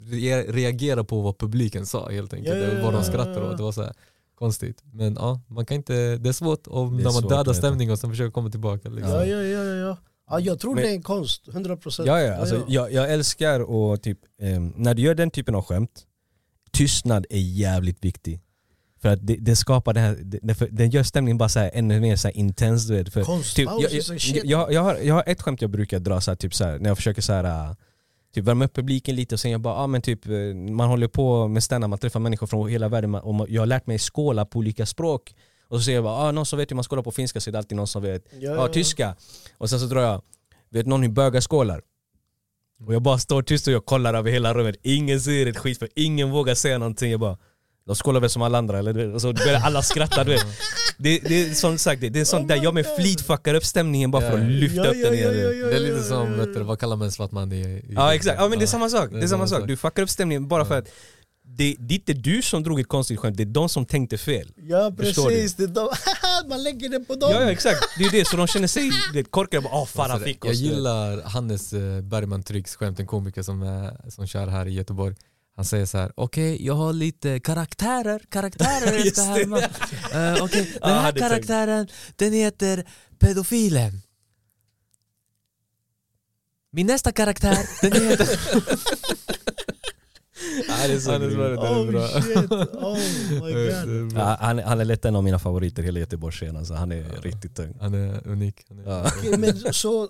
re- 0.00 0.52
reagera 0.52 1.04
på 1.04 1.20
vad 1.20 1.38
publiken 1.38 1.86
sa 1.86 2.08
helt 2.10 2.34
enkelt. 2.34 2.56
Ja, 2.56 2.62
ja, 2.64 2.82
vad 2.84 2.92
de 2.92 2.96
ja, 2.98 3.04
skrattade 3.04 3.40
ja. 3.40 3.50
åt. 3.50 3.56
Det 3.56 3.62
var 3.62 3.72
så 3.72 3.82
här, 3.82 3.92
konstigt. 4.34 4.82
Men 4.92 5.14
ja, 5.14 5.40
man 5.46 5.66
kan 5.66 5.74
inte, 5.74 6.16
det 6.16 6.28
är 6.28 6.32
svårt 6.32 6.66
om 6.66 6.98
är 6.98 7.02
när 7.04 7.12
man 7.12 7.28
dödar 7.28 7.52
stämningen 7.52 7.92
och 7.92 7.98
sen 7.98 8.10
försöker 8.10 8.30
komma 8.30 8.50
tillbaka. 8.50 8.88
Liksom. 8.88 9.12
Ja, 9.12 9.24
ja, 9.24 9.42
ja, 9.42 9.64
ja, 9.64 9.74
ja. 9.74 9.96
ja 10.30 10.40
jag 10.40 10.58
tror 10.60 10.74
Men- 10.74 10.84
det 10.84 10.90
är 10.90 10.94
en 10.94 11.02
konst, 11.02 11.48
100%. 11.48 12.02
Ja, 12.06 12.20
ja, 12.20 12.36
alltså, 12.36 12.64
jag, 12.68 12.92
jag 12.92 13.12
älskar 13.12 13.92
att 13.94 14.02
typ, 14.02 14.18
ehm, 14.42 14.72
när 14.76 14.94
du 14.94 15.02
gör 15.02 15.14
den 15.14 15.30
typen 15.30 15.54
av 15.54 15.62
skämt, 15.64 16.06
tystnad 16.76 17.26
är 17.30 17.38
jävligt 17.38 18.04
viktig. 18.04 18.40
För 19.02 19.08
att 19.08 19.26
det, 19.26 19.36
det 19.36 19.56
skapar 19.56 19.94
det 19.94 20.00
här, 20.00 20.16
det, 20.22 20.68
den 20.70 20.90
gör 20.90 21.02
stämningen 21.02 21.38
bara 21.38 21.48
så 21.48 21.58
här, 21.58 21.70
ännu 21.74 22.00
mer 22.00 22.16
så 22.16 22.30
intens. 22.30 22.86
Du 22.86 22.94
vet, 22.94 23.12
för, 23.12 23.54
typ, 23.54 23.68
jag, 23.80 23.92
jag, 23.92 24.44
jag, 24.44 24.72
jag, 24.72 24.82
har, 24.82 24.94
jag 24.96 25.14
har 25.14 25.24
ett 25.26 25.42
skämt 25.42 25.62
jag 25.62 25.70
brukar 25.70 25.98
dra 25.98 26.20
så 26.20 26.30
här, 26.30 26.36
typ 26.36 26.54
så 26.54 26.64
här, 26.64 26.78
när 26.78 26.90
jag 26.90 26.96
försöker 26.96 27.22
så 27.22 27.32
här, 27.32 27.44
äh, 27.44 27.74
typ 28.34 28.44
värma 28.44 28.64
upp 28.64 28.74
publiken 28.74 29.16
lite 29.16 29.34
och 29.34 29.40
sen 29.40 29.50
jag 29.50 29.60
bara, 29.60 29.74
ah, 29.74 29.86
men 29.86 30.02
typ, 30.02 30.26
eh, 30.26 30.54
man 30.54 30.88
håller 30.88 31.08
på 31.08 31.48
med 31.48 31.62
stand 31.62 31.88
man 31.88 31.98
träffar 31.98 32.20
människor 32.20 32.46
från 32.46 32.68
hela 32.68 32.88
världen 32.88 33.14
och 33.14 33.46
jag 33.48 33.62
har 33.62 33.66
lärt 33.66 33.86
mig 33.86 33.98
skåla 33.98 34.44
på 34.44 34.58
olika 34.58 34.86
språk. 34.86 35.34
Och 35.68 35.78
så 35.78 35.84
säger 35.84 35.96
jag 35.96 36.04
bara, 36.04 36.14
ah, 36.14 36.32
någon 36.32 36.46
som 36.46 36.58
vet 36.58 36.70
hur 36.70 36.76
man 36.76 36.84
skålar 36.84 37.02
på 37.02 37.10
finska 37.10 37.40
så 37.40 37.50
är 37.50 37.52
det 37.52 37.58
alltid 37.58 37.76
någon 37.76 37.86
som 37.86 38.02
vet 38.02 38.24
Ja, 38.40 38.54
ja, 38.54 38.68
tyska. 38.68 39.16
Och 39.58 39.70
sen 39.70 39.80
så 39.80 39.86
drar 39.86 40.02
jag, 40.02 40.22
vet 40.70 40.86
någon 40.86 41.02
hur 41.02 41.10
bögar 41.10 41.40
skålar? 41.40 41.82
Och 42.84 42.94
jag 42.94 43.02
bara 43.02 43.18
står 43.18 43.42
tyst 43.42 43.66
och 43.66 43.72
jag 43.72 43.84
kollar 43.86 44.14
över 44.14 44.30
hela 44.30 44.54
rummet, 44.54 44.76
ingen 44.82 45.20
säger 45.20 45.46
ett 45.46 45.58
skit 45.58 45.78
för 45.78 45.88
ingen 45.94 46.30
vågar 46.30 46.54
säga 46.54 46.78
någonting. 46.78 47.10
Jag 47.10 47.20
bara, 47.20 47.38
de 47.86 47.94
skålar 47.96 48.20
väl 48.20 48.30
som 48.30 48.42
alla 48.42 48.58
andra 48.58 48.78
eller? 48.78 49.14
Och 49.14 49.20
så 49.20 49.32
börjar 49.32 49.60
alla 49.60 49.82
skratta 49.82 50.24
du 50.24 50.30
vet. 50.30 50.46
Det, 50.98 51.18
det 51.18 51.42
är 51.42 51.54
som 51.54 51.78
sagt, 51.78 52.00
det, 52.00 52.08
det 52.08 52.20
är 52.20 52.24
sånt 52.24 52.42
Oh 52.42 52.48
där 52.48 52.64
jag 52.64 52.74
med 52.74 52.86
flit 52.98 53.20
fuckar 53.20 53.54
upp 53.54 53.64
stämningen 53.64 54.10
bara 54.10 54.30
för 54.30 54.38
att 54.38 54.44
lyfta 54.50 54.76
Ja, 54.84 54.90
upp 54.90 54.96
ja, 54.96 55.04
den 55.10 55.14
igen. 55.14 55.34
ja, 55.34 55.66
Det 55.66 55.76
är 55.76 55.80
lite 55.80 56.02
som, 56.02 56.38
vet 56.38 56.54
du, 56.54 56.62
vad 56.62 56.78
kallar 56.80 56.96
man 56.96 57.06
en 57.06 57.12
svart 57.12 57.32
man 57.32 57.52
i, 57.52 57.56
i 57.60 57.84
Ja 57.94 58.14
exakt, 58.14 58.36
ja, 58.40 58.48
men 58.48 58.58
det 58.58 58.64
är 58.64 58.66
samma 58.66 58.88
sak. 58.88 59.10
det 59.10 59.16
Det 59.18 59.22
är 59.24 59.28
samma 59.28 59.46
sak. 59.46 59.66
Du 59.66 59.76
fuckar 59.76 60.02
upp 60.02 60.10
stämningen 60.10 60.48
bara 60.48 60.64
för 60.64 60.78
att 60.78 60.88
det, 61.48 61.76
det 61.78 61.94
är 61.94 61.98
inte 61.98 62.12
du 62.12 62.42
som 62.42 62.62
drog 62.62 62.80
ett 62.80 62.88
konstigt 62.88 63.18
skämt, 63.20 63.36
det 63.36 63.42
är 63.42 63.44
de 63.46 63.68
som 63.68 63.86
tänkte 63.86 64.18
fel. 64.18 64.52
Ja 64.56 64.92
precis, 64.98 65.54
det 65.54 65.62
är 65.62 65.68
de, 65.68 65.88
man 66.48 66.62
lägger 66.62 66.88
det 66.88 67.00
på 67.00 67.14
dem. 67.14 67.30
Ja, 67.32 67.40
ja 67.42 67.50
exakt, 67.50 67.78
det 67.98 68.04
är 68.04 68.10
det. 68.10 68.24
Så 68.28 68.36
de 68.36 68.46
känner 68.46 68.66
sig 68.68 68.90
korkade, 69.30 69.60
bara 69.62 69.74
åh 69.74 69.86
Farah 69.86 70.10
Alltså, 70.12 70.26
fick 70.26 70.44
oss. 70.44 70.48
jag 70.48 70.54
gillar 70.54 71.22
Hannes 71.22 71.72
eh, 71.72 72.00
Bergman 72.00 72.42
Tryggs 72.42 72.76
skämt, 72.76 73.00
en 73.00 73.06
komiker 73.06 73.42
som, 73.42 73.62
är, 73.62 74.10
som 74.10 74.26
kör 74.26 74.46
här 74.46 74.66
i 74.66 74.72
Göteborg. 74.72 75.14
Han 75.56 75.64
säger 75.64 75.86
så 75.86 75.98
här: 75.98 76.12
okej 76.14 76.66
jag 76.66 76.74
har 76.74 76.92
lite 76.92 77.40
karaktärer, 77.40 78.20
karaktärer 78.28 78.98
jag 79.04 79.06
ska 79.16 79.22
det. 79.22 79.28
härma. 79.28 79.58
Eh, 80.36 80.44
Okej, 80.44 80.72
Ja, 80.80 80.88
den 80.88 80.98
här 80.98 81.12
tänkt. 81.12 81.20
karaktären 81.28 81.88
den 82.16 82.32
heter 82.32 82.84
pedofilen. 83.18 84.02
Min 86.72 86.86
nästa 86.86 87.12
karaktär, 87.12 87.58
den 87.82 87.92
heter... 87.92 88.28
Ja, 90.68 90.74
det 90.88 90.92
är 90.94 90.98
så 90.98 91.10
är 91.12 91.56
Oh 91.56 91.90
bra. 91.90 92.08
shit, 92.08 92.36
oh 92.72 92.98
my 93.30 93.52
god. 93.52 94.12
Ja, 94.18 94.36
han, 94.40 94.58
han 94.58 94.80
är 94.80 94.84
lätt 94.84 95.04
en 95.04 95.16
av 95.16 95.24
mina 95.24 95.38
favoriter 95.38 95.82
i 95.82 95.86
hela 95.86 95.98
Göteborgsscenen, 96.00 96.56
alltså, 96.56 96.74
han 96.74 96.92
är 96.92 97.20
riktigt 97.22 97.56
tung. 97.56 97.74
Han 97.80 97.94
är 97.94 98.26
unik. 98.28 98.54
Han 98.68 98.78
är 98.78 98.84
Ja. 98.90 99.10
Men 99.38 99.72
så 99.74 100.08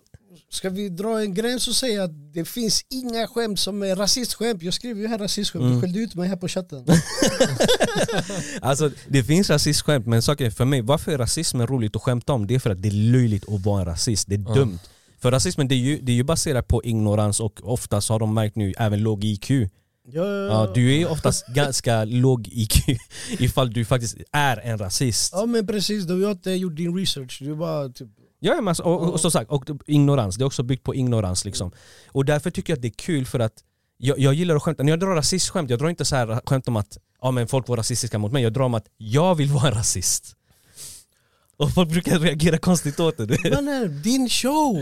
ska 0.51 0.71
vi 0.71 0.89
dra 0.89 1.21
en 1.21 1.35
gräns 1.35 1.69
och 1.69 1.75
säga 1.75 2.05
att 2.05 2.33
det 2.35 2.45
finns 2.45 2.85
inga 2.91 3.27
skämt 3.27 3.59
som 3.61 3.83
är 3.83 3.97
rasistskämt. 3.97 4.63
Jag 4.63 4.75
skriver 4.75 5.01
ju 5.01 5.07
här 5.09 5.19
rasistskämt, 5.19 5.63
Mm. 5.63 5.75
du 5.75 5.81
skällde 5.81 5.99
ut 5.99 6.15
mig 6.15 6.29
här 6.29 6.37
på 6.37 6.49
chatten. 6.49 6.85
Alltså 8.61 8.91
det 9.09 9.25
finns 9.25 9.51
rasistskämt 9.51 10.07
men 10.07 10.23
saken 10.23 10.51
för 10.53 10.65
mig, 10.65 10.83
varför 10.83 11.13
är 11.13 11.19
rasismen 11.19 11.67
roligt 11.67 11.97
att 11.97 12.03
skämta 12.03 12.33
om? 12.33 12.47
Det 12.47 12.55
är 12.55 12.59
för 12.59 12.71
att 12.71 12.83
det 12.83 12.89
är 12.89 12.93
löjligt 13.13 13.49
att 13.49 13.65
vara 13.65 13.81
en 13.81 13.87
rasist, 13.87 14.29
det 14.29 14.35
är 14.35 14.45
Ja. 14.49 14.55
dumt. 14.55 14.79
För 15.19 15.31
rasismen 15.31 15.69
det 15.69 15.75
är, 15.75 15.79
ju, 15.79 15.99
det 16.03 16.13
är 16.13 16.17
ju 16.17 16.25
baserat 16.25 16.69
på 16.69 16.85
ignorans 16.85 17.41
och 17.41 17.61
oftast 17.63 18.09
har 18.09 18.19
de 18.19 18.35
märkt 18.35 18.57
nu 18.57 18.75
även 18.79 19.01
låg 19.01 19.25
IQ. 19.25 19.51
Ja, 20.13 20.47
Ja, 20.47 20.73
du 20.75 20.93
är 20.93 20.99
ju 20.99 21.07
oftast 21.07 21.47
ganska 21.55 22.05
låg 22.05 22.49
IQ 22.49 23.01
ifall 23.39 23.73
du 23.73 23.85
faktiskt 23.85 24.17
är 24.33 24.57
en 24.57 24.79
rasist. 24.79 25.33
ja 25.33 25.47
men 25.47 25.67
precis, 25.67 26.05
du 26.05 26.25
har 26.25 26.31
inte 26.31 26.51
gjort 26.51 26.77
din 26.77 26.97
research. 26.97 27.39
Du 27.43 27.55
bara 27.55 27.89
typ... 27.89 28.09
Ja, 28.41 28.55
men 28.55 28.69
alltså, 28.69 28.83
och, 28.83 29.13
och, 29.13 29.21
som 29.21 29.31
sagt, 29.31 29.51
och 29.51 29.65
ignorans. 29.87 30.37
Det 30.37 30.43
är 30.43 30.47
också 30.47 30.63
byggt 30.63 30.85
på 30.85 30.95
ignorans. 30.95 31.45
Liksom. 31.45 31.73
Och 32.09 32.25
därför 32.25 32.51
tycker 32.51 32.73
jag 32.73 32.77
att 32.77 32.83
det 32.83 32.89
är 32.89 32.97
kul 32.97 33.27
för 33.27 33.41
att 33.41 33.53
jag, 33.99 34.19
jag 34.19 34.35
gillar 34.35 34.57
att 34.57 34.63
skämta. 34.63 34.83
När 34.83 34.93
jag 34.93 35.01
drar 35.01 35.15
rasistskämt, 35.15 35.71
jag 35.71 35.79
drar 35.79 35.89
inte 35.89 36.05
så 36.05 36.17
här 36.17 36.41
skämt 36.47 36.69
om 36.69 36.77
att 36.77 36.99
ja, 37.23 37.31
men 37.31 37.49
folk 37.49 37.69
var 37.69 37.77
rasistiska 37.77 38.19
mot 38.19 38.33
mig. 38.33 38.43
Jag 38.43 38.53
drar 38.53 38.65
om 38.65 38.75
att 38.75 38.87
jag 38.97 39.35
vill 39.35 39.49
vara 39.49 39.69
en 39.69 39.75
rasist. 39.75 40.37
Och 41.59 41.75
folk 41.75 41.89
brukar 41.89 42.19
reagera 42.19 42.59
konstigt 42.59 43.01
åt 43.01 43.17
det. 43.17 43.51
Mannen, 43.51 44.03
din 44.03 44.29
show! 44.29 44.77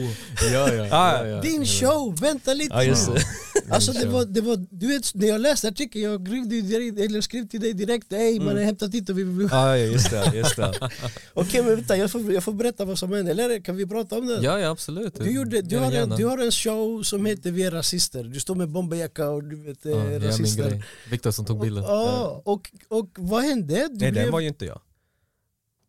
Ja, 0.53 0.72
ja, 0.75 0.89
Ah, 0.91 1.27
ja, 1.27 1.41
Din 1.41 1.66
show! 1.66 2.16
Vänta 2.20 2.55
lite 2.55 2.75
Ja, 2.75 2.83
just 2.85 3.14
det. 3.14 3.22
Alltså 3.70 3.93
det 3.93 4.07
var, 4.07 4.25
det 4.25 4.41
var, 4.41 4.66
du 4.70 4.87
vet, 4.87 5.14
när 5.14 5.27
jag 5.27 5.41
läste 5.41 5.68
artikeln, 5.68 6.05
jag 6.05 6.33
ringde 6.33 6.61
direkt, 6.61 6.99
eller 6.99 7.20
skrev 7.20 7.49
till 7.49 7.61
dig 7.61 7.72
direkt 7.72 8.07
Hej 8.11 8.41
man 8.41 8.57
har 8.57 8.64
hämtat 8.64 8.95
hit 8.95 9.09
och 9.11 9.18
vi 9.18 9.22
vill... 9.22 9.49
Ja, 9.51 9.77
ja, 9.79 9.85
just 9.85 10.11
det. 10.11 10.33
Just 10.35 10.57
det. 10.57 10.91
Okej 11.35 11.62
men 11.62 11.77
vänta, 11.77 11.97
jag 11.97 12.11
får, 12.11 12.33
jag 12.33 12.45
får 12.45 12.53
berätta 12.53 12.85
vad 12.85 12.99
som 12.99 13.12
hände, 13.12 13.31
eller 13.31 13.61
kan 13.61 13.77
vi 13.77 13.87
prata 13.87 14.18
om 14.18 14.27
det? 14.27 14.39
Ja, 14.43 14.59
ja 14.59 14.70
absolut. 14.70 15.14
Du, 15.14 15.31
gjorde, 15.31 15.62
du, 15.62 15.79
har 15.79 15.93
en, 15.93 16.09
du 16.11 16.27
har 16.27 16.39
en 16.39 16.53
show 16.53 17.03
som 17.03 17.27
heter 17.27 17.51
Vi 17.51 17.62
är 17.62 17.70
rasister, 17.70 18.25
du 18.25 18.41
står 18.41 18.55
med 18.55 18.68
bomberjacka 18.68 19.29
och 19.29 19.45
du 19.45 19.57
vet, 19.62 19.79
ja, 19.83 19.91
eh, 19.91 20.05
min 20.05 20.22
rasister. 20.22 20.68
grej. 20.70 20.85
Viktor 21.11 21.31
som 21.31 21.45
tog 21.45 21.61
bilden. 21.61 21.85
Ja, 21.85 22.43
och, 22.45 22.70
och 22.89 23.11
vad 23.16 23.43
hände? 23.43 23.75
Du 23.75 23.81
Nej, 23.99 24.12
blev, 24.12 24.14
den 24.14 24.33
var 24.33 24.41
ju 24.41 24.49
inte 24.49 24.64
jag. 24.64 24.81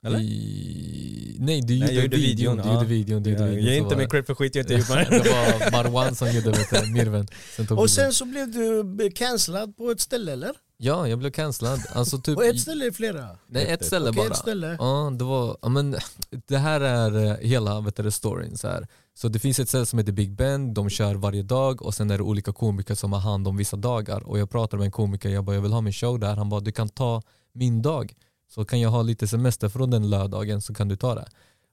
Eller? 0.06 0.20
I... 0.20 1.38
Nej, 1.40 1.62
du 1.62 1.80
Nej, 1.80 1.80
gjorde, 1.80 1.94
jag 1.94 2.04
gjorde 2.04 2.18
videon. 2.18 2.58
videon, 2.58 2.58
Du 2.58 2.64
ja. 2.70 2.74
gjorde 2.74 2.86
videon. 2.86 3.24
Du 3.24 3.30
gjorde 3.30 3.42
Jag 3.44 3.50
videon 3.50 3.66
ger 3.66 3.78
så 3.80 3.84
inte 3.84 3.96
det. 3.96 4.10
cred 4.10 4.26
för 4.26 4.36
skit 4.36 4.56
jag 4.56 4.64
inte 4.64 4.74
gjort. 4.74 4.88
det 5.10 5.30
var 5.30 5.72
Marwan 5.72 6.16
som 6.16 6.32
gjorde 6.32 6.52
du, 6.52 6.92
Mirven. 6.92 7.28
Sen 7.56 7.78
och 7.78 7.90
sen 7.90 8.14
så 8.14 8.26
blev 8.26 8.52
du 8.52 9.12
cancellad 9.12 9.78
på 9.78 9.92
ett 9.92 10.00
ställe 10.02 10.34
eller? 10.34 10.52
Ja, 10.78 11.08
jag 11.08 11.20
blev 11.20 11.32
cancellad. 11.32 11.80
Alltså 11.94 12.18
typ... 12.18 12.36
På 12.36 12.42
ett 12.44 12.60
ställe 12.60 12.84
eller 12.84 12.94
flera? 12.94 13.30
Nej, 13.48 13.66
ett 13.68 13.86
ställe 13.86 14.10
Okej, 14.10 14.18
bara. 14.24 14.28
ett 14.32 14.38
ställe. 14.38 14.76
Ja, 14.80 15.12
det 15.20 15.24
var, 15.26 15.58
ja, 15.62 15.70
men 15.70 15.96
det 16.48 16.58
här 16.58 16.82
är 16.82 17.26
eh, 17.26 17.38
hela 17.48 17.82
vet 17.82 17.96
du, 17.96 18.12
storyn. 18.12 18.58
Så, 18.58 18.68
här. 18.68 18.88
så 19.14 19.28
det 19.28 19.40
finns 19.40 19.60
ett 19.60 19.70
ställe 19.70 19.86
som 19.86 20.00
heter 20.00 20.12
Big 20.12 20.32
Ben, 20.36 20.74
de 20.74 20.90
kör 20.90 21.16
varje 21.16 21.44
dag 21.44 21.82
och 21.82 21.94
sen 21.94 22.12
är 22.12 22.18
det 22.18 22.24
olika 22.24 22.54
komiker 22.54 22.96
som 22.96 23.14
har 23.14 23.20
hand 23.20 23.48
om 23.48 23.58
vissa 23.58 23.78
dagar. 23.78 24.28
Och 24.28 24.40
jag 24.40 24.50
pratade 24.50 24.78
med 24.78 24.86
en 24.86 24.92
komiker, 24.92 25.30
jag 25.30 25.44
bara 25.44 25.56
jag 25.56 25.62
vill 25.62 25.72
ha 25.74 25.82
min 25.82 25.94
show 25.94 26.20
där. 26.20 26.36
Han 26.36 26.50
bara 26.50 26.60
du 26.60 26.72
kan 26.72 26.90
ta 26.90 27.22
min 27.54 27.82
dag. 27.82 28.14
Så 28.48 28.66
kan 28.66 28.80
jag 28.80 28.90
ha 28.90 29.02
lite 29.02 29.28
semester 29.28 29.70
från 29.70 29.90
den 29.90 30.10
lördagen 30.10 30.62
så 30.62 30.74
kan 30.74 30.88
du 30.88 30.96
ta 30.96 31.16
det. 31.16 31.28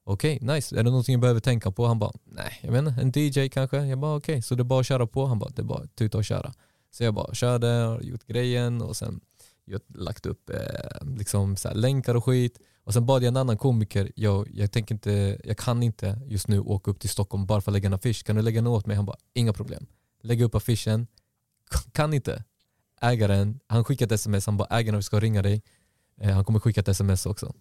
Okej, 0.05 0.39
nice. 0.43 0.79
Är 0.79 0.83
det 0.83 0.91
någonting 0.91 1.13
jag 1.13 1.21
behöver 1.21 1.41
tänka 1.41 1.71
på? 1.71 1.87
Han 1.87 1.99
bara, 1.99 2.13
nej, 2.25 2.61
jag 2.63 2.73
menar 2.73 2.95
en 3.01 3.13
DJ 3.15 3.49
kanske? 3.49 3.85
Jag 3.85 3.99
bara 3.99 4.17
okej, 4.17 4.43
så 4.43 4.55
det 4.55 4.63
är 4.63 4.65
bara 4.65 4.81
att 4.81 4.87
köra 4.87 5.07
på? 5.07 5.27
Han 5.27 5.39
bara, 5.39 5.51
det 5.51 5.63
är 5.63 5.65
bara 5.65 5.83
att 5.83 5.97
tuta 5.97 6.19
och 6.19 6.25
köra. 6.25 6.53
Så 6.91 7.05
jag 7.05 7.15
bara 7.15 7.35
körde, 7.35 7.67
har 7.67 8.01
gjort 8.01 8.27
grejen 8.27 8.83
och 8.83 8.97
sen 8.97 9.21
gjort, 9.67 9.87
lagt 9.95 10.27
upp 10.27 10.51
eh, 10.51 11.17
liksom 11.17 11.57
så 11.57 11.69
här 11.69 11.75
länkar 11.75 12.15
och 12.15 12.25
skit. 12.25 12.59
Och 12.85 12.93
sen 12.93 13.07
bad 13.07 13.23
jag 13.23 13.29
en 13.29 13.37
annan 13.37 13.59
komiker, 13.59 14.13
jag, 14.17 14.49
jag, 14.53 14.73
tänker 14.73 14.95
inte, 14.95 15.41
jag 15.45 15.59
kan 15.59 15.83
inte 15.83 16.21
just 16.27 16.49
nu 16.49 16.61
åka 16.61 16.91
upp 16.91 17.01
till 17.01 17.11
Stockholm 17.11 17.47
bara 17.47 17.61
för 17.61 17.71
att 17.71 17.73
lägga 17.73 17.87
en 17.87 17.95
affisch. 17.95 18.25
Kan 18.25 18.37
du 18.37 18.43
lägga 18.43 18.61
den 18.61 18.67
åt 18.67 18.87
mig? 18.87 18.97
Han 18.97 19.07
bara, 19.07 19.17
inga 19.35 19.53
problem. 19.53 19.87
Lägga 20.23 20.45
upp 20.45 20.55
affischen, 20.55 21.07
kan 21.93 22.15
inte. 22.15 22.45
Ägaren, 23.01 23.61
han 23.67 23.85
skickade 23.85 24.15
ett 24.15 24.21
sms, 24.21 24.47
han 24.47 24.57
bara 24.57 24.79
ägaren 24.79 24.97
vi 24.97 25.03
ska 25.03 25.21
ringa 25.21 25.43
dig. 25.43 25.63
Eh, 26.23 26.35
han 26.35 26.45
kommer 26.45 26.61
skicka 26.61 26.81
ett 26.81 26.89
sms 26.89 27.27
också. 27.27 27.53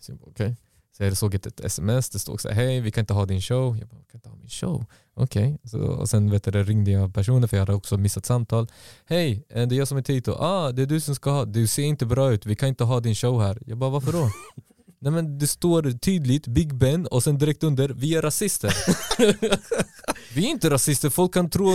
Så 0.00 0.12
jag 0.12 0.18
bara, 0.18 0.30
okej. 0.30 0.56
Så 0.96 1.04
jag 1.04 1.16
såg 1.16 1.34
ett, 1.34 1.46
ett 1.46 1.60
sms, 1.60 2.10
det 2.10 2.18
stod 2.18 2.40
så 2.40 2.48
här, 2.48 2.54
hej 2.54 2.80
vi 2.80 2.90
kan 2.90 3.02
inte 3.02 3.14
ha 3.14 3.26
din 3.26 3.40
show. 3.40 3.78
Jag 3.78 3.88
bara, 3.88 4.00
kan 4.10 4.18
inte 4.18 4.28
ha 4.28 4.36
min 4.36 4.48
show? 4.48 4.84
Okej. 5.14 5.58
Så 5.64 5.78
Och 5.78 6.08
sen 6.08 6.30
vet 6.30 6.44
du, 6.44 6.62
ringde 6.64 6.90
jag 6.90 7.14
personen 7.14 7.48
för 7.48 7.56
jag 7.56 7.62
hade 7.62 7.74
också 7.74 7.96
missat 7.96 8.26
samtal. 8.26 8.68
Hej, 9.04 9.46
eh, 9.48 9.68
det 9.68 9.74
är 9.74 9.78
jag 9.78 9.88
som 9.88 9.98
är 9.98 10.02
Tito. 10.02 10.32
Ah, 10.32 10.72
det 10.72 10.82
är 10.82 10.86
du 10.86 11.00
som 11.00 11.14
ska 11.14 11.30
ha. 11.30 11.44
Du 11.44 11.66
ser 11.66 11.82
inte 11.82 12.06
bra 12.06 12.32
ut, 12.32 12.46
vi 12.46 12.56
kan 12.56 12.68
inte 12.68 12.84
ha 12.84 13.00
din 13.00 13.14
show 13.14 13.42
här. 13.42 13.62
Jag 13.66 13.78
bara, 13.78 13.90
varför 13.90 14.12
då? 14.12 14.30
Nej 15.00 15.12
men 15.12 15.38
det 15.38 15.46
står 15.46 15.98
tydligt 15.98 16.46
Big 16.46 16.74
Ben 16.74 17.06
och 17.06 17.22
sen 17.22 17.38
direkt 17.38 17.62
under, 17.62 17.88
vi 17.88 18.14
är 18.14 18.22
rasister. 18.22 18.74
vi 20.34 20.46
är 20.46 20.50
inte 20.50 20.70
rasister, 20.70 21.10
folk 21.10 21.34
kan 21.34 21.50
tro, 21.50 21.72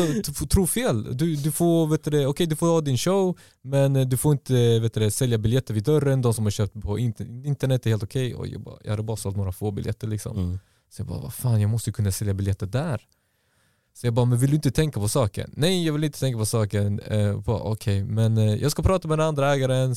tro 0.50 0.68
fel. 0.68 1.18
Du, 1.18 1.36
du 1.36 1.52
får, 1.52 1.88
vet 1.88 2.04
du, 2.04 2.26
okej 2.26 2.46
du 2.48 2.56
får 2.56 2.68
ha 2.68 2.82
din 2.82 2.98
show 2.98 3.38
men 3.62 4.10
du 4.10 4.18
får 4.18 4.32
inte 4.32 4.80
vet 4.80 4.94
du, 4.94 5.12
sälja 5.12 5.38
biljetter 5.38 5.74
vid 5.74 5.84
dörren. 5.84 6.22
De 6.22 6.34
som 6.34 6.44
har 6.46 6.52
köpt 6.52 6.82
på 6.82 7.00
inter- 7.00 7.46
internet 7.48 7.86
är 7.86 7.90
helt 7.90 8.04
okej. 8.04 8.36
Och 8.36 8.48
jag, 8.48 8.80
jag 8.84 8.92
hade 8.92 9.04
bara 9.04 9.18
sålt 9.18 9.38
några 9.38 9.52
få 9.52 9.72
biljetter 9.72 10.08
liksom. 10.08 10.38
Mm. 10.38 10.60
Så 10.90 11.00
jag 11.02 11.08
bara, 11.08 11.20
vad 11.20 11.34
fan 11.34 11.62
jag 11.62 11.70
måste 11.70 11.92
kunna 11.92 12.12
sälja 12.12 12.34
biljetter 12.34 12.66
där. 12.68 13.02
Så 13.94 14.08
jag 14.08 14.14
bara, 14.14 14.26
men 14.26 14.38
vill 14.38 14.50
du 14.50 14.56
inte 14.56 14.72
tänka 14.72 15.00
på 15.00 15.10
saken? 15.10 15.54
Nej 15.58 15.86
jag 15.86 15.94
vill 15.94 16.04
inte 16.04 16.20
tänka 16.20 16.38
på 16.40 16.46
saken. 16.46 17.00
Eh, 17.00 17.40
Okej, 17.48 18.04
men 18.04 18.38
eh, 18.38 18.56
jag 18.56 18.72
ska 18.72 18.84
prata 18.84 19.08
med 19.08 19.20
den 19.20 19.28
andra 19.28 19.54
ägaren. 19.54 19.96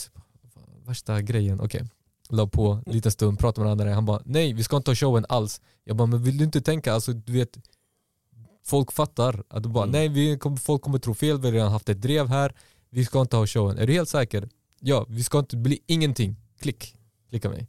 Värsta 0.87 1.23
grejen, 1.23 1.61
okej. 1.61 1.85
La 2.31 2.47
på 2.47 2.83
en 2.87 2.93
liten 2.93 3.13
stund, 3.13 3.39
pratade 3.39 3.61
med 3.61 3.77
den 3.77 3.81
andra. 3.81 3.95
Han 3.95 4.05
bara, 4.05 4.23
nej 4.25 4.53
vi 4.53 4.65
ska 4.65 4.77
inte 4.77 4.91
ha 4.91 4.97
showen 4.97 5.27
alls. 5.29 5.61
Jag 5.85 5.97
bara, 5.97 6.07
men 6.07 6.23
vill 6.23 6.39
du 6.39 6.45
inte 6.45 6.61
tänka, 6.61 6.93
alltså 6.93 7.13
du 7.13 7.33
vet 7.33 7.59
Folk 8.67 8.93
fattar 8.93 9.43
att 9.49 9.63
du 9.63 9.69
bara, 9.69 9.85
Mm. 9.85 9.93
nej 9.93 10.09
vi 10.09 10.39
kommer, 10.39 10.57
folk 10.57 10.83
kommer 10.83 10.99
tro 10.99 11.15
fel, 11.15 11.41
vi 11.41 11.47
har 11.47 11.53
redan 11.53 11.73
haft 11.73 11.89
ett 11.89 12.01
drev 12.03 12.29
här. 12.29 12.55
Vi 12.91 13.05
ska 13.05 13.21
inte 13.21 13.37
ha 13.37 13.47
showen. 13.47 13.79
Är 13.79 13.87
du 13.87 13.93
helt 13.93 14.09
säker? 14.09 14.49
Ja, 14.81 15.07
vi 15.09 15.23
ska 15.25 15.39
inte 15.39 15.57
bli 15.57 15.79
ingenting. 15.87 16.37
Klick. 16.61 16.95
Klicka 17.31 17.49
mig. 17.51 17.69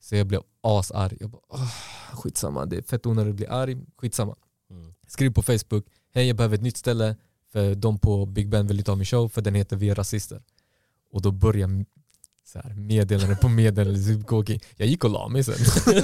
Så 0.00 0.16
jag 0.16 0.26
blev 0.26 0.42
asarg. 0.60 1.16
Jag 1.20 1.30
bara, 1.30 1.42
åh, 1.48 1.70
skitsamma, 2.12 2.66
det 2.66 2.76
är 2.76 2.82
fett 2.82 3.06
onödigt 3.06 3.30
att 3.30 3.36
bli 3.36 3.46
arg. 3.46 3.76
Skitsamma. 3.96 4.36
Mm. 4.70 4.94
Skriv 5.06 5.30
på 5.32 5.42
Facebook, 5.42 5.84
hej 6.14 6.26
jag 6.26 6.36
behöver 6.36 6.54
ett 6.54 6.62
nytt 6.62 6.76
ställe 6.76 7.16
för 7.52 7.74
de 7.74 7.98
på 7.98 8.26
Big 8.26 8.48
Ben 8.48 8.66
vill 8.66 8.78
inte 8.78 8.90
ha 8.90 8.96
min 8.96 9.04
show 9.06 9.28
för 9.28 9.42
den 9.42 9.54
heter 9.54 9.76
Vi 9.76 9.88
är 9.88 9.94
rasister. 9.94 10.42
Och 11.12 11.22
då 11.22 11.30
börjar 11.30 11.84
så 12.44 12.58
här, 12.58 12.74
meddelande 12.74 13.36
på 13.36 13.48
meddelande. 13.48 14.00
Jag 14.76 14.88
gick 14.88 15.04
och 15.04 15.10
la 15.10 15.28
mig 15.28 15.44
sen. 15.44 15.54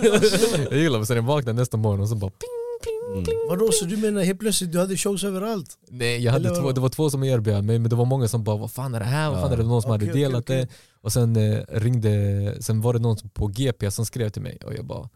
jag 0.70 0.78
gillar 0.78 0.98
mig 0.98 1.06
sen 1.06 1.16
jag 1.16 1.22
vaknade 1.22 1.58
nästa 1.60 1.76
morgon 1.76 2.00
och 2.00 2.08
så 2.08 2.14
bara 2.16 2.30
ping, 2.30 2.63
ping, 2.82 3.24
ping. 3.24 3.34
Vadå, 3.48 3.72
så 3.72 3.84
du 3.84 3.96
menar 3.96 4.22
helt 4.22 4.40
plötsligt 4.40 4.72
du 4.72 4.78
hade 4.78 4.96
shows 4.96 5.24
överallt? 5.24 5.78
Nej 5.88 6.24
jag 6.24 6.32
hade 6.32 6.48
Eller 6.48 6.60
två, 6.60 6.72
det 6.72 6.80
var 6.80 6.88
två 6.88 7.10
som 7.10 7.24
erbjöd 7.24 7.64
mig 7.64 7.78
men 7.78 7.90
det 7.90 7.96
var 7.96 8.04
många 8.04 8.28
som 8.28 8.44
bara 8.44 8.56
vad 8.56 8.70
fan 8.72 8.94
är 8.94 8.98
det 9.00 9.06
här? 9.06 9.30
Vad 9.30 9.40
fan 9.40 9.52
är 9.52 9.56
det 9.56 9.62
någon 9.62 9.82
som 9.82 9.90
hade 9.90 10.04
Okej, 10.04 10.10
okej, 10.12 10.22
delat 10.22 10.42
okej. 10.42 10.56
det? 10.60 10.68
Och 11.00 11.12
sen 11.12 11.36
eh, 11.36 11.60
ringde, 11.68 12.56
sen 12.62 12.80
var 12.80 12.92
det 12.92 12.98
någon 12.98 13.16
som- 13.16 13.28
på 13.30 13.46
GP 13.46 13.90
som 13.90 14.06
skrev 14.06 14.28
till 14.28 14.42
mig 14.42 14.58
och 14.64 14.74
jag 14.74 14.84
bara 14.84 15.08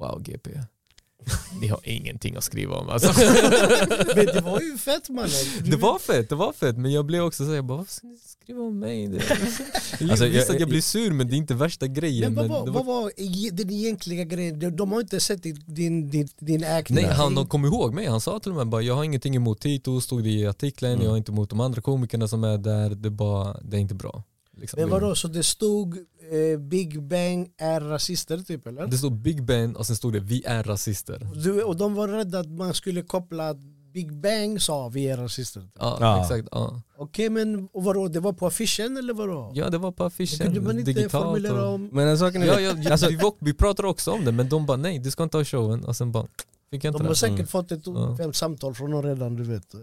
wow 0.00 0.22
GP. 0.22 0.50
Ni 1.60 1.66
har 1.68 1.80
ingenting 1.84 2.36
att 2.36 2.44
skriva 2.44 2.74
om 2.76 2.88
alltså. 2.88 3.08
Men 4.16 4.26
det 4.26 4.40
var 4.44 4.60
ju 4.60 4.76
fett 4.78 5.08
mannen! 5.08 5.30
Det 5.64 5.76
var 5.76 5.98
fett, 5.98 6.28
det 6.28 6.34
var 6.34 6.52
fett 6.52 6.76
men 6.76 6.92
jag 6.92 7.06
blev 7.06 7.22
också 7.22 7.44
så 7.46 7.52
jag 7.54 7.64
bara 7.64 7.78
varför 7.78 7.92
ska 7.92 8.06
ni 8.06 8.18
skriva 8.18 8.62
om 8.62 8.78
mig? 8.78 9.06
Alltså, 10.10 10.24
jag- 10.26 10.30
visst 10.32 10.50
att 10.50 10.60
jag 10.60 10.68
blir 10.68 10.80
sur 10.80 11.10
men 11.10 11.28
det 11.28 11.34
är 11.34 11.36
inte 11.36 11.54
värsta 11.54 11.86
grejen. 11.86 12.34
Men 12.34 12.48
vad 12.48 12.50
men 12.50 12.58
var, 12.58 12.66
det 12.66 12.70
vad 12.72 12.86
var 12.86 13.12
e- 13.16 13.50
den 13.52 13.70
egentliga 13.70 14.24
grejen? 14.24 14.58
De, 14.58 14.70
de 14.70 14.92
har 14.92 15.00
inte 15.00 15.20
sett 15.20 15.42
din, 15.42 16.10
din, 16.10 16.28
din, 16.38 16.64
acting? 16.64 16.96
Nej 16.96 17.04
han 17.04 17.34
de 17.34 17.46
kom 17.46 17.64
ihåg 17.64 17.94
mig, 17.94 18.06
han 18.06 18.20
sa 18.20 18.38
till 18.40 18.52
mig 18.52 18.64
bara 18.64 18.82
jag 18.82 18.94
har 18.94 19.04
ingenting 19.04 19.36
emot 19.36 19.60
Tito, 19.60 20.00
stod 20.00 20.22
det 20.24 20.30
i 20.30 20.46
artikeln, 20.46 20.92
Mm. 20.92 21.04
jag 21.04 21.10
har 21.10 21.16
inte 21.16 21.32
emot 21.32 21.50
de 21.50 21.60
andra 21.60 21.82
komikerna 21.82 22.28
som 22.28 22.44
är 22.44 22.58
där, 22.58 22.90
det 22.90 23.08
är, 23.08 23.10
bara, 23.10 23.56
det 23.62 23.76
är 23.76 23.80
inte 23.80 23.94
bra. 23.94 24.22
Liksom. 24.60 24.80
Men 24.80 24.90
vadå, 24.90 25.14
så 25.14 25.28
det 25.28 25.42
stod 25.42 25.96
eh, 26.32 26.58
Big 26.60 27.02
Bang 27.02 27.50
är 27.58 27.80
rasister 27.80 28.38
typ 28.38 28.66
eller? 28.66 28.86
Det 28.86 28.98
stod 28.98 29.12
Big 29.12 29.42
Ben 29.44 29.76
och 29.76 29.86
sen 29.86 29.96
stod 29.96 30.12
det 30.12 30.20
vi 30.20 30.42
är 30.46 30.62
rasister. 30.62 31.28
Du, 31.34 31.62
och 31.62 31.76
de 31.76 31.94
var 31.94 32.08
rädda 32.08 32.38
att 32.40 32.48
man 32.50 32.74
skulle 32.74 33.02
koppla 33.02 33.54
Big 33.94 34.12
Bang 34.20 34.62
sa 34.62 34.88
vi 34.88 35.08
är 35.08 35.16
rasister. 35.16 35.68
Ja, 35.78 35.96
Ja. 36.00 36.22
exakt. 36.22 36.48
Ja. 36.50 36.82
Okej 36.98 37.30
men 37.30 37.68
och 37.72 37.84
vadå, 37.84 38.08
det 38.08 38.20
var 38.20 38.32
på 38.32 38.46
affischen 38.46 38.96
eller 38.96 39.14
vadå? 39.14 39.52
ja 39.54 39.70
det 39.70 39.78
var 39.78 39.92
på 39.92 40.04
affischen, 40.04 40.46
kunde 40.46 40.60
man 40.60 40.78
inte 40.78 40.92
digitalt. 40.92 41.24
formulera 41.24 41.66
Och... 41.68 41.74
om? 41.74 41.88
Men 41.92 42.08
en 42.08 42.18
saken 42.18 42.42
är 42.42 42.46
Ja, 42.46 42.60
ja, 42.60 42.90
alltså, 42.92 43.08
vi, 43.08 43.18
vi 43.40 43.54
pratade 43.54 43.88
också 43.88 44.10
om 44.10 44.24
det 44.24 44.32
men 44.32 44.48
de 44.48 44.66
bara 44.66 44.76
nej 44.76 44.98
du 44.98 45.10
ska 45.10 45.22
inte 45.22 45.36
ha 45.36 45.44
showen 45.44 45.84
och 45.84 45.96
sen 45.96 46.12
bara 46.12 46.26
fick 46.70 46.84
jag 46.84 46.90
inte 46.90 46.98
De 46.98 47.02
har 47.06 47.10
det. 47.10 47.16
säkert 47.16 47.34
Mm. 47.38 47.46
fått 47.46 47.72
ett 47.72 47.86
Ja. 47.86 48.16
fem 48.16 48.32
samtal 48.32 48.74
från 48.74 48.90
någon 48.90 49.04
redan 49.04 49.36
du 49.36 49.42
vet. 49.44 49.74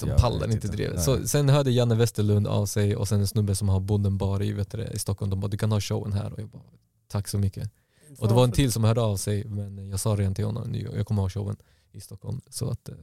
De 0.00 0.08
Jag 0.08 0.18
pallar 0.18 0.46
vet 0.46 0.64
inte. 0.64 0.90
Nej. 0.94 1.04
Så, 1.04 1.28
sen 1.28 1.48
hörde 1.48 1.70
Janne 1.70 1.94
Westerlund 1.94 2.46
av 2.46 2.66
sig 2.66 2.96
och 2.96 3.08
sen 3.08 3.20
en 3.20 3.26
snubbe 3.26 3.54
som 3.54 3.68
har 3.68 3.80
bonden 3.80 4.18
bar 4.18 4.42
i, 4.42 4.52
vet 4.52 4.70
du, 4.70 4.78
det, 4.78 4.90
i 4.90 4.98
Stockholm. 4.98 5.30
De 5.30 5.40
bara 5.40 5.48
du 5.48 5.56
kan 5.56 5.72
ha 5.72 5.80
showen 5.80 6.12
här 6.12 6.32
och 6.32 6.40
jag 6.40 6.48
bara 6.48 6.62
tack 7.08 7.28
så 7.28 7.38
mycket. 7.38 7.70
Och 8.18 8.28
det 8.28 8.34
var 8.34 8.44
en 8.44 8.52
till 8.52 8.72
som 8.72 8.84
hörde 8.84 9.00
av 9.00 9.16
sig 9.16 9.44
men 9.44 9.88
jag 9.88 10.00
sa 10.00 10.10
redan 10.10 10.34
till 10.34 10.44
honom 10.44 10.68
nu, 10.68 10.90
jag 10.96 11.06
kommer 11.06 11.22
ha 11.22 11.28
showen 11.28 11.56
i 11.92 12.00
Stockholm. 12.00 12.40
Så 12.50 12.70
att, 12.70 12.88
eh, 12.88 12.94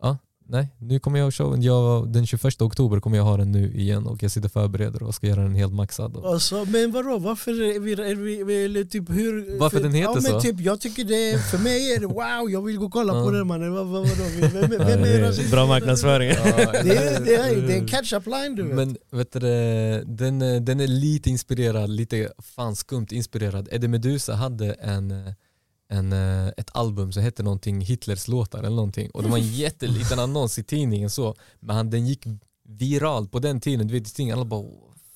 ja, 0.00 0.18
nej, 0.50 0.68
nu 0.78 0.98
kommer 0.98 1.18
jag 1.18 1.26
ha 1.26 1.30
showen. 1.30 1.62
Jag, 1.62 2.12
den 2.12 2.26
21 2.26 2.62
oktober 2.62 3.00
kommer 3.00 3.16
jag 3.16 3.24
ha 3.24 3.36
den 3.36 3.52
nu 3.52 3.72
igen 3.74 4.06
och 4.06 4.22
jag 4.22 4.30
sitter 4.30 4.48
och 4.48 4.52
förbereder 4.52 5.02
och 5.02 5.14
ska 5.14 5.26
göra 5.26 5.42
den 5.42 5.54
helt 5.54 5.72
maxad. 5.72 6.16
Och, 6.16 6.32
Alltså, 6.32 6.64
men 6.64 6.92
vadå, 6.92 7.18
varför 7.18 7.50
är 7.50 7.80
vi, 7.80 7.92
är 7.92 8.14
vi, 8.14 8.44
vi 8.44 8.64
eller 8.64 8.84
typ 8.84 9.10
hur... 9.10 9.58
Varför 9.58 9.76
för, 9.76 9.84
den 9.84 9.94
heter 9.94 10.08
ja, 10.08 10.14
men 10.14 10.32
så? 10.32 10.40
Typ, 10.40 10.60
jag 10.60 10.80
tycker 10.80 11.04
det, 11.04 11.38
för 11.50 11.58
mig 11.58 11.92
är 11.92 12.00
det 12.00 12.06
wow, 12.06 12.50
jag 12.50 12.62
vill 12.62 12.78
gå 12.78 12.86
och 12.86 12.92
kolla 12.92 13.12
på 13.12 13.30
den 13.30 13.46
mannen. 13.46 13.72
Vad, 13.72 13.86
vad, 13.86 14.08
vadå, 14.08 14.24
vem, 14.52 14.70
vem, 14.70 15.04
är 15.04 15.20
rasist? 15.20 15.50
Bra 15.50 15.66
marknadsföring. 15.66 16.28
Ja, 16.38 16.72
Det 16.72 16.96
är, 16.96 17.20
det 17.20 17.34
är, 17.34 17.66
det 17.66 17.74
är 17.74 17.78
en 17.78 17.88
catch-up 17.88 18.26
line 18.26 18.56
du 18.56 18.62
vet. 18.62 18.74
Men 18.76 18.96
vet 19.10 19.32
du, 19.32 19.38
det, 19.38 20.02
den, 20.06 20.38
den 20.64 20.80
är 20.80 20.86
lite 20.86 21.30
inspirerad, 21.30 21.90
lite 21.90 22.28
fan 22.38 22.76
skumt 22.76 23.06
inspirerad. 23.10 23.68
Eddie 23.72 23.88
Meduza 23.88 24.34
hade 24.34 24.72
en, 24.72 25.10
eh, 25.10 25.32
en, 25.90 26.12
eh, 26.12 26.48
ett 26.48 26.70
album 26.72 27.12
som 27.12 27.22
hette 27.22 27.42
någonting 27.42 27.80
Hitlers 27.80 28.28
låtar 28.28 28.58
eller 28.58 28.76
någonting 28.76 29.10
och 29.10 29.22
det 29.22 29.28
var 29.28 29.38
en 29.38 29.52
jätteliten 29.52 30.18
annons 30.18 30.58
i 30.58 30.62
tidningen 30.64 31.10
så 31.10 31.34
men 31.60 31.76
han, 31.76 31.90
den 31.90 32.06
gick 32.06 32.24
viralt 32.68 33.32
på 33.32 33.38
den 33.38 33.60
tiden. 33.60 33.86
Du 33.88 33.94
vet, 33.94 34.14
tidningen, 34.14 34.38
alla 34.38 34.44
bara 34.48 34.62
"Vad 34.62 34.72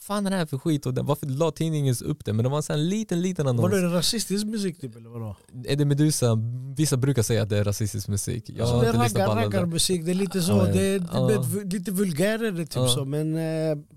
fan 0.06 0.26
är 0.26 0.30
det 0.30 0.36
här 0.36 0.46
för 0.46 0.58
skit? 0.58 0.86
Och 0.86 0.94
den, 0.94 1.06
varför 1.06 1.26
la 1.26 1.50
tidningen 1.50 1.94
upp 2.04 2.24
det? 2.24 2.32
Men 2.32 2.42
det 2.44 2.48
var 2.48 2.56
en 2.56 2.62
sån 2.62 2.88
liten, 2.88 3.20
liten 3.22 3.46
annons. 3.48 3.62
Var 3.72 3.80
det 3.80 3.86
rasistisk 3.96 4.46
musik 4.46 4.80
typ 4.80 4.96
eller 4.96 5.08
vadå? 5.10 5.36
Är 5.64 5.76
det 5.76 5.84
Medusa? 5.84 6.38
Vissa 6.76 6.96
brukar 6.96 7.22
säga 7.22 7.42
att 7.42 7.48
det 7.48 7.58
är 7.58 7.64
rasistisk 7.64 8.08
musik. 8.08 8.44
Jag 8.50 8.60
Alltså 8.60 8.80
det 8.80 8.86
är 8.88 8.92
raggar, 8.92 9.36
raggarmusik, 9.36 10.04
det 10.04 10.10
är 10.10 10.14
lite 10.14 10.42
så, 10.42 10.52
Ja, 10.52 10.66
ja. 10.66 10.72
det 10.72 10.80
är, 10.80 10.98
det 10.98 11.34
är 11.34 11.78
lite 11.78 11.90
vulgärare 11.90 12.56
typ 12.66 12.74
Ja. 12.74 12.88
så 12.88 13.04
men, 13.04 13.34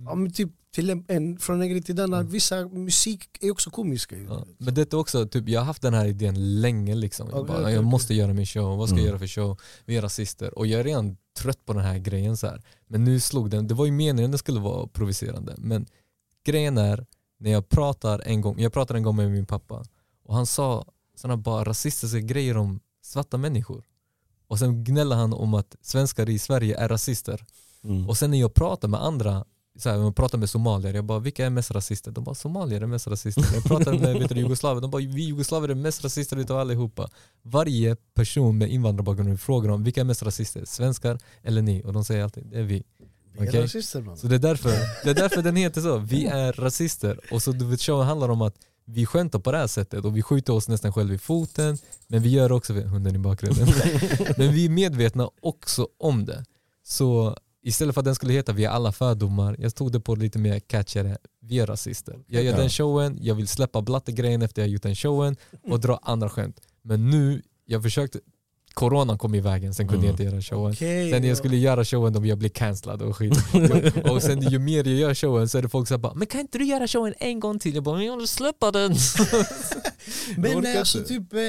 ja, 0.06 0.16
men 0.16 0.32
typ 0.34 0.50
till 0.76 0.90
en, 0.90 1.06
en, 1.08 1.38
från 1.40 1.62
en 1.62 1.70
grej 1.70 1.82
till 1.82 2.00
en 2.00 2.04
annan, 2.04 2.28
vissa 2.28 2.66
musik 2.68 3.30
är 3.42 3.52
också 3.52 3.70
komiska. 3.70 4.16
Ja. 4.18 4.46
Men 4.58 4.74
det 4.74 4.94
är 4.94 4.98
också, 4.98 5.28
typ, 5.28 5.50
jag 5.50 5.60
har 5.60 5.66
haft 5.66 5.82
den 5.82 5.94
här 5.94 6.06
idén 6.06 6.62
länge 6.62 6.96
liksom. 6.96 7.30
Jag, 7.32 7.46
bara, 7.46 7.58
okej, 7.58 7.74
jag 7.74 7.80
okej. 7.80 7.92
måste 7.92 8.14
göra 8.14 8.34
min 8.34 8.46
show, 8.46 8.78
vad 8.78 8.90
ska 8.90 8.96
jag 8.98 9.02
Mm. 9.02 9.10
göra 9.10 9.20
för 9.20 9.28
show? 9.28 9.60
Vi 9.86 9.98
är 9.98 10.02
rasister. 10.02 10.58
Och 10.58 10.68
jag 10.68 10.80
är 10.80 10.84
redan 10.84 11.18
trött 11.38 11.66
på 11.66 11.74
den 11.74 11.84
här 11.84 11.98
grejen 11.98 12.38
så 12.38 12.48
här. 12.48 12.62
Men 12.88 13.04
nu 13.04 13.20
slog 13.20 13.50
den, 13.50 13.68
det 13.68 13.74
var 13.74 13.86
ju 13.86 13.92
meningen 13.92 14.32
den 14.32 14.38
skulle 14.38 14.60
vara 14.60 14.88
provocerande. 14.88 15.56
Men 15.58 15.86
grejen 16.46 16.78
är, 16.78 17.06
när 17.40 17.52
jag 17.52 17.70
pratar 17.70 18.22
en 18.26 18.42
gång, 18.42 18.60
jag 18.60 18.74
pratade 18.74 19.00
en 19.00 19.04
gång 19.04 19.16
med 19.16 19.32
min 19.32 19.46
pappa 19.46 19.84
och 20.24 20.36
han 20.36 20.46
sa 20.46 20.86
sådana 21.16 21.38
bara 21.38 21.64
rasistiska 21.64 22.20
grejer 22.20 22.58
om 22.58 22.80
svarta 23.02 23.38
människor. 23.38 23.84
Och 24.48 24.60
sen 24.60 24.84
gnäller 24.84 25.16
han 25.16 25.34
om 25.34 25.54
att 25.54 25.76
svenskar 25.82 26.30
i 26.30 26.40
Sverige 26.40 26.78
är 26.78 26.90
rasister. 26.90 27.46
Mm. 27.84 28.10
Och 28.10 28.18
sen 28.18 28.32
när 28.32 28.40
jag 28.40 28.54
pratar 28.54 28.88
med 28.88 29.04
andra, 29.04 29.46
så 29.78 29.90
här, 29.90 29.98
jag 29.98 30.16
pratar 30.16 30.38
med 30.38 30.50
somalier, 30.50 30.94
jag 30.94 31.06
bara 31.06 31.20
vilka 31.20 31.46
är 31.46 31.50
mest 31.50 31.72
rasister? 31.72 32.12
De 32.12 32.24
bara 32.24 32.36
somalier 32.36 32.82
är 32.82 32.86
mest 32.86 33.08
rasister. 33.08 33.46
Jag 33.54 33.64
pratar 33.64 33.94
med 33.94 34.20
vet 34.20 34.30
du, 34.30 34.36
jugoslaver, 34.36 34.82
de 34.82 34.92
bara 34.92 35.02
vi 35.02 35.22
jugoslaver 35.24 35.70
är 35.70 35.76
mest 35.76 36.04
rasister 36.04 36.38
utav 36.38 36.60
allihopa. 36.60 37.10
Varje 37.42 37.96
person 37.96 38.58
med 38.58 38.70
invandrarbakgrund 38.70 39.42
frågar 39.42 39.70
dem 39.70 39.84
vilka 39.84 40.02
är 40.02 40.06
mest 40.06 40.24
rasister? 40.24 40.66
Svenskar 40.66 41.20
eller 41.44 41.62
ni? 41.62 41.82
Och 41.86 41.94
de 41.94 42.06
säger 42.06 42.24
alltid 42.24 42.46
det 42.46 42.60
är 42.60 42.64
vi. 42.64 42.84
Vi 43.40 43.48
är 43.48 43.62
rasister 43.62 44.02
man. 44.02 44.18
Så 44.18 44.28
det 44.28 44.36
är, 44.36 44.40
därför, 44.40 44.70
det 45.04 45.10
är 45.10 45.14
därför 45.14 45.42
den 45.42 45.56
heter 45.56 45.82
så, 45.82 45.98
vi 45.98 46.26
är 46.26 46.54
rasister. 46.54 47.20
Och 47.32 47.42
så 47.42 47.52
du 47.52 47.66
vet, 47.66 47.82
showen 47.82 48.08
handlar 48.08 48.30
om 48.30 48.42
att 48.42 48.56
vi 48.86 49.06
skämtar 49.06 49.40
på 49.40 49.52
det 49.52 49.58
här 49.58 49.68
sättet 49.68 50.06
och 50.06 50.18
vi 50.18 50.22
skjuter 50.22 50.54
oss 50.54 50.68
nästan 50.68 50.94
själva 50.94 51.14
i 51.14 51.18
foten 51.18 51.78
men 52.08 52.22
vi 52.22 52.30
gör 52.30 52.52
också, 52.52 52.74
hunden 52.74 53.16
i 53.16 53.20
bakgrunden, 53.20 53.68
men 54.38 54.54
vi 54.54 54.66
är 54.66 54.70
medvetna 54.70 55.30
också 55.42 55.88
om 55.98 56.26
det. 56.26 56.46
Så 56.84 57.38
istället 57.68 57.94
för 57.94 58.02
att 58.02 58.06
den 58.06 58.16
skulle 58.16 58.34
heta 58.34 58.54
Vi 58.54 58.66
är 58.66 58.70
alla 58.70 58.92
fördomar, 58.92 59.56
jag 59.60 59.76
tog 59.76 59.92
det 59.92 60.00
på 60.00 60.16
lite 60.16 60.40
mer 60.40 60.60
catchigare, 60.60 61.18
vi 61.42 61.60
är 61.60 61.66
rasister. 61.68 62.16
Jag 62.28 62.44
gör 62.44 62.52
Ja. 62.52 62.58
den 62.58 62.70
showen, 62.70 63.18
jag 63.22 63.36
vill 63.36 63.48
släppa 63.48 63.82
blattegrejen 63.82 64.42
efter 64.42 64.62
jag 64.62 64.70
gjort 64.70 64.84
den 64.84 64.96
showen 64.96 65.36
och 65.70 65.80
dra 65.80 66.00
andra 66.04 66.30
skämt. 66.30 66.60
Men 66.82 67.10
nu, 67.10 67.42
jag 67.66 67.84
försökte, 67.84 68.20
coronan 68.74 69.18
kom 69.18 69.36
i 69.36 69.40
vägen, 69.42 69.74
sen 69.74 69.88
kunde 69.88 70.06
jag 70.08 70.14
Mm. 70.20 70.28
inte 70.28 70.36
göra 70.36 70.42
showen. 70.42 70.72
Okej, 70.74 71.12
Sen 71.12 71.22
när 71.22 71.28
ja. 71.28 71.32
jag 71.32 71.38
skulle 71.38 71.58
göra 71.58 71.86
showen 71.86 72.14
då 72.14 72.26
jag 72.26 72.38
blev 72.38 72.50
cancellad 72.50 73.02
och 73.02 73.18
skit. 73.18 73.34
och 74.12 74.22
sen 74.24 74.42
ju 74.42 74.60
mer 74.60 74.78
jag 74.88 74.96
gör 75.00 75.14
showen 75.14 75.50
så 75.50 75.58
är 75.58 75.62
det 75.62 75.70
folk 75.70 75.88
som 75.88 76.02
bara 76.02 76.14
Men 76.14 76.28
kan 76.28 76.42
inte 76.42 76.58
du 76.58 76.66
göra 76.66 76.88
showen 76.88 77.14
en 77.20 77.40
gång 77.40 77.60
till? 77.60 77.76
Jag 77.76 77.84
bara 77.84 77.98
Men 77.98 78.06
jag 78.06 78.18
vill 78.18 78.28
släppa 78.28 78.72
den. 78.72 78.96
Jag 80.36 80.38
Men 80.38 80.66
eh, 80.66 80.80
alltså 80.80 81.04
typ, 81.04 81.34
eh, 81.34 81.40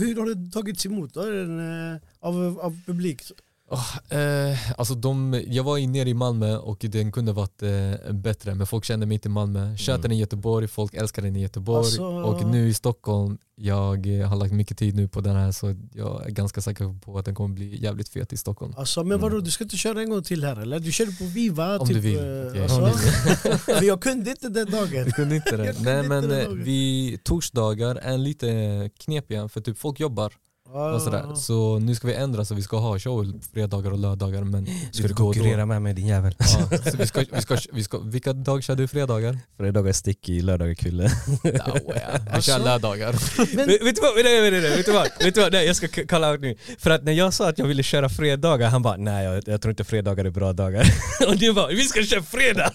hur 0.00 0.16
har 0.20 0.34
det 0.34 0.52
tagits 0.52 0.86
emot 0.86 1.14
då? 1.14 1.20
Eh, 1.20 1.96
av, 2.20 2.58
av 2.62 2.80
publik? 2.86 3.22
Oh, 3.68 4.18
eh, 4.18 4.72
alltså 4.80 4.94
de, 4.94 5.42
jag 5.46 5.64
var 5.64 5.76
ju 5.76 5.86
nere 5.86 6.08
i 6.08 6.14
Malmö 6.14 6.56
och 6.56 6.78
den 6.80 7.12
kunde 7.12 7.32
varit 7.32 7.62
eh, 7.62 8.12
bättre 8.12 8.54
men 8.54 8.66
folk 8.66 8.84
kände 8.84 9.06
mig 9.06 9.14
inte 9.14 9.28
i 9.28 9.30
Malmö. 9.30 9.76
Kört 9.76 10.02
den 10.02 10.12
i 10.12 10.18
Göteborg, 10.18 10.68
folk 10.68 10.94
älskar 10.94 11.22
den 11.22 11.36
i 11.36 11.40
Göteborg 11.42 11.78
Alltså- 11.78 12.02
och 12.04 12.46
nu 12.50 12.68
i 12.68 12.74
Stockholm, 12.74 13.38
jag 13.56 14.20
eh, 14.20 14.28
har 14.28 14.36
lagt 14.36 14.52
mycket 14.52 14.78
tid 14.78 14.94
nu 14.94 15.08
på 15.08 15.20
den 15.20 15.36
här 15.36 15.52
så 15.52 15.74
jag 15.94 16.26
är 16.26 16.30
ganska 16.30 16.60
säker 16.60 17.00
på 17.00 17.18
att 17.18 17.24
den 17.24 17.34
kommer 17.34 17.54
bli 17.54 17.82
jävligt 17.82 18.08
fet 18.08 18.32
i 18.32 18.36
Stockholm. 18.36 18.74
Alltså, 18.76 19.04
men 19.04 19.20
vadå, 19.20 19.40
du 19.40 19.50
ska 19.50 19.64
inte 19.64 19.76
köra 19.76 20.00
en 20.00 20.10
gång 20.10 20.22
till 20.22 20.44
här 20.44 20.56
eller? 20.60 20.78
Du 20.80 20.92
körde 20.92 21.12
på 21.12 21.24
Viva? 21.24 21.78
Om 21.78 21.86
typ, 21.86 21.94
du 21.96 22.00
vill. 22.00 22.16
eh, 22.18 22.48
Okej. 22.48 22.62
Alltså, 22.62 23.58
för 23.58 23.82
jag 23.86 24.00
kunde 24.02 24.30
inte 24.30 24.48
den 24.48 24.70
dagen. 24.70 25.04
Du 25.04 25.10
kunde 25.10 25.36
inte 25.36 25.56
det? 25.56 25.74
Nej 25.80 26.08
men 26.08 26.30
eh, 26.30 26.48
vi, 26.48 27.18
torsdagar 27.24 27.96
är 27.96 28.18
lite 28.18 28.90
knepiga 28.98 29.48
för 29.48 29.60
typ 29.60 29.78
folk 29.78 30.00
jobbar 30.00 30.32
och 30.72 31.02
sådär. 31.02 31.34
Så 31.34 31.78
nu 31.78 31.94
ska 31.94 32.06
vi 32.08 32.14
ändra 32.14 32.44
så 32.44 32.54
vi 32.54 32.62
ska 32.62 32.76
ha 32.78 32.98
show 32.98 33.32
fredagar 33.54 33.90
och 33.90 33.98
lördagar 33.98 34.44
men 34.44 34.66
Ska 34.92 35.02
du 35.02 35.08
då. 35.08 35.14
konkurrera 35.14 35.66
med 35.66 35.82
mig 35.82 35.94
din 35.94 36.06
jävel? 36.06 36.34
Ja, 36.38 36.78
så 36.90 36.96
vi 36.96 37.06
ska, 37.06 37.20
vi 37.32 37.40
ska, 37.42 37.56
vi 37.72 37.84
ska, 37.84 37.98
vilka 37.98 38.32
dagar 38.32 38.60
kör 38.62 38.74
du 38.76 38.88
fredagar? 38.88 39.38
Fredagar 39.56 39.92
stick 39.92 40.28
i 40.28 40.40
lördagar 40.40 40.74
kille. 40.74 41.10
No, 41.44 41.48
yeah. 41.48 42.20
Alltså- 42.34 42.50
kör 42.52 42.58
lördagar. 42.64 43.14
Men, 43.56 43.66
vet, 43.66 43.82
vet 43.86 43.94
du 43.96 44.00
vad, 44.02 44.14
nej, 44.14 44.40
nej, 44.40 44.50
nej, 44.50 44.60
nej, 44.60 44.76
vet 44.76 44.86
du 44.86 44.92
vad? 44.92 45.08
Vet 45.20 45.34
du 45.34 45.40
vad? 45.40 45.52
Nej, 45.52 45.66
jag 45.66 45.76
ska 45.76 45.88
k- 45.88 46.02
kalla 46.08 46.30
out 46.30 46.40
nu. 46.40 46.56
För 46.78 46.90
att 46.90 47.04
när 47.04 47.12
jag 47.12 47.34
sa 47.34 47.48
att 47.48 47.58
jag 47.58 47.66
ville 47.66 47.82
köra 47.82 48.08
fredagar, 48.08 48.68
han 48.68 48.82
bara 48.82 48.96
nej 48.96 49.24
jag, 49.24 49.42
jag 49.46 49.60
tror 49.62 49.70
inte 49.70 49.84
fredagar 49.84 50.24
är 50.24 50.30
bra 50.30 50.52
dagar. 50.52 50.86
Och 51.28 51.36
du 51.36 51.52
bara 51.52 51.68
vi 51.68 51.82
ska 51.84 52.02
köra 52.02 52.22
fredag! 52.22 52.72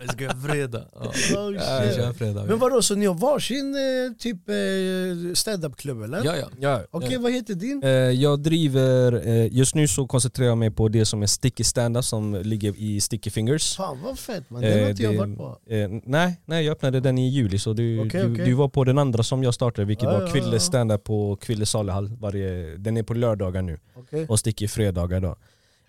Vi 0.00 0.08
ska 0.08 0.24
göra 0.24 0.36
fredag. 0.48 0.84
Ja. 0.94 1.06
oh, 1.38 1.54
Ja, 1.54 1.60
kör 1.96 2.12
fredag. 2.12 2.44
men 2.44 2.58
vadå, 2.58 2.82
så 2.82 2.94
ni 2.94 3.06
har 3.06 3.14
varsin 3.14 3.74
eh, 3.74 4.16
typ 4.18 4.48
eh, 4.48 5.34
stand-up-klubb 5.34 6.02
eller? 6.02 6.24
Ja, 6.24 6.36
ja. 6.36 6.46
Ja. 6.60 6.80
Okej, 6.90 7.18
vad 7.18 7.32
heter 7.40 7.54
din? 7.54 7.82
Eh, 7.82 7.90
Jag 7.90 8.40
driver, 8.42 9.28
eh, 9.28 9.46
just 9.52 9.74
nu 9.74 9.88
så 9.88 10.06
koncentrerar 10.06 10.48
jag 10.48 10.58
mig 10.58 10.70
på 10.70 10.88
det 10.88 11.04
som 11.06 11.22
är 11.22 11.26
sticky 11.26 11.64
stand 11.64 12.04
som 12.04 12.34
ligger 12.34 12.74
i 12.78 13.00
Sticky 13.00 13.30
Fingers. 13.30 13.76
Fan 13.76 13.98
vad 14.02 14.18
fett 14.18 14.50
man, 14.50 14.62
den 14.62 14.72
har 14.72 14.78
Eh, 14.80 14.90
inte 14.90 15.02
jag 15.02 15.12
varit 15.14 15.36
på. 15.36 15.58
Eh, 15.74 15.88
nej, 16.04 16.40
nej, 16.44 16.64
jag 16.64 16.72
öppnade 16.72 17.00
den 17.00 17.18
i 17.18 17.28
juli 17.28 17.58
så 17.58 17.72
du, 17.72 17.96
du, 17.96 18.06
okej. 18.08 18.44
du 18.44 18.52
var 18.54 18.68
på 18.68 18.84
den 18.84 18.98
andra 18.98 19.22
som 19.22 19.42
jag 19.42 19.54
startade 19.54 19.86
vilket 19.86 20.04
Ja, 20.04 20.10
var 20.12 20.20
ja, 20.20 20.26
ja. 20.26 20.32
Kville 20.32 20.60
standup 20.60 21.04
på 21.04 21.36
Kville 21.36 21.66
saluhall. 21.66 22.10
Varje, 22.20 22.76
den 22.76 22.96
är 22.96 23.02
på 23.02 23.14
lördagar 23.14 23.62
nu 23.62 23.78
Okej. 23.96 24.26
och 24.28 24.38
Sticky 24.38 24.68
fredagar 24.68 25.20
då. 25.20 25.36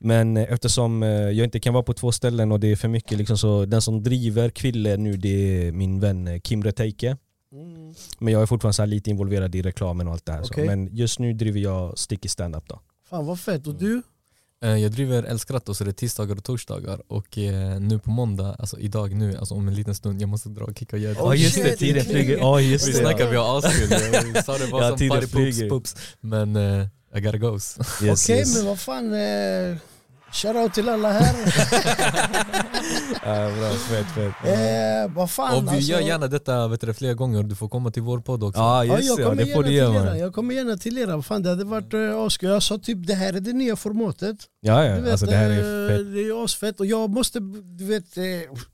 Men 0.03 0.37
eh, 0.37 0.53
eftersom 0.53 1.03
eh, 1.03 1.09
jag 1.09 1.43
inte 1.43 1.59
kan 1.59 1.73
vara 1.73 1.83
på 1.83 1.93
två 1.93 2.11
ställen 2.11 2.51
och 2.51 2.59
det 2.59 2.67
är 2.71 2.75
för 2.75 2.87
mycket 2.87 3.17
liksom, 3.17 3.37
så 3.37 3.65
den 3.65 3.81
som 3.81 4.03
driver 4.03 4.49
Kville 4.49 4.97
nu 4.97 5.17
det 5.17 5.67
är 5.67 5.71
min 5.71 5.99
vän 5.99 6.27
eh, 6.27 6.39
Kim 6.39 6.63
Reteike. 6.63 7.17
Mm. 7.53 7.93
Men 8.19 8.33
jag 8.33 8.41
är 8.41 8.45
fortfarande 8.45 8.73
så 8.73 8.81
här 8.81 8.87
lite 8.87 9.09
involverad 9.09 9.55
i 9.55 9.61
reklamen 9.61 10.07
och 10.07 10.13
allt 10.13 10.25
det 10.25 10.31
här. 10.31 10.43
Så. 10.43 10.53
Men 10.59 10.95
just 10.95 11.19
nu 11.19 11.33
driver 11.33 11.59
jag 11.59 11.97
Sticky 11.97 12.27
standup 12.29 12.67
då. 12.67 12.79
Fan 13.09 13.25
vad 13.25 13.39
fett, 13.39 13.67
och 13.67 13.75
du? 13.75 14.01
Eh, 14.63 14.69
Jag 14.77 14.91
driver 14.91 15.23
Älskratto 15.23 15.73
så 15.73 15.83
det 15.83 15.89
är 15.89 15.93
tisdagar 15.93 16.35
och 16.35 16.43
torsdagar 16.43 17.01
och 17.07 17.37
eh, 17.37 17.79
nu 17.79 17.99
på 17.99 18.09
måndag, 18.09 18.55
alltså 18.59 18.79
idag 18.79 19.13
nu, 19.15 19.37
alltså 19.37 19.53
om 19.55 19.67
en 19.67 19.73
liten 19.75 19.95
stund, 19.95 20.21
jag 20.21 20.29
måste 20.29 20.49
dra 20.49 20.65
och 20.65 20.77
kicka 20.77 20.95
och 20.95 21.01
göra 21.01 21.13
det. 21.13 21.19
Oh, 21.21 21.41
just 21.41 21.55
det, 21.55 21.75
tiden 21.75 21.95
det 22.05 22.09
flyger. 22.11 22.37
Ja 22.37 22.61
just 22.61 22.87
Vi 22.87 22.91
det. 22.91 22.97
snackar, 22.97 23.29
vi 23.29 23.35
har 23.37 23.57
askul. 23.57 23.89
Jag 24.35 24.45
sa 24.45 24.57
det 24.57 24.67
bara 24.71 24.83
Ja, 24.89 24.97
som 24.97 25.09
party 25.09 25.69
poops. 25.69 25.95
Men 26.19 26.55
eh, 26.55 26.87
I 27.15 27.21
gotta 27.21 27.37
goes. 27.37 27.77
Yes, 28.03 28.25
Okej 28.25 28.37
yes. 28.39 28.55
men 28.57 28.65
vad 28.65 28.79
fan, 28.79 29.13
eh, 29.13 29.77
shoutout 30.31 30.73
till 30.73 30.89
alla 30.89 31.11
här. 31.11 31.35
Ja, 33.25 33.51
bra, 33.59 33.69
fett, 33.69 34.05
fett. 34.15 34.47
eh, 34.47 35.15
vad 35.15 35.31
fan 35.31 35.57
Och 35.57 35.63
vi 35.63 35.69
alltså. 35.75 35.91
gör 35.91 35.99
gärna 35.99 36.27
detta 36.27 36.67
vet 36.67 36.81
du, 36.81 36.93
flera 36.93 37.13
gånger, 37.13 37.43
du 37.43 37.55
får 37.55 37.69
komma 37.69 37.91
till 37.91 38.01
vår 38.01 38.19
podd 38.19 38.43
också. 38.43 38.59
Ja 38.59 38.85
Ja, 38.85 38.99
jag 38.99 39.17
det, 39.17 39.43
ja, 39.43 39.55
kommer 39.55 39.63
det 39.63 39.71
gärna 39.73 39.93
till 40.01 40.07
era, 40.07 40.17
jag 40.17 40.33
kommer 40.33 40.53
gärna 40.55 40.77
till 40.77 40.97
era, 40.97 41.21
fan 41.21 41.43
det 41.43 41.49
hade 41.49 41.63
varit 41.63 41.93
uh, 41.93 42.17
askul. 42.17 42.49
Jag 42.49 42.63
sa 42.63 42.77
typ 42.77 43.07
det 43.07 43.13
här 43.13 43.33
är 43.33 43.39
det 43.39 43.53
nya 43.53 43.75
formatet. 43.75 44.37
Ja, 44.61 44.81
Du 44.81 44.87
ja. 44.87 44.95
vet, 45.01 45.11
Alltså, 45.11 45.25
det 45.25 45.35
här 45.35 45.49
eh, 45.49 45.57
är 45.57 45.97
fett. 45.97 46.13
det 46.13 46.19
är 46.19 46.43
asfett 46.43 46.79
och 46.79 46.85
jag 46.85 47.09
måste 47.09 47.39
du 47.63 47.85
vet, 47.85 48.17
eh, 48.17 48.23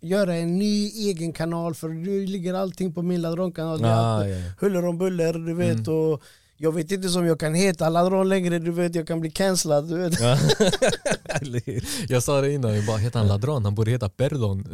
göra 0.01 0.35
en 0.35 0.57
ny 0.59 0.87
egen 0.87 1.33
kanal 1.33 1.75
för 1.75 1.87
nu 1.89 2.25
ligger 2.25 2.53
allting 2.53 2.93
på 2.93 3.01
min 3.01 3.21
Ladron-kanal. 3.21 3.85
Ah, 3.85 4.27
ja. 4.27 4.37
Huller 4.59 4.85
om 4.85 4.97
buller, 4.97 5.33
du 5.33 5.53
vet. 5.53 5.87
Och 5.87 6.21
jag 6.57 6.71
vet 6.71 6.91
inte 6.91 7.09
som 7.09 7.25
jag 7.25 7.39
kan 7.39 7.53
heta 7.53 7.89
Ladron 7.89 8.29
längre, 8.29 8.59
du 8.59 8.71
vet 8.71 8.95
jag 8.95 9.07
kan 9.07 9.19
bli 9.19 9.31
cancellad. 9.31 9.89
Du 9.89 9.97
vet. 9.97 10.19
Ja. 10.19 10.37
Jag 12.09 12.23
sa 12.23 12.41
det 12.41 12.51
innan, 12.51 12.75
jag 12.75 12.85
bara 12.85 12.97
heter 12.97 13.19
han 13.19 13.27
Ladron? 13.27 13.65
Han 13.65 13.75
borde 13.75 13.91
heta 13.91 14.09
Perdon. 14.09 14.63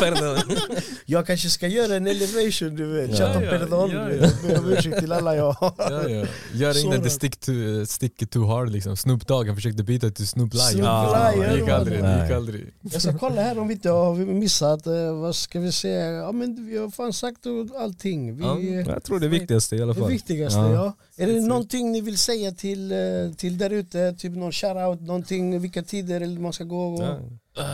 Pardon. 0.00 0.38
Jag 1.06 1.26
kanske 1.26 1.50
ska 1.50 1.66
göra 1.68 1.96
en 1.96 2.06
elevation 2.06 2.76
du 2.76 2.86
vet. 2.92 3.10
Ja. 3.10 3.16
Chatta 3.16 3.44
Ja, 3.44 3.50
perdon. 3.50 3.90
ja, 3.90 4.04
du 4.04 4.14
ja. 4.14 4.20
vet. 4.20 4.42
Ber 4.42 4.58
om 4.58 4.72
ursäkt 4.72 4.98
till 4.98 5.12
alla 5.12 5.36
jag 5.36 5.52
har. 5.52 5.72
Ja, 5.78 6.08
ja. 6.08 6.26
Gör 6.54 6.84
innan 6.86 7.02
det 7.02 7.10
stick, 7.10 7.36
to, 7.40 7.52
stick 7.86 8.30
too 8.30 8.46
hard 8.46 8.70
liksom. 8.70 8.96
Snoop 8.96 9.26
Dogg 9.26 9.46
han 9.46 9.56
försökte 9.56 9.82
byta 9.82 10.10
till 10.10 10.26
Snoop 10.28 10.54
Lion. 10.54 10.62
Snoop 10.64 10.84
Ja, 10.84 11.30
Lion, 11.34 11.44
det 11.52 11.58
gick 11.58 11.68
aldrig. 11.68 12.02
Det 12.02 12.08
gick 12.20 12.28
nej. 12.28 12.34
aldrig. 12.34 12.72
Jag 12.92 13.02
ska 13.02 13.18
kolla 13.18 13.42
här 13.42 13.58
om 13.58 13.68
vi 13.68 13.74
inte 13.74 13.90
har 13.90 14.14
missat, 14.14 14.86
eh, 14.86 15.20
vad 15.20 15.36
ska 15.36 15.60
vi 15.60 15.72
säga? 15.72 16.04
Ja 16.12 16.32
men 16.32 16.66
vi 16.66 16.78
har 16.78 16.90
fan 16.90 17.12
sagt 17.12 17.38
allting. 17.78 18.36
Vi, 18.36 18.42
Ja. 18.44 18.58
eh, 18.58 18.88
Jag 18.94 19.04
tror 19.04 19.20
det 19.20 19.28
viktigaste 19.28 19.76
i 19.76 19.82
alla 19.82 19.92
Det 19.92 20.00
fall. 20.00 20.08
viktigaste 20.10 20.58
Ja. 20.58 20.72
ja. 20.72 20.94
Är 21.20 21.26
det 21.26 21.40
någonting 21.40 21.92
ni 21.92 22.00
vill 22.00 22.18
säga 22.18 22.52
till, 22.52 22.92
eh, 22.92 23.32
till 23.36 23.58
där 23.58 23.70
ute? 23.70 24.12
Typ 24.12 24.32
någon 24.32 24.52
shoutout, 24.52 25.00
någonting, 25.00 25.60
vilka 25.60 25.82
tider 25.82 26.20
eller 26.20 26.40
man 26.40 26.52
ska 26.52 26.64
gå? 26.64 26.94
Och... 26.94 27.00
Uh, 27.00 27.64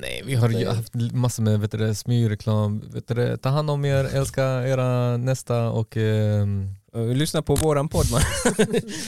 nej, 0.00 0.22
vi 0.26 0.34
har 0.34 0.50
ju 0.50 0.66
haft 0.66 0.94
massor 0.94 1.42
med 1.42 1.60
vet 1.60 1.70
du, 1.70 1.94
smygreklam. 1.94 2.82
Vet 2.92 3.08
du, 3.08 3.36
ta 3.36 3.48
hand 3.48 3.70
om 3.70 3.84
er, 3.84 4.04
älska 4.04 4.42
era 4.44 5.16
nästa 5.16 5.70
och 5.70 5.96
ehm, 5.96 6.74
Uh, 6.96 7.14
Lyssna 7.14 7.42
på 7.42 7.54
våran 7.54 7.88
podd 7.88 8.10
man. 8.10 8.20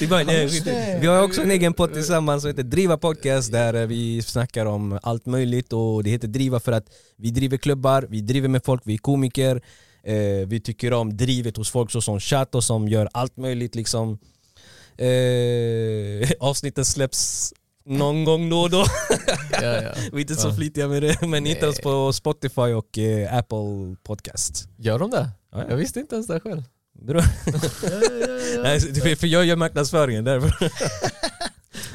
vi 1.01 1.07
har 1.07 1.23
också 1.23 1.43
en 1.43 1.51
egen 1.51 1.73
podd 1.73 1.93
tillsammans 1.93 2.43
som 2.43 2.49
heter 2.49 2.63
Driva 2.63 2.97
Podcast 2.97 3.53
där 3.53 3.75
eh, 3.75 3.87
vi 3.87 4.23
snackar 4.23 4.67
om 4.67 4.99
allt 5.03 5.27
möjligt 5.27 5.73
och 5.73 6.05
det 6.05 6.11
heter 6.11 6.29
Driva 6.29 6.61
för 6.61 6.73
att 6.73 6.87
vi 7.17 7.31
driver 7.31 7.57
klubbar, 7.57 8.07
vi 8.09 8.21
driver 8.21 8.49
med 8.49 8.65
folk, 8.65 8.83
vi 8.85 8.95
är 8.95 8.99
komiker 8.99 9.63
eh, 10.05 10.47
Vi 10.47 10.61
tycker 10.61 10.93
om 10.93 11.17
drivet 11.17 11.57
hos 11.57 11.71
folk 11.71 11.91
såsom 11.91 12.21
Chato 12.21 12.63
som 12.63 12.89
gör 12.89 13.09
allt 13.13 13.37
möjligt 13.37 13.75
liksom 13.75 14.19
eh, 14.99 16.31
Avsnitten 16.41 16.85
släpps 16.85 17.53
någon 17.85 18.25
gång 18.25 18.51
då 18.51 18.61
och 18.61 18.71
då. 18.71 18.85
Ja, 19.53 19.83
ja. 19.83 19.91
Vi 20.13 20.17
är 20.17 20.21
inte 20.21 20.35
så 20.35 20.49
Ja. 20.49 20.55
flitiga 20.55 20.89
med 20.89 21.03
det, 21.03 21.23
men 21.27 21.45
hittar 21.47 21.67
oss 21.69 21.81
på 21.81 22.13
Spotify 22.13 22.61
och 22.63 22.99
eh, 22.99 23.37
Apple 23.37 23.97
Podcast. 24.03 24.69
Gör 24.77 24.99
de 24.99 25.11
det? 25.11 25.29
Ja, 25.53 25.59
ja. 25.59 25.65
Jag 25.69 25.77
visste 25.77 26.01
inte 26.01 26.15
ens 26.15 26.27
det 26.27 26.41
själv. 26.41 26.63
Bra. 27.03 27.23
Nej, 28.63 29.17
för- 29.17 29.27
jag 29.27 29.45
gör 29.45 29.57
marknadsföringen 29.57 30.25
därför. 30.25 30.71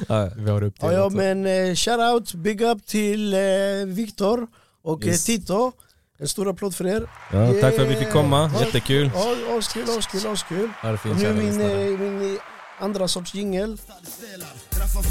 ja. 0.08 0.30
Vi 0.36 0.50
har 0.50 0.62
upp 0.62 0.74
Ja, 0.80 0.92
ja 0.92 1.08
men 1.08 1.46
eh, 1.46 1.74
shout 1.74 1.98
out, 2.14 2.34
big 2.34 2.60
up 2.60 2.86
till 2.86 3.34
eh, 3.34 3.40
Viktor 3.86 4.46
och 4.82 5.04
Yes. 5.04 5.28
eh, 5.28 5.34
Tito. 5.36 5.72
En 6.20 6.28
stor 6.28 6.48
applåd 6.48 6.74
för 6.74 6.86
er. 6.86 7.08
Ja, 7.32 7.52
tack 7.60 7.74
för 7.74 7.82
att 7.82 7.88
vi 7.90 7.96
fick 7.96 8.10
komma, 8.10 8.50
Ja. 8.54 8.64
jättekul. 8.64 9.10
Ja, 9.14 9.34
Askul, 9.58 9.84
askul, 9.98 10.26
askul. 10.26 10.70
Ha 10.82 10.88
det 10.92 10.98
nu 11.04 11.32
min, 11.34 11.60
eh, 11.60 11.98
min 11.98 12.34
eh, 12.34 12.40
andra 12.84 13.08
sorts 13.08 13.34
jingel. 13.34 13.78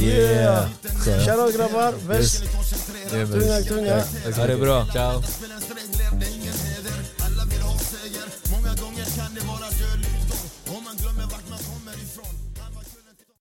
Yeah. 0.02 0.70
Grabbar, 1.26 1.94
Det 3.12 3.18
är 3.18 3.26
tunga, 3.26 3.48
bäst. 3.48 3.68
tunga. 3.68 3.88
Ja, 3.98 4.04
så 4.34 4.42
Ha 4.42 4.48
det 4.48 4.56
bra. 4.58 4.86
Ciao. 4.86 5.22